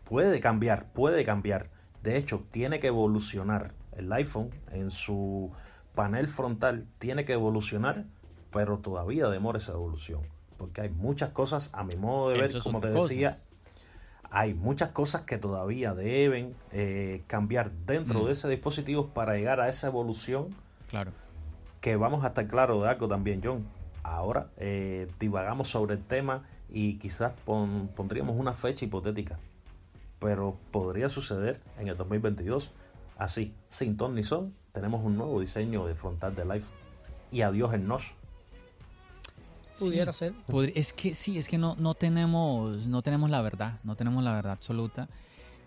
Puede 0.03 0.41
cambiar, 0.41 0.91
puede 0.91 1.24
cambiar. 1.24 1.70
De 2.03 2.18
hecho, 2.18 2.43
tiene 2.51 2.82
que 2.82 2.88
evolucionar. 2.88 3.74
El 3.93 4.12
iPhone 4.12 4.49
en 4.74 4.91
su 4.91 5.53
panel 5.95 6.28
frontal 6.28 6.86
tiene 6.97 7.24
que 7.24 7.32
evolucionar, 7.32 8.07
pero 8.51 8.80
todavía 8.80 9.30
demora 9.30 9.57
esa 9.57 9.72
evolución. 9.72 10.24
Porque 10.57 10.82
hay 10.82 10.89
muchas 10.89 11.30
cosas, 11.30 11.70
a 11.72 11.86
mi 11.86 11.95
modo 11.95 12.32
de 12.32 12.41
ver, 12.41 12.60
como 12.62 12.82
te 12.82 12.89
decía, 12.89 13.41
hay 14.32 14.54
muchas 14.54 14.90
cosas 14.92 15.22
que 15.22 15.38
todavía 15.38 15.94
deben 15.94 16.56
eh, 16.72 17.24
cambiar 17.28 17.72
dentro 17.72 18.22
mm. 18.22 18.26
de 18.26 18.32
ese 18.32 18.50
dispositivo 18.50 19.08
para 19.08 19.36
llegar 19.36 19.60
a 19.60 19.70
esa 19.70 19.88
evolución. 19.88 20.56
Claro. 20.90 21.12
Que 21.82 21.96
vamos 21.96 22.24
a 22.24 22.30
estar 22.30 22.48
claros 22.48 22.84
de 22.84 22.90
algo 22.90 23.08
también, 23.08 23.42
John. 23.44 23.66
Ahora 24.04 24.50
eh, 24.58 25.08
divagamos 25.20 25.70
sobre 25.70 25.96
el 25.96 26.04
tema 26.04 26.44
y 26.70 26.98
quizás 27.00 27.34
pondríamos 27.46 28.36
una 28.38 28.54
fecha 28.54 28.86
hipotética. 28.86 29.40
Pero 30.20 30.58
podría 30.72 31.10
suceder 31.10 31.60
en 31.80 31.88
el 31.88 31.98
2022. 31.98 32.72
Así, 33.18 33.54
sin 33.68 33.98
ton 33.98 34.16
ni 34.16 34.24
son, 34.24 34.54
tenemos 34.72 35.04
un 35.04 35.18
nuevo 35.18 35.40
diseño 35.40 35.86
de 35.86 35.96
frontal 35.96 36.36
del 36.36 36.52
iPhone. 36.52 36.76
Y 37.32 37.42
adiós 37.42 37.74
el 37.74 37.88
NOS. 37.88 38.14
Pudiera 39.80 40.14
ser. 40.14 40.34
es 40.76 40.94
que 40.94 41.14
sí, 41.14 41.38
es 41.38 41.48
que 41.48 41.58
no, 41.58 41.76
no, 41.78 41.96
tenemos, 41.96 42.88
no 42.88 43.02
tenemos 43.02 43.30
la 43.30 43.42
verdad, 43.42 43.80
no 43.84 43.96
tenemos 43.96 44.24
la 44.24 44.34
verdad 44.34 44.54
absoluta. 44.54 45.10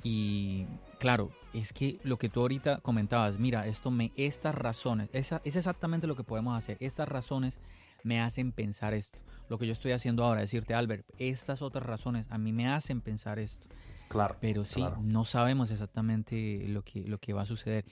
Y 0.04 0.66
claro, 0.98 1.30
es 1.52 1.72
que 1.72 1.98
lo 2.02 2.18
que 2.18 2.28
tú 2.28 2.40
ahorita 2.40 2.80
comentabas, 2.80 3.38
mira, 3.38 3.66
esto 3.66 3.90
me, 3.90 4.12
estas 4.16 4.54
razones, 4.54 5.08
esa, 5.12 5.40
es 5.44 5.56
exactamente 5.56 6.06
lo 6.06 6.16
que 6.16 6.24
podemos 6.24 6.56
hacer. 6.56 6.76
Estas 6.80 7.08
razones 7.08 7.58
me 8.02 8.20
hacen 8.20 8.52
pensar 8.52 8.94
esto. 8.94 9.18
Lo 9.48 9.58
que 9.58 9.66
yo 9.66 9.72
estoy 9.72 9.92
haciendo 9.92 10.24
ahora, 10.24 10.40
decirte, 10.40 10.74
Albert, 10.74 11.06
estas 11.18 11.62
otras 11.62 11.84
razones 11.84 12.26
a 12.30 12.38
mí 12.38 12.52
me 12.52 12.68
hacen 12.68 13.00
pensar 13.00 13.38
esto. 13.38 13.66
Claro. 14.08 14.36
Pero 14.40 14.64
sí, 14.64 14.84
no 15.02 15.24
sabemos 15.24 15.70
exactamente 15.70 16.64
lo 16.68 16.82
que, 16.82 17.04
lo 17.04 17.18
que 17.18 17.32
va 17.32 17.42
a 17.42 17.46
suceder. 17.46 17.84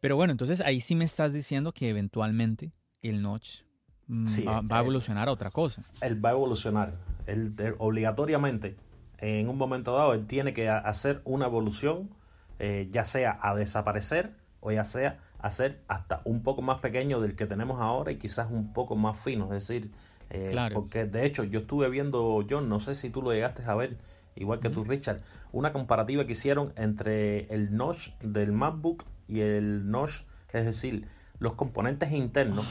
Pero 0.00 0.16
bueno, 0.16 0.32
entonces 0.32 0.60
ahí 0.60 0.80
sí 0.80 0.94
me 0.94 1.04
estás 1.04 1.32
diciendo 1.32 1.72
que 1.72 1.88
eventualmente 1.88 2.72
el 3.02 3.22
notch 3.22 3.62
Mm, 4.06 4.24
va, 4.46 4.76
a 4.78 4.80
evolucionar 4.80 5.28
a 5.28 5.32
otra 5.32 5.50
cosa. 5.50 5.82
Él 6.00 6.22
va 6.24 6.30
a 6.30 6.32
evolucionar. 6.32 6.94
Él, 7.26 7.54
obligatoriamente, 7.78 8.76
en 9.18 9.48
un 9.48 9.56
momento 9.56 9.94
dado, 9.94 10.12
él 10.12 10.26
tiene 10.26 10.52
que 10.52 10.68
hacer 10.68 11.22
una 11.24 11.46
evolución, 11.46 12.10
eh, 12.58 12.88
ya 12.90 13.04
sea 13.04 13.38
a 13.40 13.54
desaparecer 13.54 14.34
o 14.60 14.70
ya 14.72 14.84
sea 14.84 15.18
a 15.38 15.50
ser 15.50 15.82
hasta 15.88 16.22
un 16.24 16.42
poco 16.42 16.62
más 16.62 16.80
pequeño 16.80 17.20
del 17.20 17.36
que 17.36 17.46
tenemos 17.46 17.80
ahora 17.80 18.12
y 18.12 18.16
quizás 18.16 18.50
un 18.50 18.72
poco 18.72 18.96
más 18.96 19.18
fino. 19.18 19.44
Es 19.52 19.66
decir, 19.66 19.90
eh, 20.30 20.70
porque 20.72 21.04
de 21.04 21.26
hecho 21.26 21.44
yo 21.44 21.60
estuve 21.60 21.88
viendo, 21.88 22.44
John, 22.48 22.68
no 22.68 22.80
sé 22.80 22.94
si 22.94 23.10
tú 23.10 23.22
lo 23.22 23.32
llegaste 23.32 23.62
a 23.64 23.74
ver, 23.74 23.98
igual 24.36 24.60
que 24.60 24.70
tú, 24.70 24.84
Richard, 24.84 25.20
una 25.52 25.72
comparativa 25.72 26.24
que 26.24 26.32
hicieron 26.32 26.72
entre 26.76 27.46
el 27.54 27.76
notch 27.76 28.10
del 28.20 28.52
MacBook 28.52 29.04
y 29.28 29.40
el 29.40 29.90
notch, 29.90 30.22
es 30.52 30.64
decir, 30.64 31.06
los 31.38 31.52
componentes 31.52 32.10
internos 32.12 32.66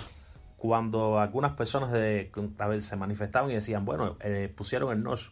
cuando 0.64 1.20
algunas 1.20 1.52
personas 1.56 1.92
de, 1.92 2.32
a 2.58 2.68
ver, 2.68 2.82
se 2.82 2.96
manifestaban 2.96 3.52
y 3.52 3.54
decían, 3.54 3.84
bueno, 3.84 4.16
eh, 4.22 4.50
pusieron 4.56 4.94
el 4.94 5.04
notch, 5.04 5.28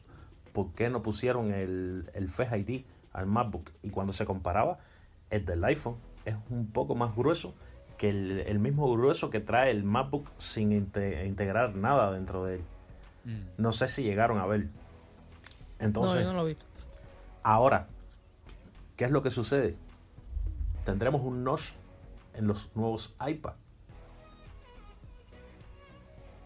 ¿por 0.52 0.74
qué 0.74 0.90
no 0.90 1.02
pusieron 1.02 1.54
el, 1.54 2.12
el 2.14 2.28
Face 2.28 2.58
ID 2.58 2.84
al 3.14 3.28
MacBook? 3.28 3.72
Y 3.82 3.92
cuando 3.92 4.12
se 4.12 4.26
comparaba, 4.26 4.80
el 5.30 5.46
del 5.46 5.64
iPhone 5.64 5.96
es 6.26 6.36
un 6.50 6.68
poco 6.68 6.96
más 6.96 7.16
grueso 7.16 7.54
que 7.98 8.10
el, 8.10 8.60
mismo 8.60 8.92
grueso 8.92 9.30
que 9.30 9.40
trae 9.40 9.72
el 9.72 9.86
MacBook 9.86 10.28
sin 10.38 10.74
integrar 10.74 11.76
nada 11.76 12.12
dentro 12.12 12.44
de 12.44 12.56
él. 12.56 12.64
Mm. 13.24 13.40
No 13.58 13.72
sé 13.72 13.88
si 13.88 14.04
llegaron 14.04 14.38
a 14.38 14.46
ver. 14.46 14.68
Entonces, 15.80 16.26
no, 16.26 16.34
no 16.34 16.40
lo 16.40 16.46
he 16.46 16.50
visto. 16.50 16.66
Ahora, 17.42 17.88
¿qué 18.98 19.06
es 19.06 19.12
lo 19.12 19.24
que 19.24 19.32
sucede? 19.32 19.78
Tendremos 20.84 21.22
un 21.22 21.46
notch 21.46 21.70
en 22.34 22.48
los 22.48 22.70
nuevos 22.76 23.16
iPad 23.26 23.54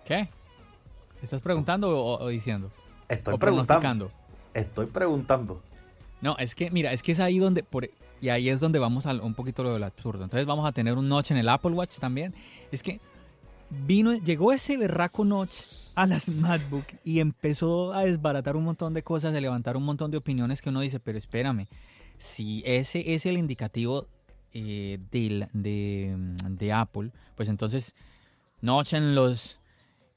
¿Qué? 0.05 0.29
¿Estás 1.21 1.41
preguntando 1.41 1.89
o, 1.89 2.27
diciendo? 2.27 2.71
Estoy 3.09 3.37
preguntando. 3.37 4.11
Estoy 4.53 4.85
preguntando. 4.85 5.61
No, 6.21 6.37
es 6.37 6.55
que, 6.55 6.69
mira, 6.71 6.93
es 6.93 7.01
que 7.01 7.11
es 7.11 7.19
ahí 7.19 7.39
donde, 7.39 7.63
por, 7.63 7.89
y 8.21 8.29
ahí 8.29 8.49
es 8.49 8.59
donde 8.59 8.79
vamos 8.79 9.05
a 9.07 9.13
un 9.13 9.33
poquito 9.33 9.63
lo 9.63 9.73
del 9.73 9.83
absurdo. 9.83 10.23
Entonces 10.23 10.45
vamos 10.45 10.67
a 10.67 10.71
tener 10.71 10.97
un 10.97 11.09
notch 11.09 11.31
en 11.31 11.37
el 11.37 11.49
Apple 11.49 11.71
Watch 11.71 11.97
también. 11.97 12.33
Es 12.71 12.83
que 12.83 12.99
vino, 13.69 14.13
llegó 14.13 14.53
ese 14.53 14.77
berraco 14.77 15.25
notch 15.25 15.55
a 15.95 16.05
las 16.05 16.29
MacBook 16.29 16.85
y 17.03 17.19
empezó 17.19 17.93
a 17.93 18.05
desbaratar 18.05 18.55
un 18.55 18.63
montón 18.63 18.93
de 18.93 19.03
cosas, 19.03 19.33
a 19.33 19.41
levantar 19.41 19.75
un 19.75 19.83
montón 19.83 20.11
de 20.11 20.17
opiniones 20.17 20.61
que 20.61 20.69
uno 20.69 20.81
dice, 20.81 20.99
pero 20.99 21.17
espérame, 21.17 21.67
si 22.17 22.61
ese 22.65 23.13
es 23.13 23.25
el 23.25 23.37
indicativo 23.37 24.07
eh, 24.53 24.99
de, 25.11 25.47
de 25.53 26.73
Apple, 26.73 27.11
pues 27.35 27.49
entonces 27.49 27.95
notch 28.61 28.93
en 28.93 29.15
los 29.15 29.59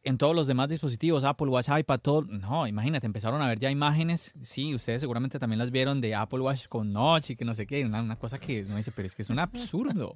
en 0.05 0.19
todos 0.19 0.35
los 0.35 0.47
demás 0.47 0.69
dispositivos, 0.69 1.25
Apple 1.25 1.49
Watch, 1.49 1.69
iPad, 1.77 2.01
todo. 2.01 2.23
No, 2.23 2.67
imagínate, 2.67 3.07
empezaron 3.07 3.43
a 3.43 3.49
ver 3.49 3.59
ya 3.59 3.71
imágenes. 3.71 4.35
Sí, 4.41 4.75
ustedes 4.75 5.01
seguramente 5.01 5.39
también 5.39 5.59
las 5.59 5.71
vieron 5.71 6.01
de 6.01 6.15
Apple 6.15 6.41
Watch 6.41 6.69
con 6.69 6.93
Notch 6.93 7.31
y 7.31 7.37
que 7.37 7.45
no 7.45 7.55
sé 7.55 7.67
qué. 7.67 7.85
Una, 7.85 8.17
cosa 8.17 8.39
que 8.39 8.63
no 8.63 8.77
dice, 8.77 8.93
pero 8.95 9.07
es 9.07 9.15
que 9.15 9.23
es 9.23 9.31
un 9.31 9.39
absurdo. 9.39 10.15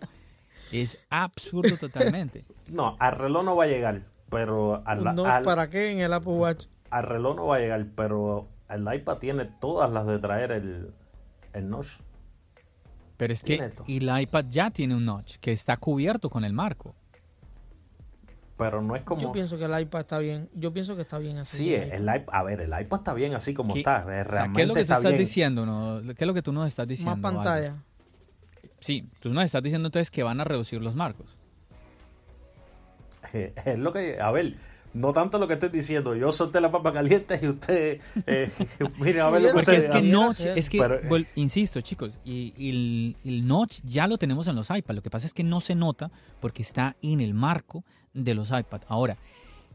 es 0.72 0.98
absurdo 1.10 1.76
totalmente. 1.78 2.44
No, 2.68 2.96
al 3.00 3.18
reloj 3.18 3.44
no 3.44 3.56
va 3.56 3.64
a 3.64 3.66
llegar. 3.66 4.02
Pero 4.30 4.82
al, 4.86 5.02
¿Para 5.44 5.68
qué 5.68 5.92
en 5.92 6.00
el 6.00 6.12
Apple 6.12 6.32
Watch? 6.32 6.66
Al 6.90 7.02
reloj 7.02 7.36
no 7.36 7.46
va 7.48 7.56
a 7.56 7.58
llegar, 7.58 7.86
pero 7.94 8.48
el 8.70 8.94
iPad 8.94 9.18
tiene 9.18 9.44
todas 9.44 9.92
las 9.92 10.06
de 10.06 10.18
traer 10.18 10.52
el, 10.52 10.94
el 11.52 11.68
notch. 11.68 11.98
Pero 13.18 13.32
es 13.34 13.42
que 13.42 13.72
el 13.86 14.20
iPad 14.20 14.46
ya 14.48 14.70
tiene 14.70 14.94
un 14.94 15.04
notch 15.04 15.36
que 15.36 15.52
está 15.52 15.76
cubierto 15.76 16.30
con 16.30 16.44
el 16.44 16.54
marco. 16.54 16.96
Pero 18.56 18.82
no 18.82 18.94
es 18.96 19.02
como. 19.02 19.20
Yo 19.20 19.32
pienso 19.32 19.58
que 19.58 19.64
el 19.64 19.80
iPad 19.80 20.00
está 20.00 20.18
bien. 20.18 20.48
Yo 20.54 20.72
pienso 20.72 20.94
que 20.94 21.02
está 21.02 21.18
bien 21.18 21.38
así. 21.38 21.58
Sí, 21.58 21.74
el, 21.74 22.02
iPad. 22.02 22.28
A 22.32 22.42
ver, 22.42 22.60
el 22.60 22.68
iPad 22.68 22.98
está 22.98 23.14
bien 23.14 23.34
así 23.34 23.54
como 23.54 23.74
está. 23.74 24.04
Realmente 24.04 24.52
¿Qué 24.54 24.62
es 24.62 24.68
lo 24.68 24.74
que 24.74 24.84
tú 24.84 24.92
estás 24.92 25.18
diciendo? 25.18 25.66
No? 25.66 26.00
¿Qué 26.14 26.24
es 26.24 26.26
lo 26.26 26.34
que 26.34 26.42
tú 26.42 26.52
nos 26.52 26.66
estás 26.66 26.86
diciendo? 26.86 27.16
Más 27.16 27.32
pantalla. 27.34 27.76
Sí, 28.80 29.08
tú 29.20 29.30
nos 29.30 29.44
estás 29.44 29.62
diciendo 29.62 29.88
entonces 29.88 30.10
que 30.10 30.22
van 30.22 30.40
a 30.40 30.44
reducir 30.44 30.82
los 30.82 30.94
marcos. 30.94 31.38
Es 33.32 33.78
lo 33.78 33.92
que. 33.92 34.20
A 34.20 34.30
ver, 34.30 34.56
no 34.94 35.12
tanto 35.12 35.38
lo 35.38 35.48
que 35.48 35.54
estoy 35.54 35.70
diciendo. 35.70 36.14
Yo 36.14 36.32
solté 36.32 36.60
la 36.60 36.70
papa 36.70 36.92
caliente 36.92 37.38
y 37.42 37.48
usted. 37.48 38.00
Eh, 38.26 38.50
mire, 38.98 39.20
a 39.20 39.30
ver 39.30 39.42
lo 39.42 39.48
que 39.48 39.54
Porque 39.54 39.76
es 39.76 39.90
que 39.90 40.02
notch, 40.02 40.40
es 40.40 40.68
que, 40.68 40.78
eh, 40.78 41.26
insisto, 41.36 41.80
chicos, 41.80 42.18
y, 42.24 42.52
el, 42.58 43.16
el, 43.24 43.46
notch 43.46 43.80
ya 43.84 44.06
lo 44.06 44.18
tenemos 44.18 44.46
en 44.46 44.56
los 44.56 44.68
iPads. 44.70 44.94
Lo 44.94 45.02
que 45.02 45.10
pasa 45.10 45.26
es 45.26 45.34
que 45.34 45.44
no 45.44 45.60
se 45.60 45.74
nota 45.74 46.10
porque 46.40 46.62
está 46.62 46.96
en 47.02 47.20
el 47.20 47.34
marco 47.34 47.84
de 48.14 48.34
los 48.34 48.50
iPads. 48.50 48.86
Ahora, 48.88 49.16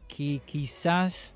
que 0.06 0.40
quizás 0.44 1.34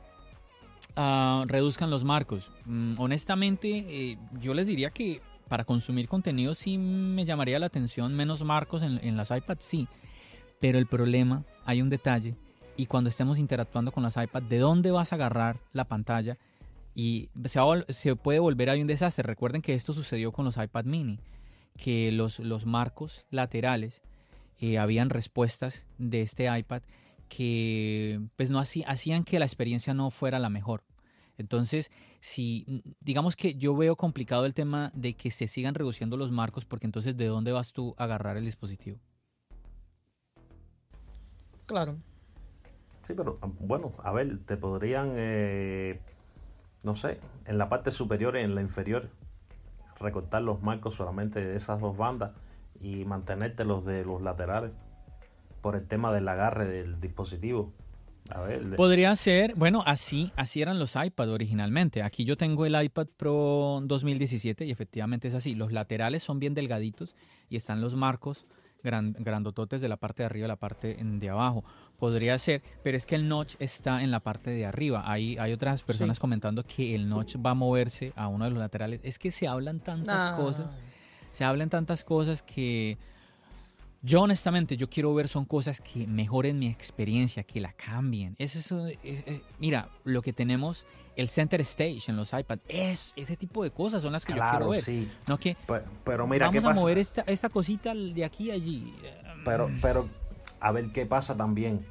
uh, 0.97 1.45
reduzcan 1.47 1.91
los 1.91 2.05
marcos. 2.05 2.51
Mm, 2.65 2.95
honestamente, 2.99 3.85
eh, 3.89 4.19
yo 4.41 4.55
les 4.55 4.67
diría 4.67 4.91
que 4.91 5.21
para 5.49 5.65
consumir 5.65 6.09
contenido 6.09 6.55
sí 6.55 6.79
me 6.79 7.25
llamaría 7.25 7.59
la 7.59 7.67
atención 7.67 8.15
menos 8.15 8.43
marcos 8.43 8.83
en, 8.83 8.99
en 9.03 9.17
las 9.17 9.31
iPads, 9.31 9.65
sí. 9.65 9.89
Pero 10.61 10.79
el 10.79 10.87
problema, 10.87 11.45
hay 11.65 11.83
un 11.83 11.91
detalle 11.91 12.37
y 12.77 12.87
cuando 12.87 13.11
estemos 13.11 13.39
interactuando 13.39 13.93
con 13.93 14.03
las 14.03 14.17
iPads, 14.17 14.49
¿de 14.49 14.59
dónde 14.59 14.91
vas 14.91 15.13
a 15.13 15.17
agarrar 15.17 15.61
la 15.73 15.85
pantalla? 15.85 16.39
Y 16.95 17.31
se, 17.89 18.17
puede 18.17 18.39
volver 18.39 18.71
ahí 18.71 18.81
un 18.81 18.87
desastre. 18.87 19.23
Recuerden 19.23 19.63
que 19.63 19.75
esto 19.75 19.93
sucedió 19.93 20.33
con 20.33 20.45
los 20.45 20.57
iPad 20.57 20.85
mini, 20.85 21.19
que 21.77 22.13
los, 22.13 22.39
los 22.39 22.67
marcos 22.67 23.27
laterales 23.31 24.03
eh, 24.63 24.79
habían 24.79 25.11
respuestas 25.11 25.85
de 25.99 26.23
este 26.23 26.45
iPad 26.57 26.83
que 27.29 28.21
pues 28.37 28.51
no 28.51 28.59
hacían 28.61 29.25
que 29.25 29.39
la 29.39 29.45
experiencia 29.45 29.93
no 29.93 30.11
fuera 30.11 30.39
la 30.39 30.49
mejor. 30.49 30.85
Entonces, 31.37 31.91
si 32.21 32.85
digamos 33.01 33.37
que 33.37 33.57
yo 33.57 33.77
veo 33.77 33.97
complicado 33.97 34.47
el 34.47 34.55
tema 34.55 34.93
de 34.95 35.15
que 35.15 35.31
se 35.31 35.49
sigan 35.49 35.75
reduciendo 35.75 36.17
los 36.17 36.31
marcos, 36.31 36.65
porque 36.65 36.87
entonces 36.87 37.17
¿de 37.17 37.27
dónde 37.27 37.53
vas 37.53 37.73
tú 37.73 37.95
a 37.99 38.05
agarrar 38.05 38.37
el 38.37 38.45
dispositivo? 38.45 38.99
Claro, 41.67 41.97
Sí, 43.03 43.15
pero 43.17 43.39
ah, 43.43 43.49
bueno, 43.59 43.93
a 44.05 44.13
ver, 44.13 44.39
te 44.47 44.57
podrían, 44.57 45.13
eh, 45.17 46.01
no 46.85 46.95
sé, 46.95 47.19
en 47.47 47.59
la 47.59 47.69
parte 47.69 47.91
superior 47.91 48.37
y 48.37 48.41
en 48.41 48.55
la 48.55 48.61
inferior, 48.61 49.09
recortar 49.99 50.43
los 50.43 50.63
marcos 50.63 50.95
solamente 50.95 51.45
de 51.45 51.57
esas 51.57 51.81
dos 51.81 51.97
bandas 51.97 52.33
y 52.83 53.05
mantenerte 53.05 53.65
los 53.65 53.85
de 53.85 54.05
los 54.05 54.21
laterales 54.23 54.73
por 55.61 55.77
el 55.77 55.87
tema 55.87 56.13
del 56.13 56.29
agarre 56.29 56.67
del 56.67 57.01
dispositivo. 57.01 57.73
A 58.31 58.41
ver, 58.41 58.77
Podría 58.77 59.15
ser, 59.17 59.55
bueno, 59.57 59.83
así, 59.85 60.33
así 60.37 60.63
eran 60.63 60.79
los 60.79 60.97
iPad 60.97 61.31
originalmente. 61.31 62.03
Aquí 62.03 62.25
yo 62.25 62.37
tengo 62.37 62.67
el 62.67 62.81
iPad 62.81 63.09
Pro 63.17 63.81
2017 63.83 64.65
y 64.65 64.71
efectivamente 64.71 65.29
es 65.29 65.35
así. 65.35 65.55
Los 65.55 65.73
laterales 65.73 66.23
son 66.23 66.39
bien 66.39 66.55
delgaditos 66.55 67.15
y 67.49 67.57
están 67.57 67.81
los 67.81 67.95
marcos 67.97 68.47
grandototes 68.83 69.81
de 69.81 69.89
la 69.89 69.97
parte 69.97 70.23
de 70.23 70.27
arriba 70.27 70.47
y 70.47 70.49
la 70.49 70.57
parte 70.57 70.97
de 71.01 71.29
abajo. 71.29 71.65
Podría 71.99 72.39
ser, 72.39 72.63
pero 72.83 72.97
es 72.97 73.07
que 73.07 73.15
el 73.15 73.29
notch 73.29 73.55
está 73.61 74.03
en 74.03 74.11
la 74.11 74.21
parte 74.21 74.51
de 74.51 74.67
arriba. 74.67 75.05
Hay, 75.07 75.37
hay 75.39 75.53
otras 75.53 75.83
personas 75.83 76.19
comentando 76.19 76.65
que 76.65 76.95
el 76.95 77.09
notch 77.09 77.37
va 77.37 77.51
a 77.51 77.55
moverse 77.55 78.13
a 78.17 78.29
uno 78.29 78.45
de 78.45 78.51
los 78.51 78.59
laterales. 78.59 79.01
Es 79.05 79.19
que 79.19 79.31
se 79.31 79.47
hablan 79.47 79.81
tantas 79.81 80.33
cosas, 80.33 80.75
se 81.33 81.45
hablan 81.45 81.71
tantas 81.71 82.05
cosas 82.05 82.43
que 82.43 82.99
yo 84.03 84.23
honestamente 84.23 84.77
yo 84.77 84.91
quiero 84.91 85.15
ver 85.15 85.29
son 85.29 85.45
cosas 85.45 85.81
que 85.81 86.07
mejoren 86.07 86.59
mi 86.59 86.67
experiencia, 86.67 87.45
que 87.45 87.61
la 87.61 87.73
cambien. 87.73 88.35
Es 88.39 88.57
eso, 88.57 88.87
mira, 89.59 89.89
lo 90.05 90.23
que 90.23 90.33
tenemos 90.33 90.87
el 91.17 91.29
center 91.29 91.61
stage 91.61 92.03
en 92.09 92.17
los 92.17 92.33
iPads. 92.33 92.63
Es, 92.69 93.13
ese 93.17 93.37
tipo 93.37 93.63
de 93.63 93.71
cosas 93.71 94.03
son 94.03 94.13
las 94.13 94.25
que 94.25 94.35
yo 94.35 94.43
quiero 94.51 94.71
ver. 94.71 94.83
Sí. 94.83 95.11
No 95.29 95.39
que 95.39 95.57
pero, 96.05 96.27
mira, 96.27 96.49
vamos 96.49 96.65
a 96.65 96.75
mover 96.75 96.99
esta, 96.99 97.23
esta 97.23 97.49
cosita 97.49 97.95
de 97.95 98.25
aquí 98.25 98.51
a 98.51 98.55
allí. 98.55 98.95
Pero, 99.45 99.71
pero, 99.81 100.09
a 100.61 100.73
ver 100.73 100.91
qué 100.93 101.07
pasa 101.07 101.37
también. 101.37 101.85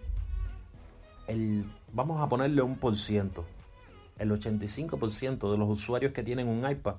El, 1.28 1.66
vamos 1.94 2.22
a 2.22 2.28
ponerle 2.28 2.62
un 2.62 2.76
por 2.76 2.96
ciento. 2.96 3.46
El 4.18 4.32
85% 4.32 5.52
de 5.52 5.58
los 5.58 5.70
usuarios 5.70 6.14
que 6.14 6.24
tienen 6.24 6.48
un 6.48 6.70
iPad 6.70 6.96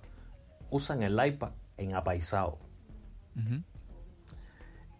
usan 0.70 1.02
el 1.02 1.24
iPad 1.24 1.50
en 1.76 1.94
apaisado. 1.94 2.58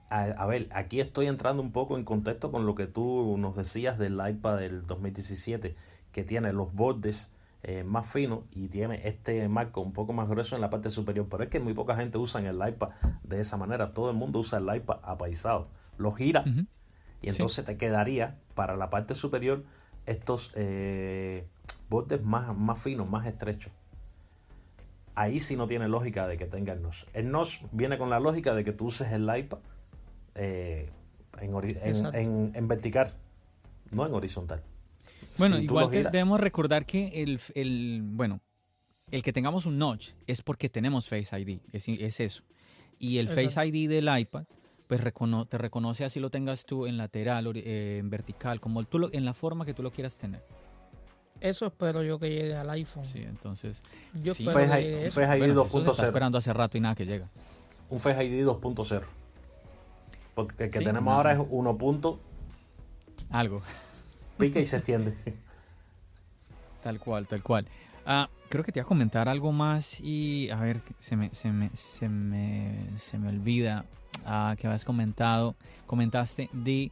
a, 0.09 0.47
ver, 0.47 0.69
aquí 0.73 1.01
estoy 1.01 1.27
entrando 1.27 1.63
un 1.63 1.73
poco 1.73 1.97
en 1.97 2.05
contexto 2.05 2.51
con 2.51 2.67
lo 2.67 2.75
que 2.75 2.87
tú 2.87 3.37
nos 3.39 3.57
decías 3.57 3.99
del 3.99 4.21
iPad 4.27 4.59
del 4.59 4.87
2017 4.87 5.75
que 6.13 6.25
tiene 6.25 6.53
los 6.53 6.75
bordes 6.75 7.31
eh, 7.65 7.85
más 7.85 8.07
finos 8.07 8.41
y 8.51 8.69
tiene 8.69 9.07
este 9.07 9.49
marco 9.49 9.81
un 9.81 9.93
poco 9.93 10.13
más 10.13 10.29
grueso 10.29 10.55
en 10.55 10.61
la 10.61 10.69
parte 10.69 10.91
superior. 10.91 11.27
Pero 11.31 11.45
es 11.45 11.51
que 11.51 11.61
muy 11.61 11.75
poca 11.75 11.97
gente 11.97 12.19
usa 12.19 12.41
el 12.41 12.57
iPad 12.57 12.89
de 13.23 13.41
esa 13.41 13.57
manera. 13.57 13.95
Todo 13.95 14.11
el 14.11 14.17
mundo 14.17 14.41
usa 14.41 14.59
el 14.59 14.77
iPad 14.77 14.99
apaisado. 15.03 15.69
Lo 15.97 16.13
gira 16.13 16.45
y 17.23 17.29
entonces 17.29 17.65
te 17.65 17.77
quedaría 17.77 18.37
para 18.55 18.77
la 18.77 18.91
parte 18.91 19.15
superior 19.15 19.65
estos 20.07 20.53
eh, 20.57 21.47
bordes 21.89 22.23
más, 22.23 22.57
más 22.57 22.81
finos, 22.83 23.09
más 23.09 23.27
estrechos. 23.27 23.73
Ahí 25.15 25.41
sí 25.41 25.57
no 25.57 25.67
tiene 25.69 25.89
lógica 25.89 26.27
de 26.27 26.39
que 26.39 26.47
tenga 26.47 26.73
el 26.73 26.83
NOS. 26.83 27.07
El 27.13 27.31
NOS 27.31 27.61
viene 27.71 27.99
con 27.99 28.09
la 28.11 28.19
lógica 28.19 28.55
de 28.55 28.65
que 28.65 28.73
tú 28.73 28.87
uses 28.87 29.13
el 29.13 29.23
iPad 29.23 29.59
eh, 30.35 30.91
en, 31.41 32.53
en 32.55 32.69
vertical, 32.69 33.13
no 33.91 34.07
en 34.07 34.15
horizontal. 34.15 34.63
Bueno, 35.39 35.59
igual 35.59 35.91
debemos 35.91 36.41
recordar 36.41 36.85
que 36.85 37.23
el, 37.23 37.41
el, 37.55 38.01
bueno, 38.03 38.41
el 39.11 39.23
que 39.23 39.33
tengamos 39.33 39.67
un 39.67 39.79
notch 39.79 40.11
es 40.27 40.43
porque 40.43 40.69
tenemos 40.69 41.09
Face 41.09 41.39
ID, 41.39 41.61
es, 41.73 41.89
es 41.89 42.21
eso. 42.21 42.43
Y 42.99 43.19
el 43.19 43.29
Face 43.29 43.67
ID 43.67 43.89
del 43.89 44.09
iPad, 44.19 44.45
pues 44.87 45.01
te 45.49 45.59
reconoce 45.59 46.05
así 46.05 46.21
lo 46.21 46.31
tengas 46.31 46.67
tú 46.67 46.87
en 46.87 46.97
lateral, 46.97 47.51
eh, 47.57 47.99
en 47.99 48.11
vertical, 48.11 48.61
como 48.61 48.85
tú 48.85 49.11
en 49.13 49.25
la 49.25 49.33
forma 49.33 49.65
que 49.65 49.75
tú 49.75 49.83
lo 49.83 49.91
quieras 49.91 50.19
tener. 50.19 50.43
Eso 51.43 51.67
espero 51.67 52.03
yo 52.03 52.19
que 52.19 52.31
llegue 52.31 52.55
al 52.55 52.71
iPhone. 52.71 53.05
Sí, 53.05 53.23
entonces. 53.23 53.83
Yo 54.23 54.35
sí. 54.35 54.47
espero 54.47 54.69
Face, 54.69 55.11
Face 55.11 55.39
ID 55.39 55.53
2.0. 55.53 55.91
está 55.91 56.05
esperando 56.05 56.39
hace 56.39 56.53
rato 56.53 56.79
y 56.79 56.81
nada 56.81 56.95
que 56.95 57.05
llega. 57.05 57.29
Un 57.91 58.01
Face 58.01 58.25
ID 58.25 58.47
2.0. 58.47 59.03
Porque 60.35 60.65
el 60.65 60.71
que 60.71 60.79
tenemos 60.79 61.13
ahora 61.13 61.33
es 61.33 61.41
1. 61.51 62.19
Algo 63.31 63.63
pica 64.43 64.61
y 64.61 64.67
se 64.67 64.77
extiende. 64.77 65.15
Tal 66.83 66.99
cual, 66.99 67.27
tal 67.27 67.43
cual. 67.43 67.67
Ah, 68.05 68.29
creo 68.49 68.65
que 68.65 68.73
te 68.73 68.81
iba 68.81 68.85
a 68.85 68.89
comentar 68.89 69.29
algo 69.29 69.53
más 69.53 70.01
y 70.01 70.51
a 70.51 70.57
ver, 70.57 70.81
se 70.99 71.17
me, 71.17 71.33
se 71.33 71.53
me, 71.53 71.71
se 71.75 72.09
me, 72.09 72.89
se 72.97 73.19
me 73.19 73.29
olvida 73.29 73.85
ah, 74.27 74.57
que 74.59 74.67
habías 74.67 74.85
comentado. 74.85 75.55
Comentaste 75.87 76.51
de 76.53 76.91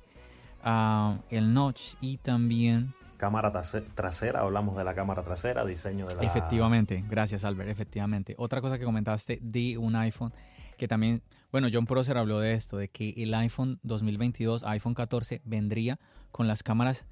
ah, 0.62 1.18
el 1.30 1.52
notch 1.52 1.94
y 2.00 2.18
también... 2.18 2.94
Cámara 3.20 3.52
trasera, 3.52 4.40
hablamos 4.40 4.78
de 4.78 4.82
la 4.82 4.94
cámara 4.94 5.22
trasera, 5.22 5.66
diseño 5.66 6.06
de 6.06 6.14
la... 6.14 6.22
Efectivamente, 6.22 7.04
gracias 7.06 7.44
Albert, 7.44 7.68
efectivamente. 7.68 8.34
Otra 8.38 8.62
cosa 8.62 8.78
que 8.78 8.86
comentaste 8.86 9.38
de 9.42 9.76
un 9.76 9.94
iPhone 9.94 10.32
que 10.78 10.88
también, 10.88 11.22
bueno, 11.52 11.68
John 11.70 11.84
Prosser 11.84 12.16
habló 12.16 12.40
de 12.40 12.54
esto, 12.54 12.78
de 12.78 12.88
que 12.88 13.10
el 13.18 13.34
iPhone 13.34 13.78
2022, 13.82 14.64
iPhone 14.64 14.94
14, 14.94 15.42
vendría 15.44 16.00
con 16.32 16.48
las 16.48 16.62
cámaras 16.62 17.04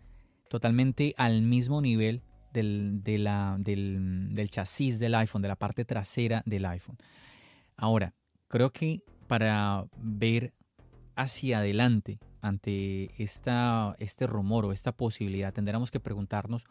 totalmente 0.48 1.14
al 1.18 1.42
mismo 1.42 1.82
nivel 1.82 2.22
del, 2.54 3.02
del, 3.02 4.48
chasis 4.48 4.98
del 4.98 5.14
iPhone, 5.14 5.42
de 5.42 5.48
la 5.48 5.56
parte 5.56 5.84
trasera 5.84 6.42
del 6.46 6.64
iPhone. 6.64 6.96
Ahora, 7.76 8.14
creo 8.48 8.70
que 8.70 9.02
para 9.26 9.84
ver 9.98 10.54
hacia 11.16 11.58
adelante 11.58 12.18
ante 12.40 13.10
esta, 13.22 13.94
este 13.98 14.26
rumor 14.26 14.64
o 14.64 14.72
esta 14.72 14.92
posibilidad, 14.92 15.52
tendremos 15.52 15.90
que 15.90 16.00
preguntarnos 16.00 16.64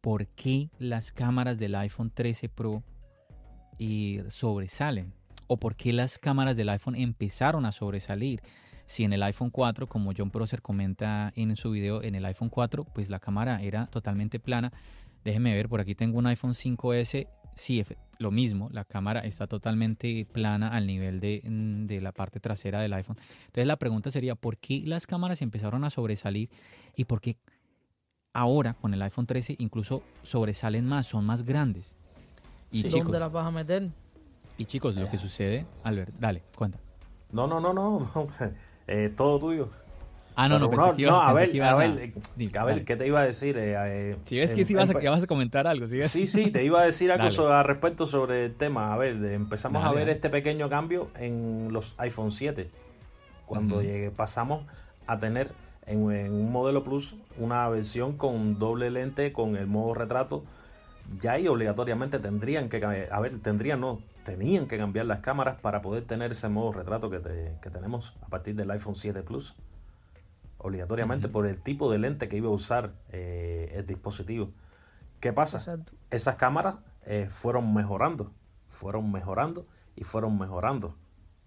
por 0.00 0.26
qué 0.28 0.70
las 0.78 1.12
cámaras 1.12 1.58
del 1.58 1.74
iPhone 1.74 2.10
13 2.10 2.48
Pro 2.48 2.82
eh, 3.78 4.24
sobresalen 4.28 5.12
o 5.46 5.56
por 5.56 5.76
qué 5.76 5.92
las 5.92 6.18
cámaras 6.18 6.56
del 6.56 6.68
iPhone 6.68 6.94
empezaron 6.94 7.66
a 7.66 7.72
sobresalir. 7.72 8.42
Si 8.86 9.04
en 9.04 9.12
el 9.12 9.22
iPhone 9.22 9.50
4, 9.50 9.86
como 9.86 10.12
John 10.16 10.30
Prosser 10.30 10.62
comenta 10.62 11.32
en 11.36 11.56
su 11.56 11.70
video, 11.70 12.02
en 12.02 12.14
el 12.14 12.24
iPhone 12.24 12.48
4, 12.48 12.84
pues 12.84 13.10
la 13.10 13.18
cámara 13.18 13.62
era 13.62 13.86
totalmente 13.86 14.40
plana. 14.40 14.72
Déjeme 15.24 15.54
ver, 15.54 15.68
por 15.68 15.80
aquí 15.80 15.94
tengo 15.94 16.18
un 16.18 16.26
iPhone 16.26 16.52
5S. 16.52 17.28
Sí, 17.58 17.84
lo 18.18 18.30
mismo, 18.30 18.68
la 18.72 18.84
cámara 18.84 19.20
está 19.20 19.46
totalmente 19.46 20.26
plana 20.32 20.68
al 20.68 20.86
nivel 20.86 21.20
de, 21.20 21.42
mm, 21.44 21.86
de, 21.86 22.00
la 22.00 22.12
parte 22.12 22.40
trasera 22.40 22.80
del 22.80 22.92
iPhone. 22.92 23.16
Entonces 23.46 23.66
la 23.66 23.76
pregunta 23.76 24.10
sería, 24.10 24.34
¿por 24.34 24.58
qué 24.58 24.82
las 24.86 25.06
cámaras 25.06 25.42
empezaron 25.42 25.84
a 25.84 25.90
sobresalir 25.90 26.50
y 26.96 27.04
por 27.04 27.20
qué 27.20 27.36
ahora 28.32 28.74
con 28.74 28.94
el 28.94 29.02
iPhone 29.02 29.26
13 29.26 29.56
incluso 29.58 30.02
sobresalen 30.22 30.86
más, 30.86 31.06
son 31.06 31.24
más 31.24 31.42
grandes. 31.42 31.94
Y 32.70 32.82
chicos, 32.84 33.04
¿Dónde 33.04 33.18
las 33.18 33.32
vas 33.32 33.46
a 33.46 33.50
meter? 33.50 33.90
Y 34.56 34.64
chicos, 34.64 34.94
lo 34.94 35.08
que 35.10 35.16
eh. 35.16 35.20
sucede, 35.20 35.66
Albert, 35.82 36.14
dale, 36.18 36.42
cuenta. 36.56 36.78
No, 37.32 37.46
no, 37.46 37.60
no, 37.60 37.72
no, 37.72 38.10
eh, 38.86 39.12
todo 39.16 39.38
tuyo. 39.38 39.70
Ah, 40.40 40.48
no, 40.48 40.60
no, 40.60 40.70
pensé 40.70 40.92
que 40.94 41.02
ibas, 41.02 41.20
a 41.20 41.32
ver, 41.32 41.50
que 41.50 41.60
a, 41.60 41.74
ver, 41.74 42.12
a, 42.56 42.64
ver, 42.64 42.84
¿qué 42.84 42.94
te 42.94 43.08
iba 43.08 43.18
a 43.18 43.26
decir? 43.26 43.56
Eh, 43.58 44.16
si 44.24 44.38
ves 44.38 44.54
que 44.54 44.64
sí 44.64 44.72
vas, 44.72 44.88
a, 44.88 44.92
vas 44.92 45.24
a 45.24 45.26
comentar 45.26 45.66
algo. 45.66 45.88
¿sí, 45.88 46.00
sí, 46.04 46.28
sí, 46.28 46.52
te 46.52 46.62
iba 46.64 46.80
a 46.80 46.84
decir 46.84 47.10
algo 47.10 47.28
sobre, 47.32 47.54
al 47.54 47.64
respecto 47.64 48.06
sobre 48.06 48.44
el 48.44 48.54
tema. 48.54 48.94
A 48.94 48.96
ver, 48.96 49.16
empezamos 49.24 49.84
a 49.84 49.90
ver 49.90 50.08
este 50.08 50.30
pequeño 50.30 50.68
cambio 50.68 51.08
en 51.16 51.72
los 51.72 51.94
iPhone 51.98 52.30
7. 52.30 52.70
Cuando 53.46 53.82
pasamos 54.14 54.64
a 55.08 55.18
tener 55.18 55.50
en, 55.86 56.02
un 56.04 56.52
modelo 56.52 56.84
Plus 56.84 57.16
una 57.36 57.68
versión 57.68 58.16
con 58.16 58.60
doble 58.60 58.92
lente, 58.92 59.32
con 59.32 59.56
el 59.56 59.66
modo 59.66 59.94
retrato, 59.94 60.44
ya 61.20 61.32
ahí 61.32 61.48
obligatoriamente 61.48 62.20
tendrían 62.20 62.68
que, 62.68 62.84
a 63.10 63.20
ver, 63.20 63.40
tendrían, 63.40 63.80
no, 63.80 63.98
tenían 64.22 64.66
que 64.66 64.78
cambiar 64.78 65.06
las 65.06 65.18
cámaras 65.18 65.58
para 65.60 65.82
poder 65.82 66.04
tener 66.04 66.30
ese 66.30 66.48
modo 66.48 66.72
retrato 66.72 67.10
que, 67.10 67.18
tenemos 67.70 68.14
a 68.22 68.28
partir 68.28 68.54
del 68.54 68.70
iPhone 68.70 68.94
7 68.94 69.22
Plus. 69.22 69.56
Obligatoriamente 70.58 71.28
por 71.28 71.46
el 71.46 71.58
tipo 71.58 71.90
de 71.90 71.98
lente 71.98 72.28
que 72.28 72.36
iba 72.36 72.48
a 72.48 72.52
usar 72.52 72.92
eh, 73.10 73.72
el 73.74 73.86
dispositivo. 73.86 74.48
¿Qué 75.20 75.32
pasa? 75.32 75.80
Esas 76.10 76.36
cámaras 76.36 76.76
eh, 77.04 77.28
fueron 77.30 77.72
mejorando, 77.74 78.32
fueron 78.68 79.10
mejorando 79.10 79.64
y 79.96 80.04
fueron 80.04 80.38
mejorando. 80.38 80.96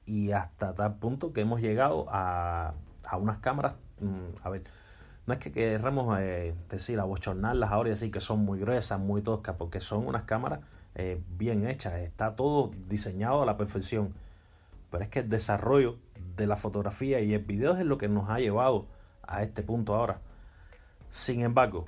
Y 0.06 0.32
hasta 0.32 0.74
tal 0.74 0.96
punto 0.96 1.34
que 1.34 1.42
hemos 1.42 1.62
llegado 1.62 2.06
a, 2.10 2.74
a 3.06 3.18
unas 3.18 3.38
cámaras 3.40 3.76
Mm, 4.02 4.34
a 4.44 4.50
ver, 4.50 4.64
no 5.28 5.34
es 5.34 5.40
que 5.40 5.52
queramos 5.52 6.20
eh, 6.20 6.56
decir, 6.70 7.00
abochornarlas 7.00 7.72
ahora 7.72 7.90
y 7.90 7.92
decir 7.92 8.12
que 8.12 8.20
son 8.20 8.40
muy 8.40 8.60
gruesas, 8.60 9.00
muy 9.00 9.22
toscas, 9.22 9.56
porque 9.58 9.80
son 9.80 10.08
unas 10.08 10.24
cámaras 10.24 10.62
eh, 10.96 11.22
bien 11.38 11.68
hechas, 11.68 11.94
está 12.02 12.36
todo 12.36 12.72
diseñado 12.88 13.44
a 13.44 13.46
la 13.46 13.58
perfección. 13.58 14.14
Pero 14.90 15.04
es 15.04 15.10
que 15.10 15.20
el 15.20 15.30
desarrollo 15.30 15.98
de 16.36 16.48
la 16.48 16.56
fotografía 16.58 17.22
y 17.22 17.34
el 17.34 17.44
video 17.44 17.78
es 17.78 17.86
lo 17.86 17.98
que 17.98 18.10
nos 18.10 18.30
ha 18.30 18.40
llevado 18.40 18.88
a 19.24 19.44
este 19.44 19.64
punto 19.64 19.96
ahora. 19.96 20.20
Sin 21.10 21.42
embargo, 21.42 21.86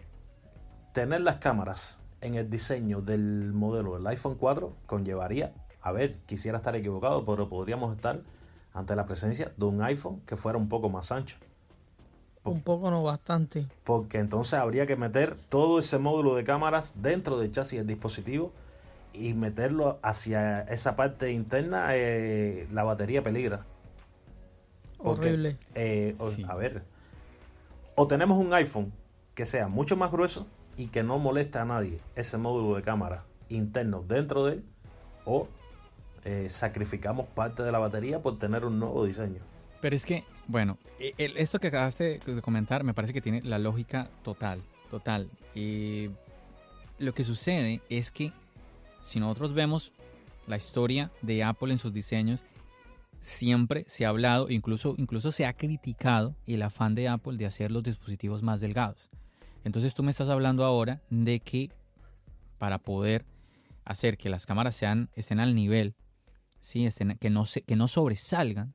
tener 0.93 1.21
las 1.21 1.37
cámaras 1.37 1.99
en 2.21 2.35
el 2.35 2.49
diseño 2.49 3.01
del 3.01 3.53
modelo 3.53 3.95
del 3.95 4.07
iPhone 4.07 4.35
4 4.35 4.75
conllevaría, 4.85 5.53
a 5.81 5.91
ver, 5.91 6.19
quisiera 6.25 6.57
estar 6.57 6.75
equivocado, 6.75 7.25
pero 7.25 7.49
podríamos 7.49 7.95
estar 7.95 8.21
ante 8.73 8.95
la 8.95 9.05
presencia 9.05 9.51
de 9.55 9.65
un 9.65 9.81
iPhone 9.81 10.21
que 10.25 10.35
fuera 10.35 10.57
un 10.57 10.69
poco 10.69 10.89
más 10.89 11.11
ancho. 11.11 11.37
Un 12.43 12.61
poco, 12.61 12.91
no 12.91 13.03
bastante. 13.03 13.67
Porque 13.83 14.19
entonces 14.19 14.55
habría 14.55 14.85
que 14.85 14.97
meter 14.97 15.37
todo 15.47 15.79
ese 15.79 15.97
módulo 15.97 16.35
de 16.35 16.43
cámaras 16.43 16.93
dentro 16.95 17.37
del 17.39 17.51
chasis 17.51 17.79
del 17.79 17.87
dispositivo 17.87 18.51
y 19.13 19.33
meterlo 19.33 19.99
hacia 20.01 20.61
esa 20.63 20.95
parte 20.95 21.31
interna, 21.31 21.89
eh, 21.91 22.67
la 22.71 22.83
batería 22.83 23.23
peligra. 23.23 23.65
Horrible. 24.97 25.57
Eh, 25.75 26.15
a 26.47 26.55
ver, 26.55 26.83
o 27.95 28.07
tenemos 28.07 28.37
un 28.37 28.53
iPhone 28.53 28.91
que 29.33 29.45
sea 29.45 29.67
mucho 29.67 29.95
más 29.95 30.11
grueso 30.11 30.47
y 30.77 30.87
que 30.87 31.03
no 31.03 31.19
moleste 31.19 31.59
a 31.59 31.65
nadie 31.65 31.99
ese 32.15 32.37
módulo 32.37 32.75
de 32.75 32.81
cámara 32.81 33.23
interno 33.49 34.03
dentro 34.07 34.45
de 34.45 34.53
él, 34.53 34.63
o 35.25 35.47
eh, 36.23 36.47
sacrificamos 36.49 37.27
parte 37.27 37.63
de 37.63 37.71
la 37.71 37.79
batería 37.79 38.21
por 38.21 38.39
tener 38.39 38.65
un 38.65 38.79
nuevo 38.79 39.05
diseño. 39.05 39.41
Pero 39.81 39.95
es 39.95 40.05
que 40.05 40.23
bueno, 40.47 40.77
e, 40.99 41.13
esto 41.17 41.59
que 41.59 41.67
acabaste 41.67 42.19
de 42.25 42.41
comentar 42.41 42.83
me 42.83 42.93
parece 42.93 43.13
que 43.13 43.21
tiene 43.21 43.41
la 43.41 43.59
lógica 43.59 44.09
total, 44.23 44.61
total. 44.89 45.29
Y 45.55 46.09
lo 46.99 47.13
que 47.13 47.23
sucede 47.23 47.81
es 47.89 48.11
que 48.11 48.31
si 49.03 49.19
nosotros 49.19 49.53
vemos 49.53 49.93
la 50.47 50.57
historia 50.57 51.11
de 51.21 51.43
Apple 51.43 51.71
en 51.71 51.79
sus 51.79 51.93
diseños, 51.93 52.43
siempre 53.23 53.85
se 53.87 54.05
ha 54.05 54.09
hablado, 54.09 54.49
incluso, 54.49 54.95
incluso 54.97 55.31
se 55.31 55.45
ha 55.45 55.53
criticado 55.53 56.35
el 56.45 56.61
afán 56.61 56.93
de 56.93 57.07
Apple 57.07 57.37
de 57.37 57.45
hacer 57.45 57.71
los 57.71 57.81
dispositivos 57.81 58.43
más 58.43 58.59
delgados. 58.59 59.09
Entonces 59.63 59.95
tú 59.95 60.03
me 60.03 60.11
estás 60.11 60.27
hablando 60.27 60.65
ahora 60.65 61.01
de 61.09 61.39
que 61.39 61.71
para 62.57 62.79
poder 62.79 63.25
hacer 63.85 64.17
que 64.17 64.29
las 64.29 64.45
cámaras 64.45 64.75
sean, 64.75 65.09
estén 65.15 65.39
al 65.39 65.55
nivel, 65.55 65.95
¿sí? 66.59 66.87
que, 67.19 67.29
no 67.29 67.45
se, 67.45 67.61
que 67.61 67.77
no 67.77 67.87
sobresalgan, 67.87 68.73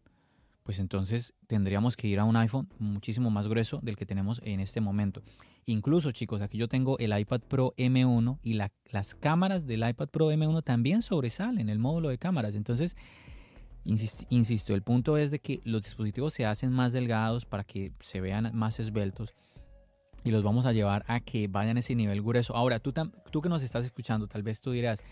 pues 0.62 0.78
entonces 0.78 1.34
tendríamos 1.46 1.96
que 1.96 2.08
ir 2.08 2.18
a 2.18 2.24
un 2.24 2.36
iPhone 2.36 2.68
muchísimo 2.78 3.30
más 3.30 3.48
grueso 3.48 3.80
del 3.82 3.96
que 3.96 4.06
tenemos 4.06 4.40
en 4.44 4.60
este 4.60 4.80
momento. 4.80 5.22
Incluso 5.66 6.10
chicos, 6.10 6.40
aquí 6.40 6.56
yo 6.56 6.68
tengo 6.68 6.98
el 6.98 7.18
iPad 7.18 7.42
Pro 7.42 7.74
M1 7.76 8.38
y 8.42 8.54
las 8.54 9.14
cámaras 9.14 9.66
del 9.66 9.86
iPad 9.86 10.08
Pro 10.08 10.32
M1 10.32 10.62
también 10.64 11.02
sobresalen 11.02 11.68
el 11.68 11.78
módulo 11.78 12.08
de 12.08 12.18
cámaras. 12.18 12.54
Entonces, 12.54 12.96
insisto, 13.88 14.74
el 14.74 14.82
punto 14.82 15.16
es 15.16 15.30
de 15.30 15.38
que 15.38 15.60
los 15.64 15.82
dispositivos 15.82 16.34
se 16.34 16.44
hacen 16.44 16.72
más 16.72 16.92
delgados 16.92 17.44
para 17.44 17.64
que 17.64 17.92
se 18.00 18.20
vean 18.20 18.50
más 18.54 18.80
esbeltos 18.80 19.32
y 20.24 20.30
los 20.30 20.42
vamos 20.42 20.66
a 20.66 20.72
llevar 20.72 21.04
a 21.06 21.20
que 21.20 21.48
vayan 21.48 21.76
a 21.76 21.80
ese 21.80 21.94
nivel 21.94 22.22
grueso. 22.22 22.54
Ahora, 22.54 22.80
tú, 22.80 22.92
tú 23.30 23.40
que 23.40 23.48
nos 23.48 23.62
estás 23.62 23.84
escuchando, 23.84 24.26
tal 24.26 24.42
vez 24.42 24.60
tú 24.60 24.72
dirás, 24.72 25.02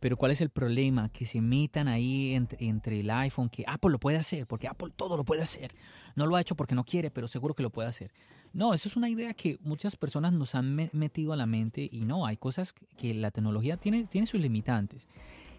pero 0.00 0.16
¿cuál 0.16 0.32
es 0.32 0.40
el 0.40 0.50
problema? 0.50 1.08
Que 1.08 1.26
se 1.26 1.40
metan 1.40 1.88
ahí 1.88 2.34
entre, 2.34 3.00
el 3.00 3.10
iPhone, 3.10 3.48
que 3.48 3.64
Apple 3.66 3.90
lo 3.90 3.98
puede 3.98 4.18
hacer, 4.18 4.46
porque 4.46 4.68
Apple 4.68 4.92
todo 4.94 5.16
lo 5.16 5.24
puede 5.24 5.42
hacer. 5.42 5.72
No 6.16 6.26
lo 6.26 6.36
ha 6.36 6.40
hecho 6.40 6.56
porque 6.56 6.74
no 6.74 6.84
quiere, 6.84 7.10
pero 7.10 7.28
seguro 7.28 7.54
que 7.54 7.62
lo 7.62 7.70
puede 7.70 7.88
hacer. 7.88 8.12
No, 8.52 8.74
eso 8.74 8.88
es 8.88 8.96
una 8.96 9.08
idea 9.08 9.32
que 9.34 9.58
muchas 9.62 9.96
personas 9.96 10.32
nos 10.32 10.54
han 10.54 10.74
metido 10.92 11.32
a 11.32 11.36
la 11.36 11.46
mente 11.46 11.88
y 11.90 12.04
no, 12.04 12.26
hay 12.26 12.36
cosas 12.36 12.74
que 12.96 13.14
la 13.14 13.30
tecnología 13.30 13.76
tiene, 13.76 14.06
tiene 14.06 14.26
sus 14.26 14.40
limitantes. 14.40 15.08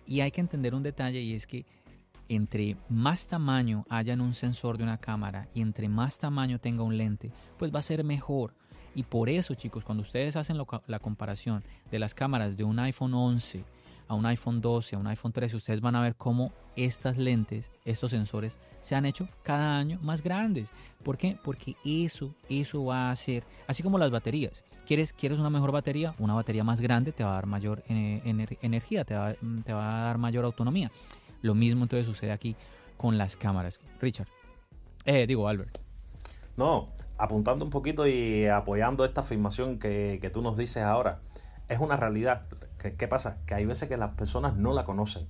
Y 0.07 0.19
hay 0.21 0.31
que 0.31 0.41
entender 0.41 0.75
un 0.75 0.83
detalle 0.83 1.21
y 1.21 1.33
es 1.33 1.47
que 1.47 1.65
entre 2.29 2.77
más 2.89 3.27
tamaño 3.27 3.85
haya 3.89 4.13
en 4.13 4.21
un 4.21 4.33
sensor 4.33 4.77
de 4.77 4.83
una 4.83 4.97
cámara 4.97 5.47
y 5.53 5.61
entre 5.61 5.89
más 5.89 6.19
tamaño 6.19 6.59
tenga 6.59 6.83
un 6.83 6.97
lente, 6.97 7.31
pues 7.57 7.73
va 7.73 7.79
a 7.79 7.83
ser 7.83 8.03
mejor. 8.03 8.53
Y 8.93 9.03
por 9.03 9.29
eso, 9.29 9.55
chicos, 9.55 9.83
cuando 9.83 10.01
ustedes 10.01 10.35
hacen 10.35 10.57
la 10.87 10.99
comparación 10.99 11.63
de 11.91 11.99
las 11.99 12.15
cámaras 12.15 12.55
de 12.55 12.63
un 12.63 12.79
iPhone 12.79 13.13
11 13.13 13.65
a 14.07 14.13
un 14.13 14.25
iPhone 14.25 14.61
12, 14.61 14.95
a 14.95 14.99
un 14.99 15.07
iPhone 15.07 15.31
13, 15.31 15.55
ustedes 15.55 15.81
van 15.81 15.95
a 15.95 16.01
ver 16.01 16.15
cómo 16.15 16.51
estas 16.75 17.17
lentes, 17.17 17.71
estos 17.85 18.11
sensores, 18.11 18.59
se 18.81 18.95
han 18.95 19.05
hecho 19.05 19.27
cada 19.43 19.77
año 19.77 19.99
más 20.01 20.21
grandes. 20.21 20.69
¿Por 21.03 21.17
qué? 21.17 21.37
Porque 21.43 21.75
eso, 21.83 22.33
eso 22.49 22.85
va 22.85 23.07
a 23.07 23.11
hacer, 23.11 23.43
así 23.67 23.83
como 23.83 23.97
las 23.97 24.11
baterías. 24.11 24.63
¿Quieres, 24.85 25.13
¿Quieres 25.13 25.39
una 25.39 25.49
mejor 25.49 25.71
batería? 25.71 26.13
Una 26.19 26.35
batería 26.35 26.63
más 26.63 26.79
grande 26.79 27.11
te 27.11 27.23
va 27.23 27.31
a 27.31 27.35
dar 27.35 27.47
mayor 27.47 27.83
eh, 27.89 28.21
energía, 28.61 29.03
te 29.03 29.15
va, 29.15 29.33
te 29.63 29.73
va 29.73 30.01
a 30.01 30.05
dar 30.05 30.17
mayor 30.17 30.45
autonomía. 30.45 30.91
Lo 31.41 31.55
mismo 31.55 31.83
entonces 31.83 32.05
sucede 32.05 32.31
aquí 32.31 32.55
con 32.97 33.17
las 33.17 33.37
cámaras. 33.37 33.79
Richard. 33.99 34.27
Eh, 35.05 35.27
digo, 35.27 35.47
Albert. 35.47 35.77
No, 36.57 36.89
apuntando 37.17 37.65
un 37.65 37.71
poquito 37.71 38.07
y 38.07 38.45
apoyando 38.45 39.05
esta 39.05 39.21
afirmación 39.21 39.77
que, 39.79 40.19
que 40.21 40.29
tú 40.29 40.41
nos 40.41 40.57
dices 40.57 40.83
ahora, 40.83 41.19
es 41.67 41.79
una 41.79 41.97
realidad. 41.97 42.43
¿Qué, 42.77 43.07
pasa? 43.07 43.37
Que 43.45 43.55
hay 43.55 43.65
veces 43.65 43.89
que 43.89 43.97
las 43.97 44.11
personas 44.11 44.55
no 44.55 44.73
la 44.73 44.85
conocen. 44.85 45.27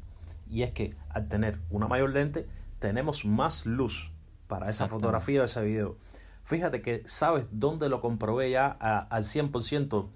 Y 0.47 0.63
es 0.63 0.71
que 0.71 0.95
al 1.09 1.27
tener 1.27 1.59
una 1.69 1.87
mayor 1.87 2.11
lente, 2.11 2.47
tenemos 2.79 3.25
más 3.25 3.65
luz 3.65 4.11
para 4.47 4.69
esa 4.69 4.87
fotografía 4.87 5.41
o 5.41 5.45
ese 5.45 5.61
video. 5.63 5.97
Fíjate 6.43 6.81
que 6.81 7.03
sabes 7.07 7.47
dónde 7.51 7.89
lo 7.89 8.01
comprobé 8.01 8.51
ya 8.51 8.67
al 8.67 9.23
100%. 9.23 10.07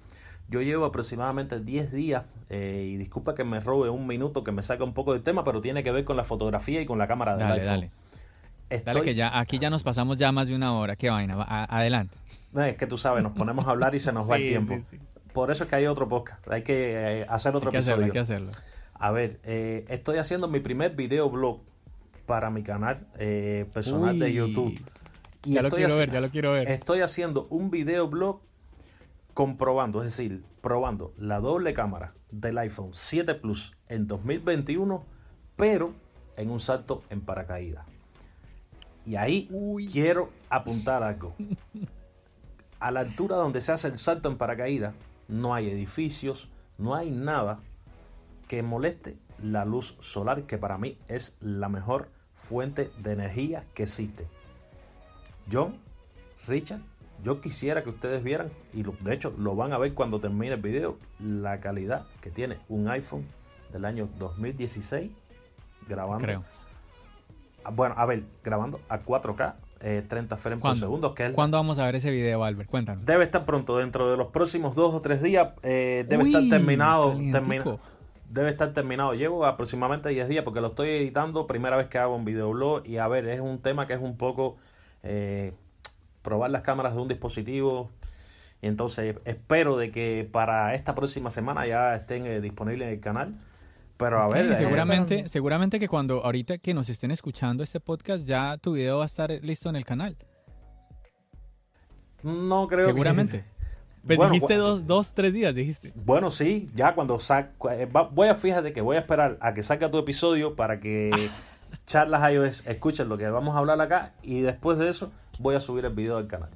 Yo 0.49 0.61
llevo 0.61 0.85
aproximadamente 0.85 1.59
10 1.59 1.91
días, 1.91 2.25
eh, 2.49 2.87
y 2.89 2.97
disculpa 2.97 3.35
que 3.35 3.43
me 3.43 3.59
robe 3.59 3.89
un 3.89 4.07
minuto, 4.07 4.43
que 4.43 4.51
me 4.51 4.63
saque 4.63 4.83
un 4.83 4.93
poco 4.93 5.13
del 5.13 5.21
tema, 5.21 5.43
pero 5.43 5.61
tiene 5.61 5.83
que 5.83 5.91
ver 5.91 6.05
con 6.05 6.17
la 6.17 6.23
fotografía 6.23 6.81
y 6.81 6.85
con 6.85 6.97
la 6.97 7.07
cámara 7.07 7.37
del 7.37 7.47
dale, 7.47 7.61
iPhone. 7.61 7.91
Dale. 8.69 8.83
dale, 8.83 9.01
que 9.01 9.15
ya, 9.15 9.39
aquí 9.39 9.59
ya 9.59 9.69
nos 9.69 9.83
pasamos 9.83 10.17
ya 10.17 10.31
más 10.31 10.47
de 10.47 10.55
una 10.55 10.73
hora. 10.73 10.95
Qué 10.95 11.09
vaina, 11.09 11.35
adelante. 11.69 12.17
es 12.55 12.77
que 12.77 12.87
tú 12.87 12.97
sabes, 12.97 13.21
nos 13.23 13.33
ponemos 13.33 13.67
a 13.67 13.71
hablar 13.71 13.93
y 13.93 13.99
se 13.99 14.11
nos 14.11 14.29
va 14.29 14.37
el 14.37 14.43
tiempo. 14.49 14.73
Sí, 14.75 14.81
sí 14.81 14.99
por 15.33 15.51
eso 15.51 15.63
es 15.63 15.69
que 15.69 15.75
hay 15.75 15.85
otro 15.85 16.07
podcast. 16.09 16.47
Hay 16.49 16.63
que 16.63 17.21
eh, 17.21 17.25
hacer 17.29 17.55
otro 17.55 17.69
hay 17.69 17.73
que 17.73 17.77
episodio. 17.77 17.93
Hacerlo, 17.93 18.05
hay 18.05 18.11
que 18.11 18.19
hacerlo. 18.19 18.51
A 18.93 19.11
ver, 19.11 19.39
eh, 19.43 19.85
estoy 19.89 20.17
haciendo 20.17 20.47
mi 20.47 20.59
primer 20.59 20.95
video 20.95 21.29
blog 21.29 21.61
para 22.25 22.49
mi 22.49 22.63
canal 22.63 23.07
eh, 23.17 23.65
personal 23.73 24.19
de 24.19 24.33
YouTube. 24.33 24.79
Y 25.45 25.53
ya 25.53 25.61
lo 25.61 25.69
quiero 25.69 25.95
ver, 25.95 26.11
ya 26.11 26.19
lo 26.19 26.29
quiero 26.29 26.51
ver. 26.51 26.67
Estoy 26.69 27.01
haciendo 27.01 27.47
un 27.49 27.71
video 27.71 28.09
blog 28.09 28.41
comprobando, 29.39 30.01
es 30.01 30.17
decir, 30.17 30.43
probando 30.59 31.13
la 31.17 31.39
doble 31.39 31.73
cámara 31.73 32.13
del 32.29 32.57
iPhone 32.57 32.89
7 32.91 33.35
Plus 33.35 33.73
en 33.87 34.05
2021, 34.05 35.05
pero 35.55 35.93
en 36.35 36.51
un 36.51 36.59
salto 36.59 37.03
en 37.09 37.21
paracaídas. 37.21 37.85
Y 39.05 39.15
ahí 39.15 39.49
quiero 39.93 40.31
apuntar 40.49 41.03
algo. 41.03 41.35
A 42.81 42.91
la 42.91 42.99
altura 42.99 43.37
donde 43.37 43.61
se 43.61 43.71
hace 43.71 43.87
el 43.87 43.97
salto 43.97 44.27
en 44.27 44.37
paracaídas, 44.37 44.93
no 45.29 45.53
hay 45.53 45.69
edificios, 45.69 46.49
no 46.77 46.93
hay 46.93 47.09
nada 47.09 47.61
que 48.49 48.61
moleste 48.61 49.15
la 49.41 49.63
luz 49.63 49.95
solar, 50.01 50.43
que 50.43 50.57
para 50.57 50.77
mí 50.77 50.97
es 51.07 51.33
la 51.39 51.69
mejor 51.69 52.09
fuente 52.33 52.91
de 52.97 53.13
energía 53.13 53.63
que 53.73 53.83
existe. 53.83 54.27
John, 55.49 55.77
Richard, 56.45 56.81
yo 57.23 57.41
quisiera 57.41 57.83
que 57.83 57.89
ustedes 57.89 58.23
vieran, 58.23 58.49
y 58.73 58.83
de 58.83 59.13
hecho 59.13 59.33
lo 59.37 59.55
van 59.55 59.73
a 59.73 59.77
ver 59.77 59.93
cuando 59.93 60.19
termine 60.19 60.53
el 60.53 60.61
video, 60.61 60.97
la 61.19 61.59
calidad 61.59 62.05
que 62.21 62.29
tiene 62.29 62.57
un 62.69 62.87
iPhone 62.87 63.25
del 63.71 63.85
año 63.85 64.09
2016 64.17 65.11
grabando. 65.87 66.23
Creo. 66.23 66.43
Ah, 67.63 67.71
bueno, 67.71 67.95
a 67.97 68.05
ver, 68.05 68.23
grabando 68.43 68.79
a 68.87 69.01
4K, 69.01 69.55
30 69.79 70.35
eh, 70.35 70.37
frames 70.37 70.61
por 70.61 70.75
segundo. 70.75 71.13
Que 71.13 71.31
¿Cuándo 71.33 71.57
vamos 71.57 71.79
a 71.79 71.85
ver 71.85 71.95
ese 71.95 72.11
video, 72.11 72.43
Albert? 72.43 72.69
Cuéntanos. 72.69 73.05
Debe 73.05 73.25
estar 73.25 73.45
pronto, 73.45 73.77
dentro 73.77 74.09
de 74.09 74.17
los 74.17 74.27
próximos 74.27 74.75
dos 74.75 74.93
o 74.93 75.01
tres 75.01 75.21
días. 75.21 75.49
Eh, 75.63 76.05
debe 76.07 76.23
estar 76.23 76.43
terminado. 76.49 77.17
debe 78.29 78.49
estar 78.49 78.73
terminado. 78.73 79.13
Llevo 79.13 79.45
aproximadamente 79.45 80.09
10 80.09 80.29
días 80.29 80.43
porque 80.43 80.61
lo 80.61 80.67
estoy 80.67 80.89
editando. 80.89 81.47
Primera 81.47 81.75
vez 81.75 81.87
que 81.87 81.97
hago 81.97 82.15
un 82.15 82.25
videoblog. 82.25 82.87
Y 82.87 82.97
a 82.97 83.07
ver, 83.07 83.27
es 83.27 83.41
un 83.41 83.59
tema 83.59 83.87
que 83.87 83.93
es 83.93 84.01
un 84.01 84.17
poco. 84.17 84.57
Eh, 85.03 85.53
probar 86.21 86.51
las 86.51 86.61
cámaras 86.61 86.95
de 86.95 87.01
un 87.01 87.07
dispositivo. 87.07 87.91
Y 88.61 88.67
entonces 88.67 89.15
espero 89.25 89.77
de 89.77 89.91
que 89.91 90.27
para 90.29 90.73
esta 90.75 90.95
próxima 90.95 91.29
semana 91.29 91.65
ya 91.65 91.95
estén 91.95 92.25
eh, 92.25 92.41
disponibles 92.41 92.87
en 92.87 92.93
el 92.93 92.99
canal. 92.99 93.35
Pero 93.97 94.21
a 94.21 94.29
ver. 94.29 94.51
Eh, 94.51 94.55
seguramente, 94.55 95.27
seguramente 95.27 95.79
que 95.79 95.87
cuando 95.87 96.23
ahorita 96.23 96.57
que 96.57 96.73
nos 96.73 96.89
estén 96.89 97.11
escuchando 97.11 97.63
este 97.63 97.79
podcast, 97.79 98.25
ya 98.25 98.57
tu 98.57 98.73
video 98.73 98.97
va 98.97 99.03
a 99.03 99.07
estar 99.07 99.29
listo 99.29 99.69
en 99.69 99.75
el 99.75 99.85
canal. 99.85 100.17
No 102.23 102.67
creo 102.67 102.87
Seguramente. 102.87 103.45
Pues 104.01 104.31
dijiste 104.31 104.55
dos, 104.55 104.87
dos, 104.87 105.13
tres 105.13 105.33
días, 105.33 105.53
dijiste. 105.53 105.91
Bueno, 106.05 106.31
sí, 106.31 106.69
ya 106.73 106.95
cuando 106.95 107.19
saque. 107.19 107.51
Eh, 107.69 107.87
voy 108.11 108.29
a, 108.29 108.35
fíjate 108.35 108.71
que 108.71 108.79
voy 108.79 108.95
a 108.95 108.99
esperar 108.99 109.37
a 109.41 109.53
que 109.53 109.61
salga 109.61 109.91
tu 109.91 109.97
episodio 109.97 110.55
para 110.55 110.79
que 110.79 111.11
charlas 111.85 112.31
iOS 112.31 112.65
escuchen 112.65 113.09
lo 113.09 113.17
que 113.17 113.27
vamos 113.29 113.55
a 113.55 113.59
hablar 113.59 113.79
acá 113.81 114.13
y 114.23 114.39
después 114.39 114.77
de 114.77 114.89
eso 114.89 115.11
voy 115.39 115.55
a 115.55 115.59
subir 115.59 115.85
el 115.85 115.93
video 115.93 116.17
al 116.17 116.27
canal. 116.27 116.51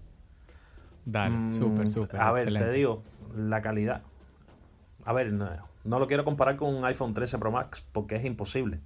Dale, 1.05 1.35
mm, 1.35 1.51
súper, 1.51 1.89
súper. 1.89 2.21
A 2.21 2.31
ver, 2.31 2.53
te 2.53 2.71
digo, 2.71 3.01
la 3.35 3.61
calidad. 3.61 4.03
A 5.05 5.13
ver, 5.13 5.33
no, 5.33 5.99
lo 5.99 6.07
quiero 6.07 6.23
comparar 6.23 6.55
con 6.55 6.73
un 6.73 6.85
iPhone 6.85 7.13
13 7.13 7.39
Pro 7.39 7.51
Max 7.51 7.83
porque 7.91 8.15
es 8.15 8.25
imposible. 8.25 8.79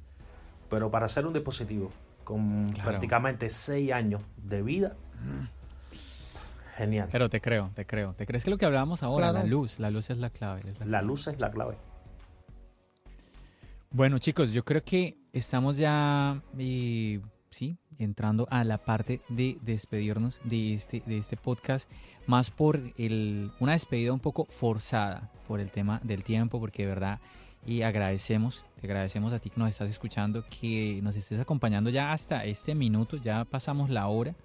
Pero 0.70 0.90
para 0.90 1.06
hacer 1.06 1.26
un 1.26 1.34
dispositivo 1.34 1.92
con 2.24 2.68
prácticamente 2.84 3.50
6 3.50 3.92
años 3.92 4.22
de 4.38 4.62
vida, 4.62 4.96
genial. 6.76 7.10
Pero 7.12 7.30
te 7.30 7.42
creo, 7.42 7.72
te 7.74 7.86
creo. 7.86 8.14
¿Te 8.14 8.26
crees 8.26 8.44
que 8.44 8.50
lo 8.50 8.58
que 8.58 8.66
hablábamos 8.66 9.04
ahora? 9.04 9.32
La 9.32 9.44
luz, 9.44 9.80
la 9.80 9.92
luz 9.92 10.10
es 10.10 10.18
la 10.18 10.30
clave. 10.30 10.64
la 10.86 11.02
luz 11.02 11.28
es 11.28 11.40
la 11.40 11.52
clave. 11.52 11.78
Bueno, 13.92 14.20
chicos, 14.20 14.52
yo 14.52 14.66
creo 14.66 14.84
que 14.84 15.18
estamos 15.32 15.78
ya, 15.78 16.42
sí, 17.50 17.78
entrando 18.00 18.48
a 18.50 18.64
la 18.64 18.78
parte 18.78 19.22
de 19.30 19.58
despedirnos 19.62 20.42
de 20.44 20.74
este, 20.74 21.02
de 21.06 21.18
este 21.18 21.38
podcast, 21.38 21.90
más 22.26 22.52
por 22.52 22.80
el, 22.98 23.52
una 23.60 23.74
despedida 23.74 24.14
un 24.14 24.20
poco 24.20 24.46
forzada 24.46 25.32
por 25.48 25.60
el 25.60 25.72
tema 25.72 26.00
del 26.04 26.24
tiempo, 26.24 26.60
porque 26.60 26.84
de 26.84 26.90
verdad, 26.90 27.20
y 27.66 27.82
agradecemos, 27.82 28.64
te 28.80 28.88
agradecemos 28.88 29.34
a 29.34 29.40
ti 29.40 29.50
que 29.50 29.60
nos 29.60 29.70
estás 29.70 29.90
escuchando, 29.90 30.46
que 30.50 31.00
nos 31.04 31.16
estés 31.16 31.40
acompañando 31.40 31.90
ya 31.90 32.14
hasta 32.14 32.46
este 32.46 32.76
minuto, 32.76 33.18
ya 33.18 33.46
pasamos 33.46 33.90
la 33.90 34.08
hora 34.08 34.36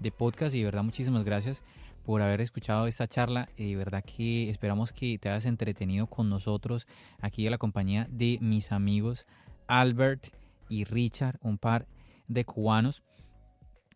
de 0.00 0.10
podcast 0.10 0.54
y 0.54 0.58
de 0.58 0.64
verdad 0.66 0.82
muchísimas 0.82 1.24
gracias 1.24 1.62
por 2.04 2.22
haber 2.22 2.40
escuchado 2.40 2.86
esta 2.86 3.06
charla. 3.06 3.48
De 3.56 3.74
verdad 3.76 4.04
que 4.04 4.48
esperamos 4.48 4.92
que 4.92 5.18
te 5.18 5.28
hayas 5.28 5.46
entretenido 5.46 6.06
con 6.06 6.30
nosotros 6.30 6.86
aquí 7.20 7.44
en 7.46 7.50
la 7.50 7.58
compañía 7.58 8.06
de 8.10 8.38
mis 8.40 8.72
amigos 8.72 9.26
Albert 9.66 10.28
y 10.68 10.84
Richard, 10.84 11.38
un 11.42 11.58
par 11.58 11.86
de 12.28 12.44
cubanos. 12.44 13.02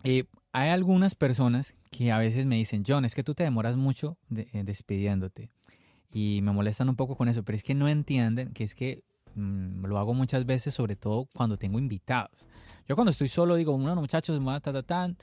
Eh, 0.03 0.25
hay 0.53 0.71
algunas 0.71 1.15
personas 1.15 1.77
que 1.91 2.13
a 2.13 2.19
veces 2.19 2.47
me 2.47 2.57
dicen, 2.57 2.85
John, 2.87 3.05
es 3.05 3.15
que 3.15 3.25
tú 3.25 3.35
te 3.35 3.45
demoras 3.45 3.77
mucho 3.77 4.17
eh, 4.35 4.63
despidiéndote. 4.65 5.51
Y 6.13 6.41
me 6.43 6.53
molestan 6.53 6.89
un 6.89 6.97
poco 6.97 7.17
con 7.17 7.29
eso, 7.29 7.45
pero 7.45 7.57
es 7.57 7.63
que 7.63 7.75
no 7.75 7.89
entienden 7.89 8.53
que 8.53 8.65
es 8.65 8.75
que 8.75 9.05
mm, 9.35 9.85
lo 9.87 9.99
hago 9.99 10.15
muchas 10.15 10.45
veces, 10.45 10.75
sobre 10.75 10.97
todo 10.97 11.27
cuando 11.33 11.57
tengo 11.57 11.79
invitados. 11.79 12.47
Yo 12.89 12.97
cuando 12.97 13.11
estoy 13.11 13.29
solo 13.29 13.55
digo, 13.55 13.77
bueno, 13.77 14.01
muchachos, 14.01 14.41
ta, 14.63 14.73
ta, 14.73 14.83
ta, 14.83 15.15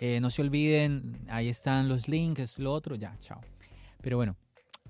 eh, 0.00 0.18
no 0.20 0.30
se 0.30 0.42
olviden, 0.42 1.20
ahí 1.28 1.48
están 1.48 1.88
los 1.88 2.08
links, 2.08 2.58
lo 2.58 2.72
otro, 2.72 2.96
ya, 2.96 3.16
chao. 3.20 3.40
Pero 4.02 4.16
bueno, 4.16 4.36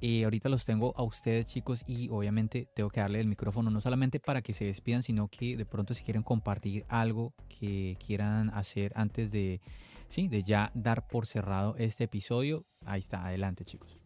eh, 0.00 0.24
ahorita 0.24 0.48
los 0.48 0.64
tengo 0.64 0.92
a 0.96 1.02
ustedes 1.02 1.46
chicos 1.46 1.82
y 1.86 2.08
obviamente 2.10 2.68
tengo 2.74 2.90
que 2.90 3.00
darle 3.00 3.20
el 3.20 3.28
micrófono 3.28 3.70
no 3.70 3.80
solamente 3.80 4.20
para 4.20 4.42
que 4.42 4.52
se 4.52 4.66
despidan, 4.66 5.02
sino 5.02 5.28
que 5.28 5.56
de 5.56 5.64
pronto 5.64 5.94
si 5.94 6.04
quieren 6.04 6.22
compartir 6.22 6.84
algo 6.88 7.32
que 7.48 7.96
quieran 8.04 8.50
hacer 8.50 8.92
antes 8.94 9.32
de, 9.32 9.60
sí, 10.08 10.28
de 10.28 10.42
ya 10.42 10.70
dar 10.74 11.06
por 11.08 11.26
cerrado 11.26 11.74
este 11.78 12.04
episodio, 12.04 12.64
ahí 12.84 13.00
está, 13.00 13.24
adelante 13.26 13.64
chicos. 13.64 13.98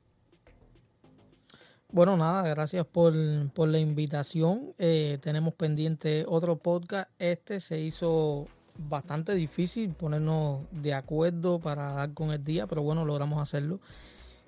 Bueno, 1.93 2.17
nada, 2.17 2.49
gracias 2.49 2.87
por, 2.87 3.13
la 3.13 3.79
invitación. 3.79 4.73
Eh, 4.79 5.19
tenemos 5.21 5.55
pendiente 5.55 6.25
otro 6.29 6.57
podcast. 6.57 7.11
Este 7.19 7.59
se 7.59 7.81
hizo 7.81 8.47
bastante 8.77 9.35
difícil 9.35 9.93
ponernos 9.95 10.61
de 10.71 10.95
acuerdo 10.95 11.59
para 11.59 11.91
dar 11.93 12.15
con 12.15 12.31
el 12.31 12.45
día, 12.45 12.69
pero 12.69 12.83
bueno, 12.83 13.05
logramos 13.05 13.43
hacerlo. 13.43 13.81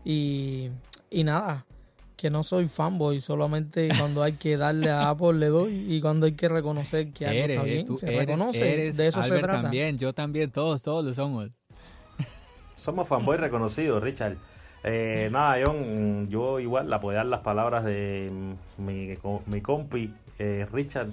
Y, 0.05 0.71
y 1.13 1.25
nada, 1.25 1.67
que 2.17 2.31
no 2.31 2.43
soy 2.43 2.69
fanboy, 2.69 3.21
solamente 3.21 3.89
cuando 3.99 4.23
hay 4.23 4.35
que 4.35 4.57
darle 4.57 4.91
a 4.91 5.11
Apple 5.11 5.35
le 5.35 5.47
doy 5.47 5.87
y 5.89 6.01
cuando 6.01 6.27
hay 6.27 6.33
que 6.33 6.49
reconocer 6.49 7.13
que 7.13 7.27
algo 7.27 7.41
está 7.41 7.63
bien, 7.63 7.99
se 7.99 8.19
reconoce, 8.19 8.93
de 8.93 9.07
eso 9.07 9.23
se 9.23 9.39
trata. 9.39 9.63
También, 9.63 9.99
yo 9.99 10.13
también, 10.13 10.51
todos, 10.51 10.83
todos 10.83 11.05
lo 11.05 11.13
somos. 11.13 11.51
Somos 12.75 13.07
fanboy 13.07 13.37
reconocidos, 13.37 14.03
Richard. 14.03 14.37
Eh, 14.85 15.29
nada, 15.31 15.63
John, 15.65 16.29
yo 16.29 16.59
igual 16.59 16.91
la 16.91 16.97
apoyar 16.97 17.27
las 17.27 17.41
palabras 17.41 17.85
de 17.85 18.29
mi, 18.79 19.15
mi 19.47 19.61
compi 19.61 20.13
eh, 20.39 20.67
Richard 20.73 21.11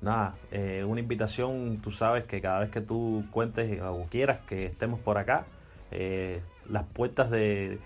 nada, 0.00 0.36
eh, 0.50 0.84
una 0.86 1.00
invitación, 1.00 1.80
tú 1.82 1.90
sabes 1.90 2.24
que 2.24 2.40
cada 2.40 2.60
vez 2.60 2.70
que 2.70 2.80
tú 2.80 3.24
cuentes 3.30 3.80
o 3.82 4.06
quieras 4.10 4.38
que 4.46 4.66
estemos 4.66 5.00
por 5.00 5.18
acá, 5.18 5.46
eh, 5.90 6.40
las 6.68 6.84
puertas 6.84 7.30
de, 7.30 7.78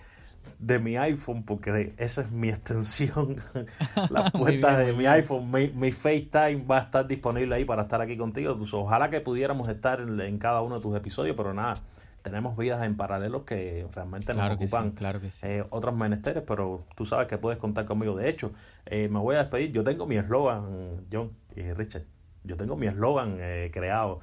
de 0.59 0.79
mi 0.79 0.97
iPhone, 0.97 1.43
porque 1.43 1.95
esa 1.99 2.23
es 2.23 2.31
mi 2.31 2.49
extensión, 2.49 3.37
las 4.11 4.33
puertas 4.33 4.79
de 4.79 4.93
mi 4.93 5.07
iPhone, 5.07 5.51
mi, 5.51 5.93
FaceTime 5.93 6.65
va 6.65 6.79
a 6.79 6.81
estar 6.83 7.07
disponible 7.07 7.55
ahí 7.55 7.65
para 7.65 7.83
estar 7.83 8.01
aquí 8.01 8.17
contigo. 8.17 8.57
Pues, 8.57 8.73
ojalá 8.75 9.11
que 9.11 9.21
pudiéramos 9.21 9.69
estar 9.69 10.01
en, 10.01 10.39
cada 10.39 10.61
uno 10.63 10.77
de 10.77 10.83
tus 10.83 10.97
episodios, 10.97 11.37
pero 11.37 11.53
nada, 11.53 11.77
tenemos 12.23 12.57
vidas 12.57 12.83
en 12.85 12.97
paralelo 12.97 13.45
que 13.45 13.87
realmente 13.95 14.35
nos 14.35 14.53
ocupan 14.53 14.95
eh, 15.43 15.65
otros 15.71 15.95
menesteres, 15.95 16.45
pero 16.47 16.85
tú 16.95 17.05
sabes 17.05 17.27
que 17.27 17.39
puedes 17.39 17.59
contar 17.59 17.85
conmigo. 17.85 18.17
De 18.17 18.29
hecho, 18.29 18.53
me 18.91 19.09
voy 19.09 19.37
a 19.37 19.41
despedir. 19.41 19.73
Yo 19.73 19.83
tengo 19.83 20.07
mi 20.07 20.17
eslogan, 20.17 21.07
John 21.11 21.33
y 21.57 21.73
Richard. 21.73 22.05
Yo 22.45 22.57
tengo 22.57 22.77
mi 22.77 22.87
eslogan 22.87 23.37
eh, 23.41 23.71
creado. 23.73 24.21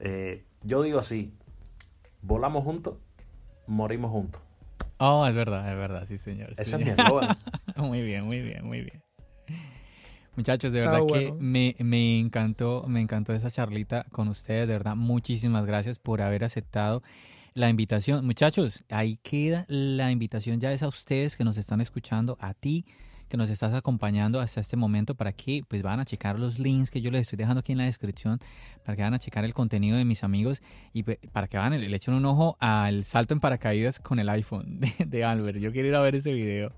Eh, 0.00 0.44
yo 0.62 0.82
digo 0.82 0.98
así, 0.98 1.34
volamos 2.22 2.64
juntos, 2.64 2.96
morimos 3.66 4.10
juntos. 4.10 4.42
Oh, 4.98 5.26
es 5.26 5.34
verdad, 5.34 5.70
es 5.70 5.76
verdad, 5.76 6.04
sí, 6.06 6.18
señor. 6.18 6.52
Ese 6.56 6.76
es 6.76 6.84
mi 6.84 6.90
eslogan. 6.96 7.36
muy 7.76 8.02
bien, 8.02 8.24
muy 8.24 8.40
bien, 8.40 8.64
muy 8.64 8.80
bien. 8.82 9.02
Muchachos, 10.36 10.72
de 10.72 10.80
verdad 10.80 11.06
que 11.06 11.32
me, 11.38 11.76
me, 11.78 12.18
encantó, 12.18 12.84
me 12.88 13.00
encantó 13.00 13.32
esa 13.34 13.50
charlita 13.50 14.04
con 14.10 14.28
ustedes, 14.28 14.66
de 14.66 14.74
verdad, 14.74 14.96
muchísimas 14.96 15.64
gracias 15.64 16.00
por 16.00 16.22
haber 16.22 16.42
aceptado 16.42 17.02
la 17.54 17.68
invitación. 17.68 18.26
Muchachos, 18.26 18.82
ahí 18.90 19.16
queda 19.22 19.64
la 19.68 20.10
invitación 20.10 20.60
ya 20.60 20.72
es 20.72 20.82
a 20.82 20.88
ustedes 20.88 21.36
que 21.36 21.44
nos 21.44 21.56
están 21.56 21.80
escuchando, 21.80 22.36
a 22.40 22.52
ti 22.52 22.84
que 23.28 23.36
nos 23.36 23.50
estás 23.50 23.74
acompañando 23.74 24.40
hasta 24.40 24.60
este 24.60 24.76
momento 24.76 25.14
para 25.14 25.32
que 25.32 25.62
pues 25.66 25.82
van 25.82 26.00
a 26.00 26.04
checar 26.04 26.38
los 26.38 26.58
links 26.58 26.90
que 26.90 27.00
yo 27.00 27.10
les 27.10 27.22
estoy 27.22 27.36
dejando 27.36 27.60
aquí 27.60 27.72
en 27.72 27.78
la 27.78 27.84
descripción 27.84 28.38
para 28.84 28.96
que 28.96 29.02
van 29.02 29.14
a 29.14 29.18
checar 29.18 29.44
el 29.44 29.54
contenido 29.54 29.96
de 29.96 30.04
mis 30.04 30.24
amigos 30.24 30.62
y 30.92 31.02
para 31.02 31.48
que 31.48 31.58
van 31.58 31.78
le 31.78 31.96
echen 31.96 32.14
un 32.14 32.24
ojo 32.26 32.56
al 32.60 33.04
salto 33.04 33.34
en 33.34 33.40
paracaídas 33.40 33.98
con 33.98 34.18
el 34.18 34.28
iPhone 34.28 34.80
de, 34.80 34.92
de 35.04 35.24
Albert. 35.24 35.58
Yo 35.58 35.72
quiero 35.72 35.88
ir 35.88 35.94
a 35.94 36.00
ver 36.00 36.14
ese 36.14 36.32
video 36.32 36.72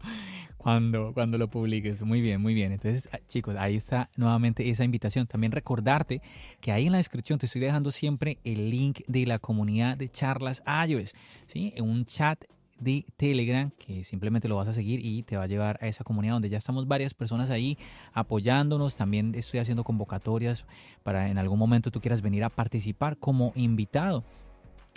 cuando, 0.67 1.13
cuando 1.15 1.39
lo 1.39 1.49
publiques. 1.49 2.03
Muy 2.03 2.21
bien, 2.21 2.41
muy 2.41 2.53
bien. 2.53 2.73
Entonces, 2.73 3.09
ah, 3.13 3.21
chicos, 3.29 3.55
ahí 3.57 3.77
está 3.77 4.11
nuevamente 4.17 4.69
esa 4.69 4.83
invitación. 4.83 5.29
También 5.29 5.53
recordarte 5.53 6.21
que 6.61 6.73
ahí 6.73 6.87
en 6.87 6.93
la 6.93 6.99
descripción 6.99 7.39
te 7.39 7.47
estoy 7.47 7.61
dejando 7.61 7.93
siempre 7.93 8.39
el 8.43 8.69
link 8.69 9.03
de 9.07 9.27
la 9.27 9.39
comunidad 9.39 9.97
de 9.97 10.09
charlas 10.09 10.65
iOS, 10.89 11.15
¿sí? 11.47 11.73
Un 11.79 12.05
chat 12.05 12.45
de 12.79 13.05
Telegram 13.17 13.71
que 13.71 14.05
simplemente 14.05 14.49
lo 14.49 14.57
vas 14.57 14.69
a 14.69 14.73
seguir 14.73 15.05
y 15.05 15.23
te 15.23 15.37
va 15.37 15.45
a 15.45 15.47
llevar 15.47 15.79
a 15.81 15.87
esa 15.87 16.05
comunidad 16.05 16.35
donde 16.35 16.49
ya 16.49 16.59
estamos 16.59 16.87
varias 16.87 17.15
personas 17.15 17.51
ahí 17.51 17.79
apoyándonos. 18.13 18.97
También 18.97 19.35
estoy 19.35 19.61
haciendo 19.61 19.85
convocatorias 19.85 20.65
para 21.03 21.29
en 21.29 21.39
algún 21.39 21.59
momento 21.59 21.91
tú 21.91 22.01
quieras 22.01 22.23
venir 22.23 22.45
a 22.45 22.51
participar 22.51 23.17
como 23.19 23.53
invitado. 23.55 24.25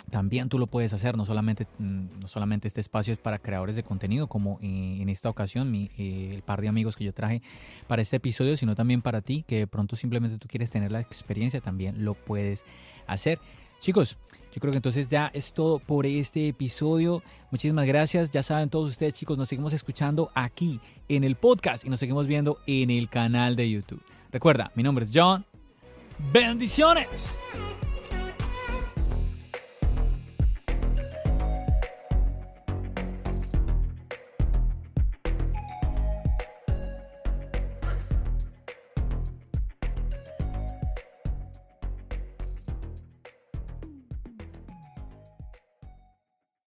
También 0.08 0.48
tú 0.48 0.58
lo 0.58 0.66
puedes 0.66 0.92
hacer, 0.92 1.16
no 1.16 1.26
solamente, 1.26 1.66
mm, 1.78 2.20
no 2.22 2.28
solamente 2.28 2.66
este 2.66 2.80
espacio 2.80 3.12
es 3.12 3.20
para 3.20 3.38
creadores 3.38 3.76
de 3.76 3.82
contenido, 3.82 4.28
como 4.28 4.58
en 4.62 5.08
esta 5.08 5.28
ocasión 5.28 5.70
mi, 5.70 5.90
eh, 5.98 6.30
el 6.34 6.42
par 6.42 6.60
de 6.62 6.68
amigos 6.68 6.96
que 6.96 7.04
yo 7.04 7.12
traje 7.12 7.42
para 7.86 8.02
este 8.02 8.16
episodio, 8.16 8.56
sino 8.56 8.74
también 8.74 9.02
para 9.02 9.20
ti, 9.20 9.44
que 9.46 9.58
de 9.58 9.66
pronto 9.66 9.96
simplemente 9.96 10.38
tú 10.38 10.48
quieres 10.48 10.70
tener 10.70 10.90
la 10.90 11.00
experiencia, 11.00 11.60
también 11.60 12.04
lo 12.04 12.14
puedes 12.14 12.64
hacer. 13.06 13.38
Chicos, 13.80 14.18
yo 14.52 14.60
creo 14.60 14.72
que 14.72 14.78
entonces 14.78 15.08
ya 15.08 15.30
es 15.32 15.52
todo 15.52 15.78
por 15.78 16.06
este 16.06 16.48
episodio. 16.48 17.22
Muchísimas 17.50 17.86
gracias. 17.86 18.30
Ya 18.30 18.42
saben 18.42 18.68
todos 18.68 18.90
ustedes, 18.90 19.14
chicos, 19.14 19.38
nos 19.38 19.48
seguimos 19.48 19.72
escuchando 19.72 20.30
aquí 20.34 20.80
en 21.08 21.24
el 21.24 21.36
podcast 21.36 21.84
y 21.84 21.90
nos 21.90 22.00
seguimos 22.00 22.26
viendo 22.26 22.58
en 22.66 22.90
el 22.90 23.08
canal 23.08 23.56
de 23.56 23.70
YouTube. 23.70 24.02
Recuerda, 24.32 24.70
mi 24.74 24.82
nombre 24.82 25.04
es 25.04 25.10
John. 25.12 25.44
Bendiciones. 26.32 27.34